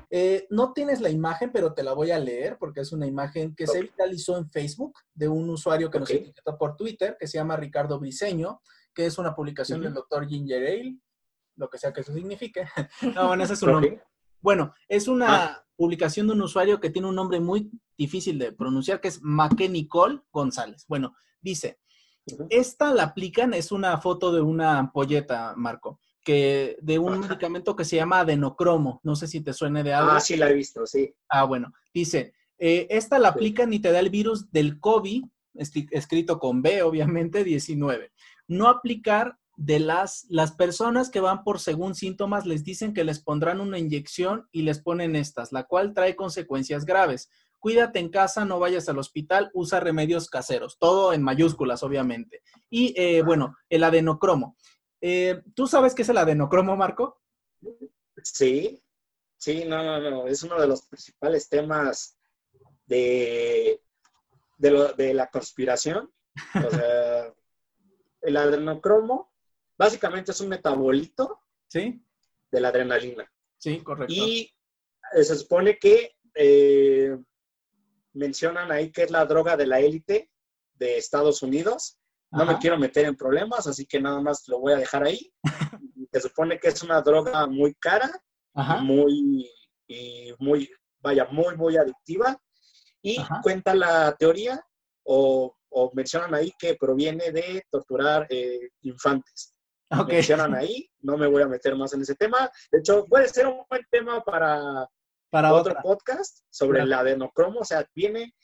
Eh, 0.08 0.46
no 0.48 0.72
tienes 0.72 1.02
la 1.02 1.10
imagen, 1.10 1.52
pero 1.52 1.74
te 1.74 1.82
la 1.82 1.92
voy 1.92 2.12
a 2.12 2.18
leer 2.18 2.56
porque 2.58 2.80
es 2.80 2.92
una 2.92 3.06
imagen 3.06 3.54
que 3.54 3.66
se 3.66 3.82
viralizó 3.82 4.38
en 4.38 4.50
Facebook 4.50 5.00
de 5.12 5.28
un 5.28 5.50
usuario 5.50 5.90
que 5.90 6.00
nos 6.00 6.08
etiquetó 6.08 6.56
por 6.56 6.78
Twitter, 6.78 7.18
que 7.20 7.26
se 7.26 7.36
llama 7.36 7.58
Ricardo 7.58 8.00
Briseño, 8.00 8.62
que 8.94 9.04
es 9.04 9.18
una 9.18 9.34
publicación 9.34 9.82
del 9.82 9.92
doctor 9.92 10.26
Ginger 10.26 10.62
Ale, 10.66 10.96
lo 11.56 11.68
que 11.68 11.76
sea 11.76 11.92
que 11.92 12.00
eso 12.00 12.14
signifique. 12.14 12.64
no, 13.14 13.26
bueno, 13.26 13.44
ese 13.44 13.52
es 13.52 13.58
su 13.58 13.66
nombre. 13.66 14.02
Bueno, 14.40 14.72
es 14.88 15.08
una 15.08 15.44
ah. 15.44 15.66
publicación 15.76 16.26
de 16.26 16.32
un 16.32 16.40
usuario 16.40 16.80
que 16.80 16.88
tiene 16.88 17.08
un 17.08 17.16
nombre 17.16 17.38
muy 17.38 17.70
difícil 17.98 18.38
de 18.38 18.52
pronunciar, 18.52 18.98
que 18.98 19.08
es 19.08 19.20
Maque 19.20 19.68
Nicole 19.68 20.22
González. 20.32 20.86
Bueno, 20.88 21.14
dice, 21.42 21.80
esta 22.50 22.92
la 22.92 23.04
aplican, 23.04 23.54
es 23.54 23.72
una 23.72 23.98
foto 23.98 24.32
de 24.32 24.40
una 24.40 24.78
ampolleta, 24.78 25.54
Marco, 25.56 26.00
que 26.22 26.76
de 26.80 26.98
un 26.98 27.20
medicamento 27.20 27.76
que 27.76 27.84
se 27.84 27.96
llama 27.96 28.20
adenocromo. 28.20 29.00
No 29.02 29.14
sé 29.14 29.26
si 29.26 29.40
te 29.42 29.52
suene 29.52 29.82
de 29.82 29.92
algo. 29.92 30.12
Ah, 30.12 30.20
sí, 30.20 30.36
la 30.36 30.50
he 30.50 30.54
visto, 30.54 30.86
sí. 30.86 31.14
Ah, 31.28 31.44
bueno. 31.44 31.72
Dice, 31.92 32.34
eh, 32.58 32.86
esta 32.90 33.18
la 33.18 33.28
aplican 33.28 33.72
y 33.72 33.80
te 33.80 33.92
da 33.92 34.00
el 34.00 34.10
virus 34.10 34.50
del 34.50 34.80
COVID, 34.80 35.24
escrito 35.54 36.38
con 36.38 36.62
B, 36.62 36.82
obviamente, 36.82 37.44
19. 37.44 38.12
No 38.48 38.68
aplicar 38.68 39.38
de 39.56 39.78
las, 39.78 40.26
las 40.30 40.52
personas 40.52 41.10
que 41.10 41.20
van 41.20 41.44
por 41.44 41.60
según 41.60 41.94
síntomas, 41.94 42.44
les 42.46 42.64
dicen 42.64 42.92
que 42.92 43.04
les 43.04 43.20
pondrán 43.20 43.60
una 43.60 43.78
inyección 43.78 44.48
y 44.50 44.62
les 44.62 44.80
ponen 44.80 45.14
estas, 45.14 45.52
la 45.52 45.64
cual 45.64 45.94
trae 45.94 46.16
consecuencias 46.16 46.84
graves 46.84 47.30
cuídate 47.64 47.98
en 47.98 48.10
casa, 48.10 48.44
no 48.44 48.58
vayas 48.58 48.90
al 48.90 48.98
hospital, 48.98 49.50
usa 49.54 49.80
remedios 49.80 50.28
caseros, 50.28 50.78
todo 50.78 51.14
en 51.14 51.22
mayúsculas, 51.22 51.82
obviamente. 51.82 52.42
Y 52.68 52.92
eh, 52.94 53.22
bueno, 53.22 53.56
el 53.70 53.84
adenocromo. 53.84 54.58
Eh, 55.00 55.40
¿Tú 55.54 55.66
sabes 55.66 55.94
qué 55.94 56.02
es 56.02 56.08
el 56.10 56.18
adenocromo, 56.18 56.76
Marco? 56.76 57.22
Sí, 58.22 58.84
sí, 59.38 59.64
no, 59.64 59.82
no, 59.82 60.10
no, 60.10 60.26
es 60.26 60.42
uno 60.42 60.60
de 60.60 60.66
los 60.66 60.82
principales 60.82 61.48
temas 61.48 62.18
de, 62.84 63.80
de, 64.58 65.14
la 65.14 65.30
conspiración. 65.30 66.12
O 66.54 66.70
sea, 66.70 67.32
el 68.20 68.36
adenocromo 68.36 69.32
básicamente 69.78 70.32
es 70.32 70.40
un 70.42 70.50
metabolito 70.50 71.40
¿Sí? 71.66 72.04
de 72.50 72.60
la 72.60 72.68
adrenalina. 72.68 73.26
Sí, 73.56 73.80
correcto. 73.80 74.12
Y 74.12 74.54
se 75.14 75.34
supone 75.34 75.78
que 75.78 76.14
eh, 76.34 77.16
mencionan 78.14 78.72
ahí 78.72 78.90
que 78.90 79.02
es 79.02 79.10
la 79.10 79.26
droga 79.26 79.56
de 79.56 79.66
la 79.66 79.80
élite 79.80 80.30
de 80.74 80.96
Estados 80.96 81.42
Unidos. 81.42 81.98
No 82.30 82.44
me 82.44 82.58
quiero 82.58 82.76
meter 82.76 83.06
en 83.06 83.14
problemas, 83.14 83.68
así 83.68 83.86
que 83.86 84.00
nada 84.00 84.20
más 84.20 84.48
lo 84.48 84.58
voy 84.58 84.72
a 84.72 84.78
dejar 84.78 85.04
ahí. 85.04 85.32
Se 86.12 86.20
supone 86.20 86.58
que 86.58 86.68
es 86.68 86.82
una 86.82 87.00
droga 87.00 87.46
muy 87.46 87.74
cara, 87.74 88.10
muy, 88.82 89.48
y 89.86 90.34
muy, 90.38 90.68
vaya, 91.00 91.26
muy, 91.30 91.56
muy 91.56 91.76
adictiva. 91.76 92.36
Y 93.02 93.18
cuenta 93.42 93.74
la 93.74 94.16
teoría 94.16 94.60
o, 95.04 95.54
o 95.70 95.90
mencionan 95.94 96.34
ahí 96.34 96.52
que 96.58 96.76
proviene 96.76 97.30
de 97.30 97.64
torturar 97.70 98.26
eh, 98.30 98.70
infantes. 98.82 99.54
Mencionan 100.08 100.54
ahí, 100.54 100.88
no 101.02 101.16
me 101.16 101.26
voy 101.26 101.42
a 101.42 101.48
meter 101.48 101.76
más 101.76 101.92
en 101.92 102.02
ese 102.02 102.14
tema. 102.14 102.50
De 102.72 102.78
hecho, 102.78 103.04
puede 103.04 103.28
ser 103.28 103.46
un 103.46 103.62
buen 103.68 103.82
tema 103.90 104.22
para, 104.24 104.88
para 105.34 105.52
otro 105.52 105.74
podcast 105.82 106.44
sobre 106.48 106.82
el 106.82 106.92
adenocromo. 106.92 107.58
O 107.58 107.64
sea, 107.64 107.84
viene. 107.92 108.36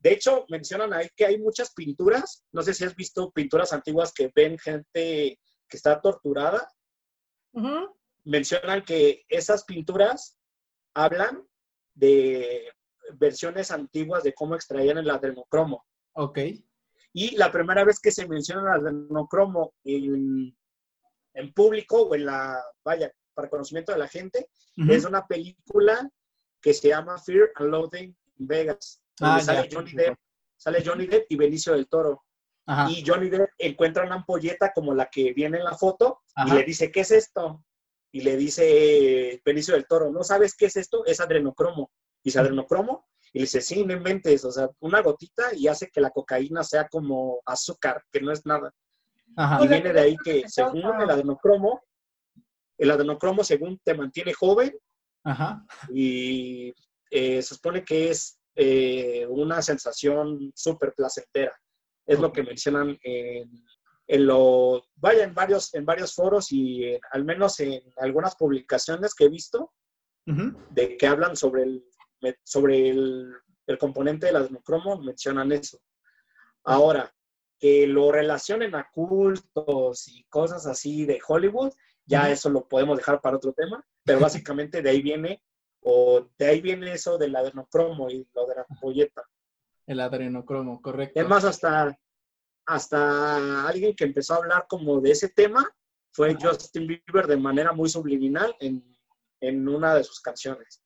De 0.00 0.12
hecho, 0.12 0.44
mencionan 0.48 0.92
ahí 0.92 1.08
que 1.14 1.24
hay 1.24 1.38
muchas 1.38 1.72
pinturas. 1.72 2.44
No 2.50 2.62
sé 2.64 2.74
si 2.74 2.82
has 2.82 2.96
visto 2.96 3.30
pinturas 3.30 3.72
antiguas 3.72 4.12
que 4.12 4.32
ven 4.34 4.58
gente 4.58 5.38
que 5.68 5.76
está 5.76 6.00
torturada. 6.00 6.68
Mencionan 8.24 8.84
que 8.84 9.22
esas 9.28 9.62
pinturas 9.62 10.36
hablan 10.94 11.46
de 11.94 12.72
versiones 13.12 13.70
antiguas 13.70 14.24
de 14.24 14.34
cómo 14.34 14.56
extraían 14.56 14.98
el 14.98 15.08
adenocromo. 15.08 15.86
Ok. 16.14 16.40
Y 17.12 17.36
la 17.36 17.52
primera 17.52 17.84
vez 17.84 18.00
que 18.00 18.10
se 18.10 18.26
menciona 18.26 18.74
el 18.74 18.80
adenocromo 18.80 19.74
en, 19.84 20.58
en 21.34 21.52
público 21.52 22.02
o 22.02 22.14
en 22.16 22.26
la, 22.26 22.60
vaya, 22.84 23.12
para 23.34 23.50
conocimiento 23.50 23.92
de 23.92 23.98
la 23.98 24.08
gente, 24.08 24.48
es 24.76 25.04
una 25.04 25.26
película 25.26 26.10
que 26.60 26.72
se 26.72 26.88
llama 26.88 27.18
Fear 27.18 27.50
and 27.56 27.70
Loathing 27.70 28.16
in 28.38 28.46
Vegas. 28.46 29.02
Ah, 29.20 29.40
sale, 29.40 29.68
Johnny 29.70 29.92
Depp, 29.92 30.16
sale 30.56 30.82
Johnny 30.84 31.06
Depp 31.06 31.26
y 31.28 31.36
Benicio 31.36 31.72
del 31.74 31.88
Toro. 31.88 32.24
Y 32.88 33.04
Johnny 33.06 33.28
Depp 33.28 33.50
encuentra 33.58 34.04
una 34.04 34.16
ampolleta 34.16 34.72
como 34.72 34.94
la 34.94 35.06
que 35.06 35.32
viene 35.34 35.58
en 35.58 35.64
la 35.64 35.76
foto 35.76 36.22
y 36.46 36.50
le 36.52 36.64
dice, 36.64 36.90
¿qué 36.90 37.00
es 37.00 37.10
esto? 37.10 37.62
Y 38.10 38.22
le 38.22 38.36
dice 38.36 39.42
Benicio 39.44 39.74
del 39.74 39.86
Toro, 39.86 40.10
¿no 40.10 40.22
sabes 40.22 40.54
qué 40.56 40.66
es 40.66 40.76
esto? 40.76 41.04
Es 41.04 41.20
adrenocromo. 41.20 41.90
Y 42.22 42.30
es 42.30 42.36
adrenocromo 42.36 43.06
y 43.34 43.40
le 43.40 43.42
dice, 43.42 43.60
sí, 43.60 43.84
no 43.84 43.92
inventes, 43.92 44.44
o 44.44 44.52
sea, 44.52 44.70
una 44.78 45.02
gotita 45.02 45.52
y 45.54 45.66
hace 45.66 45.90
que 45.90 46.00
la 46.00 46.10
cocaína 46.10 46.62
sea 46.62 46.88
como 46.88 47.40
azúcar, 47.44 48.02
que 48.10 48.20
no 48.20 48.32
es 48.32 48.46
nada. 48.46 48.72
Y 49.60 49.66
viene 49.66 49.92
de 49.92 50.00
ahí 50.00 50.16
que 50.24 50.48
según 50.48 51.02
el 51.02 51.10
adenocromo, 51.10 51.82
el 52.78 52.90
adenocromo 52.90 53.44
según 53.44 53.78
te 53.84 53.94
mantiene 53.94 54.32
joven 54.32 54.76
y 55.92 56.74
eh, 57.10 57.42
se 57.42 57.54
supone 57.54 57.84
que 57.84 58.10
es 58.10 58.38
eh, 58.54 59.26
una 59.28 59.62
sensación 59.62 60.52
súper 60.54 60.92
placentera. 60.94 61.54
Es 62.06 62.20
lo 62.20 62.32
que 62.32 62.42
mencionan 62.42 62.98
en, 63.02 63.50
en, 64.06 64.26
lo, 64.26 64.84
vaya, 64.96 65.24
en 65.24 65.34
varios, 65.34 65.72
en 65.74 65.84
varios 65.84 66.14
foros 66.14 66.52
y 66.52 66.98
al 67.12 67.24
menos 67.24 67.58
en 67.60 67.82
algunas 67.96 68.36
publicaciones 68.36 69.14
que 69.14 69.24
he 69.24 69.28
visto, 69.28 69.72
de 70.26 70.96
que 70.96 71.06
hablan 71.06 71.36
sobre 71.36 71.64
el 71.64 71.84
sobre 72.42 72.90
el, 72.90 73.34
componente 73.78 74.26
del 74.26 74.36
adrenocromo 74.36 75.00
mencionan 75.00 75.52
eso. 75.52 75.78
Ahora, 76.64 77.14
que 77.58 77.86
lo 77.86 78.12
relacionen 78.12 78.74
a 78.74 78.90
cultos 78.90 80.08
y 80.08 80.24
cosas 80.24 80.66
así 80.66 81.06
de 81.06 81.20
Hollywood, 81.26 81.72
ya 82.06 82.30
eso 82.30 82.50
lo 82.50 82.66
podemos 82.68 82.96
dejar 82.96 83.20
para 83.20 83.36
otro 83.36 83.52
tema, 83.52 83.84
pero 84.04 84.20
básicamente 84.20 84.82
de 84.82 84.90
ahí 84.90 85.02
viene, 85.02 85.42
o 85.80 86.28
de 86.38 86.46
ahí 86.46 86.60
viene 86.60 86.92
eso 86.92 87.18
del 87.18 87.34
adrenocromo 87.36 88.10
y 88.10 88.26
lo 88.34 88.46
de 88.46 88.54
la 88.56 88.66
polleta. 88.80 89.22
El 89.86 90.00
adrenocromo, 90.00 90.80
correcto. 90.80 91.20
Es 91.20 91.28
más, 91.28 91.44
hasta, 91.44 91.98
hasta 92.66 93.66
alguien 93.66 93.94
que 93.94 94.04
empezó 94.04 94.34
a 94.34 94.38
hablar 94.38 94.66
como 94.68 95.00
de 95.00 95.10
ese 95.10 95.28
tema 95.28 95.68
fue 96.12 96.36
Justin 96.40 96.86
Bieber 96.86 97.26
de 97.26 97.36
manera 97.36 97.72
muy 97.72 97.88
subliminal 97.88 98.54
en, 98.60 98.96
en 99.40 99.68
una 99.68 99.94
de 99.94 100.04
sus 100.04 100.20
canciones 100.20 100.84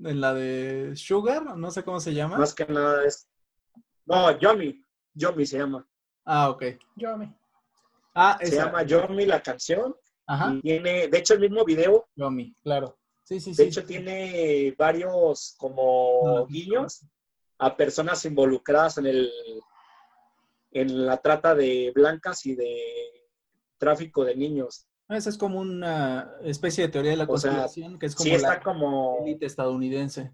en 0.00 0.20
la 0.20 0.34
de 0.34 0.92
Sugar, 0.96 1.56
no 1.56 1.70
sé 1.70 1.84
cómo 1.84 2.00
se 2.00 2.14
llama. 2.14 2.38
Más 2.38 2.54
que 2.54 2.66
nada 2.66 3.04
es. 3.04 3.28
No, 4.06 4.36
Yomi. 4.38 4.84
Yomi 5.14 5.46
se 5.46 5.58
llama. 5.58 5.86
Ah, 6.24 6.50
ok. 6.50 6.64
Yomi. 6.96 7.34
Ah, 8.14 8.38
se 8.40 8.56
llama 8.56 8.82
Yomi 8.82 9.26
la 9.26 9.42
canción. 9.42 9.94
Ajá. 10.26 10.58
tiene, 10.62 11.08
de 11.08 11.18
hecho, 11.18 11.34
el 11.34 11.40
mismo 11.40 11.64
video. 11.64 12.08
Yomi, 12.16 12.54
claro. 12.62 12.98
Sí, 13.24 13.40
sí, 13.40 13.54
sí. 13.54 13.62
De 13.62 13.68
hecho, 13.68 13.84
tiene 13.84 14.74
varios 14.78 15.54
como 15.58 16.46
guiños 16.46 17.06
a 17.58 17.76
personas 17.76 18.24
involucradas 18.24 18.98
en 18.98 19.06
el 19.06 19.30
en 20.74 21.06
la 21.06 21.16
trata 21.18 21.54
de 21.54 21.92
blancas 21.94 22.44
y 22.46 22.54
de 22.54 22.80
tráfico 23.78 24.24
de 24.24 24.34
niños. 24.34 24.86
Esa 25.08 25.30
es 25.30 25.38
como 25.38 25.60
una 25.60 26.32
especie 26.42 26.84
de 26.84 26.90
teoría 26.90 27.12
de 27.12 27.16
la 27.18 27.26
conspiración, 27.26 27.98
que 27.98 28.06
es 28.06 28.14
como 28.14 28.36
la 28.38 28.60
como... 28.60 29.18
élite 29.22 29.46
estadounidense, 29.46 30.32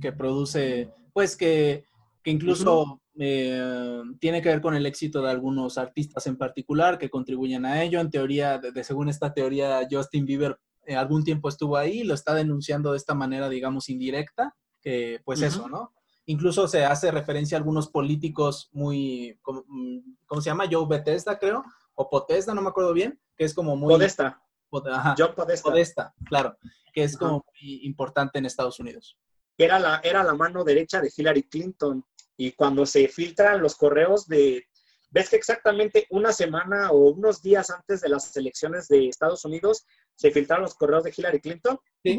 que 0.00 0.12
produce, 0.12 0.92
pues 1.12 1.36
que, 1.36 1.84
que 2.22 2.30
incluso 2.30 3.00
eh, 3.22 4.02
tiene 4.18 4.40
que 4.40 4.48
ver 4.48 4.62
con 4.62 4.74
el 4.74 4.86
éxito 4.86 5.20
de 5.20 5.30
algunos 5.30 5.76
artistas 5.76 6.26
en 6.26 6.38
particular 6.38 6.96
que 6.96 7.10
contribuyen 7.10 7.66
a 7.66 7.82
ello. 7.82 8.00
En 8.00 8.10
teoría, 8.10 8.56
de, 8.56 8.82
según 8.82 9.10
esta 9.10 9.34
teoría, 9.34 9.86
Justin 9.90 10.24
Bieber 10.24 10.58
eh, 10.86 10.96
algún 10.96 11.22
tiempo 11.22 11.50
estuvo 11.50 11.76
ahí, 11.76 12.02
lo 12.02 12.14
está 12.14 12.34
denunciando 12.34 12.92
de 12.92 12.96
esta 12.96 13.12
manera, 13.12 13.50
digamos, 13.50 13.90
indirecta, 13.90 14.56
que 14.80 15.20
pues 15.22 15.42
eso, 15.42 15.68
¿no? 15.68 15.92
Incluso 16.24 16.66
se 16.66 16.86
hace 16.86 17.10
referencia 17.10 17.58
a 17.58 17.60
algunos 17.60 17.88
políticos 17.88 18.70
muy, 18.72 19.38
mm, 19.66 19.98
¿cómo, 20.26 20.40
se 20.40 20.48
llama? 20.48 20.64
Joe 20.70 20.86
Bethesda, 20.88 21.38
creo, 21.38 21.62
o 21.94 22.08
Potesda, 22.08 22.54
no 22.54 22.62
me 22.62 22.70
acuerdo 22.70 22.94
bien, 22.94 23.20
que 23.36 23.44
es 23.44 23.52
como 23.52 23.76
muy... 23.76 23.92
Podesta. 23.92 24.42
Ajá, 24.90 25.14
John 25.18 25.34
Podesta. 25.34 25.68
Podesta, 25.68 26.14
claro, 26.24 26.56
que 26.94 27.02
es 27.02 27.18
como 27.18 27.44
muy 27.44 27.84
importante 27.84 28.38
en 28.38 28.46
Estados 28.46 28.80
Unidos. 28.80 29.18
Era 29.58 29.78
la, 29.78 30.00
era 30.02 30.24
la 30.24 30.32
mano 30.32 30.64
derecha 30.64 31.02
de 31.02 31.12
Hillary 31.14 31.42
Clinton 31.42 32.02
y 32.40 32.52
cuando 32.52 32.86
se 32.86 33.06
filtran 33.06 33.60
los 33.60 33.76
correos 33.76 34.26
de... 34.26 34.64
¿Ves 35.10 35.28
que 35.28 35.36
exactamente 35.36 36.06
una 36.08 36.32
semana 36.32 36.90
o 36.90 37.10
unos 37.10 37.42
días 37.42 37.68
antes 37.68 38.00
de 38.00 38.08
las 38.08 38.34
elecciones 38.34 38.88
de 38.88 39.08
Estados 39.08 39.44
Unidos 39.44 39.84
se 40.14 40.30
filtraron 40.30 40.62
los 40.62 40.74
correos 40.74 41.04
de 41.04 41.12
Hillary 41.14 41.40
Clinton? 41.40 41.78
Sí. 42.02 42.18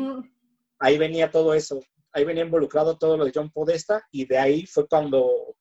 Ahí 0.78 0.99
venía 0.99 1.32
todo 1.32 1.55
eso, 1.55 1.80
ahí 2.11 2.24
venía 2.24 2.43
involucrado 2.43 2.99
todo 2.99 3.17
lo 3.17 3.26
de 3.26 3.32
John 3.34 3.49
Podesta 3.49 4.05
y 4.11 4.26
de 4.28 4.38
ahí 4.38 4.67
fue 4.67 4.88
cuando 4.88 5.55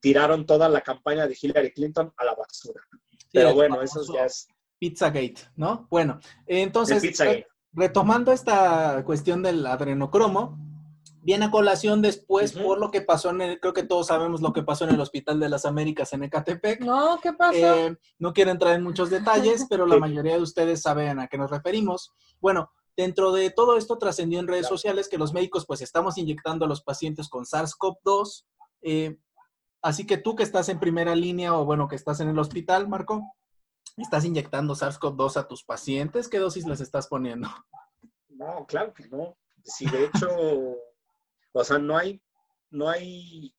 tiraron 0.00 0.44
toda 0.44 0.68
la 0.68 0.82
campaña 0.82 1.26
de 1.26 1.38
Hillary 1.40 1.72
Clinton 1.72 2.12
a 2.18 2.24
la 2.26 2.34
basura. 2.34 2.82
Pero 3.32 3.54
bueno, 3.54 3.80
eso 3.80 4.02
ya 4.12 4.26
es... 4.26 4.48
Pizzagate, 4.78 5.48
¿no? 5.56 5.86
Bueno, 5.88 6.20
entonces, 6.46 7.18
retomando 7.72 8.32
esta 8.32 9.02
cuestión 9.06 9.42
del 9.42 9.66
adrenocromo, 9.66 10.58
viene 11.24 11.46
a 11.46 11.50
colación 11.50 12.02
después 12.02 12.52
por 12.52 12.78
lo 12.78 12.90
que 12.90 13.00
pasó 13.00 13.30
en 13.30 13.40
el, 13.40 13.60
creo 13.60 13.72
que 13.72 13.82
todos 13.82 14.08
sabemos 14.08 14.40
lo 14.40 14.52
que 14.52 14.62
pasó 14.62 14.84
en 14.84 14.94
el 14.94 15.00
Hospital 15.00 15.40
de 15.40 15.48
las 15.48 15.64
Américas 15.64 16.12
en 16.12 16.24
Ecatepec. 16.24 16.80
No, 16.80 17.18
¿qué 17.22 17.32
pasó? 17.32 17.56
Eh, 17.56 17.96
no 18.18 18.32
quiero 18.32 18.50
entrar 18.50 18.74
en 18.74 18.82
muchos 18.82 19.10
detalles, 19.10 19.66
pero 19.70 19.86
la 19.86 19.98
mayoría 19.98 20.34
de 20.34 20.42
ustedes 20.42 20.82
saben 20.82 21.18
a 21.18 21.26
qué 21.26 21.38
nos 21.38 21.50
referimos. 21.50 22.12
Bueno, 22.40 22.70
dentro 22.96 23.32
de 23.32 23.50
todo 23.50 23.76
esto 23.76 23.98
trascendió 23.98 24.38
en 24.38 24.46
redes 24.46 24.68
sociales 24.68 25.08
que 25.08 25.18
los 25.18 25.32
médicos 25.32 25.66
pues 25.66 25.80
estamos 25.80 26.18
inyectando 26.18 26.64
a 26.64 26.68
los 26.68 26.82
pacientes 26.82 27.28
con 27.28 27.44
SARS-CoV-2. 27.44 28.44
Eh, 28.82 29.18
Así 29.84 30.06
que 30.06 30.16
tú 30.16 30.34
que 30.34 30.44
estás 30.44 30.70
en 30.70 30.80
primera 30.80 31.14
línea 31.14 31.54
o 31.54 31.66
bueno, 31.66 31.88
que 31.88 31.96
estás 31.96 32.18
en 32.20 32.30
el 32.30 32.38
hospital, 32.38 32.88
Marco, 32.88 33.36
¿estás 33.98 34.24
inyectando 34.24 34.74
SARS-CoV-2 34.74 35.36
a 35.36 35.46
tus 35.46 35.62
pacientes? 35.62 36.26
¿Qué 36.26 36.38
dosis 36.38 36.66
les 36.66 36.80
estás 36.80 37.06
poniendo? 37.06 37.50
No, 38.30 38.64
claro 38.66 38.94
que 38.94 39.06
no. 39.08 39.36
Si 39.62 39.84
de 39.84 40.06
hecho, 40.06 40.26
o 41.54 41.64
sea, 41.64 41.78
no 41.78 41.96
hay, 41.96 42.20
no 42.70 42.88
hay 42.88 43.54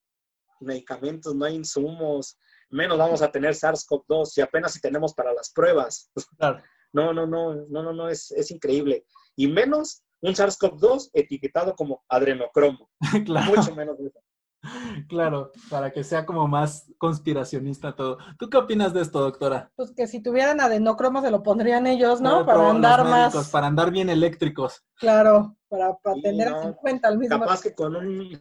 medicamentos, 0.60 1.34
no 1.34 1.44
hay 1.44 1.54
insumos, 1.54 2.38
menos 2.68 2.98
vamos 2.98 3.22
a 3.22 3.30
tener 3.30 3.54
SARS-CoV-2 3.54 4.36
y 4.36 4.40
apenas 4.42 4.74
si 4.74 4.80
tenemos 4.80 5.14
para 5.14 5.32
las 5.32 5.50
pruebas. 5.50 6.10
Claro. 6.38 6.62
No, 6.92 7.12
no, 7.12 7.26
no, 7.26 7.54
no, 7.54 7.82
no, 7.82 7.92
no, 7.92 8.08
es, 8.08 8.30
es 8.32 8.50
increíble. 8.50 9.06
Y 9.34 9.48
menos 9.48 10.02
un 10.20 10.34
SARS-CoV-2 10.34 11.10
etiquetado 11.12 11.74
como 11.74 12.04
adrenocromo. 12.08 12.90
claro. 13.26 13.54
Mucho 13.54 13.74
menos 13.74 13.98
eso. 14.00 14.20
Claro, 15.08 15.52
para 15.70 15.92
que 15.92 16.04
sea 16.04 16.26
como 16.26 16.48
más 16.48 16.92
conspiracionista 16.98 17.94
todo. 17.94 18.18
¿Tú 18.38 18.48
qué 18.48 18.56
opinas 18.56 18.92
de 18.92 19.02
esto, 19.02 19.20
doctora? 19.20 19.70
Pues 19.76 19.92
que 19.92 20.06
si 20.06 20.22
tuvieran 20.22 20.60
adenocromo 20.60 21.20
se 21.22 21.30
lo 21.30 21.42
pondrían 21.42 21.86
ellos, 21.86 22.20
¿no? 22.20 22.44
para 22.44 22.70
andar 22.70 23.04
más. 23.04 23.50
Para 23.50 23.66
andar 23.66 23.90
bien 23.90 24.10
eléctricos. 24.10 24.84
Claro, 24.96 25.56
para, 25.68 25.96
tener 26.22 26.52
50 26.62 27.08
al 27.08 27.18
mismo 27.18 27.38
Capaz 27.38 27.62
que 27.62 27.74
con 27.74 27.96
un. 27.96 28.38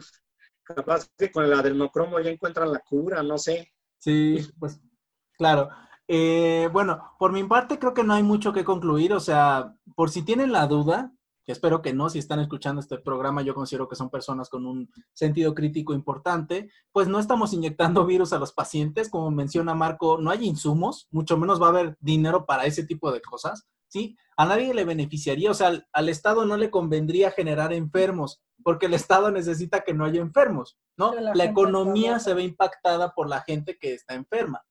Capaz 0.64 1.08
que 1.16 1.32
con 1.32 1.46
el 1.46 1.54
adenocromo 1.54 2.20
ya 2.20 2.32
encuentran 2.32 2.72
la 2.72 2.80
cura, 2.80 3.22
no 3.22 3.38
sé. 3.38 3.72
Sí, 4.00 4.40
pues, 4.60 4.80
claro. 5.38 5.70
Eh, 6.08 6.70
bueno, 6.72 7.16
por 7.20 7.32
mi 7.32 7.44
parte 7.44 7.80
creo 7.80 7.94
que 7.94 8.04
no 8.04 8.14
hay 8.14 8.24
mucho 8.24 8.54
que 8.54 8.64
concluir, 8.64 9.14
o 9.14 9.20
sea, 9.20 9.76
por 9.96 10.12
si 10.12 10.24
tienen 10.24 10.52
la 10.52 10.68
duda, 10.68 11.12
que 11.46 11.52
espero 11.52 11.82
que 11.82 11.94
no, 11.94 12.10
si 12.10 12.20
están 12.20 12.40
escuchando 12.40 12.82
este 12.82 12.98
programa, 12.98 13.44
yo 13.44 13.54
considero 13.54 13.88
que 13.88 13.96
son 13.96 14.10
personas 14.10 14.50
con 14.50 14.66
un 14.66 14.90
sentido 15.14 15.54
crítico 15.54 15.94
importante, 15.94 16.70
pues 16.92 17.08
no 17.08 17.20
estamos 17.20 17.54
inyectando 17.54 18.06
virus 18.06 18.34
a 18.34 18.40
los 18.40 18.52
pacientes, 18.52 19.10
como 19.10 19.30
menciona 19.30 19.76
Marco, 19.76 20.18
no 20.18 20.32
hay 20.32 20.46
insumos, 20.46 21.08
mucho 21.12 21.38
menos 21.38 21.62
va 21.62 21.68
a 21.68 21.70
haber 21.70 21.98
dinero 22.00 22.46
para 22.46 22.66
ese 22.66 22.84
tipo 22.84 23.12
de 23.12 23.22
cosas, 23.22 23.68
¿sí? 23.88 24.18
A 24.38 24.46
nadie 24.46 24.74
le 24.74 24.86
beneficiaría, 24.86 25.52
o 25.52 25.54
sea, 25.54 25.84
al, 25.94 26.10
Estado 26.10 26.46
no 26.46 26.58
le 26.58 26.72
convendría 26.72 27.30
generar 27.30 27.74
enfermos, 27.74 28.42
porque 28.64 28.88
el 28.88 28.96
Estado 28.96 29.30
necesita 29.30 29.82
que 29.82 29.94
no 29.94 30.04
haya 30.04 30.22
enfermos, 30.22 30.80
¿no? 30.98 31.14
La, 31.14 31.46
economía 31.46 32.20
se 32.20 32.34
ve 32.34 32.44
impactada 32.44 33.14
por 33.14 33.30
la 33.30 33.42
gente 33.42 33.78
que 33.78 33.94
está 33.94 34.16
enferma, 34.16 34.66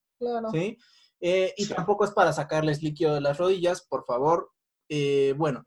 ¿sí? 0.53 0.77
Eh, 1.21 1.55
y 1.57 1.67
tampoco 1.67 2.05
es 2.05 2.11
para 2.11 2.33
sacarles 2.33 2.83
líquido 2.83 3.15
de 3.15 3.21
las 3.21 3.39
rodillas, 3.39 3.87
por 3.89 4.05
favor. 4.05 4.51
Eh, 4.91 5.35
bueno, 5.39 5.65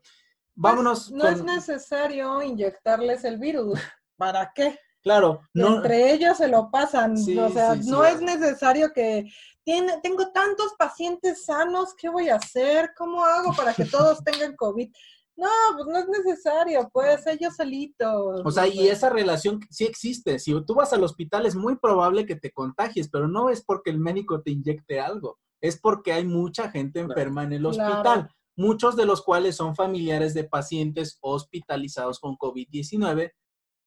vámonos. 0.58 1.10
No, 1.10 1.26
es 1.26 1.42
necesario 1.42 2.42
inyectarles 2.42 3.24
el 3.24 3.38
virus. 3.38 3.80
¿Para 4.16 4.52
qué? 4.54 4.78
Claro, 5.02 5.40
no. 5.54 5.76
Entre 5.76 6.12
ellos 6.12 6.36
se 6.36 6.48
lo 6.48 6.70
pasan. 6.70 7.12
o 7.14 7.48
sea, 7.50 7.76
no 7.76 8.04
es 8.04 8.20
necesario 8.20 8.92
que 8.92 9.30
tiene, 9.64 10.00
tengo 10.02 10.30
tantos 10.32 10.74
pacientes 10.78 11.44
sanos, 11.44 11.94
¿qué 11.94 12.08
voy 12.08 12.28
a 12.28 12.36
hacer? 12.36 12.90
¿Cómo 12.96 13.24
hago 13.24 13.52
para 13.54 13.72
que 13.72 13.84
todos 13.84 14.22
tengan 14.24 14.56
COVID? 14.56 14.90
No, 15.40 15.48
pues 15.76 15.86
no 15.86 15.98
es 15.98 16.08
necesario, 16.08 16.90
pues 16.92 17.24
ellos 17.28 17.54
solitos. 17.54 18.42
O 18.44 18.50
sea, 18.50 18.66
y 18.66 18.88
esa 18.88 19.08
relación 19.08 19.60
sí 19.70 19.84
existe. 19.84 20.40
Si 20.40 20.52
tú 20.64 20.74
vas 20.74 20.92
al 20.92 21.04
hospital 21.04 21.46
es 21.46 21.54
muy 21.54 21.76
probable 21.76 22.26
que 22.26 22.34
te 22.34 22.50
contagies, 22.50 23.08
pero 23.08 23.28
no 23.28 23.48
es 23.48 23.62
porque 23.64 23.90
el 23.90 24.00
médico 24.00 24.42
te 24.42 24.50
inyecte 24.50 24.98
algo, 24.98 25.38
es 25.60 25.80
porque 25.80 26.12
hay 26.12 26.24
mucha 26.24 26.72
gente 26.72 26.98
enferma 26.98 27.44
en 27.44 27.52
el 27.52 27.66
hospital, 27.66 28.28
muchos 28.58 28.96
de 28.96 29.06
los 29.06 29.22
cuales 29.22 29.54
son 29.54 29.76
familiares 29.76 30.34
de 30.34 30.42
pacientes 30.42 31.16
hospitalizados 31.20 32.18
con 32.18 32.36
COVID-19 32.36 33.32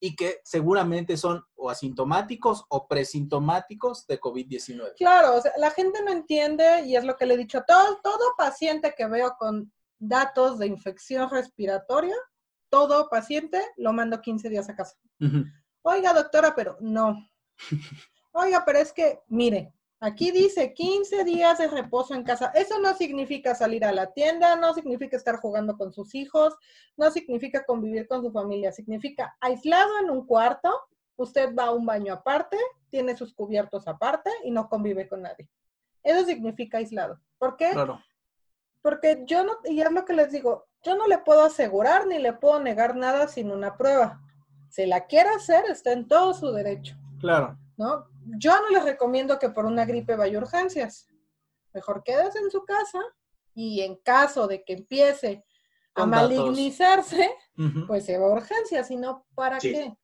y 0.00 0.16
que 0.16 0.40
seguramente 0.44 1.18
son 1.18 1.44
o 1.54 1.68
asintomáticos 1.68 2.64
o 2.70 2.88
presintomáticos 2.88 4.06
de 4.06 4.18
COVID-19. 4.18 4.94
Claro, 4.96 5.36
o 5.36 5.40
sea, 5.42 5.52
la 5.58 5.70
gente 5.70 6.02
no 6.02 6.10
entiende 6.10 6.86
y 6.86 6.96
es 6.96 7.04
lo 7.04 7.18
que 7.18 7.26
le 7.26 7.34
he 7.34 7.36
dicho 7.36 7.58
a 7.58 7.64
todo, 7.64 8.00
todo 8.02 8.34
paciente 8.36 8.94
que 8.96 9.06
veo 9.06 9.36
con 9.38 9.70
datos 9.98 10.58
de 10.58 10.66
infección 10.66 11.28
respiratoria, 11.30 12.16
todo 12.70 13.10
paciente 13.10 13.62
lo 13.76 13.92
mando 13.92 14.22
15 14.22 14.48
días 14.48 14.70
a 14.70 14.74
casa. 14.74 14.96
Oiga, 15.82 16.14
doctora, 16.14 16.54
pero 16.54 16.78
no. 16.80 17.28
Oiga, 18.32 18.64
pero 18.64 18.78
es 18.78 18.90
que, 18.90 19.20
mire, 19.28 19.74
Aquí 20.04 20.32
dice 20.32 20.74
15 20.74 21.22
días 21.22 21.58
de 21.58 21.68
reposo 21.68 22.12
en 22.12 22.24
casa. 22.24 22.50
Eso 22.56 22.80
no 22.80 22.92
significa 22.96 23.54
salir 23.54 23.84
a 23.84 23.92
la 23.92 24.12
tienda, 24.12 24.56
no 24.56 24.74
significa 24.74 25.16
estar 25.16 25.36
jugando 25.36 25.78
con 25.78 25.92
sus 25.92 26.16
hijos, 26.16 26.56
no 26.96 27.08
significa 27.12 27.64
convivir 27.64 28.08
con 28.08 28.20
su 28.20 28.32
familia, 28.32 28.72
significa 28.72 29.36
aislado 29.40 30.00
en 30.02 30.10
un 30.10 30.26
cuarto, 30.26 30.76
usted 31.14 31.54
va 31.54 31.66
a 31.66 31.70
un 31.70 31.86
baño 31.86 32.14
aparte, 32.14 32.56
tiene 32.90 33.16
sus 33.16 33.32
cubiertos 33.32 33.86
aparte 33.86 34.28
y 34.42 34.50
no 34.50 34.68
convive 34.68 35.08
con 35.08 35.22
nadie. 35.22 35.48
Eso 36.02 36.26
significa 36.26 36.78
aislado. 36.78 37.20
¿Por 37.38 37.56
qué? 37.56 37.70
Claro. 37.70 38.02
Porque 38.80 39.22
yo 39.24 39.44
no, 39.44 39.52
y 39.66 39.82
es 39.82 39.92
lo 39.92 40.04
que 40.04 40.14
les 40.14 40.32
digo, 40.32 40.66
yo 40.82 40.96
no 40.96 41.06
le 41.06 41.18
puedo 41.18 41.44
asegurar 41.44 42.08
ni 42.08 42.18
le 42.18 42.32
puedo 42.32 42.58
negar 42.58 42.96
nada 42.96 43.28
sin 43.28 43.52
una 43.52 43.76
prueba. 43.76 44.20
Si 44.68 44.84
la 44.84 45.06
quiere 45.06 45.28
hacer, 45.28 45.64
está 45.66 45.92
en 45.92 46.08
todo 46.08 46.34
su 46.34 46.50
derecho. 46.50 46.96
Claro. 47.20 47.56
¿No? 47.76 48.10
Yo 48.38 48.52
no 48.60 48.70
les 48.70 48.84
recomiendo 48.84 49.38
que 49.38 49.50
por 49.50 49.64
una 49.64 49.84
gripe 49.84 50.16
vaya 50.16 50.38
a 50.38 50.42
urgencias. 50.42 51.06
Mejor 51.72 52.02
quédese 52.04 52.38
en 52.38 52.50
su 52.50 52.64
casa 52.64 53.00
y 53.54 53.80
en 53.80 53.96
caso 53.96 54.46
de 54.46 54.64
que 54.64 54.74
empiece 54.74 55.44
a 55.94 56.06
malignizarse, 56.06 57.30
pues 57.86 58.06
se 58.06 58.18
va 58.18 58.26
a 58.26 58.32
urgencias, 58.32 58.88
si 58.88 58.96
no, 58.96 59.26
¿para 59.34 59.58
qué? 59.58 59.94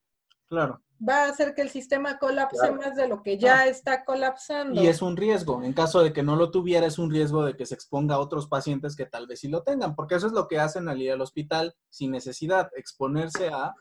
Claro. 0.47 0.83
Va 1.07 1.25
a 1.25 1.29
hacer 1.29 1.55
que 1.55 1.63
el 1.63 1.71
sistema 1.71 2.19
colapse 2.19 2.73
más 2.73 2.97
de 2.97 3.07
lo 3.07 3.23
que 3.23 3.39
ya 3.39 3.67
está 3.67 4.05
colapsando. 4.05 4.83
Y 4.83 4.89
es 4.89 5.01
un 5.01 5.17
riesgo. 5.17 5.63
En 5.63 5.73
caso 5.73 6.03
de 6.03 6.13
que 6.13 6.25
no 6.25 6.35
lo 6.35 6.51
tuviera, 6.51 6.87
es 6.87 6.99
un 6.99 7.11
riesgo 7.11 7.45
de 7.45 7.57
que 7.57 7.67
se 7.67 7.75
exponga 7.75 8.17
a 8.17 8.19
otros 8.19 8.49
pacientes 8.49 8.97
que 8.97 9.07
tal 9.07 9.29
vez 9.29 9.41
sí 9.41 9.49
lo 9.49 9.63
tengan, 9.63 9.95
porque 9.95 10.17
eso 10.17 10.27
es 10.27 10.33
lo 10.33 10.49
que 10.49 10.59
hacen 10.59 10.89
al 10.89 11.01
ir 11.01 11.13
al 11.13 11.21
hospital 11.21 11.77
sin 11.89 12.11
necesidad, 12.11 12.71
exponerse 12.75 13.49
a 13.49 13.75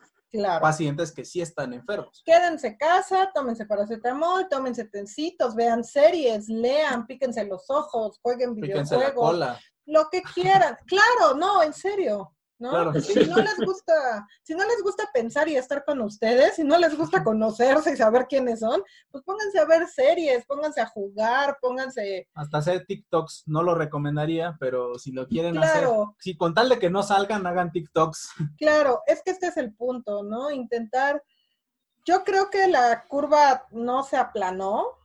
pacientes 0.61 1.11
que 1.11 1.25
sí 1.25 1.41
están 1.41 1.73
enfermos. 1.73 2.21
Quédense 2.25 2.77
casa, 2.77 3.31
tómense 3.33 3.65
paracetamol, 3.65 4.47
tómense 4.49 4.85
tencitos, 4.85 5.55
vean 5.55 5.83
series, 5.83 6.47
lean, 6.47 7.05
píquense 7.05 7.45
los 7.45 7.69
ojos, 7.69 8.19
jueguen 8.21 8.55
videojuegos, 8.55 9.39
lo 9.85 10.09
que 10.09 10.21
quieran. 10.33 10.77
claro, 10.87 11.35
no, 11.35 11.63
en 11.63 11.73
serio. 11.73 12.36
¿No? 12.59 12.93
Si 12.99 13.25
no 13.25 13.38
les 13.38 13.57
gusta, 13.57 14.27
si 14.43 14.55
no 14.55 14.65
les 14.65 14.81
gusta 14.81 15.09
pensar 15.13 15.47
y 15.47 15.55
estar 15.55 15.84
con 15.85 16.01
ustedes, 16.01 16.55
si 16.55 16.63
no 16.63 16.77
les 16.77 16.97
gusta 16.97 17.23
conocerse 17.23 17.93
y 17.93 17.97
saber 17.97 18.27
quiénes 18.27 18.59
son, 18.59 18.81
pues 19.11 19.23
pónganse 19.23 19.59
a 19.59 19.65
ver 19.65 19.88
series, 19.88 20.45
pónganse 20.45 20.81
a 20.81 20.88
jugar, 20.88 21.57
pónganse. 21.61 22.27
Hasta 22.34 22.57
hacer 22.57 22.85
TikToks, 22.85 23.43
no 23.45 23.63
lo 23.63 23.75
recomendaría, 23.75 24.57
pero 24.59 24.97
si 24.97 25.11
lo 25.11 25.27
quieren 25.27 25.57
hacer, 25.57 25.88
si 26.19 26.35
con 26.35 26.53
tal 26.53 26.69
de 26.69 26.79
que 26.79 26.89
no 26.89 27.03
salgan, 27.03 27.45
hagan 27.45 27.71
TikToks. 27.71 28.29
Claro, 28.57 29.01
es 29.05 29.21
que 29.23 29.31
este 29.31 29.47
es 29.47 29.57
el 29.57 29.73
punto, 29.73 30.23
¿no? 30.23 30.51
Intentar. 30.51 31.23
Yo 32.05 32.23
creo 32.23 32.49
que 32.49 32.67
la 32.67 33.05
curva 33.07 33.65
no 33.71 34.03
se 34.03 34.17
aplanó. 34.17 34.97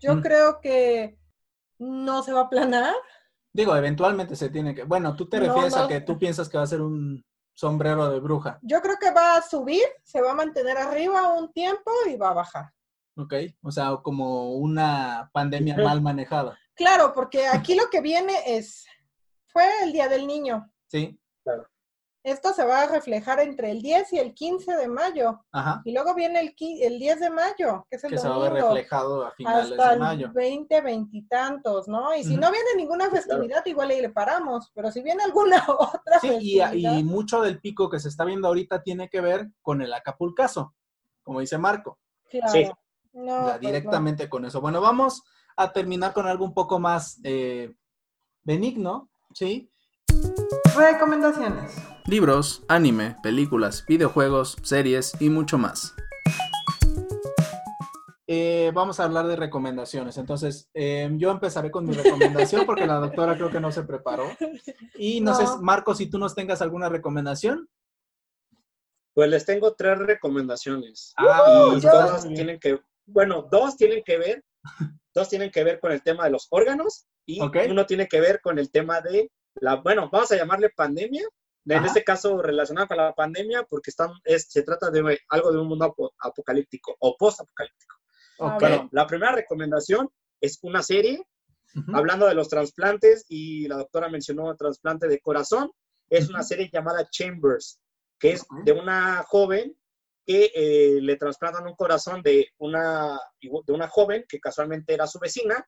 Yo 0.00 0.16
mm. 0.16 0.22
creo 0.22 0.60
que 0.60 1.18
no 1.78 2.22
se 2.22 2.32
va 2.32 2.40
a 2.40 2.44
aplanar. 2.44 2.94
Digo, 3.52 3.76
eventualmente 3.76 4.34
se 4.36 4.48
tiene 4.48 4.74
que. 4.74 4.84
Bueno, 4.84 5.14
tú 5.14 5.28
te 5.28 5.38
refieres 5.40 5.76
a 5.76 5.86
que 5.86 6.00
tú 6.00 6.18
piensas 6.18 6.48
que 6.48 6.56
va 6.56 6.64
a 6.64 6.68
ser 6.68 6.80
un 6.80 7.24
sombrero 7.54 8.10
de 8.10 8.20
bruja. 8.20 8.58
Yo 8.62 8.80
creo 8.80 8.96
que 8.98 9.10
va 9.10 9.36
a 9.36 9.42
subir, 9.42 9.84
se 10.02 10.22
va 10.22 10.32
a 10.32 10.34
mantener 10.34 10.78
arriba 10.78 11.34
un 11.34 11.52
tiempo 11.52 11.90
y 12.08 12.16
va 12.16 12.30
a 12.30 12.34
bajar. 12.34 12.72
Ok, 13.16 13.34
o 13.62 13.70
sea, 13.70 13.98
como 14.02 14.54
una 14.54 15.30
pandemia 15.34 15.76
mal 15.76 16.00
manejada. 16.00 16.58
Claro, 16.74 17.12
porque 17.14 17.46
aquí 17.46 17.74
lo 17.74 17.90
que 17.90 18.00
viene 18.00 18.32
es, 18.46 18.86
fue 19.48 19.64
el 19.82 19.92
Día 19.92 20.08
del 20.08 20.26
Niño. 20.26 20.72
Sí. 20.86 21.20
Claro. 21.44 21.66
Esto 22.24 22.52
se 22.52 22.64
va 22.64 22.82
a 22.82 22.86
reflejar 22.86 23.40
entre 23.40 23.72
el 23.72 23.82
10 23.82 24.12
y 24.12 24.18
el 24.18 24.32
15 24.32 24.76
de 24.76 24.86
mayo. 24.86 25.44
Ajá. 25.50 25.82
Y 25.84 25.92
luego 25.92 26.14
viene 26.14 26.40
el, 26.40 26.54
el 26.80 26.98
10 26.98 27.20
de 27.20 27.30
mayo, 27.30 27.84
que 27.90 27.96
es 27.96 28.04
el 28.04 28.10
que 28.10 28.18
se 28.18 28.28
va 28.28 28.36
a 28.36 28.50
ver 28.50 28.52
reflejado 28.52 29.26
a 29.26 29.32
finales 29.32 29.70
de 29.70 29.98
mayo. 29.98 30.26
El 30.26 30.32
20, 30.32 30.80
veintitantos, 30.82 31.88
¿no? 31.88 32.14
Y 32.14 32.22
si 32.22 32.36
no 32.36 32.52
viene 32.52 32.70
ninguna 32.76 33.10
festividad, 33.10 33.66
igual 33.66 33.90
ahí 33.90 34.00
le 34.00 34.10
paramos. 34.10 34.70
Pero 34.72 34.92
si 34.92 35.02
viene 35.02 35.24
alguna 35.24 35.64
otra 35.68 36.20
sí, 36.20 36.28
festividad. 36.28 36.72
Y, 36.74 36.86
y 36.86 37.04
mucho 37.04 37.40
del 37.40 37.60
pico 37.60 37.90
que 37.90 37.98
se 37.98 38.08
está 38.08 38.24
viendo 38.24 38.46
ahorita 38.46 38.82
tiene 38.82 39.08
que 39.08 39.20
ver 39.20 39.50
con 39.60 39.82
el 39.82 39.92
Acapulcazo, 39.92 40.74
como 41.24 41.40
dice 41.40 41.58
Marco. 41.58 41.98
Claro. 42.30 42.52
Sí. 42.52 42.70
No, 43.14 43.42
pues 43.42 43.60
directamente 43.60 44.28
con 44.28 44.44
eso. 44.44 44.60
Bueno, 44.60 44.80
vamos 44.80 45.22
a 45.56 45.72
terminar 45.72 46.12
con 46.12 46.26
algo 46.26 46.44
un 46.44 46.54
poco 46.54 46.78
más 46.78 47.20
eh, 47.24 47.74
benigno, 48.42 49.10
¿sí? 49.34 49.71
Recomendaciones 50.76 51.92
libros, 52.06 52.62
anime, 52.68 53.16
películas, 53.22 53.84
videojuegos, 53.86 54.56
series 54.62 55.12
y 55.20 55.30
mucho 55.30 55.58
más. 55.58 55.94
Eh, 58.26 58.70
vamos 58.74 58.98
a 58.98 59.04
hablar 59.04 59.26
de 59.26 59.36
recomendaciones. 59.36 60.16
Entonces, 60.16 60.70
eh, 60.74 61.10
yo 61.16 61.30
empezaré 61.30 61.70
con 61.70 61.84
mi 61.84 61.94
recomendación 61.94 62.64
porque 62.66 62.86
la 62.86 62.96
doctora 62.96 63.34
creo 63.36 63.50
que 63.50 63.60
no 63.60 63.70
se 63.70 63.82
preparó. 63.82 64.24
Y 64.94 65.20
no, 65.20 65.34
sé, 65.34 65.44
Marco, 65.60 65.94
si 65.94 66.08
tú 66.08 66.18
nos 66.18 66.34
tengas 66.34 66.62
alguna 66.62 66.88
recomendación. 66.88 67.68
Pues 69.14 69.28
les 69.28 69.44
tengo 69.44 69.74
tres 69.74 69.98
recomendaciones. 69.98 71.12
Ah, 71.18 71.74
y 71.76 71.80
todas 71.80 72.26
tienen 72.26 72.58
que, 72.58 72.80
bueno, 73.04 73.46
dos 73.50 73.76
tienen 73.76 74.02
que 74.04 74.16
ver, 74.16 74.42
dos 75.14 75.28
tienen 75.28 75.50
que 75.50 75.64
ver 75.64 75.80
con 75.80 75.92
el 75.92 76.02
tema 76.02 76.24
de 76.24 76.30
los 76.30 76.46
órganos 76.50 77.06
y 77.26 77.38
uno 77.40 77.84
tiene 77.84 78.08
que 78.08 78.20
ver 78.20 78.40
con 78.40 78.58
el 78.58 78.70
tema 78.70 79.02
de 79.02 79.30
la, 79.56 79.76
bueno, 79.76 80.08
vamos 80.10 80.30
a 80.32 80.36
llamarle 80.36 80.70
pandemia 80.70 81.26
en 81.66 81.84
este 81.84 82.02
caso 82.02 82.42
relacionado 82.42 82.88
con 82.88 82.96
la 82.96 83.14
pandemia, 83.14 83.64
porque 83.64 83.90
están, 83.90 84.10
es, 84.24 84.46
se 84.50 84.62
trata 84.62 84.90
de 84.90 85.18
algo 85.28 85.52
de 85.52 85.58
un 85.58 85.68
mundo 85.68 85.94
apocalíptico 86.18 86.96
o 86.98 87.16
post-apocalíptico. 87.16 87.96
Bueno, 88.38 88.88
la 88.90 89.06
primera 89.06 89.32
recomendación 89.32 90.10
es 90.40 90.58
una 90.62 90.82
serie 90.82 91.24
hablando 91.94 92.26
de 92.26 92.34
los 92.34 92.48
trasplantes 92.48 93.24
y 93.28 93.68
la 93.68 93.76
doctora 93.76 94.08
mencionó 94.08 94.50
el 94.50 94.56
trasplante 94.56 95.06
de 95.06 95.20
corazón. 95.20 95.70
Es 96.10 96.28
una 96.28 96.42
serie 96.42 96.68
llamada 96.72 97.08
Chambers, 97.08 97.80
que 98.18 98.32
es 98.32 98.44
de 98.64 98.72
una 98.72 99.22
joven 99.28 99.76
que 100.26 100.50
eh, 100.54 101.00
le 101.00 101.16
trasplantan 101.16 101.66
un 101.66 101.74
corazón 101.74 102.22
de 102.22 102.48
una, 102.58 103.18
de 103.40 103.72
una 103.72 103.88
joven 103.88 104.24
que 104.28 104.40
casualmente 104.40 104.94
era 104.94 105.06
su 105.06 105.18
vecina 105.18 105.64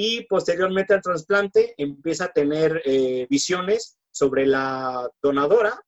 y 0.00 0.24
posteriormente 0.26 0.94
al 0.94 1.02
trasplante 1.02 1.74
empieza 1.76 2.26
a 2.26 2.32
tener 2.32 2.80
eh, 2.84 3.26
visiones 3.28 3.98
sobre 4.12 4.46
la 4.46 5.10
donadora 5.20 5.84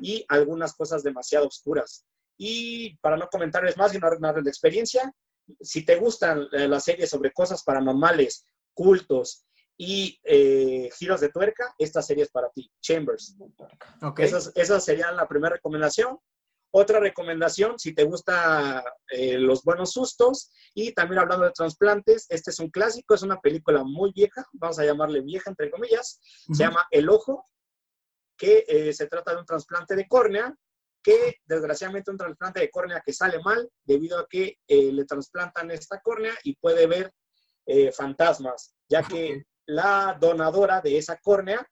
y 0.00 0.24
algunas 0.28 0.74
cosas 0.74 1.02
demasiado 1.02 1.48
oscuras. 1.48 2.06
Y 2.38 2.96
para 2.98 3.16
no 3.16 3.26
comentarles 3.28 3.76
más 3.76 3.92
y 3.92 3.98
no 3.98 4.06
arruinarles 4.06 4.44
la 4.44 4.50
experiencia, 4.50 5.12
si 5.60 5.84
te 5.84 5.96
gustan 5.96 6.46
eh, 6.52 6.68
las 6.68 6.84
series 6.84 7.10
sobre 7.10 7.32
cosas 7.32 7.64
paranormales, 7.64 8.46
cultos 8.74 9.44
y 9.76 10.20
eh, 10.22 10.88
giros 10.96 11.20
de 11.20 11.30
tuerca, 11.30 11.74
esta 11.78 12.00
serie 12.00 12.22
es 12.22 12.30
para 12.30 12.48
ti, 12.50 12.70
Chambers. 12.80 13.36
Okay. 14.02 14.26
Esa, 14.26 14.52
esa 14.54 14.78
sería 14.78 15.10
la 15.10 15.26
primera 15.26 15.56
recomendación. 15.56 16.16
Otra 16.74 17.00
recomendación, 17.00 17.78
si 17.78 17.94
te 17.94 18.04
gustan 18.04 18.82
eh, 19.10 19.36
los 19.38 19.62
buenos 19.62 19.92
sustos 19.92 20.50
y 20.72 20.92
también 20.92 21.20
hablando 21.20 21.44
de 21.44 21.52
trasplantes, 21.52 22.24
este 22.30 22.50
es 22.50 22.58
un 22.60 22.70
clásico, 22.70 23.14
es 23.14 23.22
una 23.22 23.38
película 23.40 23.84
muy 23.84 24.10
vieja, 24.12 24.46
vamos 24.54 24.78
a 24.78 24.84
llamarle 24.86 25.20
vieja 25.20 25.50
entre 25.50 25.70
comillas, 25.70 26.18
se 26.50 26.64
llama 26.64 26.86
El 26.90 27.10
Ojo, 27.10 27.44
que 28.38 28.64
eh, 28.66 28.94
se 28.94 29.06
trata 29.06 29.34
de 29.34 29.40
un 29.40 29.44
trasplante 29.44 29.94
de 29.94 30.08
córnea, 30.08 30.54
que 31.02 31.36
desgraciadamente 31.44 32.10
un 32.10 32.16
trasplante 32.16 32.60
de 32.60 32.70
córnea 32.70 33.02
que 33.04 33.12
sale 33.12 33.38
mal 33.40 33.68
debido 33.84 34.18
a 34.18 34.26
que 34.26 34.56
eh, 34.66 34.92
le 34.92 35.04
trasplantan 35.04 35.70
esta 35.72 36.00
córnea 36.00 36.32
y 36.42 36.56
puede 36.56 36.86
ver 36.86 37.12
fantasmas, 37.94 38.74
ya 38.88 39.04
que 39.04 39.44
la 39.66 40.18
donadora 40.20 40.80
de 40.80 40.98
esa 40.98 41.16
córnea 41.18 41.64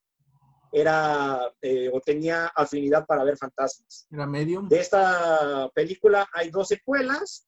era 0.73 1.53
eh, 1.61 1.91
o 1.93 2.01
tenía 2.01 2.47
afinidad 2.55 3.07
para 3.07 3.25
ver 3.25 3.37
fantasmas. 3.37 4.07
Era 4.11 4.27
medium. 4.27 4.69
De 4.69 4.81
esta 4.81 5.69
película 5.75 6.29
hay 6.33 6.51
dos 6.51 6.69
secuelas. 6.69 7.47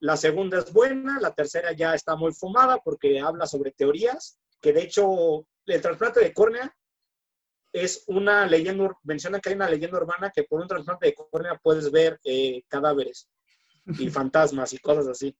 La 0.00 0.16
segunda 0.16 0.58
es 0.58 0.72
buena, 0.72 1.20
la 1.20 1.34
tercera 1.34 1.72
ya 1.72 1.94
está 1.94 2.16
muy 2.16 2.32
fumada 2.32 2.78
porque 2.78 3.20
habla 3.20 3.46
sobre 3.46 3.72
teorías, 3.72 4.38
que 4.60 4.72
de 4.72 4.82
hecho 4.82 5.46
el 5.66 5.82
trasplante 5.82 6.20
de 6.20 6.32
córnea 6.32 6.74
es 7.72 8.04
una 8.08 8.46
leyenda, 8.46 8.96
menciona 9.04 9.40
que 9.40 9.50
hay 9.50 9.54
una 9.54 9.68
leyenda 9.68 9.98
urbana 9.98 10.32
que 10.34 10.44
por 10.44 10.60
un 10.60 10.68
trasplante 10.68 11.06
de 11.06 11.14
córnea 11.14 11.60
puedes 11.62 11.90
ver 11.90 12.18
eh, 12.24 12.62
cadáveres 12.68 13.28
y 13.98 14.08
fantasmas 14.10 14.72
y 14.72 14.78
cosas 14.78 15.06
así. 15.06 15.36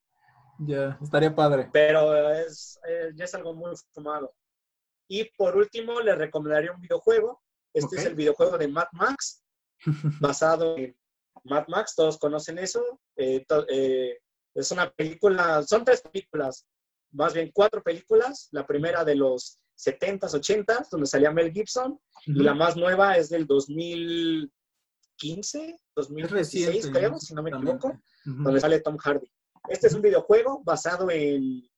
Ya, 0.59 0.97
estaría 1.01 1.33
padre. 1.33 1.69
Pero 1.73 2.31
es, 2.31 2.79
eh, 2.87 3.11
ya 3.15 3.25
es 3.25 3.33
algo 3.33 3.55
muy 3.55 3.71
fumado. 3.91 4.31
Y 5.11 5.25
por 5.37 5.55
último, 5.57 5.99
les 5.99 6.17
recomendaría 6.17 6.71
un 6.71 6.79
videojuego. 6.79 7.43
Este 7.73 7.97
es 7.97 8.05
el 8.05 8.15
videojuego 8.15 8.57
de 8.57 8.69
Mad 8.69 8.87
Max, 8.93 9.43
basado 10.21 10.77
en 10.77 10.95
Mad 11.43 11.65
Max, 11.67 11.95
todos 11.97 12.17
conocen 12.17 12.59
eso. 12.59 12.81
Eh, 13.17 13.45
eh, 13.67 14.19
es 14.55 14.71
una 14.71 14.89
película, 14.89 15.63
son 15.63 15.83
tres 15.83 16.01
películas, 16.01 16.65
más 17.11 17.33
bien 17.33 17.51
cuatro 17.53 17.83
películas. 17.83 18.47
La 18.51 18.65
primera 18.65 19.03
de 19.03 19.15
los 19.15 19.59
70s, 19.77 20.31
80s, 20.31 20.87
donde 20.89 21.07
salía 21.07 21.29
Mel 21.29 21.51
Gibson, 21.51 21.99
y 22.25 22.41
la 22.41 22.53
más 22.53 22.77
nueva 22.77 23.17
es 23.17 23.27
del 23.27 23.45
2015, 23.45 25.77
2016, 25.93 26.89
creo, 26.89 27.19
si 27.19 27.33
no 27.33 27.43
me 27.43 27.49
equivoco, 27.49 27.99
donde 28.23 28.61
sale 28.61 28.79
Tom 28.79 28.95
Hardy. 28.95 29.29
Este 29.67 29.87
es 29.87 29.93
un 29.93 30.03
videojuego 30.03 30.63
basado 30.63 31.11
en 31.11 31.69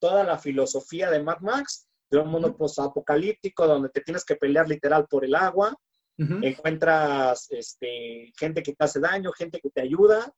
toda 0.00 0.24
la 0.24 0.38
filosofía 0.38 1.08
de 1.08 1.22
Mad 1.22 1.38
Max 1.38 1.86
de 2.10 2.18
un 2.18 2.28
mundo 2.28 2.56
post-apocalíptico 2.56 3.66
donde 3.66 3.88
te 3.88 4.00
tienes 4.00 4.24
que 4.24 4.36
pelear 4.36 4.68
literal 4.68 5.06
por 5.08 5.24
el 5.24 5.34
agua, 5.34 5.74
encuentras 6.18 7.46
este, 7.50 8.30
gente 8.38 8.62
que 8.62 8.74
te 8.74 8.84
hace 8.84 9.00
daño, 9.00 9.32
gente 9.32 9.58
que 9.58 9.70
te 9.70 9.80
ayuda. 9.80 10.30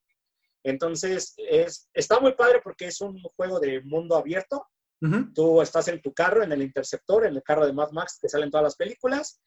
Entonces, 0.63 1.33
es, 1.37 1.89
está 1.93 2.21
muy 2.21 2.35
padre 2.35 2.61
porque 2.63 2.85
es 2.85 3.01
un 3.01 3.21
juego 3.35 3.59
de 3.59 3.81
mundo 3.81 4.15
abierto. 4.15 4.65
Tú 5.35 5.61
estás 5.61 5.89
en 5.89 6.01
tu 6.01 6.13
carro, 6.13 6.43
en 6.43 6.53
el 6.53 6.61
interceptor, 6.61 7.25
en 7.25 7.35
el 7.35 7.43
carro 7.43 7.65
de 7.65 7.73
Mad 7.73 7.91
Max 7.91 8.17
que 8.21 8.29
salen 8.29 8.49
todas 8.49 8.63
las 8.63 8.77
películas, 8.77 9.41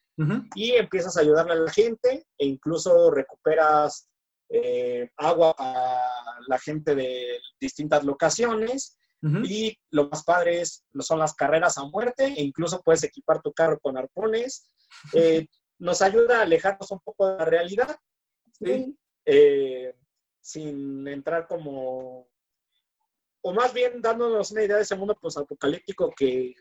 y 0.55 0.73
empiezas 0.73 1.17
a 1.17 1.21
ayudarle 1.21 1.53
a 1.53 1.57
la 1.57 1.71
gente 1.71 2.27
e 2.39 2.47
incluso 2.47 3.11
recuperas 3.11 4.09
eh, 4.51 5.11
agua 5.17 5.55
a 5.59 6.39
la 6.47 6.59
gente 6.59 6.95
de 6.95 7.39
distintas 7.61 8.05
locaciones 8.05 8.99
y 9.23 9.77
lo 9.91 10.09
más 10.09 10.23
padre 10.25 10.61
es, 10.61 10.85
son 11.01 11.19
las 11.19 11.35
carreras 11.35 11.79
a 11.79 11.85
muerte 11.85 12.27
e 12.27 12.43
incluso 12.43 12.83
puedes 12.83 13.03
equipar 13.03 13.43
tu 13.43 13.53
carro 13.53 13.79
con 13.81 13.97
arpones. 13.97 14.71
Eh, 15.13 15.47
nos 15.79 16.01
ayuda 16.01 16.39
a 16.39 16.43
alejarnos 16.43 16.91
un 16.93 17.01
poco 17.01 17.29
de 17.29 17.39
la 17.39 17.45
realidad, 17.45 17.97
eh, 19.27 19.95
sin 20.41 21.07
entrar 21.09 21.47
como, 21.49 22.29
o 23.43 23.53
más 23.53 23.75
bien 23.75 24.01
dándonos 24.01 24.53
una 24.53 24.63
idea 24.63 24.77
de 24.77 24.83
ese 24.83 24.95
mundo 24.95 25.19
apocalíptico 25.21 26.15
que, 26.17 26.55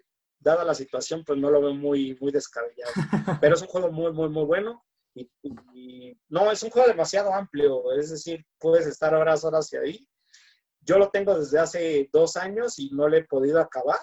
dada 0.46 0.64
la 0.64 0.76
situación, 0.76 1.24
pues 1.26 1.40
no 1.40 1.50
lo 1.50 1.60
veo 1.60 1.74
muy, 1.74 2.16
muy 2.22 2.32
descabellado. 2.32 2.92
Pero 3.42 3.56
es 3.56 3.62
un 3.62 3.68
juego 3.68 3.92
muy, 3.92 4.14
muy, 4.14 4.30
muy 4.30 4.46
bueno. 4.46 4.86
Y, 5.16 5.30
y, 5.74 6.18
no, 6.30 6.52
es 6.52 6.62
un 6.62 6.70
juego 6.70 6.88
demasiado 6.88 7.34
amplio, 7.34 7.92
es 7.94 8.12
decir, 8.12 8.46
puedes 8.60 8.86
estar 8.86 9.14
horas, 9.16 9.44
horas 9.44 9.72
y 9.74 9.78
ahí. 9.78 10.08
Yo 10.86 10.98
lo 10.98 11.10
tengo 11.10 11.38
desde 11.38 11.60
hace 11.60 12.10
dos 12.14 12.38
años 12.38 12.78
y 12.80 12.92
no 12.92 13.08
le 13.08 13.20
he 13.20 13.24
podido 13.26 13.60
acabar. 13.60 14.00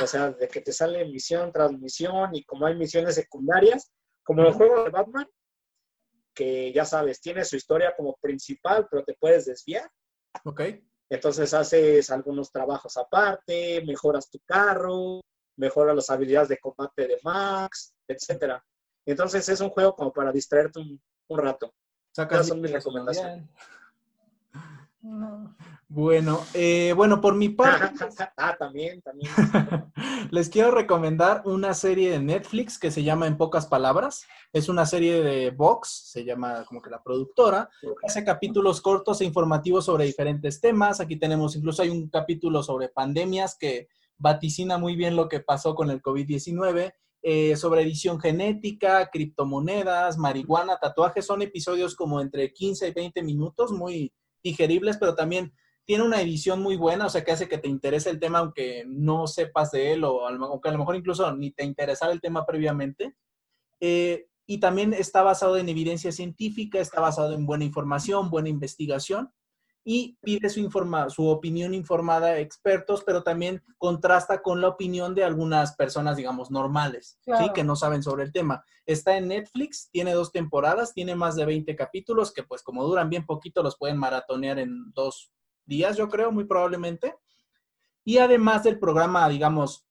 O 0.00 0.06
sea, 0.06 0.30
de 0.30 0.46
que 0.46 0.60
te 0.60 0.72
sale 0.72 1.04
misión 1.06 1.50
tras 1.52 1.72
misión 1.72 2.34
y 2.34 2.44
como 2.44 2.66
hay 2.66 2.76
misiones 2.76 3.16
secundarias, 3.16 3.90
como 4.22 4.42
el 4.42 4.52
juego 4.52 4.84
de 4.84 4.90
Batman, 4.90 5.26
que 6.34 6.72
ya 6.72 6.84
sabes, 6.84 7.20
tiene 7.20 7.44
su 7.44 7.56
historia 7.56 7.94
como 7.96 8.16
principal, 8.20 8.86
pero 8.90 9.02
te 9.04 9.16
puedes 9.18 9.46
desviar. 9.46 9.90
Ok. 10.44 10.60
Entonces 11.08 11.54
haces 11.54 12.10
algunos 12.10 12.52
trabajos 12.52 12.96
aparte, 12.96 13.82
mejoras 13.86 14.28
tu 14.30 14.38
carro, 14.44 15.20
mejoras 15.56 15.96
las 15.96 16.10
habilidades 16.10 16.48
de 16.48 16.58
combate 16.58 17.08
de 17.08 17.18
Max, 17.22 17.94
etc. 18.06 18.60
Entonces 19.06 19.48
es 19.48 19.60
un 19.60 19.70
juego 19.70 19.94
como 19.94 20.12
para 20.12 20.30
distraerte 20.30 20.80
un, 20.80 21.00
rato. 21.38 21.72
Esas 22.12 22.48
son 22.48 22.60
mis 22.60 22.72
recomendaciones. 22.72 23.48
Bueno, 25.88 26.40
eh, 26.52 26.92
bueno, 26.96 27.20
por 27.20 27.36
mi 27.36 27.48
parte. 27.48 28.04
ah, 28.36 28.56
también, 28.58 29.00
también. 29.02 29.30
les 30.32 30.48
quiero 30.48 30.72
recomendar 30.72 31.42
una 31.44 31.74
serie 31.74 32.10
de 32.10 32.18
Netflix 32.18 32.76
que 32.78 32.90
se 32.90 33.04
llama 33.04 33.28
En 33.28 33.36
pocas 33.36 33.66
palabras. 33.66 34.26
Es 34.52 34.68
una 34.68 34.84
serie 34.84 35.22
de 35.22 35.50
Vox, 35.50 36.10
se 36.10 36.24
llama 36.24 36.64
como 36.64 36.82
que 36.82 36.90
la 36.90 37.02
productora. 37.02 37.70
Hace 38.02 38.24
capítulos 38.24 38.80
cortos 38.80 39.20
e 39.20 39.24
informativos 39.24 39.84
sobre 39.84 40.06
diferentes 40.06 40.60
temas. 40.60 40.98
Aquí 41.00 41.16
tenemos, 41.16 41.54
incluso 41.54 41.82
hay 41.82 41.90
un 41.90 42.08
capítulo 42.08 42.64
sobre 42.64 42.88
pandemias 42.88 43.56
que 43.56 43.86
vaticina 44.18 44.78
muy 44.78 44.96
bien 44.96 45.14
lo 45.14 45.28
que 45.28 45.40
pasó 45.40 45.76
con 45.76 45.90
el 45.90 46.02
COVID-19. 46.02 46.94
Eh, 47.22 47.56
sobre 47.56 47.82
edición 47.82 48.20
genética, 48.20 49.08
criptomonedas, 49.10 50.18
marihuana, 50.18 50.78
tatuajes. 50.78 51.26
Son 51.26 51.42
episodios 51.42 51.94
como 51.94 52.20
entre 52.20 52.52
15 52.52 52.88
y 52.88 52.92
20 52.92 53.22
minutos, 53.22 53.72
muy 53.72 54.12
digeribles, 54.42 54.96
pero 54.96 55.14
también 55.14 55.52
tiene 55.86 56.04
una 56.04 56.20
edición 56.20 56.60
muy 56.62 56.76
buena, 56.76 57.06
o 57.06 57.08
sea, 57.08 57.24
que 57.24 57.32
hace 57.32 57.48
que 57.48 57.58
te 57.58 57.68
interese 57.68 58.10
el 58.10 58.18
tema 58.18 58.40
aunque 58.40 58.84
no 58.86 59.26
sepas 59.28 59.70
de 59.70 59.92
él 59.92 60.04
o 60.04 60.26
aunque 60.26 60.68
a 60.68 60.72
lo 60.72 60.78
mejor 60.78 60.96
incluso 60.96 61.34
ni 61.34 61.52
te 61.52 61.64
interesara 61.64 62.12
el 62.12 62.20
tema 62.20 62.44
previamente. 62.44 63.16
Eh, 63.80 64.26
y 64.46 64.58
también 64.58 64.92
está 64.92 65.22
basado 65.22 65.56
en 65.56 65.68
evidencia 65.68 66.12
científica, 66.12 66.80
está 66.80 67.00
basado 67.00 67.34
en 67.34 67.46
buena 67.46 67.64
información, 67.64 68.30
buena 68.30 68.48
investigación 68.48 69.32
y 69.88 70.18
pide 70.20 70.50
su, 70.50 70.58
informa 70.58 71.08
su 71.10 71.28
opinión 71.28 71.72
informada 71.72 72.28
a 72.28 72.40
expertos, 72.40 73.04
pero 73.06 73.22
también 73.22 73.62
contrasta 73.78 74.42
con 74.42 74.60
la 74.60 74.66
opinión 74.66 75.14
de 75.14 75.22
algunas 75.22 75.76
personas, 75.76 76.16
digamos, 76.16 76.50
normales, 76.50 77.20
¿sí? 77.24 77.52
que 77.54 77.62
no 77.62 77.76
saben 77.76 78.02
sobre 78.02 78.24
el 78.24 78.32
tema. 78.32 78.64
Está 78.84 79.16
en 79.16 79.28
Netflix, 79.28 79.88
tiene 79.92 80.12
dos 80.12 80.32
temporadas, 80.32 80.92
tiene 80.92 81.14
más 81.14 81.36
de 81.36 81.44
20 81.44 81.76
capítulos, 81.76 82.32
que 82.32 82.42
pues 82.42 82.64
como 82.64 82.82
duran 82.82 83.08
bien 83.08 83.24
poquito, 83.24 83.62
los 83.62 83.78
pueden 83.78 83.98
maratonear 83.98 84.58
en 84.58 84.92
dos 84.92 85.30
días, 85.66 85.96
yo 85.96 86.08
creo, 86.08 86.32
muy 86.32 86.44
probablemente. 86.44 87.16
Y 88.04 88.18
además 88.18 88.62
del 88.62 88.78
programa, 88.78 89.28
digamos, 89.28 89.86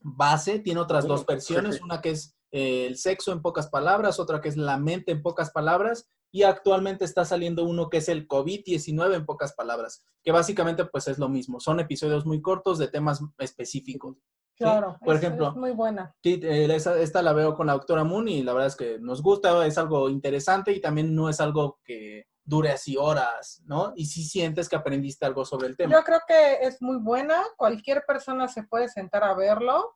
base, 0.00 0.58
tiene 0.58 0.80
otras 0.80 1.06
dos 1.06 1.26
versiones, 1.26 1.80
una 1.82 2.00
que 2.00 2.10
es 2.10 2.36
eh, 2.52 2.86
el 2.86 2.96
sexo 2.96 3.32
en 3.32 3.42
pocas 3.42 3.68
palabras, 3.68 4.18
otra 4.18 4.40
que 4.40 4.48
es 4.48 4.56
la 4.56 4.78
mente 4.78 5.12
en 5.12 5.22
pocas 5.22 5.50
palabras, 5.50 6.08
y 6.32 6.42
actualmente 6.44 7.04
está 7.04 7.24
saliendo 7.24 7.64
uno 7.64 7.90
que 7.90 7.98
es 7.98 8.08
el 8.08 8.26
COVID-19 8.26 9.14
en 9.14 9.26
pocas 9.26 9.52
palabras, 9.52 10.04
que 10.22 10.32
básicamente 10.32 10.84
pues 10.84 11.08
es 11.08 11.18
lo 11.18 11.28
mismo, 11.28 11.60
son 11.60 11.80
episodios 11.80 12.24
muy 12.24 12.40
cortos 12.40 12.78
de 12.78 12.88
temas 12.88 13.20
específicos. 13.38 14.16
Claro, 14.56 14.98
por 15.02 15.16
ejemplo, 15.16 15.48
es 15.48 15.56
muy 15.56 15.70
buena. 15.70 16.14
Eh, 16.22 16.68
esta, 16.74 17.22
la 17.22 17.32
veo 17.32 17.54
con 17.54 17.66
la 17.66 17.72
doctora 17.72 18.04
Moon 18.04 18.28
y 18.28 18.42
la 18.42 18.52
verdad 18.52 18.68
es 18.68 18.76
que 18.76 18.98
nos 18.98 19.22
gusta, 19.22 19.66
es 19.66 19.78
algo 19.78 20.10
interesante 20.10 20.72
y 20.72 20.80
también 20.80 21.14
no 21.14 21.30
es 21.30 21.40
algo 21.40 21.80
que 21.82 22.26
dure 22.44 22.70
así 22.70 22.96
horas, 22.96 23.62
¿no? 23.64 23.92
Y 23.96 24.06
si 24.06 24.24
sientes 24.24 24.68
que 24.68 24.76
aprendiste 24.76 25.24
algo 25.24 25.44
sobre 25.44 25.68
el 25.68 25.76
tema. 25.76 25.92
Yo 25.92 26.02
creo 26.02 26.20
que 26.26 26.58
es 26.62 26.80
muy 26.82 26.98
buena, 26.98 27.42
cualquier 27.56 28.04
persona 28.06 28.48
se 28.48 28.64
puede 28.64 28.88
sentar 28.88 29.24
a 29.24 29.34
verlo 29.34 29.94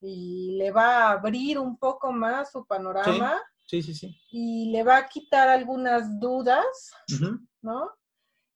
y 0.00 0.56
le 0.56 0.70
va 0.70 1.08
a 1.08 1.10
abrir 1.12 1.58
un 1.58 1.76
poco 1.78 2.12
más 2.12 2.52
su 2.52 2.64
panorama. 2.66 3.40
Sí, 3.66 3.82
sí, 3.82 3.94
sí. 3.94 4.20
Y 4.30 4.70
le 4.72 4.82
va 4.82 4.96
a 4.96 5.08
quitar 5.08 5.48
algunas 5.48 6.18
dudas, 6.18 6.92
¿no? 7.62 7.90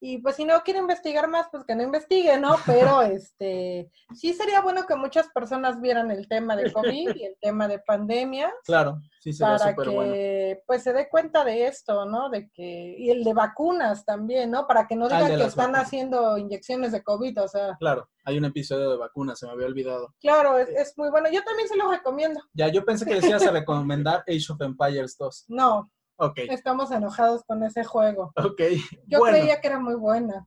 Y 0.06 0.18
pues 0.18 0.36
si 0.36 0.44
no 0.44 0.60
quiere 0.60 0.80
investigar 0.80 1.26
más, 1.28 1.46
pues 1.50 1.64
que 1.64 1.74
no 1.74 1.82
investigue, 1.82 2.38
¿no? 2.38 2.56
Pero 2.66 3.00
este 3.02 3.90
sí 4.14 4.34
sería 4.34 4.60
bueno 4.60 4.84
que 4.86 4.96
muchas 4.96 5.28
personas 5.28 5.80
vieran 5.80 6.10
el 6.10 6.28
tema 6.28 6.56
de 6.56 6.70
COVID 6.70 7.16
y 7.16 7.24
el 7.24 7.36
tema 7.40 7.66
de 7.68 7.78
pandemia. 7.78 8.52
Claro, 8.66 9.00
sí 9.18 9.32
sería 9.32 9.56
Para 9.56 9.74
que 9.74 10.60
pues 10.66 10.82
se 10.82 10.92
dé 10.92 11.08
cuenta 11.08 11.42
de 11.42 11.68
esto, 11.68 12.04
¿no? 12.04 12.28
De 12.28 12.50
que, 12.50 12.96
y 12.98 13.08
el 13.08 13.24
de 13.24 13.32
vacunas 13.32 14.04
también, 14.04 14.50
¿no? 14.50 14.66
Para 14.66 14.86
que 14.86 14.94
no 14.94 15.06
ah, 15.06 15.22
digan 15.22 15.38
que 15.38 15.46
están 15.46 15.74
haciendo 15.74 16.36
inyecciones 16.36 16.92
de 16.92 17.02
COVID, 17.02 17.40
o 17.40 17.48
sea. 17.48 17.74
Claro, 17.80 18.06
hay 18.26 18.36
un 18.36 18.44
episodio 18.44 18.90
de 18.90 18.98
vacunas, 18.98 19.38
se 19.38 19.46
me 19.46 19.52
había 19.52 19.68
olvidado. 19.68 20.14
Claro, 20.20 20.58
es, 20.58 20.68
es 20.68 20.98
muy 20.98 21.08
bueno. 21.08 21.30
Yo 21.32 21.42
también 21.44 21.66
se 21.66 21.78
lo 21.78 21.90
recomiendo. 21.90 22.42
Ya, 22.52 22.68
yo 22.68 22.84
pensé 22.84 23.06
que 23.06 23.14
decías 23.14 23.46
a 23.46 23.52
recomendar 23.52 24.22
Age 24.28 24.52
of 24.52 24.60
Empires 24.60 25.16
2. 25.16 25.46
No, 25.48 25.90
estamos 26.36 26.90
enojados 26.90 27.42
con 27.44 27.62
ese 27.62 27.84
juego. 27.84 28.32
Ok. 28.36 28.60
Yo 29.06 29.20
creía 29.20 29.60
que 29.60 29.68
era 29.68 29.78
muy 29.78 29.94
buena. 29.94 30.46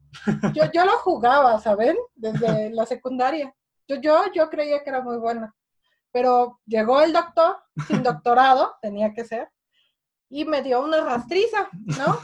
Yo, 0.54 0.72
yo 0.72 0.86
lo 0.86 0.98
jugaba, 1.00 1.60
¿saben? 1.60 1.98
Desde 2.16 2.70
la 2.72 2.86
secundaria. 2.86 3.54
Yo, 3.88 3.98
yo, 3.98 4.26
yo 4.34 4.50
creía 4.50 4.84
que 4.84 4.90
era 4.90 5.02
muy 5.02 5.18
buena. 5.18 5.54
Pero 6.12 6.60
llegó 6.66 7.02
el 7.02 7.14
doctor, 7.14 7.58
sin 7.88 8.04
doctorado, 8.04 8.76
tenía 8.82 9.14
que 9.14 9.26
ser, 9.26 9.50
y 10.30 10.46
me 10.46 10.62
dio 10.62 10.82
una 10.82 11.02
rastriza, 11.02 11.70
¿no? 11.98 12.20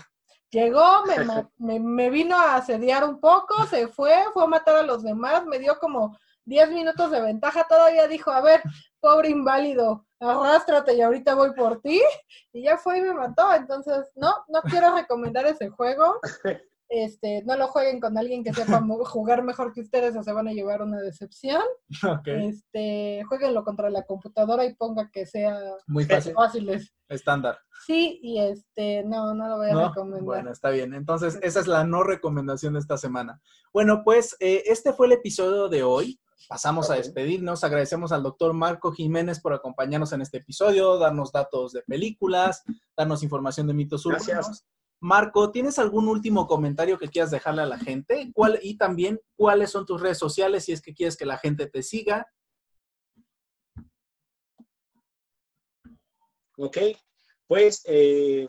Llegó, 0.50 1.04
me, 1.58 1.80
me, 1.80 2.10
vino 2.10 2.36
a 2.36 2.56
asediar 2.56 3.04
un 3.04 3.20
poco, 3.20 3.66
se 3.68 3.88
fue, 3.88 4.26
fue 4.34 4.44
a 4.44 4.48
matar 4.48 4.78
a 4.78 4.84
los 4.84 5.04
demás, 5.04 5.46
me 5.46 5.60
dio 5.60 5.78
como 5.80 6.18
10 6.46 6.72
minutos 6.72 7.12
de 7.12 7.22
ventaja, 7.22 7.66
todavía 7.68 8.08
dijo, 8.08 8.32
a 8.32 8.42
ver, 8.42 8.62
pobre 9.00 9.30
inválido, 9.30 10.06
arrástrate 10.20 10.94
y 10.96 11.02
ahorita 11.02 11.36
voy 11.36 11.54
por 11.54 11.82
ti, 11.82 12.02
y 12.52 12.64
ya 12.64 12.78
fue 12.78 13.00
y 13.00 13.02
me 13.02 13.14
mató, 13.14 13.54
entonces, 13.54 14.12
no, 14.16 14.34
no 14.48 14.62
quiero 14.64 14.96
recomendar 14.96 15.46
ese 15.46 15.70
juego, 15.70 16.20
este, 16.94 17.42
no 17.46 17.58
lo 17.58 17.68
jueguen 17.68 18.00
con 18.00 18.18
alguien 18.18 18.44
que 18.44 18.54
sepa 18.54 18.80
jugar 19.06 19.44
mejor 19.44 19.74
que 19.74 19.82
ustedes 19.82 20.16
o 20.16 20.22
se 20.22 20.32
van 20.32 20.48
a 20.48 20.54
llevar 20.54 20.82
una 20.84 21.00
decepción. 21.00 21.64
Este, 22.26 23.24
jueguenlo 23.28 23.64
contra 23.64 23.90
la 23.90 24.04
computadora 24.04 24.64
y 24.64 24.76
ponga 24.76 25.10
que 25.12 25.26
sea 25.26 25.60
muy 25.88 26.06
fácil. 26.06 26.34
fáciles. 26.34 26.94
Estándar. 27.10 27.58
Sí, 27.88 28.20
y 28.22 28.40
este, 28.40 29.04
no, 29.06 29.34
no 29.34 29.48
lo 29.48 29.58
voy 29.58 29.70
a 29.72 29.88
recomendar. 29.88 30.24
Bueno, 30.24 30.52
está 30.52 30.70
bien. 30.70 30.94
Entonces, 30.94 31.40
esa 31.42 31.62
es 31.62 31.68
la 31.68 31.84
no 31.84 32.04
recomendación 32.04 32.74
de 32.74 32.80
esta 32.80 32.98
semana. 32.98 33.42
Bueno, 33.74 34.04
pues 34.04 34.36
eh, 34.40 34.64
este 34.68 34.94
fue 34.94 35.08
el 35.08 35.14
episodio 35.14 35.70
de 35.70 35.82
hoy. 35.82 36.20
Pasamos 36.48 36.90
a 36.90 36.96
despedirnos. 36.96 37.64
Agradecemos 37.64 38.12
al 38.12 38.24
doctor 38.24 38.54
Marco 38.54 38.92
Jiménez 38.92 39.40
por 39.40 39.54
acompañarnos 39.54 40.14
en 40.14 40.22
este 40.22 40.38
episodio, 40.38 40.98
darnos 40.98 41.32
datos 41.32 41.72
de 41.72 41.82
películas, 41.84 42.64
darnos 42.96 43.24
información 43.24 43.68
de 43.68 43.74
mitos 43.74 44.06
urbanos. 44.06 44.66
Marco, 45.00 45.52
¿tienes 45.52 45.80
algún 45.80 46.08
último 46.08 46.48
comentario 46.48 46.98
que 46.98 47.10
quieras 47.10 47.32
dejarle 47.32 47.62
a 47.64 47.66
la 47.66 47.78
gente? 47.78 48.32
¿Cuál, 48.34 48.60
y 48.62 48.78
también, 48.78 49.20
¿cuáles 49.36 49.70
son 49.70 49.86
tus 49.86 50.00
redes 50.00 50.18
sociales 50.18 50.66
si 50.66 50.72
es 50.72 50.82
que 50.82 50.94
quieres 50.94 51.18
que 51.18 51.26
la 51.26 51.38
gente 51.38 51.68
te 51.68 51.84
siga? 51.84 52.26
Ok, 56.58 56.78
pues, 57.48 57.82
eh, 57.86 58.48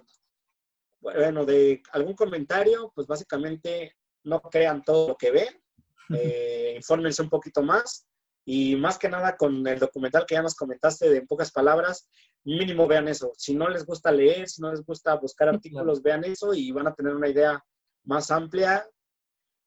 bueno, 1.00 1.44
de 1.44 1.82
algún 1.90 2.14
comentario, 2.14 2.92
pues 2.94 3.06
básicamente 3.06 3.96
no 4.22 4.40
crean 4.40 4.84
todo 4.84 5.08
lo 5.08 5.16
que 5.16 5.30
ven, 5.32 5.63
eh, 6.10 6.74
infórmense 6.76 7.22
un 7.22 7.30
poquito 7.30 7.62
más 7.62 8.06
y 8.44 8.76
más 8.76 8.98
que 8.98 9.08
nada 9.08 9.36
con 9.36 9.66
el 9.66 9.78
documental 9.78 10.26
que 10.26 10.34
ya 10.34 10.42
nos 10.42 10.54
comentaste 10.54 11.08
de 11.08 11.18
en 11.18 11.26
pocas 11.26 11.50
palabras, 11.50 12.08
mínimo 12.44 12.86
vean 12.86 13.08
eso. 13.08 13.32
Si 13.36 13.54
no 13.54 13.68
les 13.68 13.86
gusta 13.86 14.12
leer, 14.12 14.48
si 14.48 14.60
no 14.60 14.70
les 14.70 14.84
gusta 14.84 15.14
buscar 15.14 15.48
artículos, 15.48 16.02
vean 16.02 16.24
eso 16.24 16.52
y 16.52 16.70
van 16.70 16.88
a 16.88 16.94
tener 16.94 17.14
una 17.14 17.28
idea 17.28 17.62
más 18.04 18.30
amplia 18.30 18.86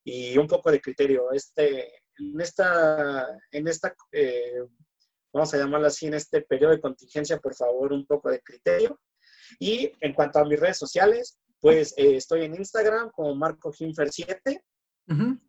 y 0.04 0.38
un 0.38 0.48
poco 0.48 0.72
de 0.72 0.80
criterio. 0.80 1.32
Este, 1.32 1.92
en 2.20 2.40
esta, 2.40 3.28
en 3.52 3.68
esta 3.68 3.96
eh, 4.12 4.62
vamos 5.34 5.54
a 5.54 5.58
llamarla 5.58 5.88
así, 5.88 6.08
en 6.08 6.14
este 6.14 6.42
periodo 6.42 6.72
de 6.72 6.82
contingencia, 6.82 7.40
por 7.40 7.56
favor, 7.56 7.94
un 7.94 8.06
poco 8.06 8.30
de 8.30 8.42
criterio. 8.42 9.00
Y 9.60 9.92
en 10.02 10.14
cuanto 10.14 10.40
a 10.40 10.46
mis 10.46 10.60
redes 10.60 10.78
sociales, 10.78 11.40
pues 11.60 11.94
eh, 11.98 12.18
estoy 12.18 12.44
en 12.44 12.56
Instagram 12.56 13.10
como 13.12 13.36
Marco 13.36 13.72
7 13.74 14.64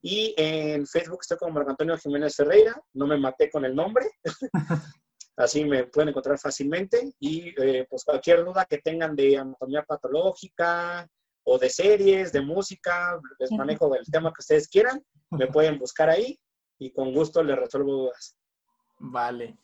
y 0.02 0.34
en 0.36 0.86
Facebook 0.86 1.18
estoy 1.22 1.36
como 1.38 1.54
Marco 1.54 1.70
Antonio 1.70 1.98
Jiménez 1.98 2.36
Ferreira, 2.36 2.80
no 2.92 3.06
me 3.06 3.18
maté 3.18 3.50
con 3.50 3.64
el 3.64 3.74
nombre. 3.74 4.06
Así 5.36 5.64
me 5.64 5.84
pueden 5.84 6.10
encontrar 6.10 6.38
fácilmente. 6.38 7.12
Y 7.20 7.54
eh, 7.62 7.86
pues 7.88 8.04
cualquier 8.04 8.44
duda 8.44 8.64
que 8.64 8.78
tengan 8.78 9.14
de 9.14 9.36
anatomía 9.36 9.84
patológica 9.84 11.08
o 11.44 11.58
de 11.58 11.70
series, 11.70 12.32
de 12.32 12.40
música, 12.40 13.18
les 13.38 13.50
manejo 13.52 13.94
el 13.94 14.04
tema 14.06 14.30
que 14.30 14.40
ustedes 14.40 14.68
quieran, 14.68 15.02
me 15.30 15.46
pueden 15.52 15.78
buscar 15.78 16.10
ahí 16.10 16.38
y 16.78 16.92
con 16.92 17.12
gusto 17.12 17.42
les 17.42 17.58
resuelvo 17.58 17.92
dudas. 17.92 18.36
Vale. 18.98 19.56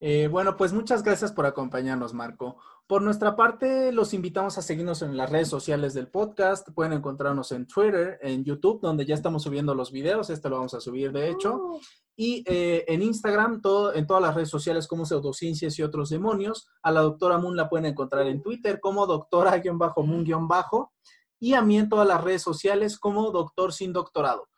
Eh, 0.00 0.28
bueno, 0.28 0.56
pues 0.56 0.72
muchas 0.72 1.02
gracias 1.02 1.32
por 1.32 1.46
acompañarnos, 1.46 2.12
Marco. 2.12 2.58
Por 2.86 3.00
nuestra 3.00 3.36
parte, 3.36 3.90
los 3.92 4.12
invitamos 4.12 4.58
a 4.58 4.62
seguirnos 4.62 5.02
en 5.02 5.16
las 5.16 5.30
redes 5.30 5.48
sociales 5.48 5.94
del 5.94 6.08
podcast. 6.08 6.68
Pueden 6.74 6.92
encontrarnos 6.92 7.52
en 7.52 7.66
Twitter, 7.66 8.18
en 8.20 8.44
YouTube, 8.44 8.80
donde 8.82 9.06
ya 9.06 9.14
estamos 9.14 9.44
subiendo 9.44 9.74
los 9.74 9.92
videos. 9.92 10.28
Este 10.30 10.48
lo 10.48 10.56
vamos 10.56 10.74
a 10.74 10.80
subir, 10.80 11.12
de 11.12 11.30
hecho. 11.30 11.54
Oh. 11.54 11.80
Y 12.16 12.44
eh, 12.46 12.84
en 12.88 13.02
Instagram, 13.02 13.62
todo, 13.62 13.94
en 13.94 14.06
todas 14.06 14.22
las 14.22 14.34
redes 14.34 14.50
sociales 14.50 14.86
como 14.86 15.06
Pseudociencias 15.06 15.78
y 15.78 15.82
otros 15.82 16.10
demonios. 16.10 16.68
A 16.82 16.90
la 16.90 17.00
doctora 17.00 17.38
Moon 17.38 17.56
la 17.56 17.70
pueden 17.70 17.86
encontrar 17.86 18.26
en 18.26 18.42
Twitter 18.42 18.80
como 18.80 19.06
doctora-moon-bajo. 19.06 20.92
Y 21.40 21.54
a 21.54 21.62
mí 21.62 21.78
en 21.78 21.88
todas 21.88 22.06
las 22.06 22.22
redes 22.22 22.42
sociales 22.42 22.98
como 22.98 23.30
doctor 23.30 23.72
sin 23.72 23.92
doctorado. 23.92 24.48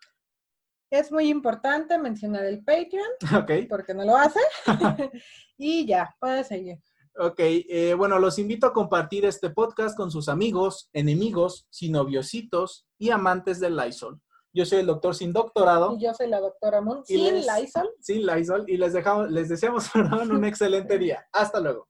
Es 0.90 1.10
muy 1.10 1.28
importante 1.28 1.98
mencionar 1.98 2.44
el 2.44 2.62
Patreon, 2.64 3.08
okay. 3.42 3.66
porque 3.66 3.94
no 3.94 4.04
lo 4.04 4.16
hace. 4.16 4.40
y 5.56 5.86
ya, 5.86 6.14
puede 6.20 6.44
seguir. 6.44 6.78
Ok, 7.16 7.38
eh, 7.38 7.94
bueno, 7.96 8.18
los 8.18 8.38
invito 8.40 8.66
a 8.66 8.72
compartir 8.72 9.24
este 9.24 9.50
podcast 9.50 9.96
con 9.96 10.10
sus 10.10 10.28
amigos, 10.28 10.88
enemigos, 10.92 11.66
sinoviositos 11.70 12.86
y 12.98 13.10
amantes 13.10 13.60
del 13.60 13.76
Lysol. 13.76 14.20
Yo 14.52 14.64
soy 14.64 14.80
el 14.80 14.86
doctor 14.86 15.14
sin 15.14 15.32
doctorado. 15.32 15.96
Y 15.96 16.04
yo 16.04 16.14
soy 16.14 16.28
la 16.28 16.40
doctora 16.40 16.80
Moon, 16.80 17.04
sin 17.04 17.36
Lysol. 17.36 17.90
Sin 18.00 18.26
Lysol. 18.26 18.64
Y 18.68 18.76
les, 18.76 18.92
dejamos, 18.92 19.30
les 19.30 19.48
deseamos 19.48 19.90
un 19.94 20.44
excelente 20.44 20.98
día. 20.98 21.24
Hasta 21.32 21.60
luego. 21.60 21.88